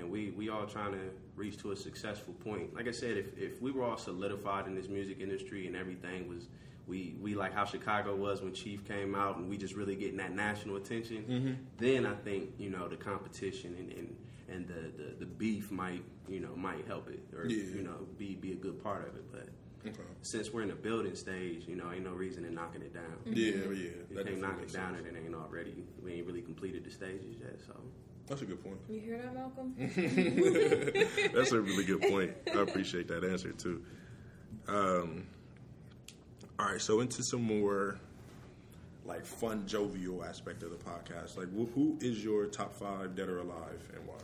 And 0.00 0.10
we 0.10 0.30
we 0.30 0.48
all 0.48 0.64
trying 0.64 0.92
to 0.92 1.10
reach 1.36 1.58
to 1.58 1.72
a 1.72 1.76
successful 1.76 2.32
point. 2.34 2.74
Like 2.74 2.88
I 2.88 2.92
said, 2.92 3.18
if 3.18 3.36
if 3.36 3.60
we 3.60 3.72
were 3.72 3.82
all 3.84 3.98
solidified 3.98 4.66
in 4.66 4.74
this 4.74 4.88
music 4.88 5.18
industry 5.20 5.66
and 5.66 5.76
everything 5.76 6.28
was. 6.28 6.48
We, 6.88 7.14
we 7.20 7.34
like 7.34 7.52
how 7.54 7.64
Chicago 7.66 8.16
was 8.16 8.40
when 8.42 8.54
Chief 8.54 8.86
came 8.88 9.14
out, 9.14 9.36
and 9.36 9.48
we 9.48 9.56
just 9.58 9.74
really 9.74 9.94
getting 9.94 10.16
that 10.16 10.34
national 10.34 10.76
attention. 10.76 11.24
Mm-hmm. 11.28 11.52
Then 11.76 12.06
I 12.06 12.14
think 12.14 12.50
you 12.58 12.70
know 12.70 12.88
the 12.88 12.96
competition 12.96 13.76
and, 13.78 13.92
and, 13.92 14.16
and 14.48 14.66
the, 14.68 15.02
the, 15.02 15.14
the 15.20 15.26
beef 15.26 15.70
might 15.70 16.02
you 16.28 16.40
know 16.40 16.56
might 16.56 16.86
help 16.86 17.08
it 17.10 17.20
or 17.36 17.44
Yeah. 17.46 17.76
you 17.76 17.82
know 17.82 18.06
be 18.16 18.34
be 18.34 18.52
a 18.52 18.56
good 18.56 18.82
part 18.82 19.06
of 19.08 19.14
it. 19.16 19.30
But 19.30 19.48
Okay. 19.86 20.00
since 20.22 20.52
we're 20.52 20.62
in 20.62 20.68
the 20.68 20.74
building 20.74 21.14
stage, 21.14 21.62
you 21.68 21.76
know, 21.76 21.84
ain't 21.92 22.02
no 22.04 22.10
reason 22.12 22.44
in 22.44 22.52
knocking 22.52 22.82
it 22.82 22.92
down. 22.92 23.04
Yeah, 23.26 23.44
yeah. 23.44 23.52
You 23.70 23.92
that 24.16 24.26
can't 24.26 24.40
knock 24.40 24.58
it 24.60 24.72
down 24.72 24.94
sense. 24.96 25.06
and 25.06 25.16
it 25.16 25.22
ain't 25.24 25.34
already. 25.36 25.84
We 26.02 26.14
ain't 26.14 26.26
really 26.26 26.42
completed 26.42 26.84
the 26.84 26.90
stages 26.90 27.36
yet. 27.40 27.60
So 27.64 27.74
That's 28.26 28.42
a 28.42 28.44
good 28.44 28.62
point. 28.62 28.78
You 28.90 29.00
hear 29.00 29.18
that, 29.22 29.34
Malcolm? 29.34 29.74
That's 31.34 31.52
a 31.52 31.60
really 31.60 31.84
good 31.84 32.02
point. 32.02 32.32
I 32.52 32.60
appreciate 32.62 33.06
that 33.08 33.22
answer 33.24 33.52
too. 33.52 33.82
Um, 34.66 35.26
all 36.58 36.66
right, 36.66 36.80
so 36.80 37.00
into 37.00 37.22
some 37.22 37.42
more 37.42 37.98
like 39.04 39.24
fun, 39.24 39.66
jovial 39.66 40.22
aspect 40.24 40.62
of 40.62 40.70
the 40.70 40.76
podcast. 40.76 41.36
Like, 41.38 41.52
who, 41.54 41.66
who 41.74 41.98
is 42.00 42.22
your 42.22 42.46
top 42.46 42.74
five 42.74 43.14
dead 43.14 43.28
or 43.28 43.38
alive, 43.38 43.80
and 43.94 44.06
why? 44.06 44.14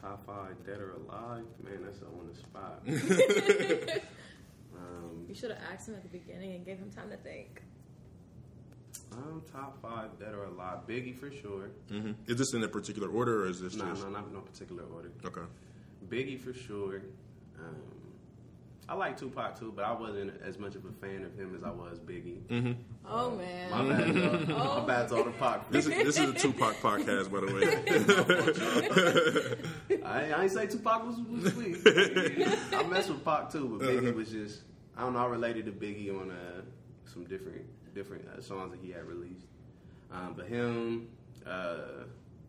Top 0.00 0.24
five 0.26 0.54
dead 0.64 0.78
or 0.78 0.92
alive? 0.92 1.44
Man, 1.62 1.82
that's 1.84 2.00
on 2.02 2.26
the 2.26 2.34
spot. 2.34 2.80
um, 4.76 5.26
You 5.28 5.34
should 5.34 5.50
have 5.50 5.58
asked 5.72 5.88
him 5.88 5.94
at 5.94 6.02
the 6.02 6.08
beginning 6.18 6.54
and 6.54 6.64
gave 6.64 6.78
him 6.78 6.90
time 6.90 7.10
to 7.10 7.16
think. 7.18 7.60
um, 9.12 9.42
top 9.52 9.80
five 9.82 10.18
dead 10.18 10.32
or 10.34 10.44
alive. 10.44 10.78
Biggie 10.88 11.14
for 11.18 11.30
sure. 11.30 11.70
Mm-hmm. 11.92 12.12
Is 12.28 12.36
this 12.38 12.54
in 12.54 12.62
a 12.62 12.68
particular 12.68 13.08
order, 13.08 13.44
or 13.44 13.48
is 13.48 13.60
this 13.60 13.74
No, 13.74 13.84
just 13.90 14.04
no, 14.04 14.10
not 14.10 14.32
no 14.32 14.40
particular 14.40 14.84
order. 14.94 15.10
okay? 15.24 15.42
Biggie 16.08 16.40
for 16.40 16.54
sure. 16.54 17.02
Um, 17.58 17.74
I 18.90 18.94
like 18.94 19.16
Tupac 19.16 19.56
too, 19.56 19.72
but 19.74 19.84
I 19.84 19.92
wasn't 19.92 20.32
as 20.44 20.58
much 20.58 20.74
of 20.74 20.84
a 20.84 20.90
fan 20.90 21.24
of 21.24 21.38
him 21.38 21.54
as 21.54 21.62
I 21.62 21.70
was 21.70 22.00
Biggie. 22.00 22.42
Mm-hmm. 22.48 22.72
Oh 23.06 23.30
man. 23.36 23.70
My 23.70 23.84
bad, 23.88 24.16
y'all. 24.16 24.36
Oh. 24.60 24.80
My 24.80 24.86
bad 24.86 25.08
to 25.08 25.14
all 25.14 25.22
the 25.24 25.30
Pac. 25.30 25.70
This 25.70 25.86
is 25.86 25.94
this 25.94 26.18
is 26.18 26.30
a 26.30 26.32
Tupac 26.32 26.74
podcast, 26.78 27.30
by 27.30 27.40
the 27.40 27.46
way. 29.86 30.02
I, 30.04 30.32
I 30.32 30.42
ain't 30.42 30.50
say 30.50 30.66
Tupac 30.66 31.06
was, 31.06 31.20
was 31.20 31.52
sweet. 31.52 31.76
I 32.74 32.82
mess 32.88 33.08
with 33.08 33.24
Pac 33.24 33.52
too, 33.52 33.78
but 33.78 33.86
Biggie 33.86 34.12
was 34.12 34.28
just 34.28 34.62
I 34.96 35.02
don't 35.02 35.12
know. 35.12 35.20
I 35.20 35.26
related 35.26 35.66
to 35.66 35.72
Biggie 35.72 36.10
on 36.10 36.32
uh, 36.32 36.62
some 37.04 37.22
different 37.26 37.66
different 37.94 38.26
uh, 38.26 38.40
songs 38.40 38.72
that 38.72 38.80
he 38.82 38.90
had 38.90 39.04
released. 39.04 39.46
Um, 40.10 40.34
but 40.36 40.48
him, 40.48 41.10
uh, 41.46 41.76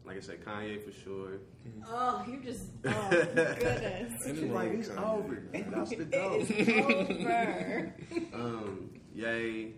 like 0.06 0.18
I 0.18 0.20
said, 0.20 0.44
Kanye 0.44 0.84
for 0.84 0.92
sure. 0.92 1.40
Oh, 1.88 2.24
you 2.28 2.42
just. 2.44 2.66
Oh 2.86 3.08
goodness. 3.10 4.14
Ain't 4.28 4.38
She's 4.38 4.44
wrong 4.46 4.54
like, 4.54 4.72
with 4.72 4.80
it's 4.82 4.90
over. 4.98 5.44
He 5.54 5.62
got 5.62 5.88
to 5.88 6.02
It 6.02 6.12
go. 6.12 6.30
over. 6.30 7.96
Um, 8.34 8.90
Yay, 9.14 9.74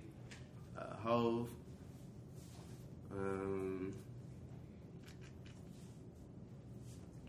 uh, 0.78 0.96
Hove, 1.04 1.48
um, 3.12 3.94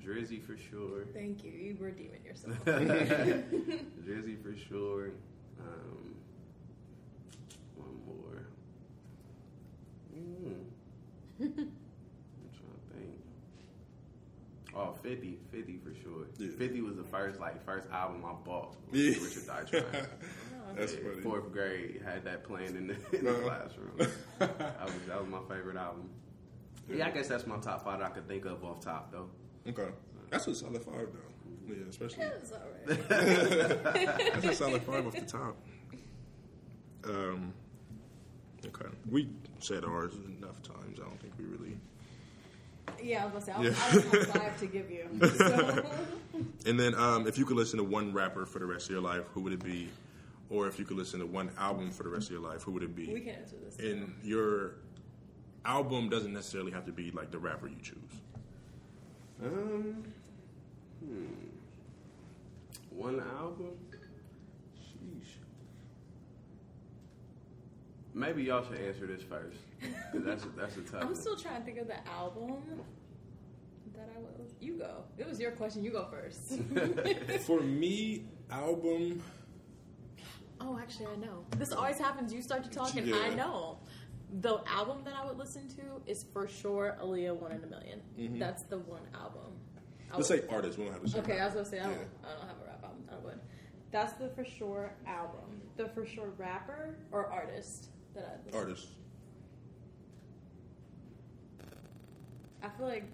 Drizzy 0.04 0.42
for 0.42 0.56
sure. 0.56 1.06
Thank 1.14 1.44
you. 1.44 1.50
You 1.52 1.76
were 1.80 1.90
demon 1.90 2.22
yourself. 2.24 2.62
Drizzy 2.64 4.36
for 4.42 4.54
sure. 4.68 5.12
Um, 5.58 6.14
one 7.74 7.96
more. 8.06 8.46
Mm. 10.14 10.64
I'm 11.40 11.48
trying 11.48 12.74
to 12.74 12.92
think. 12.92 13.20
Oh, 14.76 14.92
50. 15.02 15.38
50 15.52 15.78
for 15.78 15.94
sure. 16.02 16.26
Yeah. 16.38 16.48
50 16.58 16.80
was 16.80 16.96
the 16.96 17.04
first 17.04 17.38
like 17.40 17.64
first 17.64 17.86
album 17.92 18.24
I 18.26 18.32
bought. 18.44 18.76
Yeah. 18.92 19.10
Rich 19.22 19.36
or 19.36 19.40
Die 19.46 19.62
Trying. 19.70 19.84
That's 20.76 20.94
Yeah, 20.94 20.98
funny. 21.10 21.20
Fourth 21.22 21.52
grade 21.52 22.00
had 22.04 22.24
that 22.24 22.42
playing 22.44 22.74
in 22.76 22.86
the, 22.88 22.94
in 23.18 23.24
the 23.24 23.30
Uh-huh. 23.30 23.42
classroom. 23.42 23.92
that, 24.38 24.84
was, 24.84 24.94
that 25.06 25.20
was 25.20 25.28
my 25.30 25.54
favorite 25.54 25.76
album. 25.76 26.08
Yeah, 26.92 27.06
I 27.06 27.10
guess 27.10 27.28
that's 27.28 27.46
my 27.46 27.58
top 27.58 27.84
five 27.84 28.00
that 28.00 28.10
I 28.10 28.14
could 28.14 28.26
think 28.28 28.44
of 28.46 28.64
off 28.64 28.80
top 28.80 29.12
though. 29.12 29.28
Okay, 29.68 29.88
that's 30.30 30.46
a 30.48 30.54
solid 30.54 30.82
five 30.82 31.08
though. 31.12 31.68
Yeah, 31.74 31.76
especially 31.88 32.24
It's 32.24 32.52
alright. 32.52 33.08
that's 33.08 34.44
a 34.46 34.54
solid 34.54 34.82
five 34.82 35.06
off 35.06 35.14
the 35.14 35.20
top. 35.22 35.56
Um, 37.04 37.52
okay, 38.66 38.86
we 39.10 39.28
said 39.60 39.84
ours 39.84 40.14
enough 40.38 40.62
times. 40.62 40.98
I 41.00 41.04
don't 41.04 41.20
think 41.20 41.34
we 41.38 41.44
really. 41.44 41.76
Yeah, 43.02 43.22
I 43.22 43.26
was 43.26 43.44
gonna 43.44 43.44
say 43.44 43.52
I, 43.52 43.62
Yeah. 43.62 43.74
I 43.78 43.92
don't 43.92 44.14
have 44.14 44.42
five 44.42 44.60
to 44.60 44.66
give 44.66 44.90
you. 44.90 45.08
So. 45.38 45.84
And 46.66 46.80
then, 46.80 46.94
um, 46.94 47.26
if 47.28 47.38
you 47.38 47.44
could 47.44 47.56
listen 47.56 47.76
to 47.78 47.84
one 47.84 48.12
rapper 48.12 48.44
for 48.46 48.58
the 48.58 48.66
rest 48.66 48.86
of 48.86 48.90
your 48.90 49.00
life, 49.00 49.24
who 49.34 49.40
would 49.42 49.52
it 49.52 49.62
be? 49.62 49.88
Or 50.50 50.66
if 50.66 50.78
you 50.78 50.84
could 50.84 50.96
listen 50.96 51.20
to 51.20 51.26
one 51.26 51.50
album 51.58 51.90
for 51.90 52.02
the 52.02 52.08
rest 52.08 52.26
of 52.26 52.32
your 52.32 52.40
life, 52.40 52.62
who 52.62 52.72
would 52.72 52.82
it 52.82 52.94
be? 52.96 53.06
we 53.12 53.20
can 53.20 53.34
answer 53.36 53.56
this. 53.64 53.78
and 53.78 54.12
your 54.22 54.76
album 55.64 56.08
doesn't 56.08 56.32
necessarily 56.32 56.72
have 56.72 56.84
to 56.86 56.92
be 56.92 57.10
like 57.12 57.30
the 57.30 57.38
rapper 57.38 57.68
you 57.68 57.76
choose. 57.82 57.96
Um, 59.42 60.04
hmm. 61.04 61.24
One 62.90 63.20
album? 63.38 63.72
Maybe 68.16 68.44
y'all 68.44 68.64
should 68.64 68.78
answer 68.78 69.06
this 69.06 69.22
first. 69.22 69.58
that's 70.14 70.44
a, 70.44 70.48
that's 70.56 70.76
a 70.76 70.82
tough 70.82 71.00
I'm 71.00 71.06
one. 71.08 71.16
still 71.16 71.36
trying 71.36 71.58
to 71.60 71.64
think 71.64 71.78
of 71.78 71.88
the 71.88 72.06
album 72.08 72.62
that 73.94 74.08
I 74.16 74.20
will. 74.20 74.30
You 74.60 74.74
go. 74.74 75.02
It 75.18 75.28
was 75.28 75.40
your 75.40 75.50
question. 75.50 75.82
You 75.82 75.90
go 75.90 76.06
first. 76.10 76.60
For 77.46 77.60
me, 77.60 78.24
album. 78.50 79.20
oh, 80.60 80.78
actually, 80.80 81.06
I 81.06 81.16
know. 81.16 81.44
This 81.58 81.72
always 81.72 81.98
happens. 81.98 82.32
You 82.32 82.40
start 82.40 82.62
to 82.64 82.70
talk, 82.70 82.94
and 82.96 83.06
Yeah. 83.06 83.16
I 83.16 83.34
know. 83.34 83.78
The 84.40 84.58
album 84.68 84.98
that 85.04 85.14
I 85.14 85.24
would 85.26 85.38
listen 85.38 85.68
to 85.76 85.82
is 86.10 86.24
for 86.32 86.48
sure 86.48 86.96
Aaliyah 87.00 87.36
One 87.36 87.52
in 87.52 87.58
a 87.58 87.66
1000000 87.66 88.00
mm-hmm. 88.18 88.38
That's 88.38 88.62
the 88.64 88.78
one 88.78 89.02
album. 89.14 89.52
I 90.12 90.16
Let's 90.16 90.28
would- 90.30 90.40
say 90.42 90.48
artist. 90.48 90.78
We 90.78 90.84
don't 90.84 90.94
have 90.94 91.02
to 91.02 91.08
say. 91.08 91.18
Okay, 91.20 91.38
I 91.40 91.44
was 91.46 91.54
gonna 91.54 91.66
say 91.66 91.80
I 91.80 91.84
don't, 91.84 91.92
I 92.24 92.32
don't 92.38 92.48
have 92.48 92.56
a 92.62 92.66
rap 92.66 92.80
album. 92.84 93.04
I 93.12 93.24
would. 93.24 93.40
That's 93.92 94.14
the 94.14 94.28
for 94.30 94.44
sure 94.44 94.92
album. 95.06 95.60
The 95.76 95.88
for 95.88 96.04
sure 96.06 96.30
rapper 96.36 96.96
or 97.12 97.26
artist 97.26 97.90
that 98.14 98.24
I 98.42 98.46
listen 98.46 98.60
artist. 98.60 98.88
I 102.62 102.68
feel 102.70 102.86
like 102.86 103.04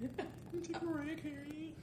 Mariah 0.82 1.14
Carey. 1.16 1.74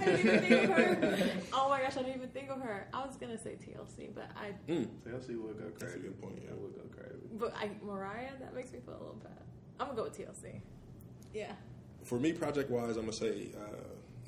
I 0.00 0.04
didn't 0.04 0.20
even 0.20 0.40
think 0.40 0.52
of 0.64 0.70
her. 0.70 1.30
Oh 1.52 1.68
my 1.68 1.80
gosh, 1.82 1.96
I 1.96 2.02
didn't 2.02 2.16
even 2.16 2.28
think 2.28 2.50
of 2.50 2.60
her. 2.60 2.86
I 2.94 3.04
was 3.04 3.16
gonna 3.16 3.36
say 3.38 3.56
TLC, 3.56 4.14
but 4.14 4.30
I 4.36 4.52
Mm. 4.70 4.86
TLC 5.04 5.36
would 5.42 5.58
go 5.58 5.64
That's 5.64 5.82
a 5.82 5.86
crazy. 5.86 6.00
good 6.00 6.22
point, 6.22 6.38
yeah. 6.42 6.50
That 6.50 6.58
would 6.60 6.74
go 6.74 6.82
crazy. 6.96 7.26
but 7.38 7.54
I 7.56 7.70
Mariah 7.84 8.30
that 8.40 8.54
makes 8.54 8.72
me 8.72 8.78
feel 8.84 8.94
a 8.94 8.98
little 9.00 9.20
bad. 9.22 9.32
I'm 9.80 9.86
gonna 9.88 9.96
go 9.96 10.04
with 10.04 10.16
TLC. 10.16 10.60
Yeah. 11.34 11.52
For 12.04 12.18
me, 12.20 12.32
project 12.32 12.70
wise, 12.70 12.96
I'm 12.96 13.02
gonna 13.06 13.12
say 13.12 13.50
uh, 13.58 13.76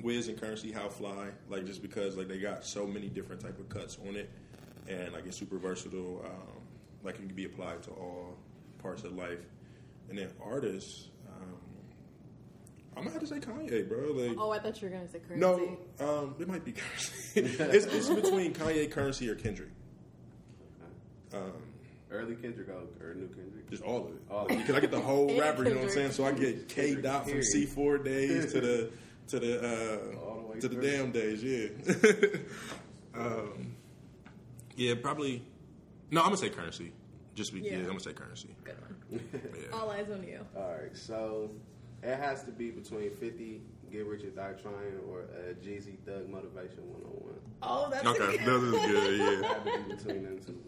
Wiz 0.03 0.27
and 0.27 0.39
Curren$y 0.39 0.71
How 0.73 0.89
Fly, 0.89 1.29
like 1.49 1.65
just 1.65 1.81
because 1.81 2.17
like 2.17 2.27
they 2.27 2.39
got 2.39 2.65
so 2.65 2.85
many 2.85 3.07
different 3.07 3.41
type 3.41 3.57
of 3.57 3.69
cuts 3.69 3.97
on 4.07 4.15
it, 4.17 4.29
and 4.87 5.13
like 5.13 5.25
it's 5.25 5.37
super 5.37 5.57
versatile. 5.57 6.21
Um, 6.25 6.61
like 7.03 7.15
it 7.15 7.25
can 7.27 7.35
be 7.35 7.45
applied 7.45 7.83
to 7.83 7.91
all 7.91 8.35
parts 8.81 9.03
of 9.03 9.13
life. 9.13 9.39
And 10.09 10.17
then 10.17 10.29
artists, 10.43 11.09
um, 11.27 11.55
I'm 12.95 13.03
gonna 13.03 13.11
have 13.13 13.21
to 13.21 13.27
say 13.27 13.39
Kanye, 13.39 13.87
bro. 13.87 14.11
Like, 14.13 14.37
Oh, 14.39 14.51
I 14.51 14.59
thought 14.59 14.81
you 14.81 14.87
were 14.89 14.95
gonna 14.95 15.07
say 15.09 15.19
Curren$y. 15.19 15.77
no, 15.99 16.07
um, 16.23 16.35
it 16.39 16.47
might 16.47 16.63
be 16.63 16.71
Curren$y. 16.73 17.41
it's, 17.75 17.85
it's 17.85 18.09
between 18.09 18.53
Kanye, 18.53 18.89
Curren$y, 18.91 19.27
or 19.27 19.35
Kendrick. 19.35 19.69
Um, 21.33 21.51
Early 22.11 22.35
Kendrick 22.35 22.69
or, 22.69 23.09
or 23.09 23.13
new 23.15 23.27
Kendrick? 23.27 23.69
just 23.69 23.83
all 23.83 24.05
of 24.05 24.13
it. 24.13 24.21
All 24.31 24.45
of 24.45 24.51
it. 24.51 24.57
Because 24.59 24.75
I 24.75 24.79
get 24.79 24.91
the 24.91 24.99
whole 25.01 25.27
And 25.29 25.39
rapper, 25.39 25.63
you 25.63 25.71
know 25.71 25.77
what 25.77 25.85
I'm 25.87 25.91
saying? 25.91 26.11
So 26.11 26.23
I 26.23 26.31
get 26.31 26.69
K 26.69 26.83
Kendrick, 26.85 27.03
dot 27.03 27.27
from. 27.29 27.41
C 27.43 27.65
four 27.65 27.97
days 27.97 28.53
to 28.53 28.61
the 28.61 28.91
to 29.27 29.39
the 29.39 29.57
All 29.57 30.35
the 30.35 30.41
uh, 30.47 30.51
way 30.53 30.59
to 30.59 30.67
the 30.69 30.75
through. 30.75 30.81
damn 30.83 31.11
days, 31.11 31.43
yeah. 31.43 31.67
um, 33.19 33.75
yeah, 34.75 34.93
probably. 35.01 35.43
No, 36.11 36.21
I'm 36.21 36.27
gonna 36.27 36.37
say 36.37 36.49
Curren$y. 36.49 36.91
Just 37.33 37.53
be, 37.53 37.59
yeah. 37.61 37.71
Yeah. 37.73 37.77
I'm 37.79 37.85
gonna 37.87 37.99
say 37.99 38.13
Curren$y. 38.13 38.53
Good 38.63 38.75
one. 38.81 39.21
Yeah. 39.59 39.73
All 39.77 39.89
eyes 39.89 40.09
on 40.11 40.23
you. 40.23 40.39
All 40.55 40.71
right, 40.81 40.95
so 40.95 41.49
it 42.03 42.15
has 42.17 42.43
to 42.43 42.51
be 42.51 42.69
between 42.71 43.11
50, 43.15 43.61
Get 43.91 44.05
Rich 44.05 44.23
or 44.23 44.29
Die 44.29 44.53
Trying, 44.61 44.99
or 45.09 45.21
uh, 45.21 45.53
Jeezy 45.63 45.97
Thug 46.05 46.29
Motivation 46.29 46.83
101. 46.91 47.33
Oh, 47.63 47.89
that's 47.89 48.05
Okay, 48.05 48.35
a 48.35 48.37
that 48.37 48.45
good 48.45 48.63
is 48.73 48.85
good. 48.85 49.13
It 49.13 49.41
Yeah. 49.41 49.47
had 49.47 49.65
to 49.65 49.71
be 49.89 49.95
between 49.95 50.23
them 50.23 50.39
two. 50.45 50.61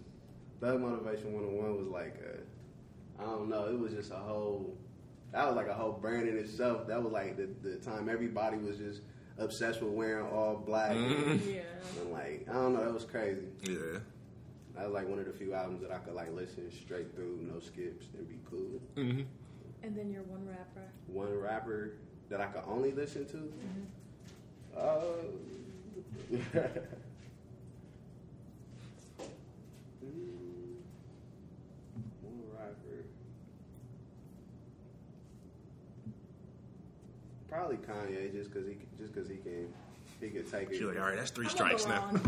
Thug 0.60 0.82
Motivation 0.82 1.34
101 1.34 1.78
was 1.78 1.88
like, 1.88 2.16
a, 2.26 3.22
I 3.22 3.26
don't 3.26 3.50
know, 3.50 3.66
it 3.68 3.78
was 3.80 3.94
just 3.94 4.12
a 4.12 4.16
whole, 4.16 4.76
that 5.32 5.46
was 5.48 5.56
like 5.56 5.68
a 5.68 5.74
whole 5.74 5.92
brand 5.94 6.28
in 6.28 6.38
itself. 6.38 6.88
That 6.88 7.02
was 7.04 7.14
like 7.14 7.38
the, 7.38 7.50
the 7.62 7.76
time 7.78 8.10
everybody 8.10 8.58
was 8.58 8.78
just 8.78 9.02
obsessed 9.40 9.82
with 9.82 9.92
wearing 9.92 10.26
all 10.28 10.56
black. 10.56 10.94
Yeah. 10.96 11.62
And 12.02 12.12
like, 12.12 12.46
I 12.50 12.54
don't 12.54 12.74
know, 12.74 12.84
that 12.84 12.94
was 12.94 13.06
crazy. 13.06 13.48
Yeah. 13.64 14.00
That 14.76 14.86
was 14.86 14.94
like 14.94 15.08
one 15.08 15.20
of 15.20 15.26
the 15.26 15.34
few 15.34 15.54
albums 15.54 15.82
that 15.82 15.92
I 15.92 15.98
could 16.00 16.14
like 16.14 16.32
listen 16.34 16.72
straight 16.72 17.14
through, 17.16 17.40
no 17.42 17.60
skips, 17.60 18.08
and 18.18 18.28
be 18.28 18.40
cool. 18.50 18.80
hmm 18.96 19.22
And 19.84 19.96
then 19.96 20.12
your 20.12 20.24
one 20.24 20.48
rapper. 20.48 20.92
One 21.08 21.34
rapper 21.40 21.94
that 22.30 22.42
I 22.42 22.46
could 22.48 22.64
only 22.68 22.92
listen 22.92 23.26
to. 23.28 23.54
Uh, 24.78 25.02
mm, 26.32 26.42
one 32.22 32.42
rapper. 32.54 33.06
Probably 37.58 37.78
Kanye, 37.78 38.32
just 38.32 38.54
because 38.54 38.68
he 38.68 38.76
just 39.00 39.16
because 39.16 39.28
he 39.28 39.38
can 39.38 39.74
he 40.22 40.30
could 40.30 40.52
take 40.52 40.70
it. 40.70 40.76
She's 40.76 40.84
like, 40.84 41.00
all 41.00 41.08
right, 41.08 41.16
that's 41.16 41.32
3 41.32 41.46
I'm 41.46 41.50
strikes 41.50 41.88
now. 41.88 42.12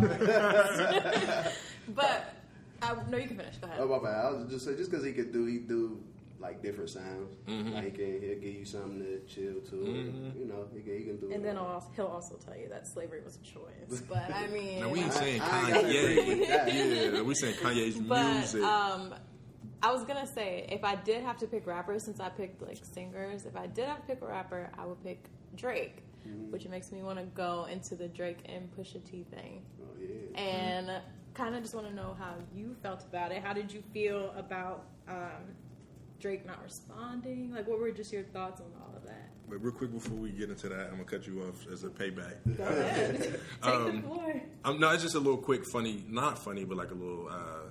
but 1.90 2.34
I, 2.82 2.96
no, 3.10 3.18
you 3.18 3.28
can 3.28 3.38
finish. 3.38 3.58
Go 3.58 3.68
ahead. 3.68 3.80
Oh 3.80 3.88
my 3.88 4.00
bad. 4.00 4.26
I 4.26 4.32
was 4.32 4.50
just 4.50 4.66
say 4.66 4.76
just 4.76 4.90
because 4.90 5.06
he 5.06 5.12
could 5.14 5.32
do 5.32 5.46
he 5.46 5.60
do 5.60 6.02
like 6.40 6.64
different 6.64 6.90
sounds. 6.90 7.36
Mm-hmm. 7.48 7.74
Like 7.74 7.84
he 7.84 7.92
can 7.92 8.22
he'll 8.22 8.40
give 8.40 8.56
you 8.56 8.66
something 8.66 9.00
to 9.02 9.20
chill 9.32 9.62
to. 9.70 9.76
You 10.36 10.46
know, 10.48 10.66
he 10.74 10.82
can, 10.82 10.98
he 10.98 11.04
can 11.04 11.18
do. 11.18 11.28
And 11.28 11.36
it 11.36 11.44
then. 11.44 11.58
I'll 11.58 11.66
also, 11.66 11.90
he'll 11.96 12.08
also 12.08 12.36
tell 12.44 12.58
you 12.58 12.68
that 12.70 12.88
slavery 12.88 13.22
was 13.24 13.36
a 13.38 13.44
choice. 13.46 14.02
But 14.10 14.34
I 14.34 14.48
mean, 14.54 14.80
Now 14.80 14.90
we 14.90 15.02
ain't 15.02 15.14
saying 15.14 15.42
I 15.44 15.60
ain't 15.60 15.74
gotta 15.76 15.88
agree 15.88 16.16
Kanye. 16.16 16.40
with. 16.40 17.14
Yeah, 17.14 17.22
we 17.22 17.36
saying 17.36 17.56
Kanye's 17.56 18.00
but 18.00 18.34
music. 18.34 18.64
um, 18.64 19.14
I 19.82 19.92
was 19.92 20.04
gonna 20.04 20.28
say 20.28 20.66
if 20.70 20.84
I 20.84 20.96
did 20.96 21.24
have 21.24 21.38
to 21.38 21.48
pick 21.48 21.66
rappers, 21.66 22.04
since 22.04 22.20
I 22.20 22.30
picked 22.30 22.62
like 22.62 22.78
singers, 22.84 23.46
if 23.46 23.56
I 23.56 23.68
did 23.68 23.86
have 23.86 24.02
to 24.02 24.04
pick 24.08 24.22
a 24.22 24.28
rapper, 24.28 24.70
I 24.78 24.86
would 24.86 25.02
pick 25.04 25.26
Drake, 25.56 26.04
Mm-hmm. 26.28 26.52
which 26.52 26.68
makes 26.68 26.92
me 26.92 27.02
want 27.02 27.18
to 27.18 27.24
go 27.28 27.66
into 27.72 27.96
the 27.96 28.10
Drake 28.10 28.40
and 28.46 28.70
Pusha 28.76 29.02
T 29.10 29.26
thing, 29.32 29.62
Oh 29.82 29.86
yeah. 30.02 30.38
and 30.40 30.92
kind 31.34 31.56
of 31.56 31.62
just 31.62 31.74
want 31.74 31.88
to 31.88 31.96
know 31.96 32.14
how 32.20 32.34
you 32.54 32.76
felt 32.84 33.04
about 33.04 33.32
it. 33.32 33.42
How 33.42 33.54
did 33.54 33.72
you 33.72 33.82
feel 33.94 34.34
about 34.36 34.84
um, 35.08 35.56
Drake 36.20 36.46
not 36.46 36.62
responding? 36.62 37.54
Like, 37.54 37.70
what 37.70 37.80
were 37.80 37.90
just 37.92 38.12
your 38.12 38.24
thoughts 38.24 38.60
on 38.60 38.68
all 38.82 38.94
of 38.98 39.04
that? 39.08 39.30
But 39.50 39.64
real 39.64 39.72
quick 39.72 39.94
before 39.94 40.18
we 40.18 40.32
get 40.32 40.50
into 40.50 40.68
that, 40.68 40.88
I'm 40.88 40.98
gonna 40.98 41.06
cut 41.06 41.26
you 41.26 41.42
off 41.44 41.66
as 41.72 41.86
a 41.86 41.88
payback. 41.88 42.36
Go 42.58 42.66
ahead, 42.66 43.40
take 43.64 43.74
Um, 43.74 43.96
the 43.96 44.02
floor. 44.08 44.42
Um, 44.66 44.80
no, 44.82 44.92
it's 44.92 45.02
just 45.04 45.16
a 45.16 45.20
little 45.20 45.38
quick, 45.38 45.62
funny, 45.72 46.04
not 46.10 46.38
funny, 46.38 46.66
but 46.66 46.76
like 46.78 46.92
a 46.92 46.96
little 46.96 47.30
uh, 47.30 47.70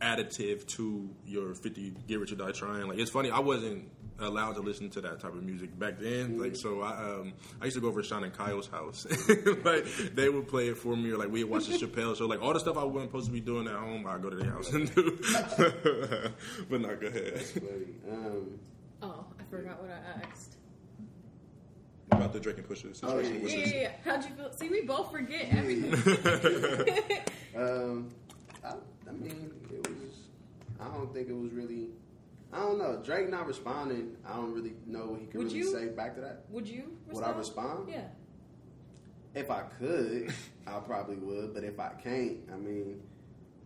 additive 0.00 0.66
to 0.68 1.08
your 1.24 1.54
50 1.54 1.94
Get 2.06 2.20
Rich 2.20 2.32
or 2.32 2.36
Die 2.36 2.52
Trying. 2.52 2.88
Like, 2.88 2.98
it's 2.98 3.10
funny, 3.10 3.30
I 3.30 3.38
wasn't 3.40 3.90
allowed 4.18 4.54
to 4.54 4.60
listen 4.62 4.88
to 4.88 5.00
that 5.02 5.20
type 5.20 5.34
of 5.34 5.42
music 5.42 5.78
back 5.78 5.98
then. 5.98 6.38
Like, 6.38 6.56
so 6.56 6.80
I 6.82 6.90
um, 7.20 7.32
I 7.60 7.66
used 7.66 7.76
to 7.76 7.80
go 7.80 7.88
over 7.88 8.00
to 8.02 8.08
Sean 8.08 8.24
and 8.24 8.32
Kyle's 8.32 8.66
house. 8.68 9.06
like, 9.64 9.84
they 10.14 10.28
would 10.28 10.48
play 10.48 10.68
it 10.68 10.78
for 10.78 10.96
me, 10.96 11.10
or 11.10 11.18
like 11.18 11.30
we 11.30 11.44
would 11.44 11.52
watch 11.52 11.66
the 11.66 11.74
Chappelle 11.76 12.16
show. 12.16 12.26
Like, 12.26 12.40
all 12.42 12.52
the 12.54 12.60
stuff 12.60 12.76
I 12.78 12.84
wasn't 12.84 13.10
supposed 13.10 13.26
to 13.26 13.32
be 13.32 13.40
doing 13.40 13.66
at 13.66 13.74
home, 13.74 14.06
I'd 14.06 14.22
go 14.22 14.30
to 14.30 14.36
their 14.36 14.50
house 14.50 14.72
and 14.72 14.94
do. 14.94 15.18
but 16.70 16.80
not 16.80 17.00
go 17.00 17.06
ahead. 17.08 17.40
Funny. 17.40 17.86
Um, 18.10 18.58
Oh, 19.02 19.26
I 19.38 19.42
forgot 19.50 19.80
what 19.82 19.90
I 19.90 20.26
asked. 20.26 20.54
About 22.10 22.32
the 22.32 22.40
Drake 22.40 22.56
and 22.56 22.66
Pusha 22.66 22.86
Oh, 23.02 23.20
situation. 23.20 23.42
yeah, 23.42 23.48
Yeah, 23.48 23.66
yeah, 23.66 23.80
yeah. 23.82 23.90
How'd 24.04 24.24
you 24.24 24.30
feel? 24.30 24.52
See, 24.52 24.68
we 24.70 24.82
both 24.82 25.10
forget 25.10 25.48
everything. 25.50 25.92
um, 27.56 28.08
I, 28.64 28.68
I 29.08 29.12
mean, 29.12 29.30
it 29.30 29.52
was. 29.52 29.65
I 30.80 30.88
don't 30.88 31.12
think 31.12 31.28
it 31.28 31.36
was 31.36 31.52
really. 31.52 31.88
I 32.52 32.58
don't 32.60 32.78
know. 32.78 33.00
Drake 33.04 33.28
not 33.28 33.46
responding. 33.46 34.16
I 34.26 34.36
don't 34.36 34.52
really 34.52 34.74
know 34.86 35.06
what 35.06 35.20
he 35.20 35.26
could 35.26 35.38
Would 35.38 35.46
really 35.48 35.58
you? 35.58 35.72
say 35.72 35.88
back 35.88 36.14
to 36.14 36.20
that. 36.20 36.44
Would 36.50 36.68
you? 36.68 36.96
Would 37.10 37.24
I 37.24 37.32
respond? 37.32 37.88
Yeah. 37.88 38.04
If 39.34 39.50
I 39.50 39.62
could, 39.78 40.32
I 40.66 40.78
probably 40.80 41.16
would. 41.16 41.52
But 41.52 41.64
if 41.64 41.78
I 41.78 41.90
can't, 42.02 42.38
I 42.52 42.56
mean, 42.56 43.02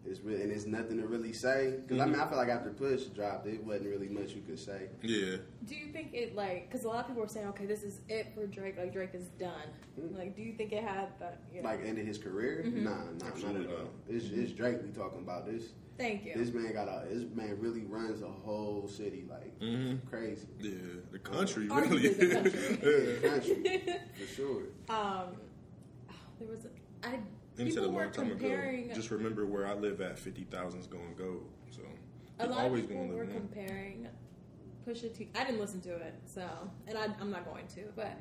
it's 0.06 0.20
really 0.20 0.42
and 0.42 0.50
it's 0.50 0.66
nothing 0.66 0.98
to 0.98 1.06
really 1.06 1.32
say. 1.32 1.74
Because 1.82 2.00
I 2.00 2.06
mean, 2.06 2.14
mm-hmm. 2.14 2.22
I 2.22 2.28
feel 2.28 2.38
like 2.38 2.48
after 2.48 2.70
Push 2.70 3.04
dropped, 3.04 3.46
it 3.46 3.62
wasn't 3.62 3.90
really 3.90 4.08
much 4.08 4.30
you 4.30 4.40
could 4.40 4.58
say. 4.58 4.88
Yeah. 5.02 5.36
Do 5.66 5.74
you 5.74 5.92
think 5.92 6.14
it 6.14 6.34
like? 6.34 6.70
Because 6.70 6.84
a 6.84 6.88
lot 6.88 7.00
of 7.00 7.06
people 7.08 7.22
were 7.22 7.28
saying, 7.28 7.46
okay, 7.48 7.66
this 7.66 7.82
is 7.82 8.00
it 8.08 8.32
for 8.34 8.46
Drake. 8.46 8.78
Like 8.78 8.92
Drake 8.92 9.10
is 9.14 9.26
done. 9.38 9.52
Mm-hmm. 10.00 10.16
Like, 10.16 10.34
do 10.34 10.42
you 10.42 10.54
think 10.54 10.72
it 10.72 10.82
had 10.82 11.08
that? 11.20 11.42
You 11.54 11.62
know, 11.62 11.68
Like 11.68 11.84
ended 11.84 12.06
his 12.06 12.18
career? 12.18 12.64
Mm-hmm. 12.66 12.84
Nah, 12.84 12.90
nah, 12.90 13.04
not 13.18 13.32
Absolutely 13.32 13.64
at 13.66 13.70
not. 13.70 13.80
all. 13.80 13.90
It's, 14.08 14.24
it's 14.26 14.52
Drake 14.52 14.78
we 14.82 14.90
talking 14.90 15.20
about. 15.20 15.46
This 15.46 15.64
thank 16.00 16.24
you. 16.24 16.32
this 16.36 16.52
man 16.52 16.72
got 16.72 16.88
a 16.88 17.06
this 17.12 17.24
man 17.34 17.56
really 17.60 17.84
runs 17.84 18.22
a 18.22 18.28
whole 18.28 18.88
city 18.88 19.24
like 19.28 19.58
crazy. 20.10 20.46
Yeah. 20.58 20.70
The 21.12 21.18
country, 21.18 21.68
Arguably 21.68 21.90
really. 21.90 22.08
the 22.08 22.34
country. 22.34 23.20
Yeah, 23.22 23.28
country 23.28 23.96
for 24.18 24.34
sure. 24.34 24.62
um, 24.88 25.36
there 26.38 26.48
was 26.48 26.64
a, 26.64 27.06
I. 27.06 27.18
And 27.58 27.66
he 27.68 27.70
said 27.70 27.82
a 27.82 27.86
people 27.86 27.96
were 27.96 28.04
long 28.04 28.12
time 28.12 28.28
comparing. 28.30 28.84
ago, 28.86 28.94
just 28.94 29.10
remember 29.10 29.44
where 29.44 29.66
I 29.66 29.74
live 29.74 30.00
at, 30.00 30.18
50,000 30.18 30.80
is 30.80 30.86
going 30.86 31.08
to 31.14 31.22
go. 31.22 31.40
So, 31.70 31.82
a 32.38 32.44
you're 32.44 32.50
lot 32.52 32.58
of 32.60 32.64
always 32.64 32.82
people 32.82 32.96
going 32.96 33.10
to 33.10 33.16
were 33.16 33.24
live 33.26 33.34
comparing 33.34 34.08
Pusha 34.86 35.14
T. 35.14 35.28
I 35.38 35.44
didn't 35.44 35.60
listen 35.60 35.80
to 35.82 35.94
it, 35.96 36.14
so 36.24 36.48
and 36.86 36.96
I, 36.96 37.08
I'm 37.20 37.30
not 37.30 37.44
going 37.44 37.66
to, 37.74 37.82
but 37.94 38.16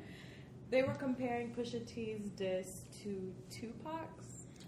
they 0.70 0.82
were 0.82 0.92
comparing 0.94 1.54
Pusha 1.54 1.86
T's 1.86 2.28
diss 2.36 2.82
to 3.02 3.32
Tupac's. 3.48 4.19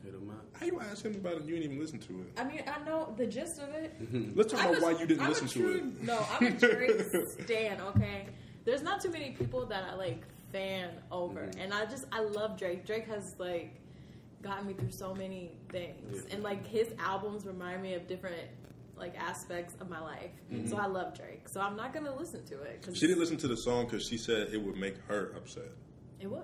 Hit 0.05 0.15
him 0.15 0.31
up. 0.31 0.45
How 0.59 0.67
you 0.67 0.81
ask 0.81 1.05
him 1.05 1.15
about 1.15 1.35
it? 1.35 1.45
You 1.45 1.55
didn't 1.57 1.65
even 1.65 1.79
listen 1.81 1.99
to 2.01 2.21
it. 2.21 2.39
I 2.41 2.45
mean, 2.45 2.63
I 2.67 2.85
know 2.85 3.15
the 3.17 3.27
gist 3.27 3.61
of 3.61 3.69
it. 3.71 3.95
Let's 4.37 4.53
talk 4.53 4.63
I'm 4.65 4.71
about 4.71 4.83
a- 4.83 4.85
why 4.85 5.01
you 5.01 5.07
didn't 5.07 5.23
I'm 5.23 5.29
listen 5.31 5.47
a 5.47 5.51
to 5.51 5.77
it. 5.79 6.03
No, 6.03 6.27
I'm 6.41 6.47
a 6.47 6.51
Drake 6.51 7.01
stan. 7.45 7.81
Okay, 7.81 8.27
there's 8.65 8.83
not 8.83 9.01
too 9.01 9.11
many 9.11 9.31
people 9.33 9.65
that 9.67 9.85
I 9.85 9.95
like 9.95 10.23
fan 10.53 10.91
over, 11.11 11.41
Mm-hmm. 11.41 11.61
and 11.61 11.73
I 11.75 11.85
just 11.87 12.05
I 12.13 12.21
love 12.21 12.59
Drake. 12.59 12.85
Drake 12.87 13.07
has 13.07 13.37
like 13.39 13.81
gotten 14.43 14.67
me 14.67 14.75
through 14.75 14.91
so 14.91 15.15
many 15.15 15.53
things, 15.71 16.25
and 16.33 16.43
like 16.43 16.67
his 16.67 16.89
albums 16.99 17.47
remind 17.47 17.81
me 17.83 17.95
of 17.95 18.09
different 18.09 18.37
like 18.97 19.17
aspects 19.17 19.75
of 19.81 19.89
my 19.89 20.01
life. 20.01 20.31
So 20.69 20.77
I 20.77 20.87
love 20.87 21.17
Drake. 21.17 21.49
So 21.49 21.61
I'm 21.61 21.77
not 21.77 21.95
gonna 21.95 22.15
listen 22.15 22.45
to 22.47 22.61
it 22.63 22.81
because 22.81 22.95
Mm-hmm. 22.95 23.01
She 23.01 23.07
didn't 23.07 23.21
listen 23.21 23.37
to 23.39 23.49
the 23.49 23.57
song 23.57 23.85
because 23.87 24.07
she 24.07 24.19
said 24.19 24.49
it 24.53 24.59
would 24.61 24.77
make 24.77 24.97
her 25.07 25.33
upset. 25.37 25.71
it 26.21 26.27
would. 26.31 26.41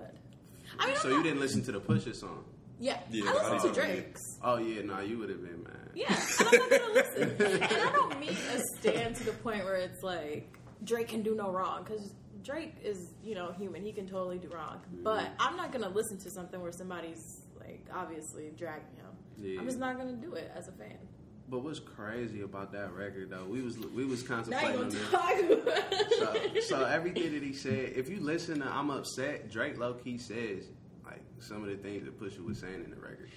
I 0.79 0.87
mean, 0.87 0.95
So 0.97 1.03
I'm 1.05 1.09
you 1.11 1.17
not- 1.17 1.23
didn't 1.25 1.39
listen 1.39 1.63
to 1.63 1.71
the 1.73 1.79
Pusha 1.81 2.15
song? 2.15 2.43
Yeah, 2.79 2.99
Yeah, 3.09 3.25
I 3.27 3.53
listen 3.53 3.73
to. 3.73 3.75
Drake's. 3.75 4.21
Oh 4.41 4.57
yeah, 4.57 4.81
no, 4.83 4.95
oh, 4.95 5.01
you 5.01 5.17
would 5.17 5.29
have 5.29 5.41
been 5.41 5.63
mad. 5.63 5.89
Yeah, 5.93 6.13
and 6.13 6.47
I'm 6.47 6.59
not 6.59 6.69
gonna 6.69 6.93
listen. 6.93 7.35
And 7.39 7.63
I 7.63 7.91
don't 7.91 8.19
mean 8.19 8.37
a 8.53 8.59
stand 8.79 9.15
to 9.17 9.23
the 9.25 9.33
point 9.33 9.65
where 9.65 9.75
it's 9.75 10.01
like 10.01 10.57
Drake 10.83 11.09
can 11.09 11.21
do 11.21 11.35
no 11.35 11.51
wrong 11.51 11.83
because 11.83 12.13
Drake 12.43 12.75
is, 12.83 13.13
you 13.23 13.35
know, 13.35 13.51
human. 13.51 13.83
He 13.83 13.91
can 13.91 14.07
totally 14.07 14.37
do 14.37 14.49
wrong. 14.49 14.77
Mm-hmm. 14.77 15.03
But 15.03 15.29
I'm 15.39 15.57
not 15.57 15.71
gonna 15.71 15.89
listen 15.89 16.17
to 16.19 16.31
something 16.31 16.61
where 16.61 16.71
somebody's 16.71 17.43
like 17.59 17.85
obviously 17.93 18.51
dragging 18.57 18.95
him. 18.95 19.05
Yeah. 19.37 19.59
I'm 19.59 19.65
just 19.65 19.79
not 19.79 19.97
gonna 19.97 20.13
do 20.13 20.33
it 20.33 20.51
as 20.55 20.67
a 20.67 20.71
fan. 20.71 20.97
But 21.49 21.63
what's 21.63 21.79
crazy 21.79 22.41
about 22.41 22.71
that 22.73 22.93
record 22.93 23.31
though? 23.31 23.45
We 23.45 23.61
was 23.61 23.77
we 23.77 24.05
was 24.05 24.23
contemplating 24.23 24.75
you 24.75 24.83
on 24.83 24.89
gonna 25.11 25.55
this. 25.65 26.67
So, 26.67 26.77
so 26.77 26.85
everything 26.85 27.33
that 27.33 27.41
he 27.41 27.53
said, 27.53 27.93
if 27.95 28.07
you 28.07 28.19
listen 28.19 28.59
to 28.59 28.67
"I'm 28.67 28.89
Upset," 28.91 29.49
Drake 29.49 29.77
low 29.77 29.95
key 29.95 30.17
says 30.17 30.69
some 31.39 31.63
of 31.63 31.69
the 31.69 31.77
things 31.77 32.05
that 32.05 32.19
Pusha 32.19 32.43
was 32.45 32.59
saying 32.59 32.83
in 32.83 32.89
the 32.91 32.97
record, 32.97 33.29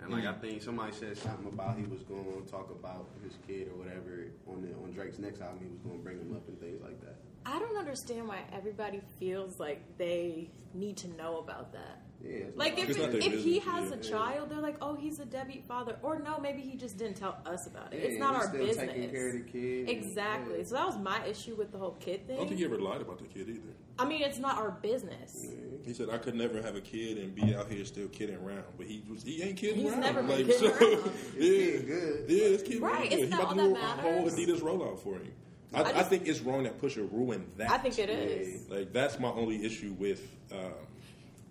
and 0.00 0.10
like 0.10 0.24
I 0.24 0.28
mm-hmm. 0.28 0.40
think 0.40 0.62
somebody 0.62 0.92
said 0.92 1.16
something 1.16 1.46
about 1.46 1.76
he 1.76 1.84
was 1.84 2.02
going 2.02 2.24
to 2.24 2.50
talk 2.50 2.70
about 2.70 3.08
his 3.22 3.34
kid 3.46 3.68
or 3.68 3.78
whatever 3.78 4.26
on 4.46 4.62
the 4.62 4.74
on 4.82 4.92
Drake's 4.92 5.18
next 5.18 5.40
album. 5.40 5.60
He 5.60 5.68
was 5.68 5.80
going 5.80 5.98
to 5.98 6.04
bring 6.04 6.18
him 6.18 6.34
up 6.36 6.46
and 6.48 6.58
things 6.60 6.80
like 6.82 7.00
that. 7.00 7.16
I 7.46 7.58
don't 7.58 7.76
understand 7.76 8.28
why 8.28 8.40
everybody 8.52 9.00
feels 9.18 9.58
like 9.58 9.80
they 9.96 10.50
need 10.74 10.98
to 10.98 11.08
know 11.16 11.38
about 11.38 11.72
that. 11.72 12.02
Yeah, 12.22 12.30
it's 12.30 12.56
Like 12.56 12.78
if, 12.78 12.90
It's 12.90 12.98
not 12.98 13.12
their 13.12 13.20
if 13.20 13.42
he 13.42 13.58
has 13.60 13.90
yeah. 13.90 13.96
a 13.96 14.00
child, 14.00 14.50
they're 14.50 14.60
like, 14.60 14.76
oh, 14.82 14.94
he's 14.96 15.18
a 15.20 15.24
deadbeat 15.24 15.64
father, 15.66 15.96
or 16.02 16.18
no, 16.18 16.38
maybe 16.38 16.62
he 16.62 16.76
just 16.76 16.98
didn't 16.98 17.16
tell 17.16 17.38
us 17.46 17.66
about 17.66 17.94
it. 17.94 18.00
Yeah, 18.00 18.08
it's 18.08 18.18
not 18.18 18.34
our 18.34 18.48
still 18.48 18.66
business. 18.66 18.90
Taking 18.90 19.10
care 19.10 19.28
of 19.28 19.34
the 19.34 19.40
kid. 19.50 19.88
Exactly. 19.88 20.58
Yeah. 20.58 20.64
So 20.64 20.74
that 20.74 20.86
was 20.86 20.98
my 20.98 21.24
issue 21.26 21.54
with 21.54 21.72
the 21.72 21.78
whole 21.78 21.96
kid 22.00 22.26
thing. 22.26 22.36
I 22.36 22.38
don't 22.40 22.48
think 22.48 22.58
he 22.58 22.66
ever 22.66 22.78
lied 22.78 23.00
about 23.00 23.18
the 23.18 23.24
kid 23.24 23.48
either. 23.48 23.74
I 23.98 24.04
mean, 24.04 24.22
it's 24.22 24.38
not 24.38 24.58
our 24.58 24.70
business. 24.70 25.46
He 25.84 25.92
said 25.92 26.08
I 26.10 26.18
could 26.18 26.34
never 26.34 26.62
have 26.62 26.76
a 26.76 26.80
kid 26.80 27.18
and 27.18 27.34
be 27.34 27.54
out 27.54 27.68
here 27.68 27.84
still 27.84 28.08
kidding 28.08 28.36
around, 28.36 28.64
but 28.76 28.86
he 28.86 29.02
was 29.10 29.22
he 29.22 29.42
ain't 29.42 29.56
kidding 29.56 29.80
He's 29.80 29.90
around. 29.90 30.00
never 30.00 30.22
been 30.22 30.46
like, 30.46 30.46
kidding 30.46 30.70
so, 30.70 30.86
around. 30.86 31.12
yeah, 31.36 31.48
kid 31.48 31.86
good. 31.86 32.24
yeah, 32.28 32.48
this 32.48 32.62
kid 32.62 32.80
Right, 32.80 33.10
really 33.10 33.14
it's. 33.14 33.22
He 33.24 33.28
not 33.28 33.40
about 33.40 33.54
to 33.54 33.60
all 33.62 33.68
do 33.68 33.74
that 33.74 33.98
a 33.98 34.02
whole. 34.02 34.24
Adidas 34.26 34.60
rollout 34.60 34.98
for 35.00 35.14
him. 35.14 35.32
I, 35.74 35.82
I 35.82 35.98
I, 35.98 36.02
think 36.02 36.26
it's 36.28 36.40
wrong 36.40 36.62
that 36.62 36.80
Pusha 36.80 37.10
ruined 37.12 37.50
that. 37.56 37.70
I 37.70 37.78
think 37.78 37.98
it 37.98 38.08
is. 38.08 38.68
Like 38.70 38.92
that's 38.92 39.18
my 39.18 39.28
only 39.28 39.64
issue 39.64 39.94
with 39.98 40.22
um, 40.52 40.72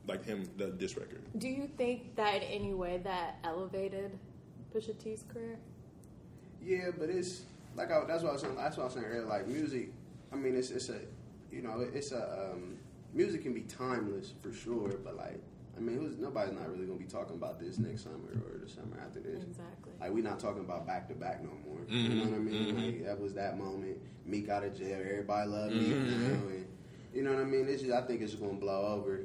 like 0.07 0.25
him 0.25 0.49
the 0.57 0.67
this 0.67 0.97
record. 0.97 1.21
Do 1.37 1.47
you 1.47 1.69
think 1.77 2.15
that 2.15 2.35
in 2.35 2.43
any 2.43 2.73
way 2.73 2.99
that 3.03 3.39
elevated 3.43 4.17
Pusha 4.73 4.97
T's 4.97 5.23
career? 5.31 5.59
Yeah, 6.63 6.89
but 6.97 7.09
it's 7.09 7.43
like 7.75 7.91
I, 7.91 8.03
that's 8.05 8.23
what 8.23 8.29
I 8.29 8.33
was 8.33 8.41
saying. 8.41 8.55
That's 8.55 8.77
what 8.77 8.83
I 8.83 8.85
was 8.85 8.93
saying 8.93 9.05
earlier. 9.05 9.25
Like 9.25 9.47
music, 9.47 9.91
I 10.31 10.35
mean, 10.35 10.55
it's 10.55 10.71
it's 10.71 10.89
a 10.89 10.99
you 11.51 11.61
know 11.61 11.81
it's 11.93 12.11
a 12.11 12.51
um, 12.53 12.77
music 13.13 13.43
can 13.43 13.53
be 13.53 13.61
timeless 13.61 14.33
for 14.41 14.51
sure. 14.53 14.93
But 15.03 15.15
like, 15.17 15.41
I 15.75 15.79
mean, 15.79 15.97
who's, 15.97 16.17
nobody's 16.17 16.53
not 16.53 16.69
really 16.69 16.85
gonna 16.85 16.99
be 16.99 17.05
talking 17.05 17.35
about 17.35 17.59
this 17.59 17.77
next 17.77 18.03
summer 18.03 18.31
or 18.45 18.59
the 18.63 18.69
summer 18.69 18.99
after 19.03 19.19
this. 19.19 19.43
Exactly. 19.43 19.93
Like 19.99 20.11
we're 20.11 20.23
not 20.23 20.39
talking 20.39 20.61
about 20.61 20.85
back 20.87 21.07
to 21.09 21.15
back 21.15 21.43
no 21.43 21.51
more. 21.65 21.79
You 21.87 22.09
know 22.09 22.23
what 22.25 22.33
I 22.33 22.39
mean? 22.39 22.75
Like 22.75 23.05
that 23.05 23.19
was 23.19 23.33
that 23.35 23.57
moment. 23.57 23.97
Meek 24.25 24.49
out 24.49 24.63
of 24.63 24.77
jail. 24.77 24.99
Everybody 25.01 25.49
love 25.49 25.71
Meek 25.71 25.87
now, 25.89 25.95
and 26.49 26.65
you 27.13 27.23
know 27.23 27.31
what 27.33 27.41
I 27.41 27.45
mean. 27.45 27.67
It's 27.69 27.81
just, 27.81 27.93
I 27.93 28.01
think 28.01 28.21
it's 28.21 28.31
just 28.31 28.43
gonna 28.43 28.57
blow 28.57 28.85
over. 28.99 29.21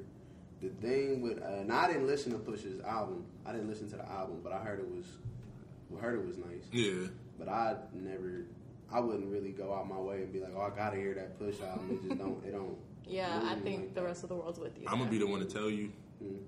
The 0.60 0.68
thing 0.68 1.22
with, 1.22 1.42
uh, 1.42 1.62
and 1.62 1.72
I 1.72 1.88
didn't 1.88 2.06
listen 2.06 2.30
to 2.30 2.38
Push's 2.38 2.80
album. 2.82 3.24
I 3.44 3.50
didn't 3.50 3.68
listen 3.68 3.90
to 3.90 3.96
the 3.96 4.08
album, 4.08 4.38
but 4.44 4.52
I 4.52 4.58
heard 4.58 4.78
it 4.78 4.86
was, 4.88 5.06
well, 5.90 6.00
heard 6.00 6.14
it 6.20 6.24
was 6.24 6.38
nice. 6.38 6.62
Yeah, 6.70 7.08
But 7.36 7.48
I 7.48 7.74
never, 7.92 8.44
I 8.92 9.00
wouldn't 9.00 9.30
really 9.32 9.52
go 9.52 9.74
out 9.74 9.88
my 9.88 9.98
way 9.98 10.22
and 10.22 10.32
be 10.32 10.40
like, 10.40 10.52
oh, 10.56 10.60
I 10.62 10.70
gotta 10.70 10.96
hear 10.96 11.14
that 11.14 11.38
Push 11.38 11.60
album. 11.62 11.90
It 12.02 12.08
just 12.08 12.18
don't, 12.18 12.44
it 12.46 12.52
don't. 12.52 12.76
Yeah, 13.04 13.40
move 13.40 13.48
I 13.48 13.54
think 13.56 13.80
like 13.80 13.94
the 13.94 14.00
that. 14.00 14.06
rest 14.06 14.22
of 14.22 14.28
the 14.28 14.36
world's 14.36 14.60
with 14.60 14.78
you. 14.78 14.86
I'm 14.86 14.98
gonna 14.98 15.10
be 15.10 15.18
the 15.18 15.26
one 15.26 15.40
to 15.40 15.46
tell 15.46 15.68
you 15.68 15.92
Mm. 16.22 16.38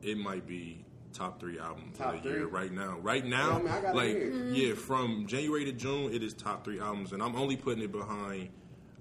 it 0.00 0.16
might 0.16 0.46
be 0.46 0.84
top 1.12 1.40
three 1.40 1.58
albums 1.58 1.98
Top 1.98 2.14
of 2.14 2.22
the 2.22 2.28
year 2.28 2.46
right 2.46 2.70
now. 2.72 2.98
Right 3.00 3.24
now, 3.26 3.48
Yeah, 3.50 3.54
I 3.56 3.58
mean, 3.58 3.68
I 3.86 3.92
like. 3.92 4.16
Mm-hmm. 4.16 4.54
yeah, 4.54 4.74
from 4.74 5.26
January 5.26 5.64
to 5.64 5.72
June, 5.72 6.12
it 6.12 6.22
is 6.22 6.34
top 6.34 6.64
three 6.64 6.78
albums, 6.78 7.12
and 7.12 7.20
I'm 7.22 7.34
only 7.34 7.56
putting 7.56 7.82
it 7.82 7.90
behind 7.90 8.50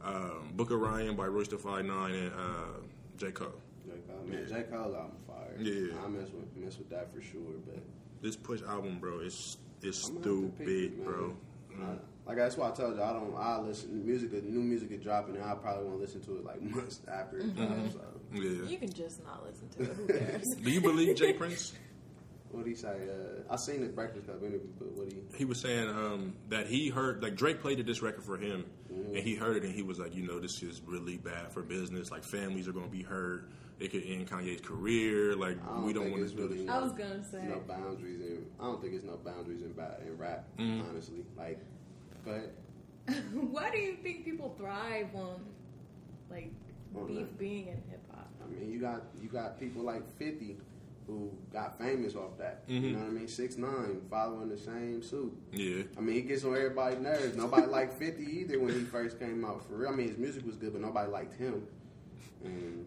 um, 0.04 0.54
Book 0.56 0.72
of 0.72 0.80
Ryan 0.80 1.16
by 1.16 1.28
Royce 1.28 1.48
da 1.50 1.58
Five 1.58 1.86
Nine 1.86 2.16
and 2.16 2.32
uh, 2.34 2.80
J 3.18 3.32
Cole. 3.32 3.54
J. 3.86 3.92
Cole, 4.08 4.26
man, 4.26 4.46
J. 4.48 4.64
Cole 4.64 4.96
album 4.96 5.12
fire. 5.28 5.56
Yeah. 5.60 5.94
I 6.04 6.08
mess 6.08 6.30
with 6.34 6.56
mess 6.58 6.78
with 6.80 6.90
that 6.90 7.14
for 7.14 7.22
sure. 7.22 7.42
But 7.66 7.78
This 8.24 8.36
Push 8.36 8.64
album, 8.64 8.98
bro, 9.00 9.20
it's 9.20 9.58
is 9.84 10.04
I'm 10.10 10.22
gonna 10.22 10.36
have 10.42 10.52
to 10.52 10.54
pick 10.58 10.68
stupid, 10.68 10.84
it, 10.94 10.98
man. 10.98 11.06
bro. 11.06 11.36
I, 11.80 11.86
Like 12.28 12.38
that's 12.38 12.58
why 12.58 12.68
I 12.68 12.72
told 12.72 12.96
you 12.98 13.02
I 13.04 13.14
don't. 13.14 13.34
I 13.38 13.60
listen 13.60 14.06
music. 14.06 14.32
New 14.44 14.60
music 14.62 14.92
is 14.92 15.02
dropping, 15.02 15.36
and 15.36 15.44
I 15.46 15.56
probably 15.56 15.86
won't 15.86 16.00
listen 16.02 16.22
to 16.24 16.36
it 16.38 16.46
like 16.46 16.62
months 16.76 17.00
after 17.12 17.38
it 17.38 17.56
drops. 17.56 17.94
So 17.94 18.02
Yeah. 18.34 18.68
You 18.68 18.78
can 18.78 18.92
just 18.92 19.24
not 19.24 19.46
listen 19.46 19.70
to 19.70 19.84
it. 19.84 19.96
Who 19.96 20.08
cares? 20.08 20.44
Do 20.62 20.70
you 20.70 20.82
believe 20.82 21.16
J. 21.16 21.32
Prince? 21.34 21.74
what 22.52 22.64
do 22.66 22.70
he 22.70 22.76
say? 22.76 22.90
Uh, 23.10 23.54
I 23.54 23.56
seen 23.56 23.82
the 23.82 23.88
Breakfast 23.88 24.26
Club 24.26 24.42
interview, 24.44 24.68
but 24.78 24.92
what 24.92 25.12
he? 25.12 25.20
He 25.38 25.46
was 25.46 25.60
saying 25.62 25.88
um, 25.90 26.36
that 26.50 26.68
he 26.68 26.90
heard 26.90 27.24
like 27.24 27.36
Drake 27.36 27.62
played 27.62 27.86
this 27.86 28.02
record 28.02 28.24
for 28.24 28.38
him, 28.38 28.66
Mm-hmm. 28.92 29.16
and 29.18 29.24
he 29.24 29.36
heard 29.36 29.58
it, 29.58 29.64
and 29.64 29.76
he 29.76 29.82
was 29.84 30.00
like, 30.00 30.16
you 30.16 30.26
know, 30.26 30.40
this 30.40 30.64
is 30.64 30.82
really 30.86 31.18
bad 31.18 31.52
for 31.52 31.62
business. 31.62 32.10
Like 32.10 32.24
families 32.24 32.68
are 32.70 32.72
going 32.72 32.86
to 32.86 32.92
be 32.92 33.04
hurt. 33.04 33.50
It 33.80 33.92
could 33.92 34.04
end 34.06 34.30
Kanye's 34.30 34.62
career. 34.62 35.36
Like 35.36 35.64
don't 35.64 35.84
we 35.84 35.94
don't 35.94 36.10
want 36.10 36.24
it's 36.24 36.32
to 36.32 36.38
do 36.38 36.44
really 36.48 36.58
this. 36.66 36.70
I 36.70 36.80
was 36.80 36.94
gonna 36.94 37.24
say. 37.24 37.44
no 37.44 37.60
boundaries 37.60 38.22
in. 38.22 38.46
I 38.60 38.64
don't 38.64 38.82
think 38.82 38.94
it's 38.96 39.04
no 39.04 39.18
boundaries 39.18 39.62
in, 39.62 39.72
in 40.08 40.18
rap. 40.18 40.46
Mm-hmm. 40.58 40.90
Honestly, 40.90 41.26
like, 41.38 41.60
but 42.28 43.14
Why 43.34 43.72
do 43.72 43.78
you 43.78 43.96
think 44.04 44.26
people 44.26 44.54
thrive 44.58 45.08
on 45.16 45.40
like 46.30 46.52
On 46.96 47.08
beef 47.08 47.20
that. 47.20 47.40
being 47.40 47.68
in 47.68 47.82
hip 47.90 48.04
hop? 48.12 48.30
I 48.44 48.50
mean, 48.54 48.70
you 48.70 48.80
got 48.80 49.04
you 49.22 49.30
got 49.30 49.60
people 49.60 49.84
like 49.84 50.04
Fifty 50.18 50.58
who 51.08 51.32
got 51.54 51.78
famous 51.80 52.16
off 52.16 52.38
that. 52.38 52.68
Mm-hmm. 52.68 52.84
You 52.84 52.92
know 52.92 53.00
what 53.00 53.08
I 53.08 53.12
mean? 53.12 53.28
Six 53.30 53.56
nine 53.56 54.02
following 54.10 54.50
the 54.50 54.58
same 54.58 55.02
suit. 55.02 55.34
Yeah. 55.54 55.84
I 55.98 56.02
mean, 56.02 56.16
he 56.16 56.22
gets 56.24 56.44
on 56.44 56.54
everybody's 56.54 57.00
nerves. 57.00 57.38
Nobody 57.38 57.66
liked 57.68 57.94
50 57.94 58.24
either 58.24 58.60
when 58.60 58.74
he 58.74 58.82
first 58.82 59.18
came 59.18 59.46
out. 59.46 59.66
For 59.70 59.78
real, 59.78 59.90
I 59.90 59.96
mean, 59.96 60.10
his 60.10 60.18
music 60.18 60.46
was 60.46 60.58
good, 60.58 60.74
but 60.74 60.82
nobody 60.82 61.10
liked 61.10 61.34
him. 61.40 61.66
And 62.44 62.86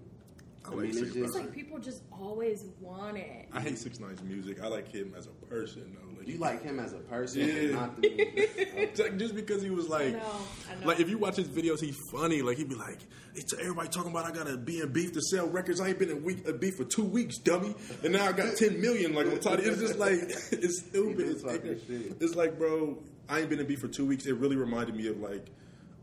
I 0.66 0.72
I, 0.72 0.74
mean, 0.74 0.92
Six 0.92 1.06
it's 1.06 1.14
Nine. 1.16 1.24
It's 1.24 1.32
just 1.32 1.44
like 1.46 1.54
people 1.54 1.78
just 1.78 2.02
always 2.12 2.66
want 2.78 3.16
it. 3.16 3.48
I 3.54 3.60
hate 3.62 3.78
Six 3.78 3.98
Nine's 4.00 4.22
music. 4.22 4.62
I 4.62 4.66
like 4.66 4.92
him 4.92 5.14
as 5.16 5.26
a 5.26 5.46
person 5.46 5.96
though. 5.98 6.09
Like 6.20 6.28
you 6.28 6.38
like 6.38 6.62
him 6.62 6.78
as 6.78 6.92
a 6.92 6.98
person, 6.98 7.40
Yeah. 7.40 7.54
but 7.62 7.72
not 7.72 8.02
the 8.02 8.08
music. 8.10 8.94
Just 9.18 9.34
because 9.34 9.62
he 9.62 9.70
was 9.70 9.86
I 9.90 9.98
like, 10.04 10.12
know, 10.12 10.22
I 10.70 10.80
know. 10.80 10.86
like 10.86 11.00
if 11.00 11.08
you 11.08 11.16
watch 11.18 11.36
his 11.36 11.48
videos, 11.48 11.80
he's 11.80 11.96
funny. 12.12 12.42
Like 12.42 12.58
he'd 12.58 12.68
be 12.68 12.74
like, 12.74 12.98
it's 13.34 13.54
everybody 13.54 13.88
talking 13.88 14.10
about 14.10 14.26
I 14.26 14.30
gotta 14.32 14.56
be 14.58 14.80
in 14.80 14.92
beef 14.92 15.12
to 15.14 15.20
sell 15.22 15.48
records. 15.48 15.80
I 15.80 15.88
ain't 15.88 15.98
been 15.98 16.10
in 16.10 16.22
week 16.22 16.46
a 16.46 16.52
beef 16.52 16.76
for 16.76 16.84
two 16.84 17.04
weeks, 17.04 17.38
dummy, 17.38 17.74
and 18.04 18.12
now 18.12 18.26
I 18.26 18.32
got 18.32 18.56
ten 18.56 18.80
million. 18.80 19.14
Like 19.14 19.26
on 19.28 19.40
top, 19.40 19.58
it's 19.60 19.78
just 19.80 19.98
like 19.98 20.12
it's 20.52 20.80
stupid. 20.80 21.26
It's, 21.28 21.42
been 21.42 21.80
shit. 21.86 22.16
it's 22.20 22.34
like, 22.36 22.58
bro, 22.58 22.98
I 23.28 23.40
ain't 23.40 23.48
been 23.50 23.58
in 23.60 23.66
beef 23.66 23.80
for 23.80 23.88
two 23.88 24.04
weeks. 24.06 24.26
It 24.26 24.36
really 24.36 24.56
reminded 24.56 24.94
me 24.94 25.06
of 25.08 25.18
like. 25.18 25.46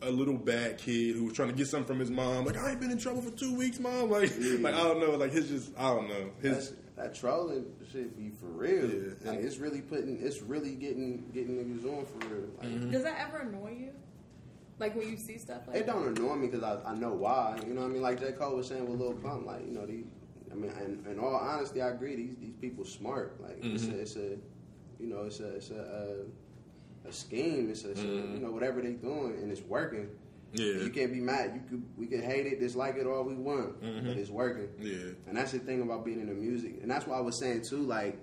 A 0.04 0.12
little 0.12 0.36
bad 0.38 0.78
kid 0.78 1.16
who 1.16 1.24
was 1.26 1.34
trying 1.34 1.48
to 1.50 1.56
get 1.56 1.66
something 1.66 1.88
from 1.88 2.00
his 2.00 2.12
mom. 2.12 2.46
Like 2.46 2.56
I 2.56 2.70
ain't 2.70 2.80
been 2.80 2.92
in 2.92 3.00
trouble 3.00 3.24
for 3.24 3.32
two 3.32 3.56
weeks, 3.58 3.80
mom. 3.80 4.12
Like, 4.12 4.32
like 4.60 4.76
I 4.76 4.84
don't 4.84 5.00
know. 5.00 5.16
Like 5.18 5.32
his 5.32 5.50
just, 5.50 5.72
I 5.76 5.90
don't 5.90 6.08
know. 6.08 6.30
That's, 6.40 6.68
His, 6.68 6.74
that 6.98 7.14
trolling 7.14 7.66
should 7.92 8.18
be 8.18 8.32
for 8.32 8.48
real. 8.48 8.90
Yeah. 8.90 9.32
Like 9.32 9.40
it's 9.40 9.58
really 9.58 9.82
putting, 9.82 10.20
it's 10.20 10.42
really 10.42 10.74
getting 10.76 11.30
getting 11.34 11.58
niggas 11.58 11.86
on 11.86 12.06
for 12.06 12.28
real. 12.28 12.50
Like, 12.58 12.68
Mm-hmm. 12.68 12.92
Does 12.92 13.04
that 13.04 13.20
ever 13.20 13.38
annoy 13.38 13.78
you? 13.80 13.92
Like 14.80 14.96
when 14.96 15.10
you 15.10 15.18
see 15.18 15.38
stuff 15.38 15.68
like 15.68 15.78
It 15.78 15.86
don't 15.86 16.18
annoy 16.18 16.36
me 16.36 16.48
because 16.48 16.64
I, 16.64 16.90
I 16.90 16.96
know 16.96 17.14
why. 17.14 17.60
You 17.66 17.74
know 17.74 17.82
what 17.82 17.92
I 17.92 17.94
mean? 17.94 18.02
Like 18.02 18.20
J. 18.20 18.32
Cole 18.34 18.58
was 18.58 18.68
saying 18.68 18.88
with 18.90 19.00
Lil 19.00 19.14
Pump, 19.14 19.46
like, 19.46 19.66
you 19.66 19.72
know, 19.72 19.86
these, 19.86 20.06
I 20.52 20.56
mean, 20.56 20.72
and 20.72 21.06
in 21.08 21.20
all 21.20 21.36
honesty, 21.36 21.82
I 21.82 21.90
agree, 21.90 22.16
these 22.16 22.36
these 22.38 22.56
people 22.56 22.84
smart. 22.84 23.40
Like, 23.42 23.58
it's, 23.62 23.86
mm-hmm. 23.86 23.96
a, 23.96 24.02
it's 24.02 24.16
a, 24.16 24.38
you 25.00 25.08
know, 25.08 25.24
it's 25.24 25.40
a, 25.40 25.56
it's 25.56 25.70
a, 25.72 26.26
a, 27.06 27.10
a 27.10 27.12
scheme. 27.12 27.70
It's 27.70 27.86
a, 27.86 27.92
it's 27.92 28.02
a, 28.02 28.06
mm-hmm. 28.06 28.34
you 28.36 28.40
know, 28.40 28.52
whatever 28.52 28.82
they 28.82 28.94
doing, 28.94 29.34
and 29.42 29.52
it's 29.52 29.62
working. 29.62 30.10
Yeah. 30.58 30.84
You 30.84 30.90
can't 30.90 31.12
be 31.14 31.20
mad. 31.20 31.52
You 31.56 31.62
could, 31.70 31.84
we 31.98 32.08
could 32.08 32.24
hate 32.24 32.46
it, 32.48 32.60
dislike 32.60 32.96
it 32.98 33.06
all 33.06 33.24
we 33.24 33.36
want, 33.36 33.80
but 33.82 34.18
it's 34.18 34.30
working. 34.30 34.70
Yeah. 34.80 35.14
And 35.28 35.38
that's 35.38 35.52
the 35.52 35.60
thing 35.60 35.82
about 35.82 36.04
being 36.06 36.20
in 36.20 36.28
the 36.28 36.34
music. 36.34 36.80
And 36.82 36.90
that's 36.90 37.06
why 37.08 37.18
I 37.18 37.22
was 37.22 37.40
saying 37.40 37.64
too, 37.70 37.78
like 37.84 38.18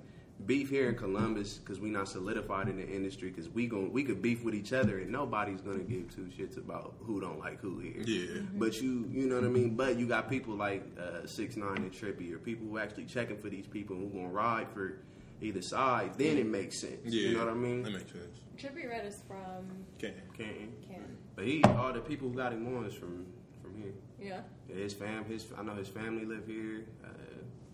beef 0.47 0.69
here 0.69 0.89
in 0.89 0.97
Columbus 0.97 1.59
because 1.59 1.78
we 1.78 1.89
not 1.90 2.09
solidified 2.09 2.69
in 2.69 2.77
the 2.77 2.86
industry 2.86 3.31
because 3.31 3.48
we 3.48 3.69
gon' 3.69 3.93
we 3.93 4.02
could 4.02 4.20
beef 4.20 4.43
with 4.44 4.52
each 4.55 4.73
other 4.73 4.98
and 4.98 5.11
nobody's 5.11 5.61
gonna 5.61 5.85
give 5.85 6.12
two 6.15 6.28
shits 6.36 6.56
about 6.59 6.94
who 7.01 7.20
don't 7.20 7.39
like 7.39 7.61
who 7.61 7.78
here. 7.78 8.02
Yeah. 8.05 8.40
But 8.55 8.81
you 8.82 9.09
you 9.12 9.27
know 9.28 9.36
what 9.36 9.44
I 9.44 9.48
mean. 9.48 9.77
But 9.77 9.97
you 9.97 10.06
got 10.09 10.28
people 10.28 10.55
like 10.56 10.82
uh, 10.98 11.27
six 11.27 11.56
nine 11.56 11.77
and 11.78 11.93
Trippie 11.93 12.32
or 12.35 12.39
people 12.39 12.66
who 12.66 12.78
actually 12.78 13.05
checking 13.05 13.39
for 13.39 13.48
these 13.48 13.66
people 13.69 13.94
who 13.97 14.09
gonna 14.09 14.28
ride 14.28 14.66
for 14.74 14.98
either 15.40 15.62
side. 15.62 16.15
Then 16.19 16.36
it 16.39 16.47
makes 16.47 16.81
sense. 16.81 17.01
yeah, 17.05 17.28
You 17.28 17.35
know 17.39 17.44
what 17.44 17.52
I 17.52 17.56
mean? 17.56 17.82
That 17.85 17.93
makes 17.93 18.11
sense. 18.12 18.40
Trippie 18.59 18.89
Redd 18.90 19.06
is 19.06 19.23
from 19.28 19.85
Okay. 19.98 20.15
Can't. 20.36 20.82
Can. 20.89 21.16
But 21.36 21.47
he 21.47 21.62
all 21.65 21.93
the 21.93 22.01
people 22.01 22.28
who 22.28 22.36
got 22.36 22.52
him 22.52 22.66
on 22.77 22.85
is 22.86 22.94
from 22.94 23.27
from 23.62 23.74
here. 23.81 23.93
Yeah. 24.20 24.40
Yeah, 24.69 24.77
his 24.82 24.94
fam, 24.94 25.24
his 25.24 25.47
I 25.59 25.62
know 25.62 25.74
his 25.74 25.89
family 25.89 26.24
live 26.24 26.47
here, 26.47 26.85
uh, 27.05 27.09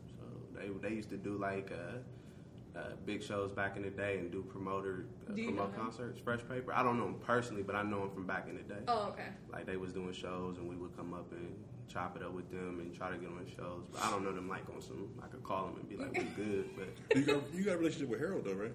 so 0.09 0.25
they 0.59 0.69
they 0.89 0.95
used 0.95 1.11
to 1.11 1.17
do 1.17 1.37
like 1.37 1.71
uh, 1.73 2.79
uh, 2.79 2.83
big 3.05 3.23
shows 3.23 3.51
back 3.53 3.77
in 3.77 3.83
the 3.83 3.91
day 3.91 4.19
and 4.19 4.31
do 4.31 4.43
promoter 4.43 5.05
uh, 5.29 5.33
Do 5.33 5.45
promote 5.45 5.73
know 5.73 5.77
him? 5.77 5.85
concerts. 5.85 6.19
Fresh 6.21 6.41
Paper, 6.49 6.73
I 6.73 6.83
don't 6.83 6.99
know 6.99 7.07
him 7.07 7.15
personally, 7.27 7.63
but 7.63 7.75
I 7.75 7.83
know 7.83 8.05
him 8.05 8.11
from 8.11 8.27
back 8.27 8.47
in 8.49 8.57
the 8.57 8.63
day. 8.63 8.81
Oh, 8.89 9.09
okay. 9.09 9.29
Like 9.53 9.67
they 9.67 9.77
was 9.77 9.93
doing 9.93 10.13
shows 10.13 10.57
and 10.59 10.69
we 10.69 10.77
would 10.77 10.97
come 10.97 11.13
up 11.13 11.31
and 11.33 11.55
chop 11.89 12.17
it 12.17 12.23
up 12.23 12.33
with 12.33 12.49
them 12.51 12.79
and 12.81 12.95
try 12.95 13.11
to 13.11 13.17
get 13.17 13.29
on 13.29 13.45
shows. 13.57 13.83
But 13.93 14.03
I 14.05 14.11
don't 14.11 14.25
know 14.25 14.33
them 14.33 14.49
like 14.49 14.65
on 14.75 14.81
some. 14.81 15.09
I 15.23 15.27
could 15.27 15.43
call 15.43 15.67
them 15.67 15.77
and 15.81 15.89
be 15.89 15.97
like, 15.97 16.13
"We 16.17 16.25
good," 16.45 16.71
but 16.77 16.89
You 17.17 17.23
got 17.25 17.43
you 17.55 17.65
got 17.65 17.75
a 17.75 17.79
relationship 17.79 18.09
with 18.09 18.21
Harold 18.21 18.45
though, 18.45 18.55
right? 18.55 18.73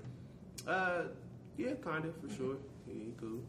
uh, 0.68 1.04
yeah, 1.58 1.74
kind 1.84 2.06
of 2.06 2.14
for 2.22 2.30
sure. 2.36 2.58
Yeah, 2.88 2.94
he 2.96 3.14
cool. 3.20 3.40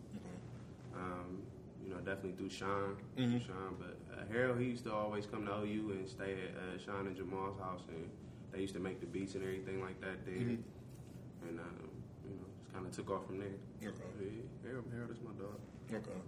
Um, 0.97 1.43
you 1.85 1.90
know, 1.90 1.98
definitely 1.98 2.32
through 2.32 2.51
Sean, 2.51 2.97
Mhm. 3.16 3.47
Sean. 3.47 3.77
But 3.78 3.97
uh, 4.12 4.24
Harold, 4.32 4.59
he 4.59 4.66
used 4.66 4.85
to 4.85 4.93
always 4.93 5.27
come 5.27 5.47
to 5.47 5.52
OU 5.52 5.90
and 5.93 6.09
stay 6.09 6.32
at 6.48 6.56
uh, 6.56 6.78
Sean 6.85 7.06
and 7.06 7.16
Jamal's 7.16 7.59
house, 7.60 7.82
and 7.89 8.09
they 8.52 8.60
used 8.60 8.74
to 8.74 8.81
make 8.81 9.01
the 9.01 9.06
beats 9.06 9.35
and 9.35 9.44
everything 9.44 9.81
like 9.81 10.01
that 10.01 10.24
there. 10.24 10.35
Mhm. 10.35 10.59
And 11.48 11.60
um, 11.60 11.89
you 12.24 12.31
know, 12.35 12.47
just 12.59 12.73
kind 12.73 12.86
of 12.86 12.93
took 12.93 13.10
off 13.10 13.27
from 13.27 13.39
there. 13.39 13.48
Okay. 13.82 13.93
Yeah, 14.20 14.28
Harold, 14.68 14.85
Harold 14.93 15.10
is 15.12 15.18
my 15.23 15.31
dog. 15.39 15.60
Okay. 15.93 16.18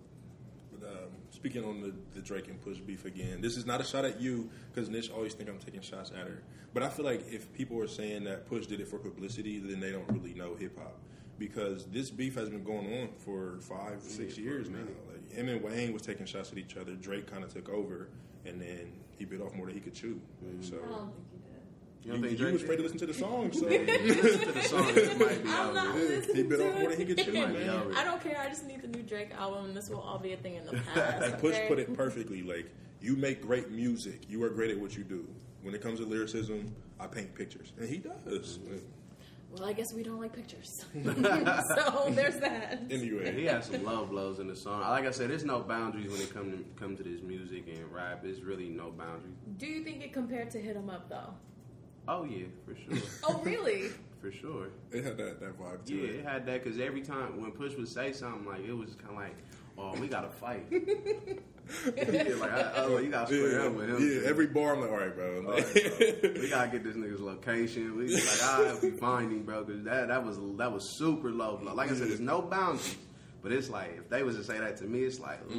But 0.78 0.88
um, 0.88 1.10
speaking 1.30 1.64
on 1.64 1.80
the, 1.80 1.92
the 2.14 2.20
Drake 2.20 2.46
and 2.48 2.60
Push 2.60 2.78
beef 2.80 3.04
again, 3.04 3.40
this 3.40 3.56
is 3.56 3.66
not 3.66 3.80
a 3.80 3.84
shot 3.84 4.04
at 4.04 4.20
you 4.20 4.48
because 4.72 4.88
Nish 4.88 5.10
always 5.10 5.34
think 5.34 5.48
I'm 5.48 5.58
taking 5.58 5.80
shots 5.80 6.10
at 6.10 6.28
her. 6.28 6.42
But 6.74 6.82
I 6.84 6.88
feel 6.90 7.04
like 7.06 7.24
if 7.32 7.52
people 7.54 7.80
are 7.80 7.88
saying 7.88 8.24
that 8.24 8.46
Push 8.46 8.66
did 8.66 8.78
it 8.80 8.86
for 8.86 8.98
publicity, 8.98 9.58
then 9.58 9.80
they 9.80 9.90
don't 9.90 10.08
really 10.12 10.34
know 10.34 10.54
hip 10.54 10.78
hop. 10.78 11.00
Because 11.38 11.86
this 11.86 12.10
beef 12.10 12.34
has 12.34 12.48
been 12.48 12.64
going 12.64 13.00
on 13.00 13.08
for 13.18 13.58
five, 13.60 14.02
six 14.02 14.34
for 14.34 14.40
years 14.40 14.68
now. 14.68 14.78
minute. 14.78 14.96
Like 15.10 15.32
him 15.32 15.48
and 15.48 15.62
Wayne 15.62 15.92
was 15.92 16.02
taking 16.02 16.26
shots 16.26 16.50
at 16.52 16.58
each 16.58 16.76
other. 16.76 16.92
Drake 16.94 17.26
kind 17.30 17.44
of 17.44 17.52
took 17.52 17.68
over, 17.68 18.08
and 18.44 18.60
then 18.60 18.92
he 19.16 19.24
bit 19.24 19.40
off 19.40 19.54
more 19.54 19.66
than 19.66 19.74
he 19.74 19.80
could 19.80 19.94
chew. 19.94 20.20
Like, 20.42 20.64
so 20.64 20.76
I 20.76 20.88
don't 20.88 21.12
think 21.12 21.26
you 21.32 21.38
did. 21.38 22.04
You 22.04 22.14
you, 22.14 22.20
think 22.20 22.32
you 22.32 22.38
Drake 22.38 22.52
was 22.54 22.62
afraid 22.62 22.76
to 22.76 22.82
listen 22.82 22.98
to 22.98 23.06
the 23.06 23.14
song, 23.14 23.52
so 23.52 23.66
Listen 23.66 24.40
to 24.40 24.52
the 24.52 24.62
song. 24.62 24.84
It 24.88 25.18
might 25.18 25.42
be 25.44 25.48
I'm 25.50 25.74
not 25.74 25.94
listening 25.94 26.36
he 26.36 26.42
bit 26.44 26.60
off 26.60 26.78
more 26.80 26.88
than 26.90 26.98
he 26.98 27.04
could 27.14 27.24
chew, 27.24 27.32
Might 27.32 27.46
be 27.48 27.52
man. 27.54 27.70
over. 27.70 27.94
I 27.96 28.04
don't 28.04 28.22
care. 28.22 28.38
I 28.40 28.48
just 28.48 28.66
need 28.66 28.82
the 28.82 28.88
new 28.88 29.02
Drake 29.02 29.30
album, 29.32 29.66
and 29.66 29.76
this 29.76 29.88
will 29.88 30.00
all 30.00 30.18
be 30.18 30.32
a 30.32 30.36
thing 30.36 30.56
in 30.56 30.64
the 30.66 30.72
past. 30.94 31.24
And 31.24 31.38
Push 31.38 31.54
okay? 31.54 31.68
put 31.68 31.78
it 31.78 31.94
perfectly. 31.94 32.42
Like 32.42 32.70
you 33.00 33.14
make 33.16 33.42
great 33.42 33.70
music. 33.70 34.22
You 34.28 34.42
are 34.44 34.50
great 34.50 34.70
at 34.70 34.78
what 34.78 34.96
you 34.96 35.04
do. 35.04 35.28
When 35.62 35.74
it 35.74 35.82
comes 35.82 35.98
to 36.00 36.06
lyricism, 36.06 36.74
I 37.00 37.06
paint 37.08 37.34
pictures, 37.34 37.72
and 37.78 37.88
he 37.88 37.98
does. 37.98 38.58
Mm-hmm. 38.58 38.76
Well, 39.50 39.64
I 39.64 39.72
guess 39.72 39.94
we 39.94 40.02
don't 40.02 40.20
like 40.20 40.34
pictures. 40.34 40.84
so 41.04 42.10
there's 42.10 42.36
that. 42.36 42.80
Anyway, 42.90 43.34
He 43.34 43.46
has 43.46 43.66
some 43.66 43.82
love 43.84 44.10
blows 44.10 44.40
in 44.40 44.46
the 44.46 44.54
song. 44.56 44.80
Like 44.82 45.06
I 45.06 45.10
said, 45.10 45.30
there's 45.30 45.44
no 45.44 45.60
boundaries 45.60 46.10
when 46.10 46.20
it 46.20 46.32
come 46.34 46.50
to 46.52 46.64
come 46.76 46.96
to 46.96 47.02
this 47.02 47.22
music 47.22 47.64
and 47.68 47.90
rap. 47.92 48.22
There's 48.22 48.42
really 48.42 48.68
no 48.68 48.90
boundaries. 48.90 49.34
Do 49.56 49.66
you 49.66 49.82
think 49.84 50.02
it 50.04 50.12
compared 50.12 50.50
to 50.50 50.60
Hit 50.60 50.76
'Em 50.76 50.90
Up 50.90 51.08
though? 51.08 51.32
Oh 52.06 52.24
yeah, 52.24 52.46
for 52.64 52.74
sure, 52.74 53.02
Oh, 53.24 53.40
really? 53.42 53.88
for 54.20 54.30
sure. 54.32 54.68
it 54.90 55.04
had 55.04 55.16
that, 55.18 55.40
that 55.40 55.58
vibe 55.58 55.84
to 55.86 55.94
Yeah, 55.94 56.08
it. 56.08 56.14
it 56.16 56.24
had 56.24 56.46
that 56.46 56.62
because 56.64 56.78
every 56.80 57.02
time 57.02 57.40
when 57.40 57.50
Push 57.52 57.74
would 57.76 57.88
say 57.88 58.12
something, 58.12 58.46
like 58.46 58.64
it 58.66 58.72
was 58.72 58.94
kind 58.94 59.10
of 59.10 59.16
like, 59.16 59.36
"Oh, 59.78 59.92
we 60.00 60.08
gotta 60.08 60.30
fight." 60.30 60.66
Yeah, 61.96 62.34
like, 62.36 62.52
I, 62.52 62.72
oh, 62.76 62.98
you 62.98 63.10
gotta 63.10 63.26
square 63.34 63.60
up 63.66 63.72
with 63.74 63.88
him. 63.90 63.98
yeah, 64.22 64.28
every 64.28 64.46
bar 64.46 64.74
I'm 64.74 64.80
like, 64.80 64.90
all 64.90 64.96
right, 64.98 65.14
bro. 65.14 65.36
All 65.46 65.52
right, 65.52 65.74
bro. 65.74 66.30
we 66.40 66.48
gotta 66.48 66.68
get 66.70 66.84
this 66.84 66.96
nigga's 66.96 67.20
location. 67.20 67.96
We 67.96 68.14
like, 68.14 68.42
I'll 68.42 68.80
be 68.80 68.90
finding, 68.92 69.42
bro, 69.44 69.64
because 69.64 69.84
that 69.84 70.08
that 70.08 70.24
was 70.24 70.38
that 70.56 70.72
was 70.72 70.88
super 70.96 71.30
low 71.30 71.56
blow. 71.56 71.74
Like 71.74 71.90
I 71.90 71.94
said, 71.94 72.08
there's 72.08 72.20
no 72.20 72.40
boundaries, 72.42 72.96
but 73.42 73.52
it's 73.52 73.68
like 73.68 73.96
if 73.98 74.08
they 74.08 74.22
was 74.22 74.36
to 74.36 74.44
say 74.44 74.58
that 74.58 74.76
to 74.78 74.84
me, 74.84 75.00
it's 75.04 75.20
like, 75.20 75.46
mm, 75.48 75.56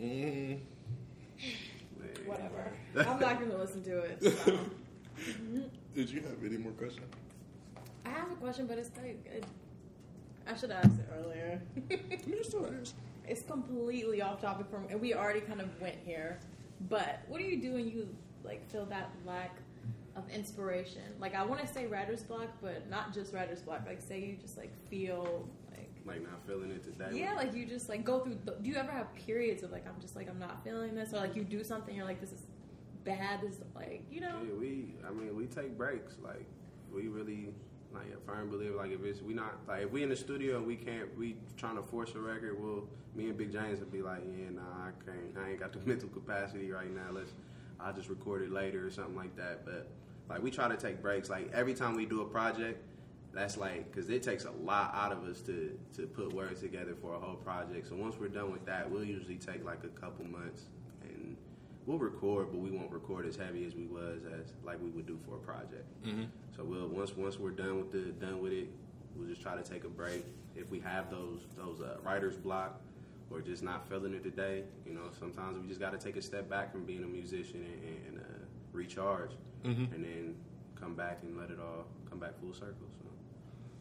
man. 0.00 0.60
Whatever. 2.26 2.72
I'm 2.96 3.18
not 3.20 3.38
going 3.40 3.50
to 3.50 3.56
listen 3.58 3.82
to 3.84 3.98
it. 4.00 4.22
So. 4.22 4.58
Did 5.94 6.08
you 6.10 6.20
have 6.22 6.44
any 6.44 6.56
more 6.56 6.72
questions? 6.72 7.06
I 8.06 8.10
have 8.10 8.30
a 8.30 8.34
question, 8.36 8.66
but 8.66 8.78
it's 8.78 8.90
like 8.96 9.24
it, 9.26 9.44
I 10.46 10.54
should 10.56 10.70
have 10.70 10.84
asked 10.84 10.98
it 11.00 11.08
earlier. 11.18 11.60
You 11.90 11.98
can 11.98 12.44
still 12.44 12.66
ask. 12.80 12.94
It's 13.26 13.42
completely 13.42 14.20
off 14.22 14.40
topic 14.40 14.66
from, 14.70 14.86
and 14.90 15.00
we 15.00 15.14
already 15.14 15.40
kind 15.40 15.60
of 15.60 15.68
went 15.80 15.96
here. 16.04 16.38
But 16.88 17.20
what 17.28 17.38
do 17.38 17.44
you 17.44 17.60
do 17.60 17.74
when 17.74 17.88
you 17.88 18.08
like 18.44 18.68
feel 18.70 18.84
that 18.86 19.10
lack 19.26 19.56
of 20.16 20.28
inspiration? 20.30 21.02
Like 21.20 21.34
I 21.34 21.44
want 21.44 21.60
to 21.60 21.66
say 21.66 21.86
writer's 21.86 22.22
block, 22.22 22.48
but 22.60 22.88
not 22.90 23.14
just 23.14 23.32
writer's 23.32 23.60
block. 23.62 23.82
Like 23.86 24.00
say 24.00 24.20
you 24.20 24.36
just 24.36 24.56
like 24.58 24.72
feel 24.88 25.48
like 25.70 25.90
Like 26.04 26.22
not 26.22 26.44
feeling 26.46 26.70
it 26.70 26.82
today. 26.82 27.10
yeah, 27.12 27.34
like 27.34 27.54
you 27.54 27.64
just 27.66 27.88
like 27.88 28.04
go 28.04 28.20
through. 28.20 28.38
The, 28.44 28.56
do 28.60 28.68
you 28.70 28.76
ever 28.76 28.90
have 28.90 29.14
periods 29.14 29.62
of 29.62 29.70
like 29.70 29.86
I'm 29.86 30.00
just 30.00 30.16
like 30.16 30.28
I'm 30.28 30.38
not 30.40 30.64
feeling 30.64 30.94
this, 30.94 31.12
or 31.12 31.18
like 31.18 31.36
you 31.36 31.44
do 31.44 31.62
something 31.62 31.94
you're 31.94 32.04
like 32.04 32.20
this 32.20 32.32
is 32.32 32.42
bad. 33.04 33.40
This 33.42 33.54
is 33.54 33.64
like 33.76 34.02
you 34.10 34.20
know. 34.20 34.38
Yeah, 34.44 34.54
we. 34.58 34.94
I 35.08 35.12
mean, 35.12 35.36
we 35.36 35.46
take 35.46 35.78
breaks. 35.78 36.16
Like 36.22 36.46
we 36.92 37.06
really 37.08 37.54
like 37.94 38.06
a 38.16 38.20
firm 38.26 38.50
believer. 38.50 38.76
Like 38.76 38.90
if 38.90 39.04
it's 39.04 39.22
we 39.22 39.34
not 39.34 39.60
like 39.68 39.84
if 39.84 39.90
we 39.90 40.02
in 40.02 40.08
the 40.08 40.16
studio 40.16 40.56
and 40.56 40.66
we 40.66 40.76
can't 40.76 41.16
we 41.18 41.36
trying 41.56 41.76
to 41.76 41.82
force 41.82 42.14
a 42.14 42.18
record, 42.18 42.62
well, 42.62 42.84
me 43.14 43.28
and 43.28 43.36
Big 43.36 43.52
James 43.52 43.80
would 43.80 43.92
be 43.92 44.02
like, 44.02 44.22
yeah, 44.26 44.50
nah, 44.50 44.62
I 44.62 44.90
can't. 45.04 45.36
I 45.38 45.50
ain't 45.50 45.60
got 45.60 45.72
the 45.72 45.80
mental 45.86 46.08
capacity 46.08 46.70
right 46.70 46.92
now. 46.92 47.10
Let's 47.10 47.32
I'll 47.80 47.92
just 47.92 48.08
record 48.08 48.42
it 48.42 48.52
later 48.52 48.86
or 48.86 48.90
something 48.90 49.16
like 49.16 49.36
that. 49.36 49.64
But 49.64 49.88
like 50.28 50.42
we 50.42 50.50
try 50.50 50.68
to 50.68 50.76
take 50.76 51.02
breaks. 51.02 51.28
Like 51.30 51.50
every 51.52 51.74
time 51.74 51.94
we 51.94 52.06
do 52.06 52.22
a 52.22 52.26
project, 52.26 52.82
that's 53.32 53.56
like 53.56 53.90
because 53.90 54.08
it 54.10 54.22
takes 54.22 54.44
a 54.44 54.50
lot 54.50 54.94
out 54.94 55.12
of 55.12 55.24
us 55.24 55.40
to 55.42 55.78
to 55.96 56.06
put 56.06 56.32
words 56.32 56.60
together 56.60 56.94
for 57.00 57.14
a 57.14 57.18
whole 57.18 57.36
project. 57.36 57.88
So 57.88 57.96
once 57.96 58.16
we're 58.18 58.28
done 58.28 58.52
with 58.52 58.64
that, 58.66 58.90
we'll 58.90 59.04
usually 59.04 59.36
take 59.36 59.64
like 59.64 59.84
a 59.84 60.00
couple 60.00 60.24
months 60.24 60.66
we'll 61.86 61.98
record, 61.98 62.48
but 62.50 62.58
we 62.60 62.70
won't 62.70 62.90
record 62.90 63.26
as 63.26 63.36
heavy 63.36 63.64
as 63.66 63.74
we 63.74 63.86
was 63.86 64.20
as 64.38 64.52
like 64.64 64.80
we 64.82 64.90
would 64.90 65.06
do 65.06 65.18
for 65.26 65.36
a 65.36 65.38
project. 65.38 65.84
Mm-hmm. 66.06 66.24
So 66.56 66.64
we'll 66.64 66.88
once 66.88 67.16
once 67.16 67.38
we're 67.38 67.50
done 67.50 67.78
with 67.78 67.92
the 67.92 68.12
done 68.24 68.40
with 68.40 68.52
it, 68.52 68.68
we'll 69.16 69.28
just 69.28 69.42
try 69.42 69.56
to 69.56 69.62
take 69.62 69.84
a 69.84 69.88
break. 69.88 70.24
If 70.56 70.70
we 70.70 70.80
have 70.80 71.10
those 71.10 71.40
those 71.56 71.80
uh, 71.80 71.96
writers 72.02 72.36
block 72.36 72.80
or 73.30 73.40
just 73.40 73.62
not 73.62 73.88
feeling 73.88 74.12
it 74.14 74.22
today, 74.22 74.64
you 74.86 74.92
know, 74.92 75.08
sometimes 75.18 75.58
we 75.58 75.66
just 75.66 75.80
got 75.80 75.92
to 75.92 75.98
take 75.98 76.16
a 76.16 76.22
step 76.22 76.50
back 76.50 76.70
from 76.70 76.84
being 76.84 77.02
a 77.02 77.06
musician 77.06 77.64
and, 77.64 78.06
and 78.18 78.18
uh, 78.24 78.28
recharge, 78.72 79.30
Mhm. 79.64 79.94
and 79.94 80.04
then 80.04 80.34
come 80.78 80.94
back 80.94 81.20
and 81.22 81.38
let 81.38 81.50
it 81.50 81.58
all 81.58 81.86
come 82.10 82.18
back 82.18 82.38
full 82.40 82.52
circle. 82.52 82.86
So. 83.00 83.08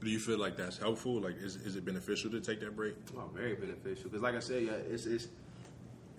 Do 0.02 0.10
you 0.10 0.20
feel 0.20 0.38
like 0.40 0.56
that's 0.56 0.78
helpful? 0.78 1.20
Like, 1.20 1.36
is, 1.36 1.58
is 1.58 1.76
it 1.76 1.84
beneficial 1.86 2.32
to 2.32 2.40
take 2.40 2.60
that 2.62 2.76
break? 2.76 2.96
Oh, 3.18 3.30
very 3.34 3.56
beneficial. 3.56 4.06
Because, 4.06 4.22
like 4.22 4.36
I 4.36 4.40
said, 4.40 4.64
yeah, 4.64 4.72
it's, 4.72 5.06
it's 5.06 5.28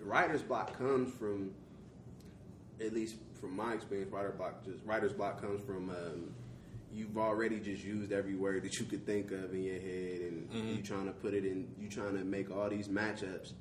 writer's 0.01 0.43
block 0.43 0.77
comes 0.77 1.13
from, 1.15 1.51
at 2.85 2.93
least 2.93 3.17
from 3.41 3.57
my 3.57 3.75
experience, 3.75 4.13
writer 4.13 4.33
block 4.33 4.65
just 4.65 4.79
writer's 4.85 5.13
block 5.13 5.41
comes 5.41 5.63
from 5.65 5.91
um, 5.91 6.35
you've 6.93 7.17
already 7.17 7.59
just 7.59 7.83
used 7.83 8.13
every 8.13 8.35
word 8.35 8.63
that 8.63 8.79
you 8.79 8.85
could 8.87 9.05
think 9.07 9.31
of 9.31 9.53
in 9.55 9.63
your 9.63 9.81
head, 9.81 10.21
and 10.21 10.77
you 10.77 10.83
trying 10.83 11.07
to 11.07 11.13
put 11.13 11.35
it 11.35 11.45
in, 11.45 11.67
you 11.81 11.89
trying 11.89 12.17
to 12.17 12.25
make 12.25 12.51
all 12.51 12.69
these 12.69 12.89
matchups, 12.89 13.53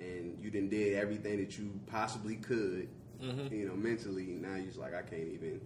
and 0.00 0.38
you 0.40 0.50
done 0.50 0.68
did 0.68 0.94
everything 0.94 1.38
that 1.38 1.58
you 1.58 1.78
possibly 1.86 2.36
could, 2.36 2.88
you 3.20 3.66
know, 3.66 3.74
mentally. 3.74 4.26
Now 4.40 4.54
you're 4.56 4.66
just 4.66 4.78
like, 4.78 4.94
I 4.94 5.02
can't 5.02 5.28
even. 5.32 5.60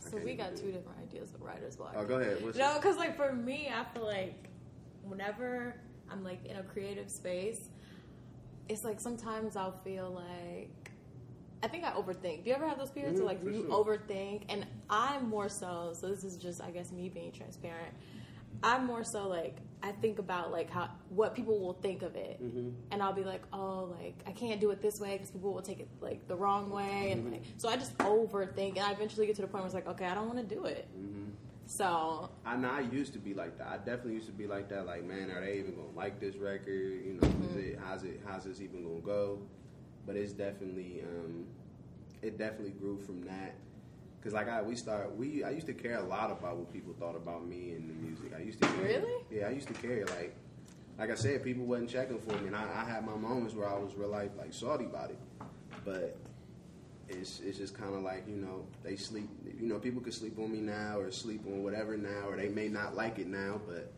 I 0.00 0.04
So 0.04 0.10
can't 0.12 0.24
we 0.24 0.32
even 0.32 0.46
got 0.46 0.56
two 0.56 0.68
it. 0.68 0.72
different 0.72 0.98
ideas 1.02 1.32
of 1.34 1.42
writer's 1.42 1.76
block. 1.76 1.94
Oh, 1.96 2.04
go 2.04 2.18
ahead. 2.18 2.42
What's 2.42 2.58
No, 2.58 2.74
because 2.74 2.96
like 2.96 3.16
for 3.16 3.32
me, 3.32 3.70
I 3.74 3.84
feel 3.94 4.04
like 4.06 4.48
whenever 5.04 5.74
I'm 6.10 6.24
like 6.24 6.44
in 6.44 6.56
a 6.56 6.62
creative 6.62 7.10
space, 7.10 7.68
it's 8.68 8.84
like 8.84 9.00
sometimes 9.00 9.56
I'll 9.56 9.78
feel 9.84 10.10
like 10.10 10.87
I 11.62 11.68
think 11.68 11.84
I 11.84 11.90
overthink. 11.92 12.44
Do 12.44 12.50
you 12.50 12.54
ever 12.56 12.68
have 12.68 12.78
those 12.78 12.90
periods 12.90 13.18
Mhm, 13.20 13.24
where 13.24 13.34
like 13.34 13.44
you 13.44 13.62
sure. 13.68 13.84
overthink? 13.84 14.42
And 14.48 14.66
I'm 14.88 15.28
more 15.28 15.48
so. 15.48 15.92
So 15.94 16.08
this 16.08 16.24
is 16.24 16.36
just 16.36 16.62
I 16.62 16.70
guess 16.70 16.92
me 16.92 17.08
being 17.08 17.32
transparent. 17.32 17.94
I'm 18.62 18.86
more 18.86 19.04
so 19.04 19.28
like 19.28 19.56
I 19.82 19.92
think 19.92 20.18
about 20.18 20.50
like 20.50 20.68
how 20.70 20.88
what 21.10 21.34
people 21.34 21.60
will 21.60 21.74
think 21.74 22.02
of 22.02 22.16
it, 22.16 22.42
Mm-hmm. 22.42 22.70
and 22.90 23.02
I'll 23.02 23.12
be 23.12 23.22
like, 23.24 23.42
oh, 23.52 23.94
like 24.00 24.14
I 24.26 24.32
can't 24.32 24.60
do 24.60 24.70
it 24.70 24.80
this 24.82 24.98
way 25.00 25.12
because 25.12 25.30
people 25.30 25.52
will 25.52 25.62
take 25.62 25.78
it 25.80 25.88
like 26.00 26.26
the 26.26 26.34
wrong 26.36 26.70
way, 26.70 27.12
and 27.12 27.30
like 27.32 27.42
so 27.56 27.68
I 27.68 27.76
just 27.76 27.96
overthink, 27.98 28.70
and 28.70 28.80
I 28.80 28.92
eventually 28.92 29.26
get 29.26 29.36
to 29.36 29.42
the 29.42 29.48
point 29.48 29.62
where 29.62 29.66
it's 29.66 29.74
like, 29.74 29.86
okay, 29.88 30.06
I 30.06 30.14
don't 30.14 30.26
want 30.26 30.48
to 30.48 30.54
do 30.54 30.64
it. 30.64 30.88
Mm-hmm. 30.98 31.30
So 31.66 32.30
I 32.46 32.56
know 32.56 32.70
I 32.70 32.80
used 32.80 33.12
to 33.12 33.18
be 33.18 33.34
like 33.34 33.58
that. 33.58 33.66
I 33.68 33.76
definitely 33.76 34.14
used 34.14 34.26
to 34.26 34.32
be 34.32 34.46
like 34.46 34.68
that. 34.70 34.86
Like, 34.86 35.04
man, 35.04 35.30
are 35.30 35.40
they 35.44 35.58
even 35.58 35.74
gonna 35.76 35.88
like 35.94 36.18
this 36.18 36.34
record? 36.36 37.04
You 37.04 37.18
know, 37.20 37.28
is 37.50 37.56
it 37.56 37.78
how's 37.84 38.02
it 38.04 38.20
how's 38.26 38.44
this 38.44 38.60
even 38.60 38.82
gonna 38.82 39.00
go? 39.00 39.38
But 40.08 40.16
it's 40.16 40.32
definitely 40.32 41.02
um, 41.06 41.44
it 42.22 42.38
definitely 42.38 42.72
grew 42.72 42.98
from 42.98 43.20
that. 43.26 43.54
Cause 44.24 44.32
like 44.32 44.48
I 44.48 44.62
we 44.62 44.74
start 44.74 45.14
we 45.16 45.44
I 45.44 45.50
used 45.50 45.66
to 45.66 45.74
care 45.74 45.98
a 45.98 46.02
lot 46.02 46.32
about 46.32 46.56
what 46.56 46.72
people 46.72 46.92
thought 46.98 47.14
about 47.14 47.46
me 47.46 47.72
and 47.72 47.88
the 47.88 47.94
music. 47.94 48.32
I 48.36 48.42
used 48.42 48.60
to 48.62 48.66
care, 48.68 48.84
Really? 48.84 49.22
yeah 49.30 49.46
I 49.46 49.50
used 49.50 49.68
to 49.68 49.74
care 49.74 50.04
like 50.06 50.34
like 50.98 51.10
I 51.10 51.14
said 51.14 51.44
people 51.44 51.64
wasn't 51.66 51.90
checking 51.90 52.18
for 52.18 52.32
me 52.40 52.48
and 52.48 52.56
I, 52.56 52.62
I 52.62 52.84
had 52.90 53.06
my 53.06 53.14
moments 53.14 53.54
where 53.54 53.68
I 53.68 53.78
was 53.78 53.94
real 53.94 54.08
life 54.08 54.30
like 54.36 54.52
salty 54.52 54.86
about 54.86 55.10
it, 55.10 55.18
but 55.84 56.16
it's 57.08 57.40
it's 57.40 57.58
just 57.58 57.74
kind 57.78 57.94
of 57.94 58.02
like 58.02 58.24
you 58.28 58.36
know 58.36 58.64
they 58.82 58.96
sleep 58.96 59.28
you 59.60 59.66
know 59.68 59.78
people 59.78 60.00
could 60.00 60.14
sleep 60.14 60.38
on 60.38 60.50
me 60.50 60.58
now 60.60 60.98
or 60.98 61.10
sleep 61.10 61.42
on 61.46 61.62
whatever 61.62 61.96
now 61.96 62.28
or 62.28 62.36
they 62.36 62.48
may 62.48 62.68
not 62.68 62.96
like 62.96 63.18
it 63.18 63.28
now 63.28 63.60
but 63.68 63.90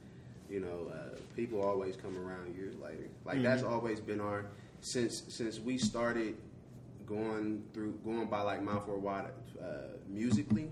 you 0.50 0.60
know 0.60 0.92
uh, 0.92 1.16
people 1.34 1.60
always 1.62 1.96
come 1.96 2.16
around 2.18 2.54
years 2.56 2.74
later 2.82 3.08
like 3.24 3.42
that's 3.42 3.62
always 3.62 4.00
been 4.00 4.20
our 4.20 4.44
since 4.80 5.22
since 5.28 5.58
we 5.58 5.78
started 5.78 6.36
going 7.06 7.62
through 7.74 7.98
going 8.04 8.26
by 8.26 8.42
like 8.42 8.62
Mouth 8.62 8.86
Worldwide 8.86 9.26
uh, 9.62 9.66
musically 10.08 10.68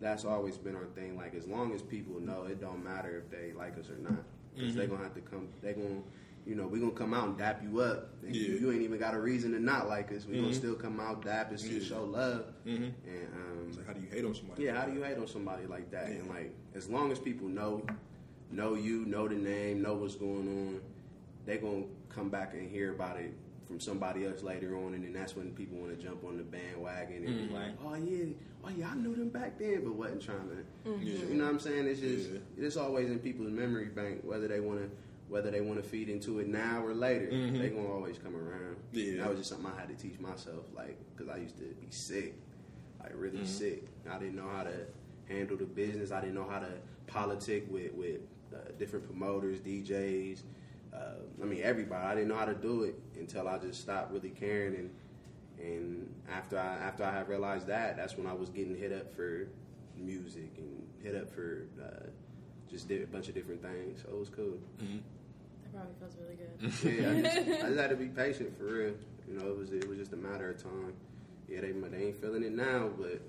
that's 0.00 0.24
always 0.24 0.56
been 0.56 0.74
our 0.76 0.86
thing 0.94 1.16
like 1.16 1.34
as 1.34 1.46
long 1.46 1.72
as 1.74 1.82
people 1.82 2.20
know 2.20 2.44
it 2.44 2.60
don't 2.60 2.82
matter 2.82 3.18
if 3.24 3.30
they 3.30 3.52
like 3.52 3.78
us 3.78 3.88
or 3.90 3.96
not 3.98 4.22
because 4.54 4.74
they're 4.74 4.86
gonna 4.86 5.02
have 5.02 5.14
to 5.14 5.20
come 5.20 5.48
they 5.62 5.72
gonna 5.72 6.00
you 6.46 6.54
know 6.54 6.66
we 6.66 6.78
gonna 6.78 6.92
come 6.92 7.12
out 7.14 7.28
and 7.28 7.38
dap 7.38 7.60
you 7.62 7.80
up 7.80 8.10
And 8.24 8.34
you, 8.34 8.42
Yeah. 8.54 8.60
you 8.60 8.72
ain't 8.72 8.82
even 8.82 8.98
got 8.98 9.14
a 9.14 9.20
reason 9.20 9.52
to 9.52 9.60
not 9.60 9.88
like 9.88 10.12
us 10.12 10.26
we 10.26 10.36
Mhm. 10.36 10.42
gonna 10.42 10.54
still 10.54 10.74
come 10.74 11.00
out 11.00 11.24
dap 11.24 11.50
and 11.50 11.58
still 11.58 11.74
Yeah. 11.78 11.84
show 11.84 12.04
love 12.04 12.46
Mm-hmm. 12.66 12.84
and 12.84 13.28
um, 13.34 13.76
like, 13.76 13.86
how 13.86 13.92
do 13.92 14.00
you 14.00 14.08
hate 14.10 14.24
on 14.24 14.34
somebody? 14.34 14.62
yeah, 14.64 14.78
how 14.78 14.86
do 14.86 14.92
you 14.92 15.02
hate 15.02 15.18
on 15.18 15.26
somebody 15.26 15.66
like 15.66 15.90
that? 15.90 16.08
And 16.08 16.28
like, 16.28 16.54
as 16.74 16.88
long 16.88 17.10
as 17.12 17.18
people 17.18 17.48
know, 17.48 17.82
know 18.50 18.74
you, 18.74 19.04
know 19.06 19.26
the 19.28 19.34
name, 19.36 19.82
know 19.82 19.94
what's 19.94 20.14
going 20.16 20.48
on, 20.48 20.80
they 21.46 21.58
gonna 21.58 21.84
come 22.14 22.28
back 22.28 22.54
and 22.54 22.70
hear 22.70 22.92
about 22.92 23.18
it 23.18 23.32
from 23.66 23.80
somebody 23.80 24.26
else 24.26 24.42
later 24.42 24.76
on, 24.76 24.94
and 24.94 25.04
then 25.04 25.12
that's 25.12 25.34
when 25.34 25.50
people 25.52 25.78
want 25.78 25.98
to 25.98 26.02
jump 26.02 26.22
on 26.24 26.36
the 26.36 26.42
bandwagon 26.42 27.24
and 27.24 27.28
Mhm. 27.28 27.48
be 27.48 27.54
like, 27.54 27.72
oh 27.82 27.94
yeah, 27.94 28.24
oh 28.62 28.68
yeah, 28.76 28.90
I 28.90 28.94
knew 28.94 29.14
them 29.14 29.30
back 29.30 29.58
then, 29.58 29.82
but 29.84 29.94
wasn't 29.94 30.22
trying 30.22 30.48
to. 30.50 30.64
Yeah. 31.00 31.24
You 31.28 31.34
know 31.34 31.44
what 31.44 31.50
I'm 31.54 31.58
saying? 31.58 31.86
It's 31.86 32.00
just 32.00 32.30
Yeah. 32.30 32.38
it's 32.58 32.76
always 32.76 33.10
in 33.10 33.18
people's 33.20 33.50
memory 33.50 33.86
bank, 33.86 34.22
whether 34.24 34.48
they 34.48 34.60
want 34.60 34.80
to. 34.80 34.90
Whether 35.26 35.50
they 35.50 35.62
want 35.62 35.82
to 35.82 35.88
feed 35.88 36.10
into 36.10 36.38
it 36.40 36.48
now 36.48 36.84
or 36.84 36.92
later, 36.94 37.28
Mhm. 37.32 37.58
they 37.58 37.70
gonna 37.70 37.90
always 37.90 38.18
come 38.18 38.36
around. 38.36 38.76
Yeah. 38.92 39.16
that 39.22 39.30
was 39.30 39.38
just 39.38 39.48
something 39.50 39.66
I 39.74 39.80
had 39.80 39.88
to 39.88 39.94
teach 39.96 40.20
myself, 40.20 40.66
like 40.76 40.98
because 41.16 41.32
I 41.34 41.38
used 41.38 41.56
to 41.56 41.64
be 41.64 41.90
sick 41.90 42.34
like 43.00 43.12
really 43.16 43.38
Mhm. 43.38 43.46
sick. 43.46 43.84
I 44.08 44.18
didn't 44.18 44.36
know 44.36 44.46
how 44.48 44.64
to 44.64 44.86
handle 45.24 45.56
the 45.56 45.64
business. 45.64 46.12
I 46.12 46.20
didn't 46.20 46.34
know 46.34 46.44
how 46.44 46.58
to 46.60 46.68
politic 47.06 47.64
with 47.72 47.94
with 47.94 48.20
uh, 48.54 48.70
different 48.78 49.06
promoters, 49.06 49.60
DJs. 49.60 50.42
Uh, 50.94 51.42
I 51.42 51.44
mean, 51.46 51.60
everybody. 51.62 52.04
I 52.06 52.14
didn't 52.14 52.28
know 52.28 52.36
how 52.36 52.44
to 52.44 52.54
do 52.54 52.84
it 52.84 52.94
until 53.18 53.48
I 53.48 53.58
just 53.58 53.80
stopped 53.80 54.12
really 54.12 54.30
caring. 54.30 54.74
And 54.76 54.90
and 55.58 56.14
after 56.30 56.58
I 56.58 56.76
after 56.76 57.04
I 57.04 57.12
had 57.12 57.28
realized 57.28 57.66
that, 57.66 57.96
that's 57.96 58.16
when 58.16 58.26
I 58.26 58.32
was 58.32 58.48
getting 58.50 58.76
hit 58.76 58.92
up 58.92 59.12
for 59.14 59.46
music 59.96 60.50
and 60.58 60.86
hit 61.02 61.14
up 61.14 61.30
for 61.32 61.66
uh, 61.82 62.06
just 62.70 62.88
did 62.88 63.02
a 63.02 63.06
bunch 63.06 63.28
of 63.28 63.34
different 63.34 63.62
things. 63.62 64.02
So 64.02 64.08
it 64.14 64.18
was 64.18 64.28
cool. 64.28 64.58
Mm-hmm. 64.82 64.98
that 65.62 65.72
probably 65.72 65.94
feels 66.00 66.16
really 66.20 66.36
good. 66.36 66.92
Yeah, 67.02 67.10
I 67.10 67.22
just, 67.44 67.48
I 67.64 67.68
just 67.68 67.80
had 67.80 67.90
to 67.90 67.96
be 67.96 68.06
patient 68.06 68.56
for 68.58 68.64
real. 68.64 68.94
You 69.28 69.38
know, 69.38 69.48
it 69.48 69.56
was 69.58 69.72
it 69.72 69.88
was 69.88 69.98
just 69.98 70.12
a 70.12 70.16
matter 70.16 70.50
of 70.50 70.62
time. 70.62 70.92
Yeah, 71.48 71.60
they 71.60 71.72
they 71.72 72.06
ain't 72.06 72.20
feeling 72.20 72.42
it 72.42 72.52
now, 72.52 72.90
but 72.98 73.20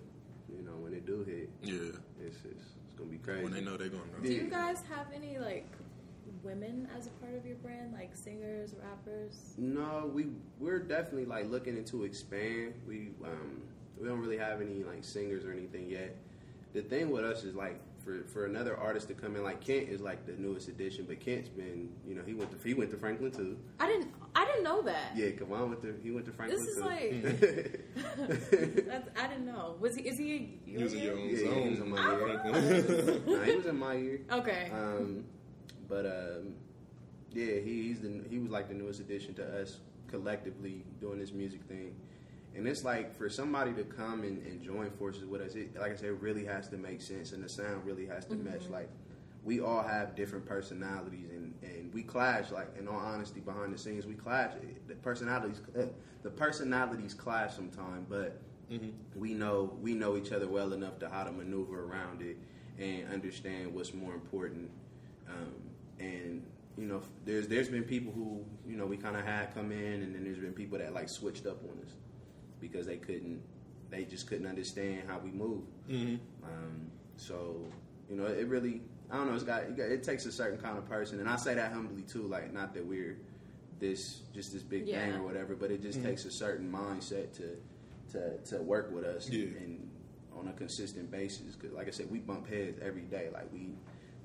you 0.56 0.62
know 0.64 0.74
when 0.80 0.94
it 0.94 1.06
do 1.06 1.24
hit, 1.24 1.50
Yeah. 1.64 1.92
it's 2.24 2.38
it's, 2.46 2.46
it's 2.46 2.96
gonna 2.98 3.10
be 3.10 3.18
crazy. 3.18 3.44
When 3.44 3.54
they 3.54 3.62
know 3.62 3.78
they're 3.78 3.90
gonna 3.90 4.04
know. 4.18 4.24
Do 4.24 4.32
you 4.34 4.44
guys 4.50 4.84
have 4.90 5.08
any 5.16 5.38
like 5.38 5.68
women 6.46 6.88
as 6.98 7.08
a 7.08 7.10
part 7.12 7.34
of 7.36 7.46
your 7.46 7.56
brand, 7.58 7.94
like 7.94 8.16
singers, 8.16 8.76
rappers? 8.82 9.56
No, 9.58 10.10
we 10.14 10.28
we're 10.60 10.80
definitely 10.80 11.26
like 11.26 11.50
looking 11.50 11.76
into 11.76 12.04
expand. 12.04 12.76
We 12.88 13.10
um 13.24 13.64
we 14.00 14.08
don't 14.08 14.20
really 14.20 14.38
have 14.38 14.62
any 14.62 14.84
like 14.84 15.04
singers 15.04 15.44
or 15.44 15.52
anything 15.52 15.90
yet. 15.90 16.16
The 16.74 16.82
thing 16.82 17.10
with 17.10 17.26
us 17.26 17.44
is 17.44 17.56
like 17.56 17.80
for 18.04 18.24
for 18.26 18.46
another 18.46 18.78
artist 18.78 19.08
to 19.08 19.16
come 19.16 19.36
in 19.36 19.44
like 19.44 19.60
Kent 19.66 19.90
is 19.90 20.00
like 20.00 20.26
the 20.26 20.34
newest 20.34 20.68
addition, 20.68 21.06
but 21.06 21.20
Kent's 21.20 21.50
been 21.50 21.90
you 22.08 22.14
know 22.14 22.22
he 22.26 22.34
went 22.34 22.52
to 22.52 22.68
he 22.68 22.76
went 22.76 22.92
to 22.92 22.98
Franklin 22.98 23.32
too. 23.32 23.58
I 23.80 23.88
didn't. 23.88 24.12
I 24.36 24.46
didn't 24.46 24.64
know 24.64 24.82
that. 24.84 25.12
Yeah, 25.16 25.28
Kawan 25.28 25.70
went 25.70 25.82
to 25.82 25.96
he 26.04 26.12
went 26.12 26.26
to 26.28 26.32
Franklin 26.32 26.60
too. 26.60 26.66
This 26.66 26.78
is 26.78 27.64
too. 28.22 28.84
That's, 28.88 29.10
I 29.18 29.28
didn't 29.28 29.46
know. 29.46 29.76
Was 29.80 29.96
he? 29.96 30.04
Is 30.04 30.18
he? 30.18 30.60
He 30.66 30.78
was 30.78 30.94
in 30.94 31.00
your 31.00 31.14
own 31.14 31.30
Yeah, 31.30 31.54
he 31.54 31.70
was 31.70 31.80
in 31.80 31.90
my 31.90 32.12
year. 32.12 33.22
nah, 33.26 33.44
he 33.44 33.56
was 33.56 33.66
in 33.66 33.80
my 33.80 33.94
year. 33.94 34.22
Okay. 34.32 34.70
Um, 34.72 35.24
but 35.88 36.06
um, 36.06 36.56
yeah, 37.32 37.56
he, 37.56 37.84
he's 37.84 38.02
the 38.02 38.24
he 38.30 38.40
was 38.40 38.52
like 38.52 38.68
the 38.68 38.74
newest 38.74 39.00
addition 39.00 39.34
to 39.36 39.62
us 39.62 39.80
collectively 40.08 40.84
doing 41.02 41.20
this 41.20 41.32
music 41.32 41.62
thing. 41.64 41.96
And 42.56 42.68
it's 42.68 42.86
like 42.86 43.14
for 43.14 43.30
somebody 43.30 43.74
to 43.74 43.84
come 43.84 44.24
and, 44.24 44.46
and 44.46 44.62
join 44.62 44.90
forces 44.92 45.26
with 45.26 45.42
us, 45.42 45.56
it, 45.56 45.78
like 45.78 45.92
I 45.92 45.96
said, 45.96 46.06
it 46.06 46.22
really 46.22 46.46
has 46.46 46.70
to 46.70 46.78
make 46.78 47.02
sense, 47.02 47.34
and 47.34 47.44
the 47.44 47.50
sound 47.50 47.86
really 47.86 48.06
has 48.06 48.26
to 48.26 48.36
mesh. 48.36 48.68
Like 48.70 48.90
we 49.44 49.60
all 49.60 49.84
have 49.84 50.16
different 50.16 50.46
personalities, 50.46 51.30
and, 51.32 51.54
and 51.62 51.94
we 51.94 52.02
clash. 52.02 52.52
Like 52.52 52.70
in 52.80 52.88
all 52.88 53.00
honesty, 53.00 53.42
behind 53.42 53.74
the 53.74 53.78
scenes, 53.78 54.06
we 54.06 54.14
clash. 54.14 54.54
The 54.88 54.96
personalities, 54.96 55.62
uh, 55.78 55.88
the 56.24 56.30
personalities 56.30 57.14
clash 57.14 57.56
sometimes, 57.56 58.06
but 58.10 58.40
we 59.16 59.34
know 59.34 59.78
we 59.82 59.94
know 59.94 60.18
each 60.18 60.32
other 60.32 60.48
well 60.48 60.74
enough 60.74 60.98
to 61.00 61.10
how 61.10 61.24
to 61.24 61.32
maneuver 61.32 61.84
around 61.84 62.22
it 62.22 62.38
and 62.80 63.12
understand 63.14 63.74
what's 63.74 63.94
more 63.94 64.14
important. 64.14 64.70
Um, 65.30 65.54
and 66.06 66.44
you 66.78 66.86
know, 66.86 67.02
there's 67.26 67.48
there's 67.48 67.70
been 67.70 67.84
people 67.84 68.12
who 68.14 68.44
you 68.70 68.76
know 68.78 68.86
we 68.86 68.98
kind 68.98 69.16
of 69.16 69.24
had 69.26 69.54
come 69.54 69.72
in, 69.72 70.02
and 70.04 70.14
then 70.16 70.24
there's 70.24 70.38
been 70.40 70.54
people 70.54 70.78
that 70.78 70.94
like 70.94 71.10
switched 71.10 71.46
up 71.46 71.62
on 71.64 71.80
us 71.86 71.94
because 72.60 72.86
they 72.86 72.98
couldn't, 72.98 73.42
they 73.90 74.04
just 74.06 74.28
couldn't 74.28 74.48
understand 74.48 75.04
how 75.08 75.20
we 75.20 75.32
move. 75.32 75.64
Mm-hmm. 75.90 76.16
Um, 76.44 76.92
so 77.18 77.66
You 78.10 78.18
know, 78.18 78.26
it 78.26 78.48
really. 78.48 78.82
I 79.12 79.18
don't 79.18 79.28
know. 79.28 79.36
It's 79.36 79.44
got, 79.44 79.64
it 79.64 79.78
got. 79.78 79.84
It 79.86 80.04
takes 80.04 80.26
a 80.26 80.32
certain 80.32 80.60
kind 80.60 80.78
of 80.78 80.90
person, 80.90 81.20
and 81.20 81.30
I 81.30 81.36
say 81.36 81.54
that 81.56 81.72
humbly 81.72 82.02
too. 82.04 82.24
Like, 82.24 82.52
not 82.54 82.74
that 82.74 82.86
we're 82.86 83.18
this 83.80 84.22
just 84.34 84.52
this 84.54 84.64
big 84.64 84.88
Yeah. 84.88 85.00
thing 85.06 85.14
or 85.20 85.24
whatever, 85.24 85.56
but 85.56 85.70
it 85.72 85.82
just 85.82 86.02
takes 86.02 86.26
a 86.26 86.32
certain 86.32 86.70
mindset 86.72 87.32
to 87.34 87.58
to 88.14 88.38
to 88.50 88.62
work 88.64 88.92
with 88.92 89.04
us 89.06 89.30
Yeah. 89.30 89.46
and 89.62 89.90
on 90.38 90.48
a 90.48 90.54
consistent 90.54 91.12
basis. 91.12 91.56
Because, 91.56 91.74
like 91.76 91.88
I 91.88 91.92
said, 91.92 92.10
we 92.12 92.20
bump 92.20 92.48
heads 92.50 92.80
every 92.82 93.04
day. 93.04 93.30
Like 93.32 93.52
we 93.54 93.76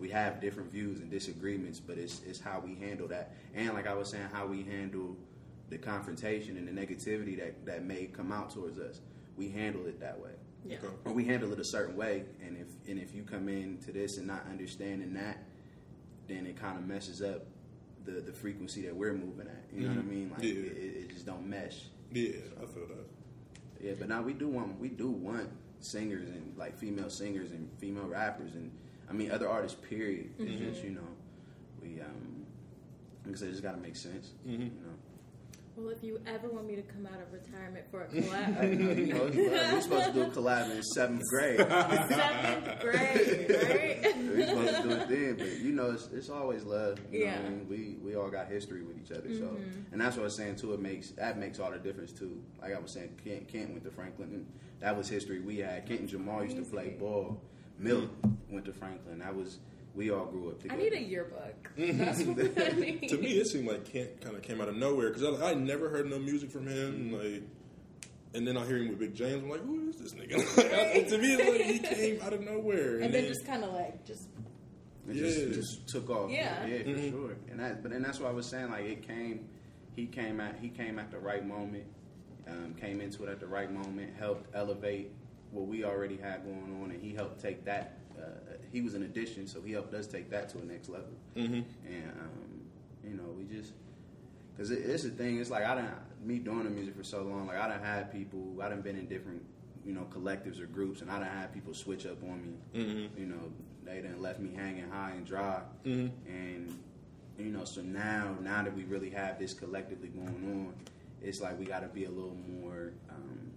we 0.01 0.09
have 0.09 0.41
different 0.41 0.73
views 0.73 1.01
and 1.01 1.11
disagreements, 1.11 1.79
but 1.79 1.99
it's 1.99 2.23
it's 2.27 2.41
how 2.41 2.61
we 2.65 2.75
handle 2.75 3.07
that, 3.09 3.35
and 3.55 3.75
like 3.75 3.87
I 3.87 3.95
was 3.95 4.09
saying, 4.09 4.29
how 4.33 4.47
we 4.47 4.63
handle 4.63 5.17
the 5.69 5.79
confrontation 5.79 6.57
and 6.57 6.67
the 6.67 6.73
negativity 6.73 7.39
that 7.39 7.65
that 7.67 7.85
may 7.85 8.07
come 8.07 8.33
out 8.33 8.51
towards 8.51 8.79
us. 8.79 9.01
We 9.37 9.49
handle 9.49 9.87
it 9.87 10.01
that 10.01 10.21
way 10.21 10.33
Yeah. 10.67 10.79
Okay. 10.79 10.89
or 11.05 11.13
we 11.13 11.25
handle 11.25 11.53
it 11.53 11.61
a 11.61 11.65
certain 11.65 11.97
way. 11.97 12.25
And 12.45 12.57
if 12.57 12.67
and 12.89 13.01
if 13.01 13.15
you 13.15 13.23
come 13.23 13.49
into 13.49 13.93
this 13.93 14.19
and 14.19 14.27
not 14.27 14.45
understanding 14.51 15.15
that, 15.15 15.45
then 16.29 16.47
it 16.47 16.57
kind 16.57 16.77
of 16.77 16.87
messes 16.87 17.23
up 17.23 17.47
the 18.05 18.21
the 18.21 18.33
frequency 18.33 18.83
that 18.83 18.95
we're 18.95 19.15
moving 19.15 19.47
at. 19.47 19.65
You 19.73 19.83
know 19.83 19.89
what 19.89 19.99
I 19.99 20.01
mm-hmm. 20.01 20.11
mean? 20.11 20.31
Like 20.31 20.43
Yeah. 20.43 20.51
it, 20.51 20.97
it 21.03 21.11
just 21.11 21.27
don't 21.27 21.47
mesh. 21.47 21.85
Yeah, 22.13 22.33
I 22.61 22.67
feel 22.67 22.87
that. 22.89 23.07
Yeah, 23.81 23.93
but 23.99 24.09
now 24.09 24.23
we 24.23 24.33
do 24.33 24.49
want 24.49 24.79
we 24.81 24.89
do 24.89 25.09
want 25.11 25.49
singers 25.79 26.29
and 26.29 26.57
like 26.59 26.77
female 26.77 27.09
singers 27.09 27.53
and 27.53 27.71
female 27.79 28.07
rappers 28.07 28.55
and 28.55 28.71
I 29.11 29.13
mean 29.13 29.31
other 29.31 29.49
artists. 29.49 29.79
Period. 29.89 30.31
It's 30.39 30.59
just 30.59 30.85
you 30.85 30.91
know 30.91 31.09
we 31.83 32.01
um 32.01 32.47
like 33.27 33.35
I 33.35 33.39
said, 33.39 33.49
it 33.49 33.53
just 33.53 33.63
got 33.63 33.73
to 33.73 33.81
make 33.81 33.97
sense. 33.97 34.31
You 34.47 34.59
know. 34.59 34.71
Well, 35.77 35.91
if 35.91 36.03
you 36.03 36.21
ever 36.27 36.49
want 36.49 36.67
me 36.67 36.75
to 36.77 36.83
come 36.83 37.07
out 37.07 37.21
of 37.23 37.33
retirement 37.33 37.85
for 37.91 38.03
a 38.03 38.11
Hey, 38.11 38.21
collab, 38.77 38.97
you 38.99 39.07
know, 39.15 39.73
we're 39.73 39.81
supposed 39.81 40.07
to 40.07 40.13
do 40.13 40.23
a 40.23 40.27
collab 40.27 40.71
in 40.75 40.83
seventh 40.83 41.23
grade. 41.29 41.59
seventh 41.61 42.81
grade, 42.81 43.51
right? 43.51 44.17
We're 44.29 44.47
supposed 44.47 44.77
to 44.77 44.83
do 44.83 44.91
it 44.91 45.09
then, 45.09 45.37
but 45.39 45.59
you 45.61 45.73
know, 45.73 45.91
it's, 45.93 46.09
it's 46.13 46.29
always 46.29 46.65
love. 46.65 46.99
You 47.13 47.21
know 47.21 47.27
I 47.27 47.35
Yeah. 47.35 47.49
mean? 47.49 47.67
We 47.69 47.97
we 48.03 48.15
all 48.17 48.31
got 48.31 48.49
history 48.49 48.83
with 48.83 48.99
each 48.99 49.11
other, 49.13 49.29
so 49.33 49.45
Mm-hmm. 49.45 49.93
and 49.93 50.01
that's 50.01 50.17
what 50.17 50.23
I 50.23 50.25
was 50.25 50.37
saying 50.37 50.57
too. 50.57 50.73
It 50.75 50.81
makes 50.81 51.11
that 51.13 51.39
makes 51.39 51.59
all 51.61 51.71
the 51.71 51.79
difference 51.79 52.13
too. 52.13 52.43
Like 52.61 52.75
I 52.75 52.79
was 52.79 52.93
saying, 52.93 53.19
Kent, 53.25 53.49
Kent 53.49 53.71
went 53.71 53.85
to 53.85 53.91
Franklin, 53.91 54.31
and 54.33 54.47
that 54.81 54.97
was 54.97 55.09
history 55.09 55.41
we 55.41 55.59
had. 55.59 55.87
Kent 55.87 56.01
and 56.01 56.09
Jamal 56.09 56.43
used 56.43 56.57
to 56.57 56.63
play 56.63 56.97
ball. 56.99 57.41
Milk 57.81 58.11
went 58.51 58.65
to 58.67 58.73
Franklin. 58.73 59.19
That 59.21 59.35
was 59.35 59.59
we 59.95 60.11
all 60.11 60.27
grew 60.27 60.51
up 60.51 60.61
together. 60.63 60.81
I 60.81 60.83
need 60.85 60.93
a 60.93 61.01
yearbook. 61.03 61.71
That's 61.77 62.23
what 62.23 62.39
I 62.39 62.69
need. 62.79 63.09
To 63.09 63.17
me, 63.19 63.33
it 63.33 63.47
seemed 63.49 63.67
like 63.67 63.85
Kent 63.85 64.21
kind 64.21 64.37
of 64.37 64.43
came 64.43 64.61
out 64.61 64.69
of 64.69 64.77
nowhere 64.77 65.11
because 65.11 65.41
I, 65.41 65.51
I 65.51 65.55
never 65.55 65.89
heard 65.89 66.09
no 66.09 66.19
music 66.19 66.51
from 66.51 66.67
him. 66.69 67.13
Like, 67.13 67.43
and 68.35 68.47
then 68.47 68.57
I 68.57 68.65
hear 68.67 68.77
him 68.79 68.89
with 68.91 69.01
Big 69.01 69.15
James. 69.15 69.43
I'm 69.43 69.51
like, 69.51 69.65
who 69.65 69.89
is 69.89 69.97
this 69.97 70.13
nigga? 70.15 70.37
Like, 70.95 71.09
to 71.09 71.19
me, 71.19 71.35
it's 71.35 71.49
like 71.49 71.63
he 71.91 71.97
came 71.97 72.23
out 72.23 72.33
of 72.33 72.41
nowhere. 72.43 73.01
and 73.01 73.13
then 73.13 73.27
just 73.27 73.45
kind 73.47 73.65
of 73.65 73.73
like 73.73 74.05
just 74.07 74.29
It 75.09 75.15
just, 75.15 75.39
Yeah. 75.41 75.53
just 75.55 75.89
took 75.89 76.09
off. 76.11 76.31
Yeah. 76.31 76.65
yeah, 76.67 76.83
for 76.85 76.89
Mhm. 76.91 77.11
sure. 77.11 77.37
And 77.51 77.59
that, 77.59 77.83
but 77.83 77.91
then 77.91 78.03
that's 78.03 78.21
what 78.21 78.29
I 78.29 78.33
was 78.33 78.47
saying. 78.47 78.71
Like 78.71 78.85
it 78.85 79.07
came, 79.07 79.49
he 79.97 80.07
came 80.07 80.41
at 80.41 80.57
he 80.61 80.69
came 80.69 80.99
at 81.01 81.11
the 81.11 81.19
right 81.19 81.45
moment. 81.45 81.85
Um, 82.47 82.75
came 82.81 83.01
into 83.01 83.25
it 83.25 83.29
at 83.29 83.41
the 83.41 83.47
right 83.47 83.73
moment. 83.73 84.15
Helped 84.17 84.55
elevate 84.55 85.11
what 85.51 85.67
we 85.67 85.85
already 85.85 86.17
had 86.17 86.45
going 86.45 86.81
on, 86.83 86.91
and 86.91 87.01
he 87.03 87.15
helped 87.15 87.41
take 87.41 87.65
that. 87.65 87.99
Uh, 88.19 88.23
he 88.73 88.81
was 88.83 88.95
an 88.95 89.03
addition, 89.03 89.47
so 89.47 89.61
he 89.63 89.73
helped 89.73 89.95
us 89.95 90.07
take 90.07 90.31
that 90.31 90.49
to 90.51 90.59
a 90.59 90.65
next 90.65 90.89
level. 90.89 91.09
hmm 91.35 91.43
And 91.87 92.11
um, 92.21 92.61
you 93.05 93.15
know, 93.17 93.25
we 93.37 93.45
just 93.45 93.73
because 94.55 94.71
it, 94.71 94.79
it's 94.85 95.03
the 95.05 95.11
thing. 95.11 95.39
It's 95.41 95.51
like 95.51 95.65
I 95.65 95.75
don't 95.75 95.89
me 96.25 96.39
doing 96.39 96.65
the 96.65 96.71
music 96.71 96.97
for 96.97 97.05
so 97.05 97.23
long. 97.23 97.47
Like 97.47 97.57
I 97.59 97.69
don't 97.69 97.83
had 97.83 98.13
people. 98.13 98.59
I 98.63 98.69
done 98.69 98.83
been 98.83 98.97
in 98.97 99.07
different 99.07 99.43
you 99.87 99.93
know 99.95 100.07
collectives 100.11 100.61
or 100.61 100.67
groups, 100.67 101.01
and 101.01 101.11
I 101.11 101.19
don't 101.19 101.29
had 101.29 101.53
people 101.53 101.73
switch 101.75 102.07
up 102.07 102.23
on 102.23 102.43
me. 102.43 102.81
Mhm. 102.83 103.19
You 103.19 103.27
know, 103.27 103.53
they 103.85 104.01
done 104.03 104.21
left 104.21 104.39
me 104.41 104.51
hanging 104.55 104.89
high 104.91 105.13
and 105.13 105.27
dry. 105.27 105.63
Mhm. 105.85 106.11
And 106.29 106.79
you 107.39 107.47
know, 107.47 107.65
so 107.65 107.81
now 107.81 108.37
now 108.43 108.63
that 108.63 108.77
we 108.77 108.85
really 108.85 109.11
have 109.11 109.39
this 109.39 109.55
collectively 109.55 110.09
going 110.09 110.29
on, 110.29 110.75
it's 111.23 111.41
like 111.41 111.59
we 111.59 111.65
got 111.65 111.81
to 111.81 111.89
be 111.89 112.05
a 112.05 112.11
little 112.11 112.37
more. 112.61 112.93
Um, 113.09 113.51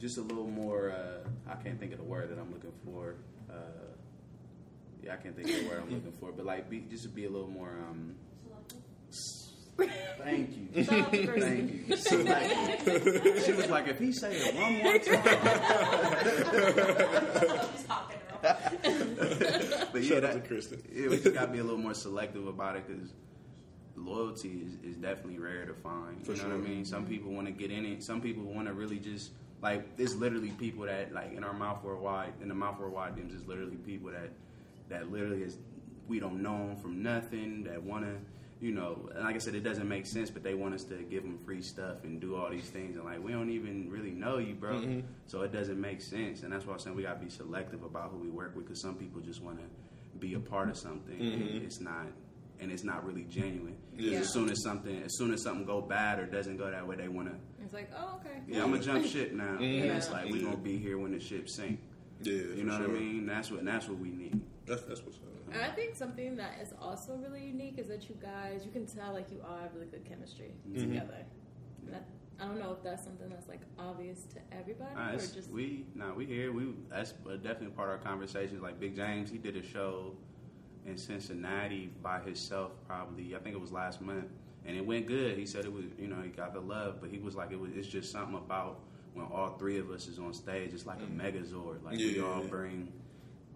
just 0.00 0.18
a 0.18 0.22
little 0.22 0.46
more. 0.46 0.90
Uh, 0.90 1.50
I 1.50 1.54
can't 1.62 1.78
think 1.78 1.92
of 1.92 1.98
the 1.98 2.04
word 2.04 2.30
that 2.30 2.38
I'm 2.38 2.52
looking 2.52 2.72
for. 2.84 3.16
Uh, 3.50 3.54
yeah, 5.02 5.14
I 5.14 5.16
can't 5.16 5.36
think 5.36 5.48
of 5.48 5.54
the 5.54 5.68
word 5.68 5.82
I'm 5.82 5.90
looking 5.90 6.12
for, 6.12 6.32
but 6.32 6.44
like, 6.44 6.68
be, 6.68 6.80
just 6.80 7.04
to 7.04 7.08
be 7.08 7.24
a 7.24 7.30
little 7.30 7.48
more. 7.48 7.70
Um, 7.88 8.14
thank 10.18 10.56
you, 10.56 10.84
thank 10.84 11.88
you. 11.88 11.96
Selective. 11.96 13.42
She 13.44 13.52
was 13.52 13.68
like, 13.68 13.88
if 13.88 13.98
he 13.98 14.12
say 14.12 14.32
it 14.34 14.54
one 14.54 14.78
more 14.82 14.98
time. 14.98 15.22
but 19.92 20.02
yeah, 20.02 20.20
that, 20.20 20.44
Kristen. 20.46 20.82
yeah, 20.92 21.08
we 21.08 21.16
just 21.18 21.34
gotta 21.34 21.52
be 21.52 21.58
a 21.58 21.64
little 21.64 21.78
more 21.78 21.94
selective 21.94 22.46
about 22.46 22.76
it 22.76 22.86
because 22.86 23.12
loyalty 23.96 24.62
is, 24.64 24.74
is 24.82 24.96
definitely 24.96 25.38
rare 25.38 25.66
to 25.66 25.74
find. 25.74 26.24
For 26.24 26.32
you 26.32 26.42
know 26.42 26.56
what 26.56 26.64
sure. 26.64 26.66
I 26.66 26.68
mean? 26.68 26.84
Some 26.84 27.06
people 27.06 27.32
want 27.32 27.46
to 27.46 27.52
get 27.52 27.70
in 27.70 27.84
it. 27.84 28.02
Some 28.02 28.20
people 28.20 28.44
want 28.44 28.68
to 28.68 28.74
really 28.74 28.98
just 28.98 29.30
like. 29.62 29.96
There's 29.96 30.14
literally 30.14 30.50
people 30.50 30.86
that 30.86 31.12
like 31.12 31.32
in 31.32 31.44
our 31.44 31.54
Mouth 31.54 31.82
Worldwide. 31.84 32.34
In 32.42 32.48
the 32.48 32.54
Mouth 32.54 32.78
Worldwide. 32.78 33.16
There's 33.16 33.32
just 33.32 33.46
literally 33.46 33.76
people 33.76 34.10
that 34.10 34.30
that 34.88 35.10
literally 35.10 35.42
is 35.42 35.58
we 36.08 36.20
don't 36.20 36.42
know 36.42 36.68
them 36.68 36.76
from 36.76 37.02
nothing. 37.02 37.64
That 37.64 37.82
want 37.82 38.04
to. 38.04 38.16
You 38.58 38.72
know, 38.72 39.10
and 39.14 39.22
like 39.22 39.34
I 39.34 39.38
said, 39.38 39.54
it 39.54 39.60
doesn't 39.60 39.86
make 39.86 40.06
sense, 40.06 40.30
but 40.30 40.42
they 40.42 40.54
want 40.54 40.72
us 40.72 40.82
to 40.84 40.94
give 41.10 41.24
them 41.24 41.38
free 41.44 41.60
stuff 41.60 42.04
and 42.04 42.18
do 42.18 42.36
all 42.36 42.48
these 42.48 42.70
things, 42.70 42.96
and 42.96 43.04
like 43.04 43.22
we 43.22 43.30
don't 43.30 43.50
even 43.50 43.90
really 43.90 44.12
know 44.12 44.38
you, 44.38 44.54
bro. 44.54 44.76
Mm-hmm. 44.76 45.00
So 45.26 45.42
it 45.42 45.52
doesn't 45.52 45.78
make 45.78 46.00
sense, 46.00 46.42
and 46.42 46.50
that's 46.50 46.64
why 46.64 46.72
I'm 46.72 46.78
saying 46.78 46.96
we 46.96 47.02
gotta 47.02 47.20
be 47.20 47.28
selective 47.28 47.82
about 47.82 48.12
who 48.12 48.16
we 48.16 48.30
work 48.30 48.56
with, 48.56 48.64
because 48.64 48.80
some 48.80 48.94
people 48.94 49.20
just 49.20 49.42
want 49.42 49.58
to 49.58 49.64
be 50.18 50.32
a 50.32 50.40
part 50.40 50.70
of 50.70 50.78
something, 50.78 51.20
and 51.20 51.62
it's 51.62 51.82
not, 51.82 52.06
and 52.58 52.72
it's 52.72 52.82
not 52.82 53.04
really 53.04 53.24
genuine. 53.24 53.76
Mm-hmm. 53.94 54.12
Yeah. 54.12 54.20
As 54.20 54.32
soon 54.32 54.48
as 54.48 54.62
something, 54.62 55.02
as 55.02 55.18
soon 55.18 55.34
as 55.34 55.42
something 55.42 55.66
go 55.66 55.82
bad 55.82 56.18
or 56.18 56.24
doesn't 56.24 56.56
go 56.56 56.70
that 56.70 56.88
way, 56.88 56.96
they 56.96 57.08
want 57.08 57.28
to. 57.28 57.34
It's 57.66 57.74
like, 57.74 57.90
oh, 57.98 58.20
okay. 58.20 58.38
Yeah, 58.46 58.62
I'm 58.62 58.70
gonna 58.70 58.80
jump 58.80 59.04
ship 59.04 59.32
now, 59.32 59.56
and 59.58 59.60
it's 59.90 60.06
Yeah. 60.06 60.12
like 60.12 60.30
we 60.30 60.40
gonna 60.40 60.56
be 60.56 60.78
here 60.78 60.98
when 60.98 61.10
the 61.10 61.18
ship 61.18 61.48
sink. 61.48 61.80
Yeah, 62.20 62.32
You 62.32 62.56
for 62.58 62.64
know 62.64 62.78
what 62.78 62.90
I 62.90 62.92
mean? 62.92 63.26
That's 63.26 63.50
what 63.50 63.64
that's 63.64 63.88
what 63.88 63.98
we 63.98 64.10
need. 64.10 64.40
That's 64.66 64.82
that's 64.82 65.02
what's 65.02 65.16
up. 65.16 65.24
And 65.52 65.60
I 65.62 65.70
think 65.74 65.96
something 65.96 66.36
that 66.36 66.60
is 66.62 66.72
also 66.80 67.16
really 67.16 67.44
unique 67.44 67.78
is 67.78 67.88
that 67.88 68.08
you 68.08 68.14
guys, 68.22 68.64
you 68.64 68.70
can 68.70 68.86
tell 68.86 69.12
like 69.12 69.32
you 69.32 69.42
all 69.44 69.58
have 69.58 69.74
really 69.74 69.86
good 69.86 70.04
chemistry 70.04 70.52
Mm-hmm. 70.68 70.80
together. 70.92 71.26
That, 71.90 72.06
I 72.38 72.44
don't 72.44 72.60
know 72.60 72.70
if 72.72 72.84
that's 72.84 73.02
something 73.02 73.28
that's 73.28 73.48
like 73.48 73.62
obvious 73.80 74.26
to 74.34 74.38
everybody 74.56 74.94
Uh, 74.94 75.14
or 75.14 75.18
just 75.18 75.50
we 75.50 75.86
nah, 75.96 76.14
we 76.14 76.24
here. 76.24 76.52
We 76.52 76.72
that's 76.88 77.14
uh, 77.28 77.34
definitely 77.34 77.74
part 77.74 77.88
of 77.88 77.96
our 77.98 77.98
conversations. 77.98 78.62
Like 78.62 78.78
Big 78.78 78.94
James, 78.94 79.28
he 79.28 79.38
did 79.38 79.56
a 79.56 79.62
show 79.64 80.14
in 80.86 80.96
Cincinnati 80.96 81.90
by 82.00 82.20
himself. 82.20 82.70
Probably, 82.86 83.34
I 83.34 83.40
think 83.40 83.56
it 83.56 83.60
was 83.60 83.72
last 83.72 84.00
month, 84.00 84.28
and 84.66 84.76
it 84.76 84.84
went 84.84 85.06
good. 85.06 85.38
He 85.38 85.46
said 85.46 85.64
it 85.64 85.72
was, 85.72 85.84
you 85.98 86.08
know, 86.08 86.20
he 86.22 86.28
got 86.28 86.52
the 86.54 86.60
love, 86.60 86.96
but 87.00 87.10
he 87.10 87.18
was 87.18 87.34
like, 87.34 87.52
it 87.52 87.60
was. 87.60 87.70
It's 87.74 87.86
just 87.88 88.10
something 88.12 88.36
about 88.36 88.80
when 89.14 89.26
all 89.26 89.56
three 89.58 89.78
of 89.78 89.90
us 89.90 90.08
is 90.08 90.18
on 90.18 90.32
stage. 90.34 90.72
It's 90.74 90.86
like 90.86 90.98
a 91.00 91.06
megazord. 91.06 91.82
Like 91.84 91.98
we 91.98 92.16
Yeah. 92.16 92.22
all 92.24 92.42
bring 92.42 92.92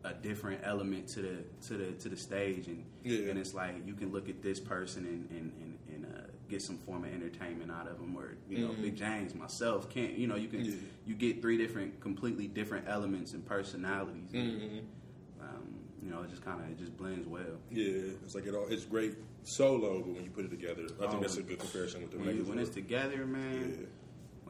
a 0.05 0.15
different 0.15 0.61
element 0.65 1.07
to 1.09 1.21
the 1.23 1.45
to 1.67 1.75
the 1.77 1.93
to 1.93 2.09
the 2.09 2.17
stage, 2.17 2.69
and 2.69 2.85
Yeah. 3.05 3.31
and 3.31 3.39
it's 3.39 3.53
like 3.55 3.87
you 3.87 3.95
can 3.95 4.11
look 4.13 4.29
at 4.29 4.43
this 4.43 4.61
person 4.61 5.05
and 5.07 5.29
and 5.31 5.53
and, 5.61 5.79
and 6.05 6.17
uh, 6.17 6.21
get 6.49 6.63
some 6.63 6.79
form 6.79 7.05
of 7.05 7.13
entertainment 7.13 7.71
out 7.71 7.87
of 7.87 7.99
them, 7.99 8.17
or 8.17 8.37
you 8.49 8.59
know, 8.67 8.73
Big 8.81 8.97
James, 8.97 9.35
myself, 9.35 9.91
can't 9.91 10.13
you 10.17 10.27
know 10.27 10.37
you 10.37 10.49
can 10.49 10.65
Yeah. 10.65 10.73
you 11.07 11.15
get 11.15 11.43
three 11.43 11.59
different, 11.59 12.01
completely 12.01 12.47
different 12.47 12.87
elements 12.89 13.35
and 13.35 13.45
personalities. 13.45 14.31
Mm-hmm. 14.33 14.79
um, 14.79 14.85
you 16.11 16.17
know, 16.17 16.23
it 16.23 16.31
just 16.31 16.45
kind 16.45 16.61
of 16.61 16.69
it 16.71 16.79
just 16.79 16.97
blends 16.97 17.27
well. 17.29 17.59
Yeah, 17.71 18.13
it's 18.25 18.35
like 18.35 18.47
it 18.47 18.55
all. 18.55 18.67
It's 18.69 18.85
great 18.85 19.15
solo, 19.45 20.01
but 20.01 20.09
when 20.15 20.25
you 20.25 20.31
put 20.31 20.45
it 20.45 20.51
together, 20.51 20.83
I 20.97 21.07
think 21.07 21.15
Oh. 21.15 21.21
that's 21.21 21.37
a 21.37 21.43
good 21.43 21.59
comparison 21.61 22.03
with 22.03 22.11
the 22.11 22.19
When, 22.19 22.37
you, 22.37 22.43
when 22.45 22.59
it's 22.59 22.71
together, 22.71 23.25
man, 23.27 23.77
Yeah. 23.81 23.87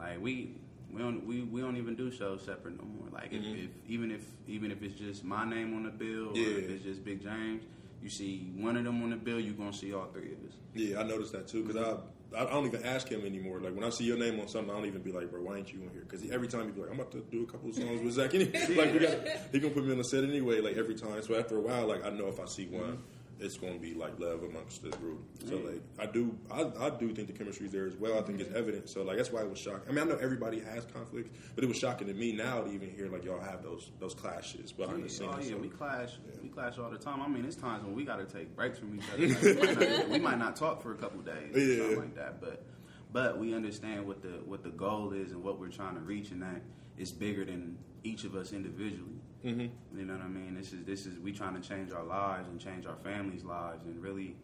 like 0.03 0.21
we 0.21 0.55
we 0.91 0.99
don't 1.01 1.25
we, 1.25 1.41
we 1.43 1.61
don't 1.61 1.77
even 1.77 1.95
do 1.95 2.11
shows 2.11 2.43
separate 2.43 2.77
no 2.77 2.85
more. 2.85 3.07
Like 3.11 3.31
if, 3.31 3.43
if 3.45 3.69
even 3.87 4.11
if 4.11 4.25
even 4.47 4.71
if 4.71 4.81
it's 4.81 4.95
just 4.95 5.23
my 5.23 5.47
name 5.47 5.75
on 5.75 5.83
the 5.83 5.91
bill, 5.91 6.29
or 6.29 6.33
Mm-hmm. 6.33 6.41
Yeah. 6.41 6.57
if 6.65 6.69
it's 6.71 6.83
just 6.83 7.05
Big 7.05 7.21
James, 7.21 7.63
you 8.01 8.09
see 8.09 8.51
one 8.55 8.75
of 8.75 8.83
them 8.83 9.03
on 9.03 9.11
the 9.11 9.15
bill, 9.17 9.39
you're 9.39 9.53
gonna 9.53 9.71
see 9.73 9.93
all 9.93 10.07
three 10.07 10.33
of 10.33 10.39
us. 10.49 10.55
Yeah, 10.73 10.99
I 10.99 11.03
noticed 11.03 11.31
that 11.33 11.47
too 11.47 11.63
because 11.63 11.77
I 11.77 11.97
I 12.37 12.45
don't 12.45 12.65
even 12.65 12.83
ask 12.83 13.09
him 13.09 13.25
anymore. 13.25 13.59
Like 13.59 13.75
when 13.75 13.83
I 13.83 13.89
see 13.89 14.05
your 14.05 14.17
name 14.17 14.39
on 14.39 14.47
something, 14.47 14.71
I 14.71 14.77
don't 14.77 14.85
even 14.85 15.01
be 15.01 15.11
like, 15.11 15.29
bro, 15.29 15.41
why 15.41 15.57
ain't 15.57 15.73
you 15.73 15.81
on 15.81 15.89
here? 15.91 16.05
Because 16.07 16.29
every 16.31 16.47
time 16.47 16.63
he'd 16.63 16.75
be 16.75 16.81
like, 16.81 16.89
I'm 16.89 16.99
about 16.99 17.11
to 17.11 17.19
do 17.29 17.43
a 17.43 17.45
couple 17.45 17.69
of 17.69 17.75
songs 17.75 18.01
with 18.01 18.13
Zach. 18.13 18.31
Like 18.71 18.93
we 18.93 18.99
got, 18.99 19.17
he 19.51 19.59
gonna 19.59 19.73
put 19.73 19.85
me 19.85 19.91
on 19.91 19.97
the 19.97 20.03
set 20.03 20.23
anyway. 20.23 20.61
Like 20.61 20.77
every 20.77 20.95
time. 20.95 21.21
So 21.23 21.37
after 21.37 21.57
a 21.57 21.61
while, 21.61 21.87
like 21.87 22.05
I 22.05 22.09
know 22.09 22.27
if 22.27 22.39
I 22.39 22.45
see 22.45 22.67
one, 22.67 22.83
mm-hmm. 22.83 23.01
It's 23.41 23.57
gonna 23.57 23.79
be 23.79 23.93
like 23.93 24.19
love 24.19 24.43
amongst 24.43 24.83
the 24.83 24.89
group. 24.89 25.23
So 25.47 25.55
like 25.57 25.81
I 25.99 26.05
do, 26.05 26.37
I, 26.49 26.71
I 26.79 26.89
do 26.91 27.13
think 27.13 27.27
the 27.27 27.33
chemistry 27.33 27.65
is 27.65 27.71
there 27.71 27.87
as 27.87 27.95
well. 27.95 28.19
I 28.19 28.21
think 28.21 28.39
it's 28.39 28.49
mm-hmm. 28.49 28.57
evident. 28.57 28.89
So 28.89 29.03
like 29.03 29.17
that's 29.17 29.31
why 29.31 29.41
it 29.41 29.49
was 29.49 29.59
shocking. 29.59 29.89
I 29.89 29.91
mean, 29.91 29.99
I 29.99 30.09
know 30.09 30.17
everybody 30.17 30.59
has 30.59 30.85
conflicts, 30.85 31.31
but 31.55 31.63
it 31.63 31.67
was 31.67 31.77
shocking 31.77 32.07
to 32.07 32.13
me 32.13 32.33
now 32.33 32.61
to 32.61 32.71
even 32.71 32.89
hear 32.89 33.09
like 33.09 33.25
y'all 33.25 33.41
have 33.41 33.63
those 33.63 33.91
those 33.99 34.13
clashes 34.13 34.71
behind 34.71 35.03
the 35.03 35.09
scenes. 35.09 35.33
Oh 35.33 35.39
yeah, 35.41 35.49
So- 35.49 35.57
we 35.57 35.69
clash. 35.69 36.11
We 36.41 36.49
clash 36.49 36.77
all 36.77 36.89
the 36.89 36.97
time. 36.97 37.21
I 37.21 37.27
mean, 37.27 37.45
it's 37.45 37.55
times 37.55 37.83
when 37.83 37.95
we 37.95 38.03
got 38.03 38.17
to 38.17 38.25
take 38.25 38.55
breaks 38.55 38.79
from 38.79 38.97
each 38.97 39.03
other. 39.13 39.27
Like, 39.27 39.41
we, 39.41 39.75
might 39.75 39.79
not, 39.79 40.09
we 40.09 40.19
might 40.19 40.39
not 40.39 40.55
talk 40.55 40.81
for 40.81 40.91
a 40.91 40.95
couple 40.95 41.21
days, 41.21 41.55
or 41.55 41.59
Yeah. 41.59 41.77
something 41.77 41.99
like 41.99 42.15
that. 42.15 42.41
But 42.41 42.63
but 43.11 43.37
we 43.37 43.53
understand 43.53 44.07
what 44.07 44.21
the 44.21 44.41
what 44.45 44.63
the 44.63 44.69
goal 44.69 45.13
is 45.13 45.31
and 45.31 45.43
what 45.43 45.59
we're 45.59 45.69
trying 45.69 45.95
to 45.95 46.01
reach, 46.01 46.31
and 46.31 46.41
that 46.41 46.61
it's 46.97 47.11
bigger 47.11 47.45
than 47.45 47.77
each 48.03 48.23
of 48.23 48.35
us 48.35 48.53
individually. 48.53 49.20
Mm-hmm. 49.45 49.99
You 49.99 50.05
know 50.05 50.13
what 50.13 50.21
I 50.21 50.27
mean? 50.27 50.55
This 50.55 50.73
is 50.73 50.85
this 50.85 51.05
is 51.05 51.19
we 51.19 51.31
trying 51.31 51.59
to 51.59 51.67
change 51.67 51.91
our 51.91 52.03
lives 52.03 52.47
and 52.49 52.59
change 52.59 52.85
our 52.85 52.95
families' 52.97 53.43
lives 53.43 53.85
and 53.85 54.01
really, 54.01 54.35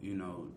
you 0.00 0.14
know, 0.14 0.48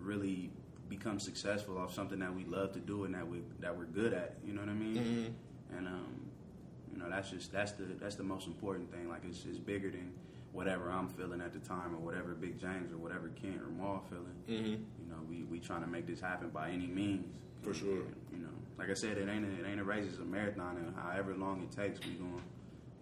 really 0.00 0.50
become 0.88 1.18
successful 1.18 1.78
off 1.78 1.94
something 1.94 2.18
that 2.18 2.34
we 2.34 2.44
love 2.44 2.72
to 2.72 2.78
do 2.78 3.04
and 3.04 3.14
that 3.14 3.26
we 3.26 3.42
that 3.60 3.76
we're 3.76 3.84
good 3.84 4.12
at. 4.12 4.36
You 4.44 4.52
know 4.52 4.60
what 4.60 4.70
I 4.70 4.74
mean? 4.74 4.96
Mm-hmm. 4.96 5.76
And 5.78 5.88
um, 5.88 6.26
you 6.92 6.98
know, 6.98 7.10
that's 7.10 7.30
just 7.30 7.52
that's 7.52 7.72
the 7.72 7.84
that's 8.00 8.16
the 8.16 8.22
most 8.22 8.46
important 8.46 8.92
thing. 8.92 9.08
Like 9.08 9.22
it's 9.28 9.44
it's 9.44 9.58
bigger 9.58 9.90
than 9.90 10.12
whatever 10.52 10.90
I'm 10.90 11.08
feeling 11.08 11.40
at 11.40 11.52
the 11.52 11.58
time 11.60 11.94
or 11.94 11.98
whatever 11.98 12.34
Big 12.34 12.60
James 12.60 12.92
or 12.92 12.98
whatever 12.98 13.30
Kent 13.40 13.60
or 13.60 13.70
Maul 13.70 14.04
feeling. 14.08 14.36
Mm-hmm. 14.48 14.82
You 15.02 15.08
know, 15.08 15.18
we 15.28 15.44
we 15.44 15.58
trying 15.58 15.82
to 15.82 15.88
make 15.88 16.06
this 16.06 16.20
happen 16.20 16.50
by 16.50 16.70
any 16.70 16.86
means. 16.86 17.26
For 17.62 17.74
sure. 17.74 18.02
You 18.32 18.38
know, 18.38 18.50
like 18.76 18.90
I 18.90 18.94
said, 18.94 19.18
it 19.18 19.28
ain't 19.28 19.44
a, 19.44 19.48
it 19.48 19.70
ain't 19.70 19.80
a 19.80 19.84
race, 19.84 20.04
it's 20.08 20.18
a 20.18 20.22
marathon, 20.22 20.76
and 20.78 20.94
however 20.96 21.34
long 21.34 21.62
it 21.62 21.70
takes, 21.70 22.04
we 22.04 22.14
going 22.14 22.42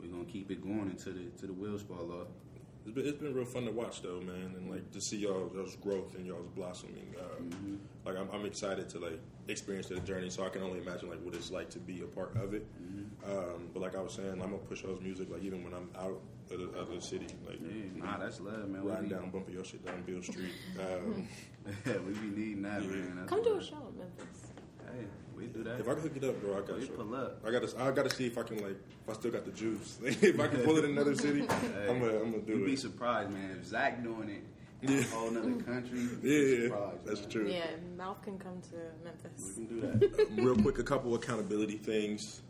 we 0.01 0.09
gonna 0.09 0.25
keep 0.25 0.51
it 0.51 0.63
going 0.63 0.91
until 0.91 1.13
the 1.13 1.31
till 1.39 1.49
the 1.49 1.55
wheels 1.55 1.83
fall 1.83 2.11
off. 2.13 2.29
It's 2.85 2.95
been, 2.95 3.07
it's 3.07 3.19
been 3.19 3.35
real 3.35 3.45
fun 3.45 3.67
to 3.67 3.73
watch 3.73 4.03
though, 4.03 4.21
man, 4.21 4.55
and 4.57 4.71
like 4.71 4.91
to 4.93 5.01
see 5.01 5.19
y'all 5.19 5.51
y'all's 5.55 5.77
growth 5.77 6.15
and 6.15 6.27
y'all's 6.27 6.49
blossoming. 6.55 7.15
Uh, 7.19 7.43
Mm-hmm. 7.43 7.77
Like 8.05 8.17
I'm, 8.17 8.29
I'm 8.33 8.47
excited 8.47 8.89
to 8.91 8.99
like 8.99 9.21
experience 9.49 9.89
the 9.89 10.01
journey, 10.01 10.31
so 10.31 10.45
I 10.45 10.49
can 10.49 10.63
only 10.63 10.79
imagine 10.79 11.09
like 11.11 11.23
what 11.23 11.35
it's 11.35 11.51
like 11.51 11.69
to 11.71 11.79
be 11.79 12.03
a 12.03 12.07
part 12.07 12.35
of 12.37 12.55
it. 12.55 12.67
Mm-hmm. 12.83 13.31
Um, 13.31 13.69
but 13.73 13.81
like 13.83 13.97
I 13.97 14.01
was 14.01 14.15
saying, 14.15 14.33
I'm 14.33 14.39
gonna 14.39 14.59
push 14.59 14.83
y'all's 14.83 15.01
music 15.01 15.31
like 15.31 15.43
even 15.43 15.65
when 15.65 15.75
I'm 15.75 15.91
out 15.97 16.21
of 16.51 16.59
the, 16.59 16.79
of 16.79 16.91
the 16.91 17.01
city, 17.01 17.27
like 17.47 17.61
Yeah, 17.61 18.05
nah, 18.05 18.19
that's 18.19 18.41
love, 18.41 18.69
man. 18.69 18.85
We 18.85 18.91
riding 18.91 19.09
be, 19.09 19.15
down, 19.15 19.31
bumping 19.31 19.55
your 19.55 19.65
shit 19.65 19.85
down 19.85 20.03
Beale 20.03 20.23
Street. 20.23 20.53
Um, 20.79 21.29
we 22.07 22.13
be 22.15 22.41
needing 22.41 22.63
that, 22.63 22.83
man. 22.85 23.17
That's 23.17 23.29
Come 23.29 23.43
do 23.43 23.57
a 23.57 23.63
show 23.63 23.77
in 23.77 23.99
Memphis. 23.99 24.53
Hey, 24.87 25.05
we 25.41 25.47
do 25.47 25.63
that. 25.65 25.81
if 25.81 25.89
I 25.89 25.95
can 25.95 26.03
hook 26.03 26.13
it 26.17 26.25
up, 26.25 26.41
bro, 26.43 26.53
I 26.57 26.61
got 26.61 26.77
we 26.77 26.83
you. 26.83 26.89
pull 26.89 27.15
up. 27.15 27.41
I 27.47 27.51
gotta, 27.51 27.69
I 27.79 27.91
gotta 27.91 28.11
see 28.11 28.27
if 28.27 28.37
I 28.39 28.43
can 28.43 28.57
like, 28.59 28.77
if 29.03 29.09
I 29.09 29.13
still 29.15 29.31
got 29.31 29.45
the 29.45 29.53
juice. 29.53 29.99
if 30.05 30.39
I 30.39 30.47
can 30.49 30.61
pull 30.61 30.77
it 30.79 30.85
in 30.85 30.91
another 30.93 31.15
city, 31.15 31.41
I'm 31.89 32.01
gonna, 32.01 32.19
I'm 32.21 32.31
gonna 32.33 32.39
do 32.43 32.53
it. 32.53 32.57
You'd 32.59 32.67
be 32.67 32.77
surprised, 32.77 33.31
man. 33.31 33.57
If 33.61 33.67
Zach 33.67 34.03
doing 34.03 34.29
it 34.31 34.43
in 34.83 34.93
Yeah. 34.93 34.99
a 35.01 35.03
whole 35.05 35.29
other 35.37 35.53
country, 35.65 35.99
you'd 35.99 36.23
be 36.23 36.29
Yeah, 36.31 36.69
surprised, 36.69 37.07
that's 37.07 37.21
man. 37.23 37.31
true. 37.31 37.49
Yeah, 37.49 37.67
Mouth 37.97 38.23
can 38.23 38.39
come 38.39 38.61
to 38.71 38.77
Memphis. 39.05 39.55
We 39.57 39.65
Memphis. 39.65 39.99
can 39.99 39.99
do 40.01 40.17
that. 40.17 40.21
Uh, 40.41 40.43
real 40.43 40.57
quick, 40.57 40.79
a 40.79 40.83
couple 40.85 41.15
accountability 41.15 41.79
things. 41.79 42.43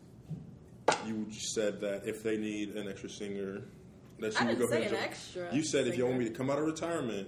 You 1.05 1.27
said 1.31 1.79
that 1.81 2.05
if 2.05 2.21
they 2.23 2.37
need 2.37 2.75
an 2.75 2.87
extra 2.89 3.09
singer, 3.09 3.61
that 4.19 4.39
I 4.39 4.45
would 4.45 4.59
go 4.59 4.67
didn't 4.67 4.73
ahead 4.73 4.81
say 4.83 4.87
and 4.87 4.97
an 4.97 5.03
extra 5.03 5.55
You 5.55 5.63
said 5.63 5.87
if 5.87 5.97
you 5.97 6.05
want 6.05 6.19
me 6.19 6.25
to 6.25 6.31
come 6.31 6.49
out 6.49 6.59
of 6.59 6.65
retirement, 6.65 7.27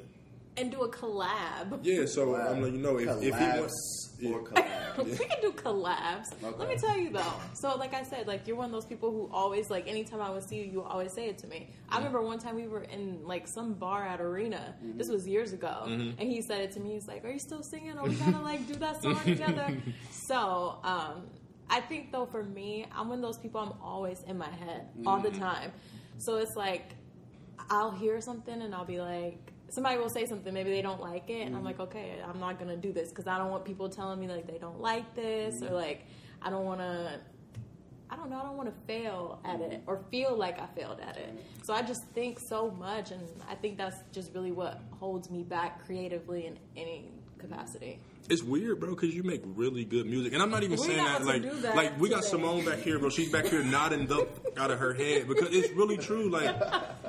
And 0.56 0.72
do 0.72 0.82
a 0.82 0.90
collab. 0.90 1.80
yeah. 1.82 2.06
So 2.06 2.28
Collab. 2.28 2.52
I'm 2.52 2.62
letting 2.62 2.76
you 2.76 2.82
know 2.82 2.98
if, 2.98 3.10
if 3.18 3.24
he 3.24 3.32
Collabs 3.32 3.60
wants. 3.60 4.16
or 4.24 4.30
Yeah. 4.30 4.38
collab. 4.38 5.04
we 5.06 5.18
can 5.18 5.42
do 5.42 5.52
collabs. 5.52 6.26
Let 6.42 6.70
me 6.70 6.76
tell 6.78 6.98
you 6.98 7.10
though. 7.10 7.34
So, 7.56 7.76
like 7.76 7.94
I 7.94 8.04
said, 8.04 8.28
like 8.28 8.48
you're 8.48 8.56
one 8.56 8.68
of 8.68 8.72
those 8.72 8.86
people 8.86 9.12
who 9.12 9.30
always 9.34 9.70
like 9.70 9.88
anytime 9.88 10.22
I 10.22 10.30
would 10.30 10.48
see 10.48 10.58
you, 10.58 10.66
you 10.66 10.82
always 10.84 11.14
say 11.14 11.28
it 11.28 11.40
to 11.40 11.48
me. 11.48 11.72
I 11.90 11.96
mm-hmm. 11.96 11.98
remember 11.98 12.22
one 12.22 12.40
time 12.40 12.56
we 12.56 12.68
were 12.68 12.84
in 12.84 13.24
like 13.24 13.48
some 13.48 13.74
bar 13.74 14.04
at 14.06 14.22
Arena. 14.22 14.76
Mm-hmm. 14.78 14.98
This 14.98 15.10
was 15.10 15.28
years 15.28 15.54
ago, 15.54 15.86
mm-hmm. 15.88 16.20
and 16.20 16.30
he 16.30 16.42
said 16.42 16.62
it 16.62 16.72
to 16.74 16.80
me. 16.80 16.94
He's 16.94 17.08
like, 17.08 17.26
"Are 17.26 17.32
you 17.32 17.40
still 17.40 17.64
singing? 17.64 17.98
Are 17.98 18.04
we 18.04 18.16
gonna 18.16 18.42
like 18.42 18.68
do 18.68 18.76
that 18.76 19.02
song 19.02 19.20
together?" 19.24 19.76
So, 20.28 20.80
um, 20.84 21.28
I 21.70 21.82
think 21.82 22.12
though 22.12 22.28
for 22.28 22.44
me, 22.44 22.86
I'm 22.96 23.10
one 23.10 23.18
of 23.18 23.24
those 23.24 23.40
people. 23.40 23.62
I'm 23.62 23.74
always 23.82 24.22
in 24.28 24.38
my 24.38 24.50
head 24.52 24.90
all 25.08 25.20
the 25.20 25.32
time. 25.32 25.72
So 26.20 26.38
it's 26.38 26.56
like 26.56 26.94
I'll 27.70 27.92
hear 27.92 28.22
something 28.22 28.62
and 28.62 28.74
I'll 28.76 28.86
be 28.86 29.00
like, 29.00 29.53
somebody 29.74 29.98
will 29.98 30.10
say 30.10 30.26
something, 30.26 30.54
maybe 30.54 30.70
they 30.70 30.84
don't 30.84 31.02
like 31.02 31.30
it, 31.30 31.42
and 31.42 31.56
I'm 31.56 31.56
mm-hmm. 31.56 31.66
like, 31.66 31.80
okay, 31.80 32.22
I'm 32.28 32.40
not 32.40 32.60
gonna 32.60 32.78
do 32.78 32.94
this 32.94 33.10
because 33.10 33.26
I 33.28 33.38
don't 33.38 33.50
want 33.50 33.66
people 33.66 33.90
telling 33.90 34.20
me 34.20 34.28
like 34.28 34.46
they 34.46 34.60
don't 34.60 34.80
like 34.80 35.16
this 35.16 35.62
or 35.62 35.66
mm-hmm. 35.66 35.76
like 35.76 36.06
I 36.42 36.50
don't 36.50 36.66
want 36.66 36.80
to. 36.80 37.20
I 38.10 38.16
don't 38.16 38.30
know. 38.30 38.38
I 38.38 38.44
don't 38.44 38.58
want 38.58 38.70
to 38.70 38.76
fail 38.86 39.40
at 39.44 39.60
it 39.60 39.72
mm-hmm. 39.72 39.90
or 39.90 40.04
feel 40.12 40.38
like 40.38 40.60
I 40.60 40.68
failed 40.80 41.00
at 41.00 41.18
it. 41.18 41.34
So 41.64 41.74
I 41.74 41.82
just 41.82 42.04
think 42.10 42.40
so 42.40 42.70
much, 42.70 43.10
and 43.10 43.24
I 43.50 43.56
think 43.56 43.76
that's 43.76 43.98
just 44.12 44.36
really 44.36 44.52
what 44.52 44.80
holds 44.92 45.32
me 45.32 45.42
back 45.42 45.84
creatively 45.84 46.46
in 46.46 46.60
any 46.78 47.10
capacity. 47.44 48.00
It's 48.30 48.42
weird, 48.42 48.80
bro, 48.80 48.92
because 48.92 49.14
you 49.14 49.22
make 49.24 49.42
really 49.46 49.84
good 49.84 50.06
music, 50.06 50.34
and 50.34 50.42
I'm 50.42 50.50
not 50.50 50.64
even 50.64 50.80
We 50.80 50.86
saying 50.86 51.04
that 51.04 51.26
like 51.26 51.42
do 51.42 51.50
that 51.62 51.76
like 51.76 52.00
we 52.00 52.10
got. 52.10 52.24
Simone 52.24 52.64
back 52.66 52.80
here, 52.80 52.98
bro. 52.98 53.10
She's 53.10 53.30
back 53.32 53.46
here 53.46 53.64
nodding 53.64 54.08
the 54.08 54.28
out 54.58 54.72
of 54.72 54.80
her 54.80 54.94
head 54.94 55.28
because 55.28 55.50
it's 55.52 55.72
really 55.74 55.98
true. 55.98 56.30
Like 56.30 56.56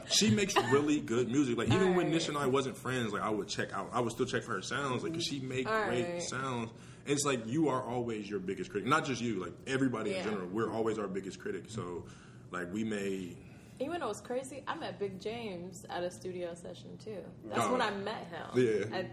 she 0.08 0.30
makes 0.30 0.56
really 0.72 1.00
good 1.00 1.28
music. 1.28 1.56
Like 1.56 1.68
even 1.68 1.94
when. 1.94 2.10
Nish 2.10 2.28
and 2.28 2.36
I 2.36 2.46
wasn't 2.46 2.76
friends, 2.76 3.12
like 3.12 3.22
I 3.22 3.30
would 3.30 3.48
check 3.48 3.72
out, 3.72 3.90
I 3.92 4.00
would 4.00 4.12
still 4.12 4.26
check 4.26 4.42
for 4.42 4.52
her 4.52 4.62
sounds, 4.62 5.02
like 5.02 5.12
because 5.12 5.24
she 5.26 5.40
make 5.40 5.66
great 5.66 6.04
Alright. 6.04 6.22
sounds. 6.22 6.70
And 7.06 7.12
it's 7.12 7.24
like 7.24 7.46
you 7.46 7.68
are 7.68 7.82
always 7.82 8.28
your 8.28 8.40
biggest 8.40 8.70
critic, 8.70 8.88
not 8.88 9.04
just 9.04 9.20
you, 9.22 9.42
like 9.42 9.52
everybody 9.66 10.14
in 10.14 10.22
general. 10.24 10.46
We're 10.48 10.72
always 10.72 10.98
our 10.98 11.08
biggest 11.08 11.38
critic. 11.40 11.64
So 11.68 12.04
like 12.50 12.72
we 12.72 12.84
may. 12.84 13.36
You 13.80 13.98
know 13.98 14.06
what's 14.06 14.20
crazy? 14.20 14.62
I 14.68 14.76
met 14.76 14.98
Big 15.00 15.20
James 15.20 15.84
at 15.90 16.04
a 16.04 16.10
studio 16.10 16.54
session 16.54 16.96
too. 17.02 17.18
That's 17.46 17.62
Oh. 17.64 17.72
when 17.72 17.82
I 17.82 17.90
met 17.90 18.26
him. 18.28 18.46
Yeah. 18.54 18.96
I 18.96 19.06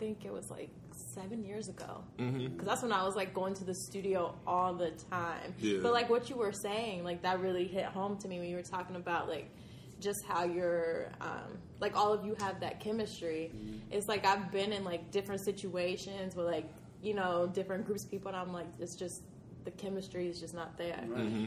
think 0.00 0.24
it 0.24 0.32
was 0.32 0.50
like 0.50 0.70
seven 1.14 1.44
years 1.44 1.68
ago. 1.68 2.02
Mm-hmm. 2.18 2.54
Because 2.54 2.66
that's 2.66 2.82
when 2.82 2.92
I 2.92 3.04
was 3.04 3.14
like 3.14 3.32
going 3.32 3.54
to 3.54 3.64
the 3.64 3.74
studio 3.74 4.34
all 4.46 4.74
the 4.74 4.90
time. 5.10 5.54
Yeah. 5.58 5.78
But 5.82 5.92
like 5.92 6.10
what 6.10 6.28
you 6.28 6.36
were 6.36 6.52
saying, 6.52 7.04
like 7.04 7.22
that 7.22 7.38
really 7.40 7.68
hit 7.68 7.84
home 7.84 8.16
to 8.18 8.28
me 8.28 8.40
when 8.40 8.48
you 8.48 8.56
were 8.56 8.62
talking 8.62 8.96
about 8.96 9.28
like 9.28 9.48
just 10.00 10.24
how 10.24 10.44
you're 10.44 11.12
um, 11.20 11.58
like 11.78 11.94
all 11.94 12.12
of 12.12 12.24
you 12.24 12.34
have 12.40 12.58
that 12.60 12.80
chemistry. 12.80 13.52
It's 13.90 14.08
like 14.08 14.26
I've 14.26 14.50
been 14.50 14.72
in 14.72 14.82
like 14.82 15.12
different 15.12 15.42
situations 15.42 16.34
with 16.34 16.46
like 16.46 16.66
you 17.02 17.14
know 17.14 17.48
different 17.52 17.86
groups 17.86 18.04
of 18.04 18.10
people, 18.10 18.28
and 18.28 18.36
I'm 18.36 18.52
like 18.52 18.66
it's 18.80 18.96
just 18.96 19.22
the 19.64 19.70
chemistry 19.72 20.28
is 20.28 20.40
just 20.40 20.54
not 20.54 20.76
there. 20.78 21.00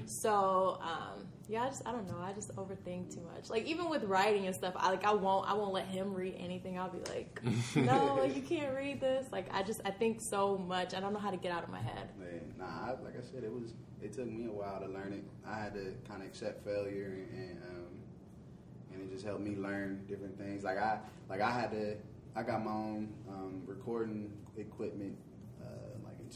So 0.06 0.80
um, 0.82 1.26
yeah, 1.48 1.64
I 1.64 1.68
just 1.68 1.86
I 1.86 1.92
don't 1.92 2.08
know. 2.08 2.18
I 2.22 2.32
just 2.34 2.56
overthink 2.56 3.14
too 3.14 3.22
much. 3.34 3.50
Like 3.50 3.66
even 3.66 3.90
with 3.90 4.04
writing 4.04 4.46
and 4.46 4.56
stuff, 4.56 4.74
I 4.78 4.90
like 4.90 5.06
I 5.06 5.14
won't 5.14 5.50
I 5.50 5.54
won't 5.54 5.74
let 5.74 5.86
him 5.88 6.14
read 6.14 6.36
anything. 6.38 6.78
I'll 6.80 6.90
be 6.90 7.00
like, 7.10 7.42
no, 7.76 8.24
you 8.24 8.42
can't 8.42 8.74
read 8.76 9.02
this. 9.02 9.28
Like 9.32 9.54
I 9.54 9.64
just 9.64 9.82
I 9.84 9.92
think 9.92 10.22
so 10.22 10.58
much. 10.58 10.94
I 10.94 11.00
don't 11.00 11.14
know 11.14 11.20
how 11.20 11.32
to 11.32 11.38
get 11.38 11.52
out 11.52 11.64
of 11.64 11.70
my 11.70 11.82
head. 11.82 12.10
Man, 12.18 12.54
nah, 12.58 12.66
I, 12.66 12.90
like 13.04 13.18
I 13.18 13.24
said, 13.24 13.44
it 13.44 13.52
was. 13.52 13.74
It 14.02 14.12
took 14.12 14.28
me 14.28 14.48
a 14.48 14.52
while 14.52 14.82
to 14.82 14.88
learn 14.88 15.14
it. 15.14 15.24
I 15.48 15.58
had 15.60 15.74
to 15.76 15.94
kind 16.08 16.22
of 16.22 16.28
accept 16.28 16.66
failure, 16.66 17.26
and, 17.32 17.50
and 17.50 17.64
um, 17.64 17.94
and 18.94 19.02
it 19.02 19.14
just 19.14 19.26
helped 19.26 19.42
me 19.42 19.56
learn 19.56 20.06
different 20.08 20.38
things. 20.38 20.64
Like 20.64 20.78
I, 20.78 21.00
like 21.30 21.42
I 21.42 21.52
had 21.52 21.72
to. 21.72 21.96
I 22.36 22.42
got 22.42 22.64
my 22.66 22.72
own 22.72 23.14
um, 23.30 23.62
recording 23.66 24.32
equipment. 24.58 25.16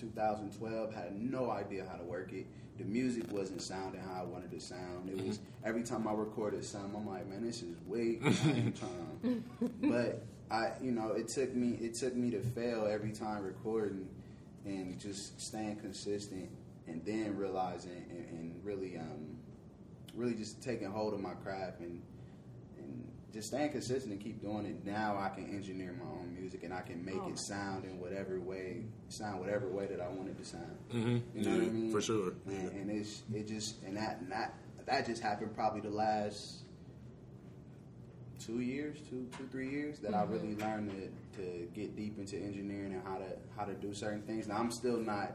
Uh, 0.02 0.06
like 0.06 0.40
in 0.40 0.50
2012, 0.50 0.94
had 0.94 1.22
no 1.22 1.52
idea 1.52 1.86
how 1.90 1.98
to 1.98 2.04
work 2.04 2.34
it. 2.34 2.46
The 2.78 2.84
music 2.84 3.32
wasn't 3.32 3.62
sounding 3.62 4.02
how 4.02 4.22
I 4.22 4.24
wanted 4.24 4.54
it 4.54 4.60
to 4.60 4.66
sound. 4.66 5.10
It 5.10 5.26
was 5.26 5.40
every 5.64 5.84
time 5.84 6.08
I 6.08 6.14
recorded 6.14 6.64
something, 6.64 6.96
I'm 6.96 7.08
like, 7.08 7.28
man, 7.28 7.44
this 7.44 7.64
is 7.64 7.76
way 7.88 8.20
ain't 8.24 8.80
but 9.82 10.24
I, 10.52 10.72
you 10.82 10.92
know, 10.92 11.12
it 11.12 11.28
took 11.28 11.54
me. 11.56 11.78
It 11.82 11.96
took 11.96 12.16
me 12.16 12.30
to 12.32 12.40
fail 12.40 12.88
every 12.90 13.12
time 13.12 13.44
recording 13.44 14.08
and 14.66 15.00
just 15.00 15.42
staying 15.42 15.78
consistent 15.78 16.50
and 16.88 17.04
then 17.04 17.36
realizing 17.36 18.06
and, 18.10 18.40
and 18.40 18.62
really 18.64 18.98
um 18.98 19.38
really 20.16 20.34
just 20.34 20.62
taking 20.62 20.90
hold 20.90 21.14
of 21.14 21.20
my 21.20 21.34
craft 21.44 21.80
and 21.80 22.02
just 23.38 23.50
staying 23.50 23.70
consistent 23.70 24.12
and 24.12 24.20
keep 24.20 24.42
doing 24.42 24.66
it 24.66 24.84
now 24.84 25.16
i 25.20 25.30
can 25.30 25.46
engineer 25.56 25.94
my 26.04 26.10
own 26.10 26.36
music 26.40 26.64
and 26.64 26.74
i 26.74 26.82
can 26.82 27.06
make 27.06 27.14
Oh. 27.22 27.30
it 27.30 27.38
sound 27.38 27.86
in 27.86 28.00
whatever 28.00 28.40
way 28.40 28.82
sound 29.10 29.40
whatever 29.40 29.68
way 29.68 29.86
that 29.86 30.02
i 30.02 30.08
want 30.10 30.28
it 30.30 30.38
to 30.40 30.44
sound 30.46 30.76
Mhm. 30.92 31.22
you 31.36 31.44
know 31.46 31.52
what 31.52 31.62
i 31.68 31.70
mean 31.70 31.92
for 31.92 32.02
sure. 32.02 32.34
and, 32.48 32.72
and 32.72 32.90
it's 32.90 33.22
it 33.32 33.48
just 33.48 33.84
and 33.84 33.96
that 33.96 34.22
and 34.22 34.32
that 34.32 34.56
that 34.88 35.06
just 35.06 35.22
happened 35.22 35.54
probably 35.54 35.82
the 35.82 35.90
last 35.92 36.64
two 38.40 38.60
years, 38.62 38.98
two 39.10 39.28
two 39.38 39.46
three 39.52 39.70
years 39.70 40.00
that 40.00 40.14
I 40.14 40.24
really 40.24 40.56
learned 40.56 40.92
to, 40.92 41.42
to 41.42 41.68
get 41.76 41.96
deep 41.98 42.18
into 42.18 42.38
engineering 42.38 42.94
and 42.94 43.04
how 43.04 43.18
to 43.18 43.26
how 43.58 43.66
to 43.66 43.74
do 43.74 43.94
certain 43.94 44.22
things. 44.22 44.48
Now 44.48 44.58
I'm 44.58 44.72
still 44.72 44.98
not 44.98 45.34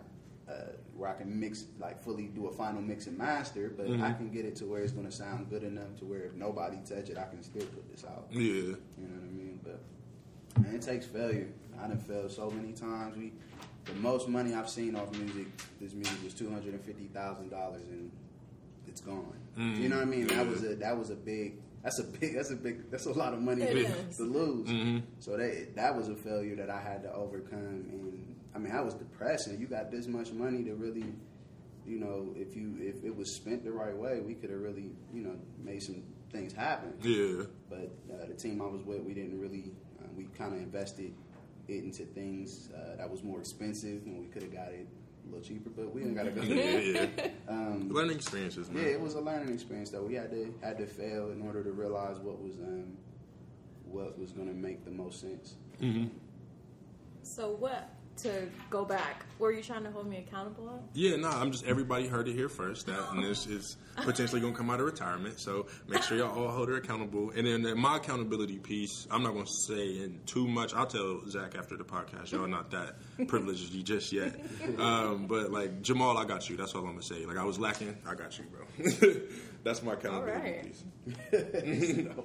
uh, 0.48 0.72
where 0.96 1.08
I 1.10 1.14
can 1.14 1.38
mix 1.38 1.64
like 1.78 2.02
fully 2.02 2.26
do 2.26 2.48
a 2.48 2.52
final 2.52 2.80
mix 2.80 3.06
and 3.06 3.16
master, 3.16 3.72
but 3.76 3.86
I 3.86 3.90
mm-hmm. 3.90 4.14
can 4.14 4.30
get 4.30 4.44
it 4.44 4.56
to 4.56 4.66
where 4.66 4.82
it's 4.82 4.92
going 4.92 5.06
to 5.06 5.12
sound 5.12 5.50
good 5.50 5.62
enough 5.62 5.96
to 5.98 6.04
where 6.04 6.24
if 6.24 6.34
nobody 6.34 6.78
touch 6.88 7.10
it, 7.10 7.18
I 7.18 7.24
can 7.24 7.42
still 7.42 7.66
put 7.66 7.90
this 7.90 8.04
out. 8.04 8.26
Yeah. 8.30 8.40
You 8.40 8.76
know 8.98 9.20
what 9.20 9.28
I 9.28 9.32
mean? 9.32 9.60
But 9.62 10.62
man, 10.62 10.74
it 10.74 10.82
takes 10.82 11.06
failure. 11.06 11.48
I 11.82 11.88
done 11.88 11.98
failed 11.98 12.30
so 12.30 12.50
many 12.50 12.72
times. 12.72 13.16
We 13.16 13.32
the 13.84 13.94
most 13.94 14.28
money 14.28 14.54
I've 14.54 14.68
seen 14.68 14.94
off 14.94 15.10
music, 15.16 15.46
this 15.80 15.92
music 15.92 16.22
was 16.22 16.34
two 16.34 16.50
hundred 16.50 16.74
and 16.74 16.84
fifty 16.84 17.06
thousand 17.06 17.50
dollars, 17.50 17.82
and 17.90 18.10
it's 18.86 19.00
gone. 19.00 19.32
You 19.56 19.88
know 19.90 19.96
what 19.96 20.02
I 20.02 20.06
mean? 20.06 20.26
That 20.28 20.38
mm-hmm. 20.38 20.50
was 20.50 20.64
a 20.64 20.74
that 20.76 20.98
was 20.98 21.10
a 21.10 21.16
big. 21.16 21.54
That's 21.82 21.98
a 21.98 22.04
big. 22.04 22.34
That's 22.34 22.50
a 22.50 22.56
big. 22.56 22.90
That's 22.90 23.06
a 23.06 23.12
lot 23.12 23.34
of 23.34 23.40
money 23.40 23.62
It 23.62 23.74
to, 23.74 23.80
is. 23.80 24.16
to 24.16 24.22
lose. 24.22 24.68
Mm-hmm. 24.68 24.98
So 25.18 25.36
that 25.36 25.76
that 25.76 25.96
was 25.96 26.08
a 26.08 26.14
failure 26.14 26.56
that 26.56 26.70
I 26.70 26.80
had 26.80 27.02
to 27.02 27.12
overcome. 27.12 27.58
And 27.58 28.31
I 28.54 28.58
mean, 28.58 28.72
I 28.72 28.80
was 28.80 28.94
depressed, 28.94 29.46
and 29.48 29.58
You 29.60 29.66
got 29.66 29.90
this 29.90 30.06
much 30.06 30.32
money 30.32 30.62
to 30.64 30.74
really, 30.74 31.14
you 31.86 31.98
know, 31.98 32.32
if 32.36 32.54
you 32.56 32.76
if 32.80 33.02
it 33.04 33.14
was 33.16 33.34
spent 33.34 33.64
the 33.64 33.72
right 33.72 33.96
way, 33.96 34.20
we 34.20 34.34
could 34.34 34.50
have 34.50 34.60
really, 34.60 34.90
you 35.12 35.22
know, 35.22 35.36
made 35.62 35.82
some 35.82 36.02
things 36.30 36.52
happen. 36.52 36.92
Yeah. 37.02 37.44
But 37.70 37.90
uh, 38.12 38.26
the 38.26 38.34
team 38.34 38.60
I 38.62 38.66
was 38.66 38.82
with, 38.82 39.00
we 39.02 39.14
didn't 39.14 39.40
really. 39.40 39.72
Uh, 40.00 40.08
we 40.16 40.24
kind 40.36 40.54
of 40.54 40.60
invested 40.60 41.14
it 41.68 41.84
into 41.84 42.04
things 42.04 42.70
uh, 42.76 42.96
that 42.96 43.08
was 43.10 43.22
more 43.22 43.38
expensive, 43.38 44.02
and 44.04 44.18
we 44.20 44.26
could 44.26 44.42
have 44.42 44.52
got 44.52 44.68
it 44.68 44.86
a 45.24 45.30
little 45.30 45.46
cheaper, 45.46 45.70
but 45.70 45.94
we 45.94 46.00
didn't 46.02 46.16
gotta 46.16 46.30
go. 46.32 46.42
yeah, 46.42 46.78
yeah. 46.78 47.28
Um, 47.48 47.88
Learning 47.90 48.16
experiences, 48.16 48.68
man. 48.70 48.82
yeah, 48.82 48.90
it 48.90 49.00
was 49.00 49.14
a 49.14 49.20
learning 49.20 49.52
experience 49.54 49.90
though. 49.90 50.02
We 50.02 50.14
had 50.14 50.30
to 50.30 50.52
had 50.62 50.78
to 50.78 50.86
fail 50.86 51.30
in 51.30 51.42
order 51.42 51.62
to 51.62 51.70
realize 51.70 52.18
what 52.18 52.40
was 52.42 52.58
um, 52.58 52.96
what 53.84 54.18
was 54.18 54.32
going 54.32 54.48
to 54.48 54.54
make 54.54 54.84
the 54.84 54.90
most 54.90 55.20
sense. 55.20 55.54
So 57.22 57.50
what? 57.58 57.88
To 58.18 58.46
go 58.70 58.84
back, 58.84 59.24
were 59.38 59.52
you 59.52 59.62
trying 59.62 59.84
to 59.84 59.90
hold 59.90 60.06
me 60.06 60.18
accountable? 60.18 60.84
Yeah, 60.92 61.16
no, 61.16 61.28
I'm 61.28 61.50
just 61.50 61.64
everybody 61.64 62.06
heard 62.06 62.28
it 62.28 62.34
here 62.34 62.48
first 62.48 62.86
that 62.86 63.10
and 63.10 63.24
this 63.24 63.46
is 63.46 63.76
potentially 63.96 64.40
gonna 64.40 64.54
come 64.54 64.70
out 64.70 64.80
of 64.80 64.86
retirement. 64.86 65.40
So 65.40 65.66
make 65.88 66.02
sure 66.02 66.18
y'all 66.18 66.38
all 66.38 66.50
hold 66.50 66.68
her 66.68 66.76
accountable. 66.76 67.32
And 67.34 67.46
then 67.46 67.78
my 67.78 67.96
accountability 67.96 68.58
piece, 68.58 69.08
I'm 69.10 69.22
not 69.22 69.32
gonna 69.32 69.46
say 69.46 70.02
in 70.02 70.20
too 70.26 70.46
much. 70.46 70.74
I'll 70.74 70.86
tell 70.86 71.22
Zach 71.28 71.56
after 71.56 71.76
the 71.76 71.84
podcast. 71.84 72.30
Y'all 72.30 72.46
not 72.46 72.70
that 72.70 72.96
privileged 73.28 73.84
just 73.84 74.12
yet. 74.12 74.38
Um, 74.78 75.26
but 75.26 75.50
like 75.50 75.82
Jamal, 75.82 76.16
I 76.18 76.24
got 76.24 76.48
you. 76.48 76.56
That's 76.56 76.74
all 76.74 76.82
I'm 76.82 76.90
gonna 76.90 77.02
say. 77.02 77.24
Like 77.26 77.38
I 77.38 77.44
was 77.44 77.58
lacking, 77.58 77.96
I 78.06 78.14
got 78.14 78.38
you, 78.38 78.44
bro. 78.44 79.12
That's 79.64 79.82
my 79.82 79.94
accountability 79.94 80.50
right. 80.50 80.72
piece. 81.34 82.06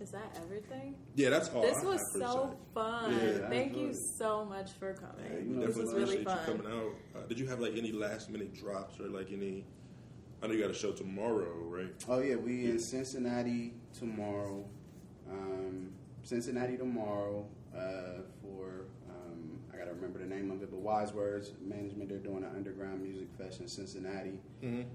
Is 0.00 0.10
that 0.12 0.34
everything? 0.42 0.94
Yeah, 1.14 1.28
that's 1.30 1.50
all. 1.50 1.60
This 1.62 1.76
I 1.78 1.84
was 1.84 2.00
have 2.00 2.22
so 2.22 2.48
Zach. 2.48 2.56
fun. 2.74 3.12
Yeah, 3.12 3.48
Thank 3.50 3.76
you 3.76 3.88
it. 3.88 3.96
so 3.96 4.44
much 4.46 4.72
for 4.72 4.94
coming. 4.94 5.48
you 5.48 5.56
know, 5.56 5.66
this 5.66 5.76
Definitely 5.76 6.00
was 6.00 6.10
really 6.10 6.24
fun. 6.24 6.38
you 6.46 6.52
coming 6.58 6.72
out. 6.72 6.94
Uh, 7.14 7.26
did 7.26 7.38
you 7.38 7.46
have 7.48 7.60
like 7.60 7.76
any 7.76 7.92
last 7.92 8.30
minute 8.30 8.54
drops 8.54 8.98
or 8.98 9.08
like 9.08 9.30
any? 9.32 9.66
I 10.42 10.46
know 10.46 10.54
you 10.54 10.62
got 10.62 10.70
a 10.70 10.74
show 10.74 10.92
tomorrow, 10.92 11.52
right? 11.64 11.92
Oh 12.08 12.20
yeah, 12.20 12.36
we 12.36 12.64
in 12.64 12.78
Cincinnati 12.78 13.74
tomorrow. 13.92 14.64
Um, 15.30 15.90
Cincinnati 16.22 16.78
tomorrow 16.78 17.46
uh, 17.76 18.22
for 18.40 18.86
um, 19.10 19.58
I 19.72 19.76
gotta 19.76 19.92
remember 19.92 20.18
the 20.18 20.24
name 20.26 20.50
of 20.50 20.62
it, 20.62 20.70
but 20.70 20.80
Wise 20.80 21.12
Words 21.12 21.52
Management. 21.60 22.08
They're 22.08 22.18
doing 22.18 22.42
an 22.42 22.50
underground 22.56 23.02
music 23.02 23.28
fest 23.36 23.60
in 23.60 23.68
Cincinnati. 23.68 24.38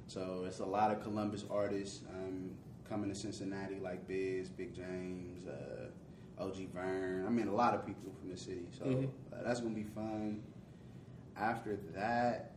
So 0.07 0.45
it's 0.47 0.59
a 0.59 0.65
lot 0.65 0.89
of 0.89 1.03
Columbus 1.03 1.45
artists 1.51 2.01
um, 2.09 2.49
coming 2.87 3.09
to 3.09 3.15
Cincinnati, 3.15 3.79
like 3.79 4.07
Biz, 4.07 4.49
Big 4.49 4.73
James, 4.73 5.45
uh, 5.47 6.41
OG 6.41 6.67
Vern. 6.73 7.25
I 7.25 7.29
mean, 7.29 7.47
a 7.47 7.53
lot 7.55 7.73
of 7.73 7.85
people 7.85 8.11
from 8.19 8.29
the 8.29 8.37
city. 8.37 8.67
So 8.77 9.09
uh, 9.33 9.43
that's 9.43 9.59
gonna 9.61 9.75
be 9.75 9.83
fun. 9.83 10.43
After 11.37 11.77
that, 11.95 12.51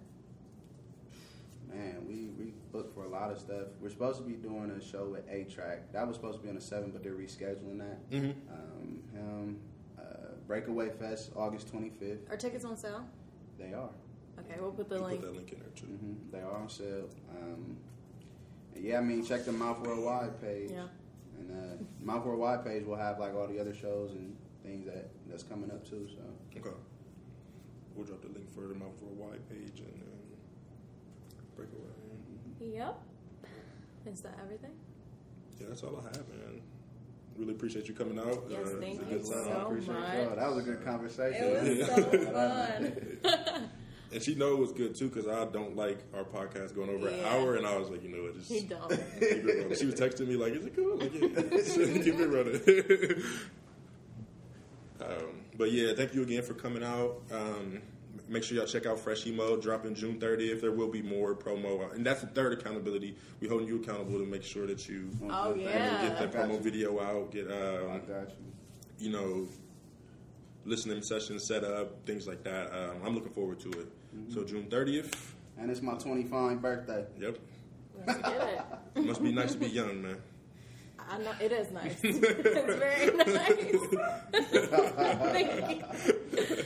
man, 1.73 2.05
we 2.07 2.29
we 2.39 2.53
booked 2.73 2.95
for 2.95 3.05
a 3.05 3.09
lot 3.09 3.31
of 3.31 3.39
stuff. 3.39 3.69
We're 3.81 3.91
supposed 3.91 4.19
to 4.19 4.25
be 4.25 4.35
doing 4.35 4.71
a 4.71 4.81
show 4.83 5.17
at 5.17 5.25
A 5.33 5.45
Track. 5.45 5.93
That 5.93 6.07
was 6.07 6.17
supposed 6.17 6.39
to 6.39 6.43
be 6.43 6.49
on 6.49 6.55
the 6.55 6.61
seventh, 6.61 6.93
but 6.93 7.03
they're 7.03 7.13
rescheduling 7.15 7.79
that. 7.79 8.11
Mhm. 8.11 8.35
Um, 8.51 9.03
him, 9.13 9.61
uh, 9.99 10.03
Breakaway 10.47 10.91
Fest, 10.91 11.33
August 11.37 11.69
twenty 11.69 11.91
fifth. 11.91 12.31
Are 12.31 12.37
tickets 12.37 12.65
on 12.65 12.77
sale? 12.77 13.05
They 13.59 13.73
are. 13.73 13.91
Okay, 14.39 14.61
we'll 14.61 14.71
put 14.71 14.89
the 14.89 14.97
You 14.97 15.03
link. 15.05 15.21
Put 15.21 15.27
that 15.27 15.37
link 15.37 15.53
in 15.53 15.59
there 15.59 15.69
too. 15.75 15.87
hmm 15.87 16.15
They 16.31 16.41
are 16.41 16.57
on 16.57 16.69
sale. 16.69 17.09
Um, 17.37 17.45
and 17.47 17.77
yeah, 18.81 18.99
I 18.99 19.01
mean, 19.03 19.25
check 19.25 19.45
the 19.45 19.53
Mouth 19.53 19.81
Worldwide 19.81 20.41
page. 20.41 20.71
Yeah. 20.73 20.87
And 21.39 21.51
uh, 21.51 21.83
Mouth 22.05 22.25
Worldwide 22.25 22.65
page 22.65 22.85
will 22.85 22.97
have 22.97 23.19
like 23.19 23.35
all 23.35 23.47
the 23.47 23.59
other 23.61 23.75
shows 23.75 24.13
and 24.13 24.37
things 24.65 24.87
that 24.87 25.11
that's 25.29 25.43
coming 25.43 25.71
up 25.71 25.89
too. 25.89 26.09
So 26.09 26.23
Okay. 26.59 26.77
We'll 27.95 28.07
drop 28.07 28.23
the 28.23 28.29
link 28.29 28.49
for 28.55 28.63
the 28.63 28.75
Mouth 28.75 28.95
Worldwide 29.01 29.49
page 29.49 29.81
and 29.81 30.03
um, 30.03 30.37
breakaway. 31.57 31.91
Yep. 32.61 32.99
Is 34.13 34.21
that 34.23 34.39
everything? 34.43 34.71
Yeah, 35.61 35.67
that's 35.69 35.83
all 35.83 35.97
I 36.01 36.03
have, 36.17 36.29
man. 36.29 36.63
Really 37.37 37.53
appreciate 37.53 37.87
you 37.89 37.95
coming 37.95 38.19
out. 38.19 38.45
Yes, 38.49 38.67
Uh, 38.69 38.77
thank 38.81 39.01
it's 39.11 39.29
you 39.29 39.35
so 39.35 39.45
time. 39.45 39.67
appreciate 39.67 39.95
much. 39.95 40.15
y'all. 40.19 40.37
That 40.37 40.49
was 40.49 40.59
a 40.59 40.63
good 40.63 40.85
conversation. 40.85 41.45
It 41.45 41.79
was 41.79 41.87
so 41.87 42.03
fun. 43.53 43.71
And 44.10 44.22
she 44.22 44.35
know 44.35 44.52
it 44.52 44.59
was 44.59 44.72
good 44.72 44.94
too 44.94 45.09
because 45.10 45.28
I 45.28 45.44
don't 45.47 45.76
like 45.76 45.98
our 46.14 46.24
podcast 46.24 46.74
going 46.74 46.89
over 46.89 47.09
an 47.09 47.24
hour, 47.26 47.56
and 47.56 47.66
I 47.66 47.76
was 47.76 47.90
like, 47.90 48.02
you 48.02 48.09
know, 48.09 48.22
what, 48.22 48.36
just 48.39 48.51
He 48.51 48.60
don't. 48.60 48.89
keep 48.89 48.98
it 49.20 49.62
running. 49.62 49.76
She 49.76 49.85
was 49.86 49.94
texting 49.97 50.26
me 50.28 50.36
like, 50.36 50.55
"Is 50.55 50.64
it 50.64 50.74
cool?" 50.74 50.97
Like, 50.97 51.12
yeah, 51.12 51.20
yeah. 51.94 52.02
keep 52.02 52.18
it 52.18 52.26
running. 52.28 53.22
um, 55.01 55.43
but 55.56 55.72
yeah, 55.72 55.93
thank 55.94 56.14
you 56.14 56.22
again 56.22 56.43
for 56.43 56.55
coming 56.55 56.82
out. 56.82 57.20
Um, 57.30 57.80
make 58.28 58.44
sure 58.44 58.56
y'all 58.56 58.66
check 58.66 58.86
out 58.86 58.98
Fresh 58.98 59.26
Emo 59.26 59.56
dropping 59.60 59.94
June 59.94 60.18
30th. 60.18 60.60
There 60.60 60.72
will 60.72 60.89
be 60.90 61.02
more 61.02 61.35
promo, 61.35 61.93
and 61.94 62.05
that's 62.05 62.20
the 62.22 62.26
third 62.28 62.52
accountability. 62.59 63.16
We 63.40 63.48
holding 63.48 63.66
you 63.68 63.76
accountable 63.82 64.18
to 64.18 64.26
make 64.26 64.43
sure 64.43 64.66
that 64.66 64.89
you 64.89 65.10
Oh, 65.28 65.52
Thank 65.52 65.56
you. 65.59 65.64
yeah. 65.68 66.09
get 66.09 66.18
that 66.18 66.32
promo 66.32 66.55
you. 66.55 66.60
video 66.60 67.01
out, 67.01 67.30
get 67.30 67.51
I 67.51 67.76
um, 67.94 68.01
got 68.06 68.30
you. 68.30 68.36
you 69.06 69.10
know, 69.10 69.47
listening 70.64 71.02
sessions 71.02 71.47
set 71.47 71.62
up, 71.64 72.05
things 72.06 72.26
like 72.26 72.43
that. 72.44 72.72
Um, 72.72 72.97
I'm 73.05 73.14
looking 73.14 73.32
forward 73.32 73.60
to 73.60 73.68
it. 73.70 73.86
So 74.32 74.45
June 74.45 74.65
30th. 74.69 75.12
And 75.59 75.70
it's 75.70 75.82
my 75.82 75.95
25th 75.95 76.61
birthday. 76.61 77.05
Yep. 77.19 77.39
Let's 78.07 78.20
get 78.20 78.49
it. 78.49 78.61
It 78.97 79.05
must 79.05 79.23
be 79.23 79.32
nice 79.32 79.53
to 79.53 79.59
be 79.59 79.66
young, 79.69 80.03
man. 80.03 80.16
I 81.11 81.19
know 81.19 81.32
it 81.40 81.53
is 81.53 81.70
nice. 81.73 81.99
it's 82.03 82.19
very 82.19 83.16
nice. 83.16 83.77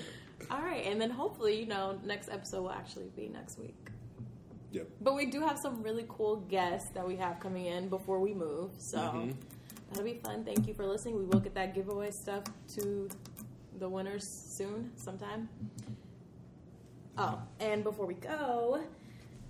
All 0.51 0.61
right, 0.61 0.85
and 0.85 1.01
then 1.01 1.11
hopefully, 1.11 1.61
you 1.61 1.67
know, 1.67 1.99
next 2.05 2.29
episode 2.29 2.63
will 2.63 2.73
actually 2.73 3.09
be 3.17 3.29
next 3.29 3.59
week. 3.59 3.77
Yep. 4.73 4.89
But 5.01 5.15
we 5.15 5.27
do 5.27 5.41
have 5.41 5.59
some 5.59 5.83
really 5.83 6.05
cool 6.09 6.37
guests 6.37 6.91
that 6.95 7.07
we 7.07 7.17
have 7.17 7.41
coming 7.41 7.67
in 7.67 7.89
before 7.89 8.21
we 8.21 8.35
move, 8.35 8.71
so 8.79 8.99
Mhm. 8.99 9.35
that'll 9.91 10.05
be 10.05 10.21
fun. 10.25 10.45
Thank 10.45 10.67
you 10.67 10.75
for 10.75 10.87
listening. 10.87 11.17
We 11.19 11.25
will 11.25 11.41
get 11.41 11.55
that 11.55 11.75
giveaway 11.75 12.11
stuff 12.11 12.45
to 12.75 13.09
the 13.79 13.89
winners 13.89 14.27
soon, 14.29 14.91
sometime. 14.97 15.49
Oh, 17.19 17.39
and 17.61 17.85
before 17.85 18.07
we 18.07 18.15
go, 18.15 18.83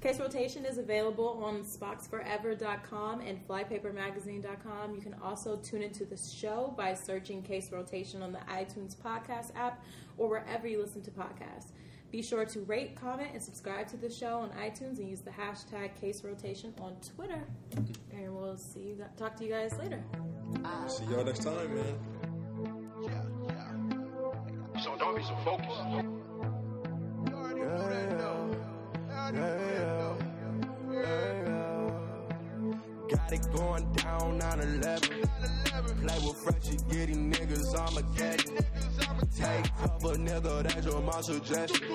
Case 0.00 0.18
Rotation 0.18 0.64
is 0.64 0.78
available 0.78 1.40
on 1.44 1.62
SpoxForever.com 1.62 3.20
and 3.20 3.46
FlyPaperMagazine.com. 3.46 4.94
You 4.96 5.00
can 5.00 5.14
also 5.22 5.56
tune 5.56 5.82
into 5.82 6.04
the 6.04 6.16
show 6.16 6.74
by 6.76 6.92
searching 6.94 7.40
Case 7.42 7.70
Rotation 7.70 8.20
on 8.20 8.32
the 8.32 8.40
iTunes 8.50 8.96
podcast 8.96 9.54
app 9.54 9.84
or 10.18 10.28
wherever 10.28 10.66
you 10.66 10.80
listen 10.80 11.02
to 11.02 11.10
podcasts. 11.12 11.70
Be 12.10 12.20
sure 12.20 12.44
to 12.44 12.60
rate, 12.62 12.96
comment, 12.96 13.30
and 13.32 13.40
subscribe 13.42 13.86
to 13.88 13.96
the 13.96 14.10
show 14.10 14.40
on 14.40 14.50
iTunes 14.50 14.98
and 14.98 15.08
use 15.08 15.20
the 15.20 15.30
hashtag 15.30 15.94
Case 16.00 16.24
Rotation 16.24 16.74
on 16.80 16.96
Twitter. 17.14 17.44
Mm-hmm. 17.70 18.16
And 18.18 18.34
we'll 18.36 18.58
see 18.58 18.80
you, 18.80 18.94
gu- 18.96 19.04
talk 19.16 19.36
to 19.36 19.44
you 19.44 19.50
guys 19.50 19.78
later. 19.78 20.02
See 20.88 21.04
y'all 21.04 21.24
next 21.24 21.44
time, 21.44 21.74
man. 21.74 21.98
Yeah, 23.02 23.10
yeah. 24.74 24.82
So 24.82 24.96
don't 24.98 25.16
be 25.16 25.22
so 25.22 25.36
focused. 25.44 26.11
It 33.32 33.50
going 33.50 33.90
down 33.94 34.38
9-11. 34.40 36.02
Play 36.02 36.18
with 36.26 36.36
fresh, 36.36 36.70
you 36.70 36.76
getting 36.90 37.32
niggas 37.32 37.74
I'ma 37.74 38.00
Armageddon. 38.02 38.56
Take 39.34 39.74
cover, 39.78 40.16
nigga, 40.18 40.62
that's 40.64 40.84
your 40.84 41.00
my 41.00 41.18
suggestion. 41.22 41.88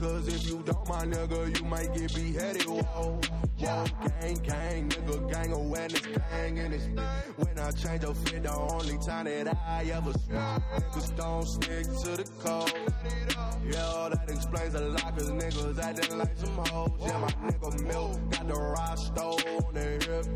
Cause 0.00 0.26
if 0.26 0.44
you 0.44 0.60
don't, 0.64 0.88
my 0.88 1.04
nigga, 1.04 1.56
you 1.56 1.64
might 1.66 1.94
get 1.94 2.12
beheaded. 2.12 2.64
Whoa, 2.64 2.82
whoa, 2.82 3.20
gang, 3.60 4.40
gang, 4.42 4.88
nigga, 4.88 5.32
gang 5.32 5.52
awareness, 5.52 6.00
gang 6.00 6.56
in 6.56 6.72
this. 6.72 6.88
When 7.36 7.58
I 7.60 7.70
change 7.70 8.02
your 8.02 8.14
fit, 8.14 8.42
the 8.42 8.52
only 8.52 8.98
time 9.06 9.26
that 9.26 9.56
I 9.64 9.84
ever 9.84 10.12
smoke. 10.14 10.62
Niggas 10.74 11.16
don't 11.16 11.46
stick 11.46 11.84
to 11.84 12.16
the 12.16 12.28
code. 12.42 12.72
Yeah, 13.64 14.08
that 14.10 14.28
explains 14.28 14.74
a 14.74 14.80
lot, 14.80 15.16
cause 15.16 15.30
niggas 15.30 15.78
acting 15.78 16.18
like 16.18 16.36
some 16.36 16.56
hoes. 16.66 16.90
Yeah, 17.00 17.18
my 17.18 17.28
nigga 17.28 17.82
Milk 17.86 18.30
got 18.30 18.48
the 18.48 18.96
stole 18.96 19.40
on 19.66 19.74
the 19.74 19.80
hip. 19.80 20.26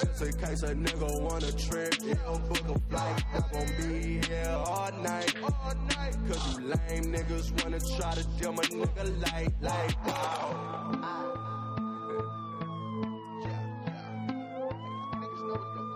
Just 0.00 0.22
in 0.22 0.32
case 0.40 0.62
a 0.62 0.74
nigga 0.74 1.20
wanna 1.20 1.52
trip, 1.52 1.94
yeah, 2.02 2.14
book 2.48 2.68
a 2.68 2.78
flight. 2.88 3.24
I'm 3.34 3.44
gon' 3.52 3.66
be 3.76 4.26
here 4.26 4.62
all 4.66 4.90
night. 5.02 5.34
All 5.42 5.74
night. 5.96 6.16
Cause 6.26 6.58
you 6.58 6.66
lame 6.66 7.12
niggas 7.12 7.62
wanna 7.62 7.80
try 7.96 8.14
to 8.14 8.24
dim 8.38 8.54
my 8.54 8.62
nigga 8.62 9.32
light, 9.32 9.52
like, 9.60 10.06
wow. 10.06 10.70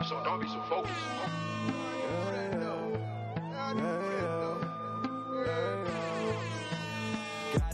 So 0.06 0.22
don't 0.22 0.40
be 0.40 0.46
so 0.48 0.60
focused. 0.68 1.23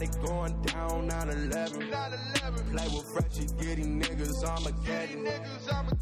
It 0.01 0.17
going 0.25 0.59
down 0.63 1.07
9-11. 1.11 2.71
Play 2.71 2.87
with 2.87 3.05
fresh, 3.13 3.37
you 3.37 3.47
getting 3.63 4.01
niggas 4.01 4.43
Armageddon. 4.43 5.25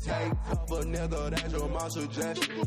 Take 0.02 0.32
cover, 0.48 0.84
nigga, 0.86 1.30
that's 1.32 1.52
your 1.52 1.68
my 1.68 1.90
suggestion. 1.90 2.66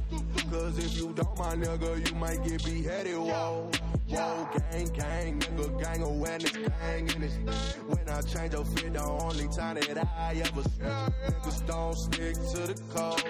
Cause 0.51 0.77
if 0.77 0.95
you 0.95 1.15
don't, 1.15 1.39
my 1.39 1.55
nigga, 1.55 2.07
you 2.07 2.15
might 2.17 2.45
get 2.45 2.63
beheaded. 2.63 3.17
Whoa, 3.17 3.71
Whoa, 4.13 4.47
gang, 4.71 4.89
gang, 4.89 5.41
nigga, 5.41 5.83
gang 5.83 6.03
awareness, 6.03 6.53
gang 6.53 7.09
in 7.09 7.21
this. 7.23 7.39
When 7.87 8.09
I 8.11 8.21
change 8.21 8.53
your 8.53 8.65
fit, 8.67 8.93
the 8.93 9.03
only 9.03 9.49
time 9.49 9.77
that 9.77 10.07
I 10.19 10.35
ever 10.35 10.63
switch. 10.63 10.83
Niggas 10.83 11.67
don't 11.67 11.97
stick 11.97 12.35
to 12.35 12.67
the 12.67 12.75
code. 12.95 13.23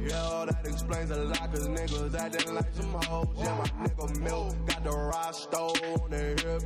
Yeah, 0.00 0.44
that 0.46 0.64
explains 0.64 1.10
a 1.10 1.16
lot, 1.16 1.52
cause 1.52 1.66
niggas 1.66 2.14
acting 2.14 2.54
like 2.54 2.72
some 2.74 2.92
hoes. 2.92 3.26
Yeah, 3.38 3.56
my 3.58 3.86
nigga 3.88 4.20
Milk 4.20 4.66
got 4.66 4.84
the 4.84 4.90
rosto 4.90 5.66
on 5.66 6.10
the 6.10 6.16
hip. 6.16 6.62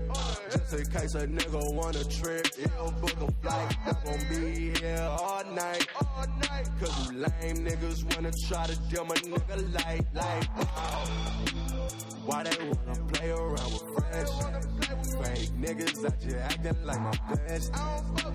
Just 0.53 0.75
in 0.75 0.87
case 0.93 1.15
a 1.15 1.27
nigga 1.27 1.75
wanna 1.75 2.05
trip, 2.05 2.47
he'll 2.55 2.91
book 3.01 3.17
a 3.19 3.33
flight. 3.41 3.77
I'm 3.87 3.97
gon' 4.05 4.29
be 4.29 4.79
here 4.79 5.09
all 5.11 5.45
night. 5.55 5.89
Cause 6.79 7.11
you 7.11 7.19
lame 7.19 7.65
niggas 7.65 8.15
wanna 8.15 8.33
try 8.47 8.67
to 8.67 8.77
dim 8.91 9.11
a 9.11 9.15
nigga 9.15 9.75
light, 9.75 10.07
like, 10.13 10.49
why 12.25 12.43
they 12.45 12.57
wanna 12.65 12.95
play 13.13 13.31
around 13.31 13.73
with 13.73 13.87
friends? 13.95 14.31
Fake 15.21 15.51
niggas 15.59 16.05
out 16.05 16.23
here 16.23 16.43
acting 16.45 16.85
like 16.85 17.01
my 17.01 17.35
best. 17.35 17.73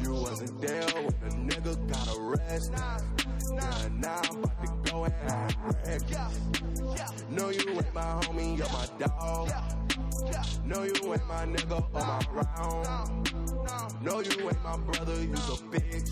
You 0.01 0.13
wasn't 0.13 0.61
there 0.61 0.85
when 0.85 1.15
the 1.21 1.55
nigga 1.55 1.73
got 1.89 2.07
arrested. 2.17 2.79
Nah, 3.53 3.87
now 3.99 4.21
I'm 4.29 4.43
about 4.43 4.65
to 4.65 4.91
go 4.91 5.03
and 5.05 5.13
have. 5.29 5.55
No, 7.29 7.49
you 7.49 7.69
ain't 7.69 7.93
my 7.93 8.01
homie, 8.01 8.57
you're 8.57 8.69
my 8.69 8.87
dog. 8.99 9.51
No, 10.65 10.83
you 10.83 11.13
ain't 11.13 11.27
my 11.27 11.45
nigga 11.45 11.79
or 11.79 11.89
my 11.93 12.19
round. 12.31 14.03
No, 14.03 14.19
you 14.19 14.49
ain't 14.49 14.63
my 14.63 14.77
brother, 14.77 15.23
you's 15.23 15.49
a 15.49 15.57
bitch. 15.63 16.11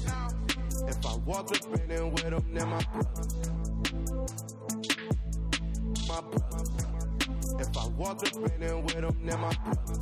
If 0.87 1.05
I 1.05 1.15
walk 1.25 1.51
up 1.51 1.79
in 1.81 1.91
and 1.91 2.11
with 2.11 2.23
him, 2.23 2.53
then 2.53 2.67
my 2.69 2.83
brother. 2.93 3.27
My 6.07 6.21
brother. 6.21 6.94
If 7.59 7.77
I 7.77 7.87
walk 7.89 8.23
up 8.27 8.35
in 8.35 8.63
and 8.63 8.83
with 8.83 8.95
him, 8.95 9.17
then 9.25 9.39
my 9.39 9.53
brother. 9.63 9.99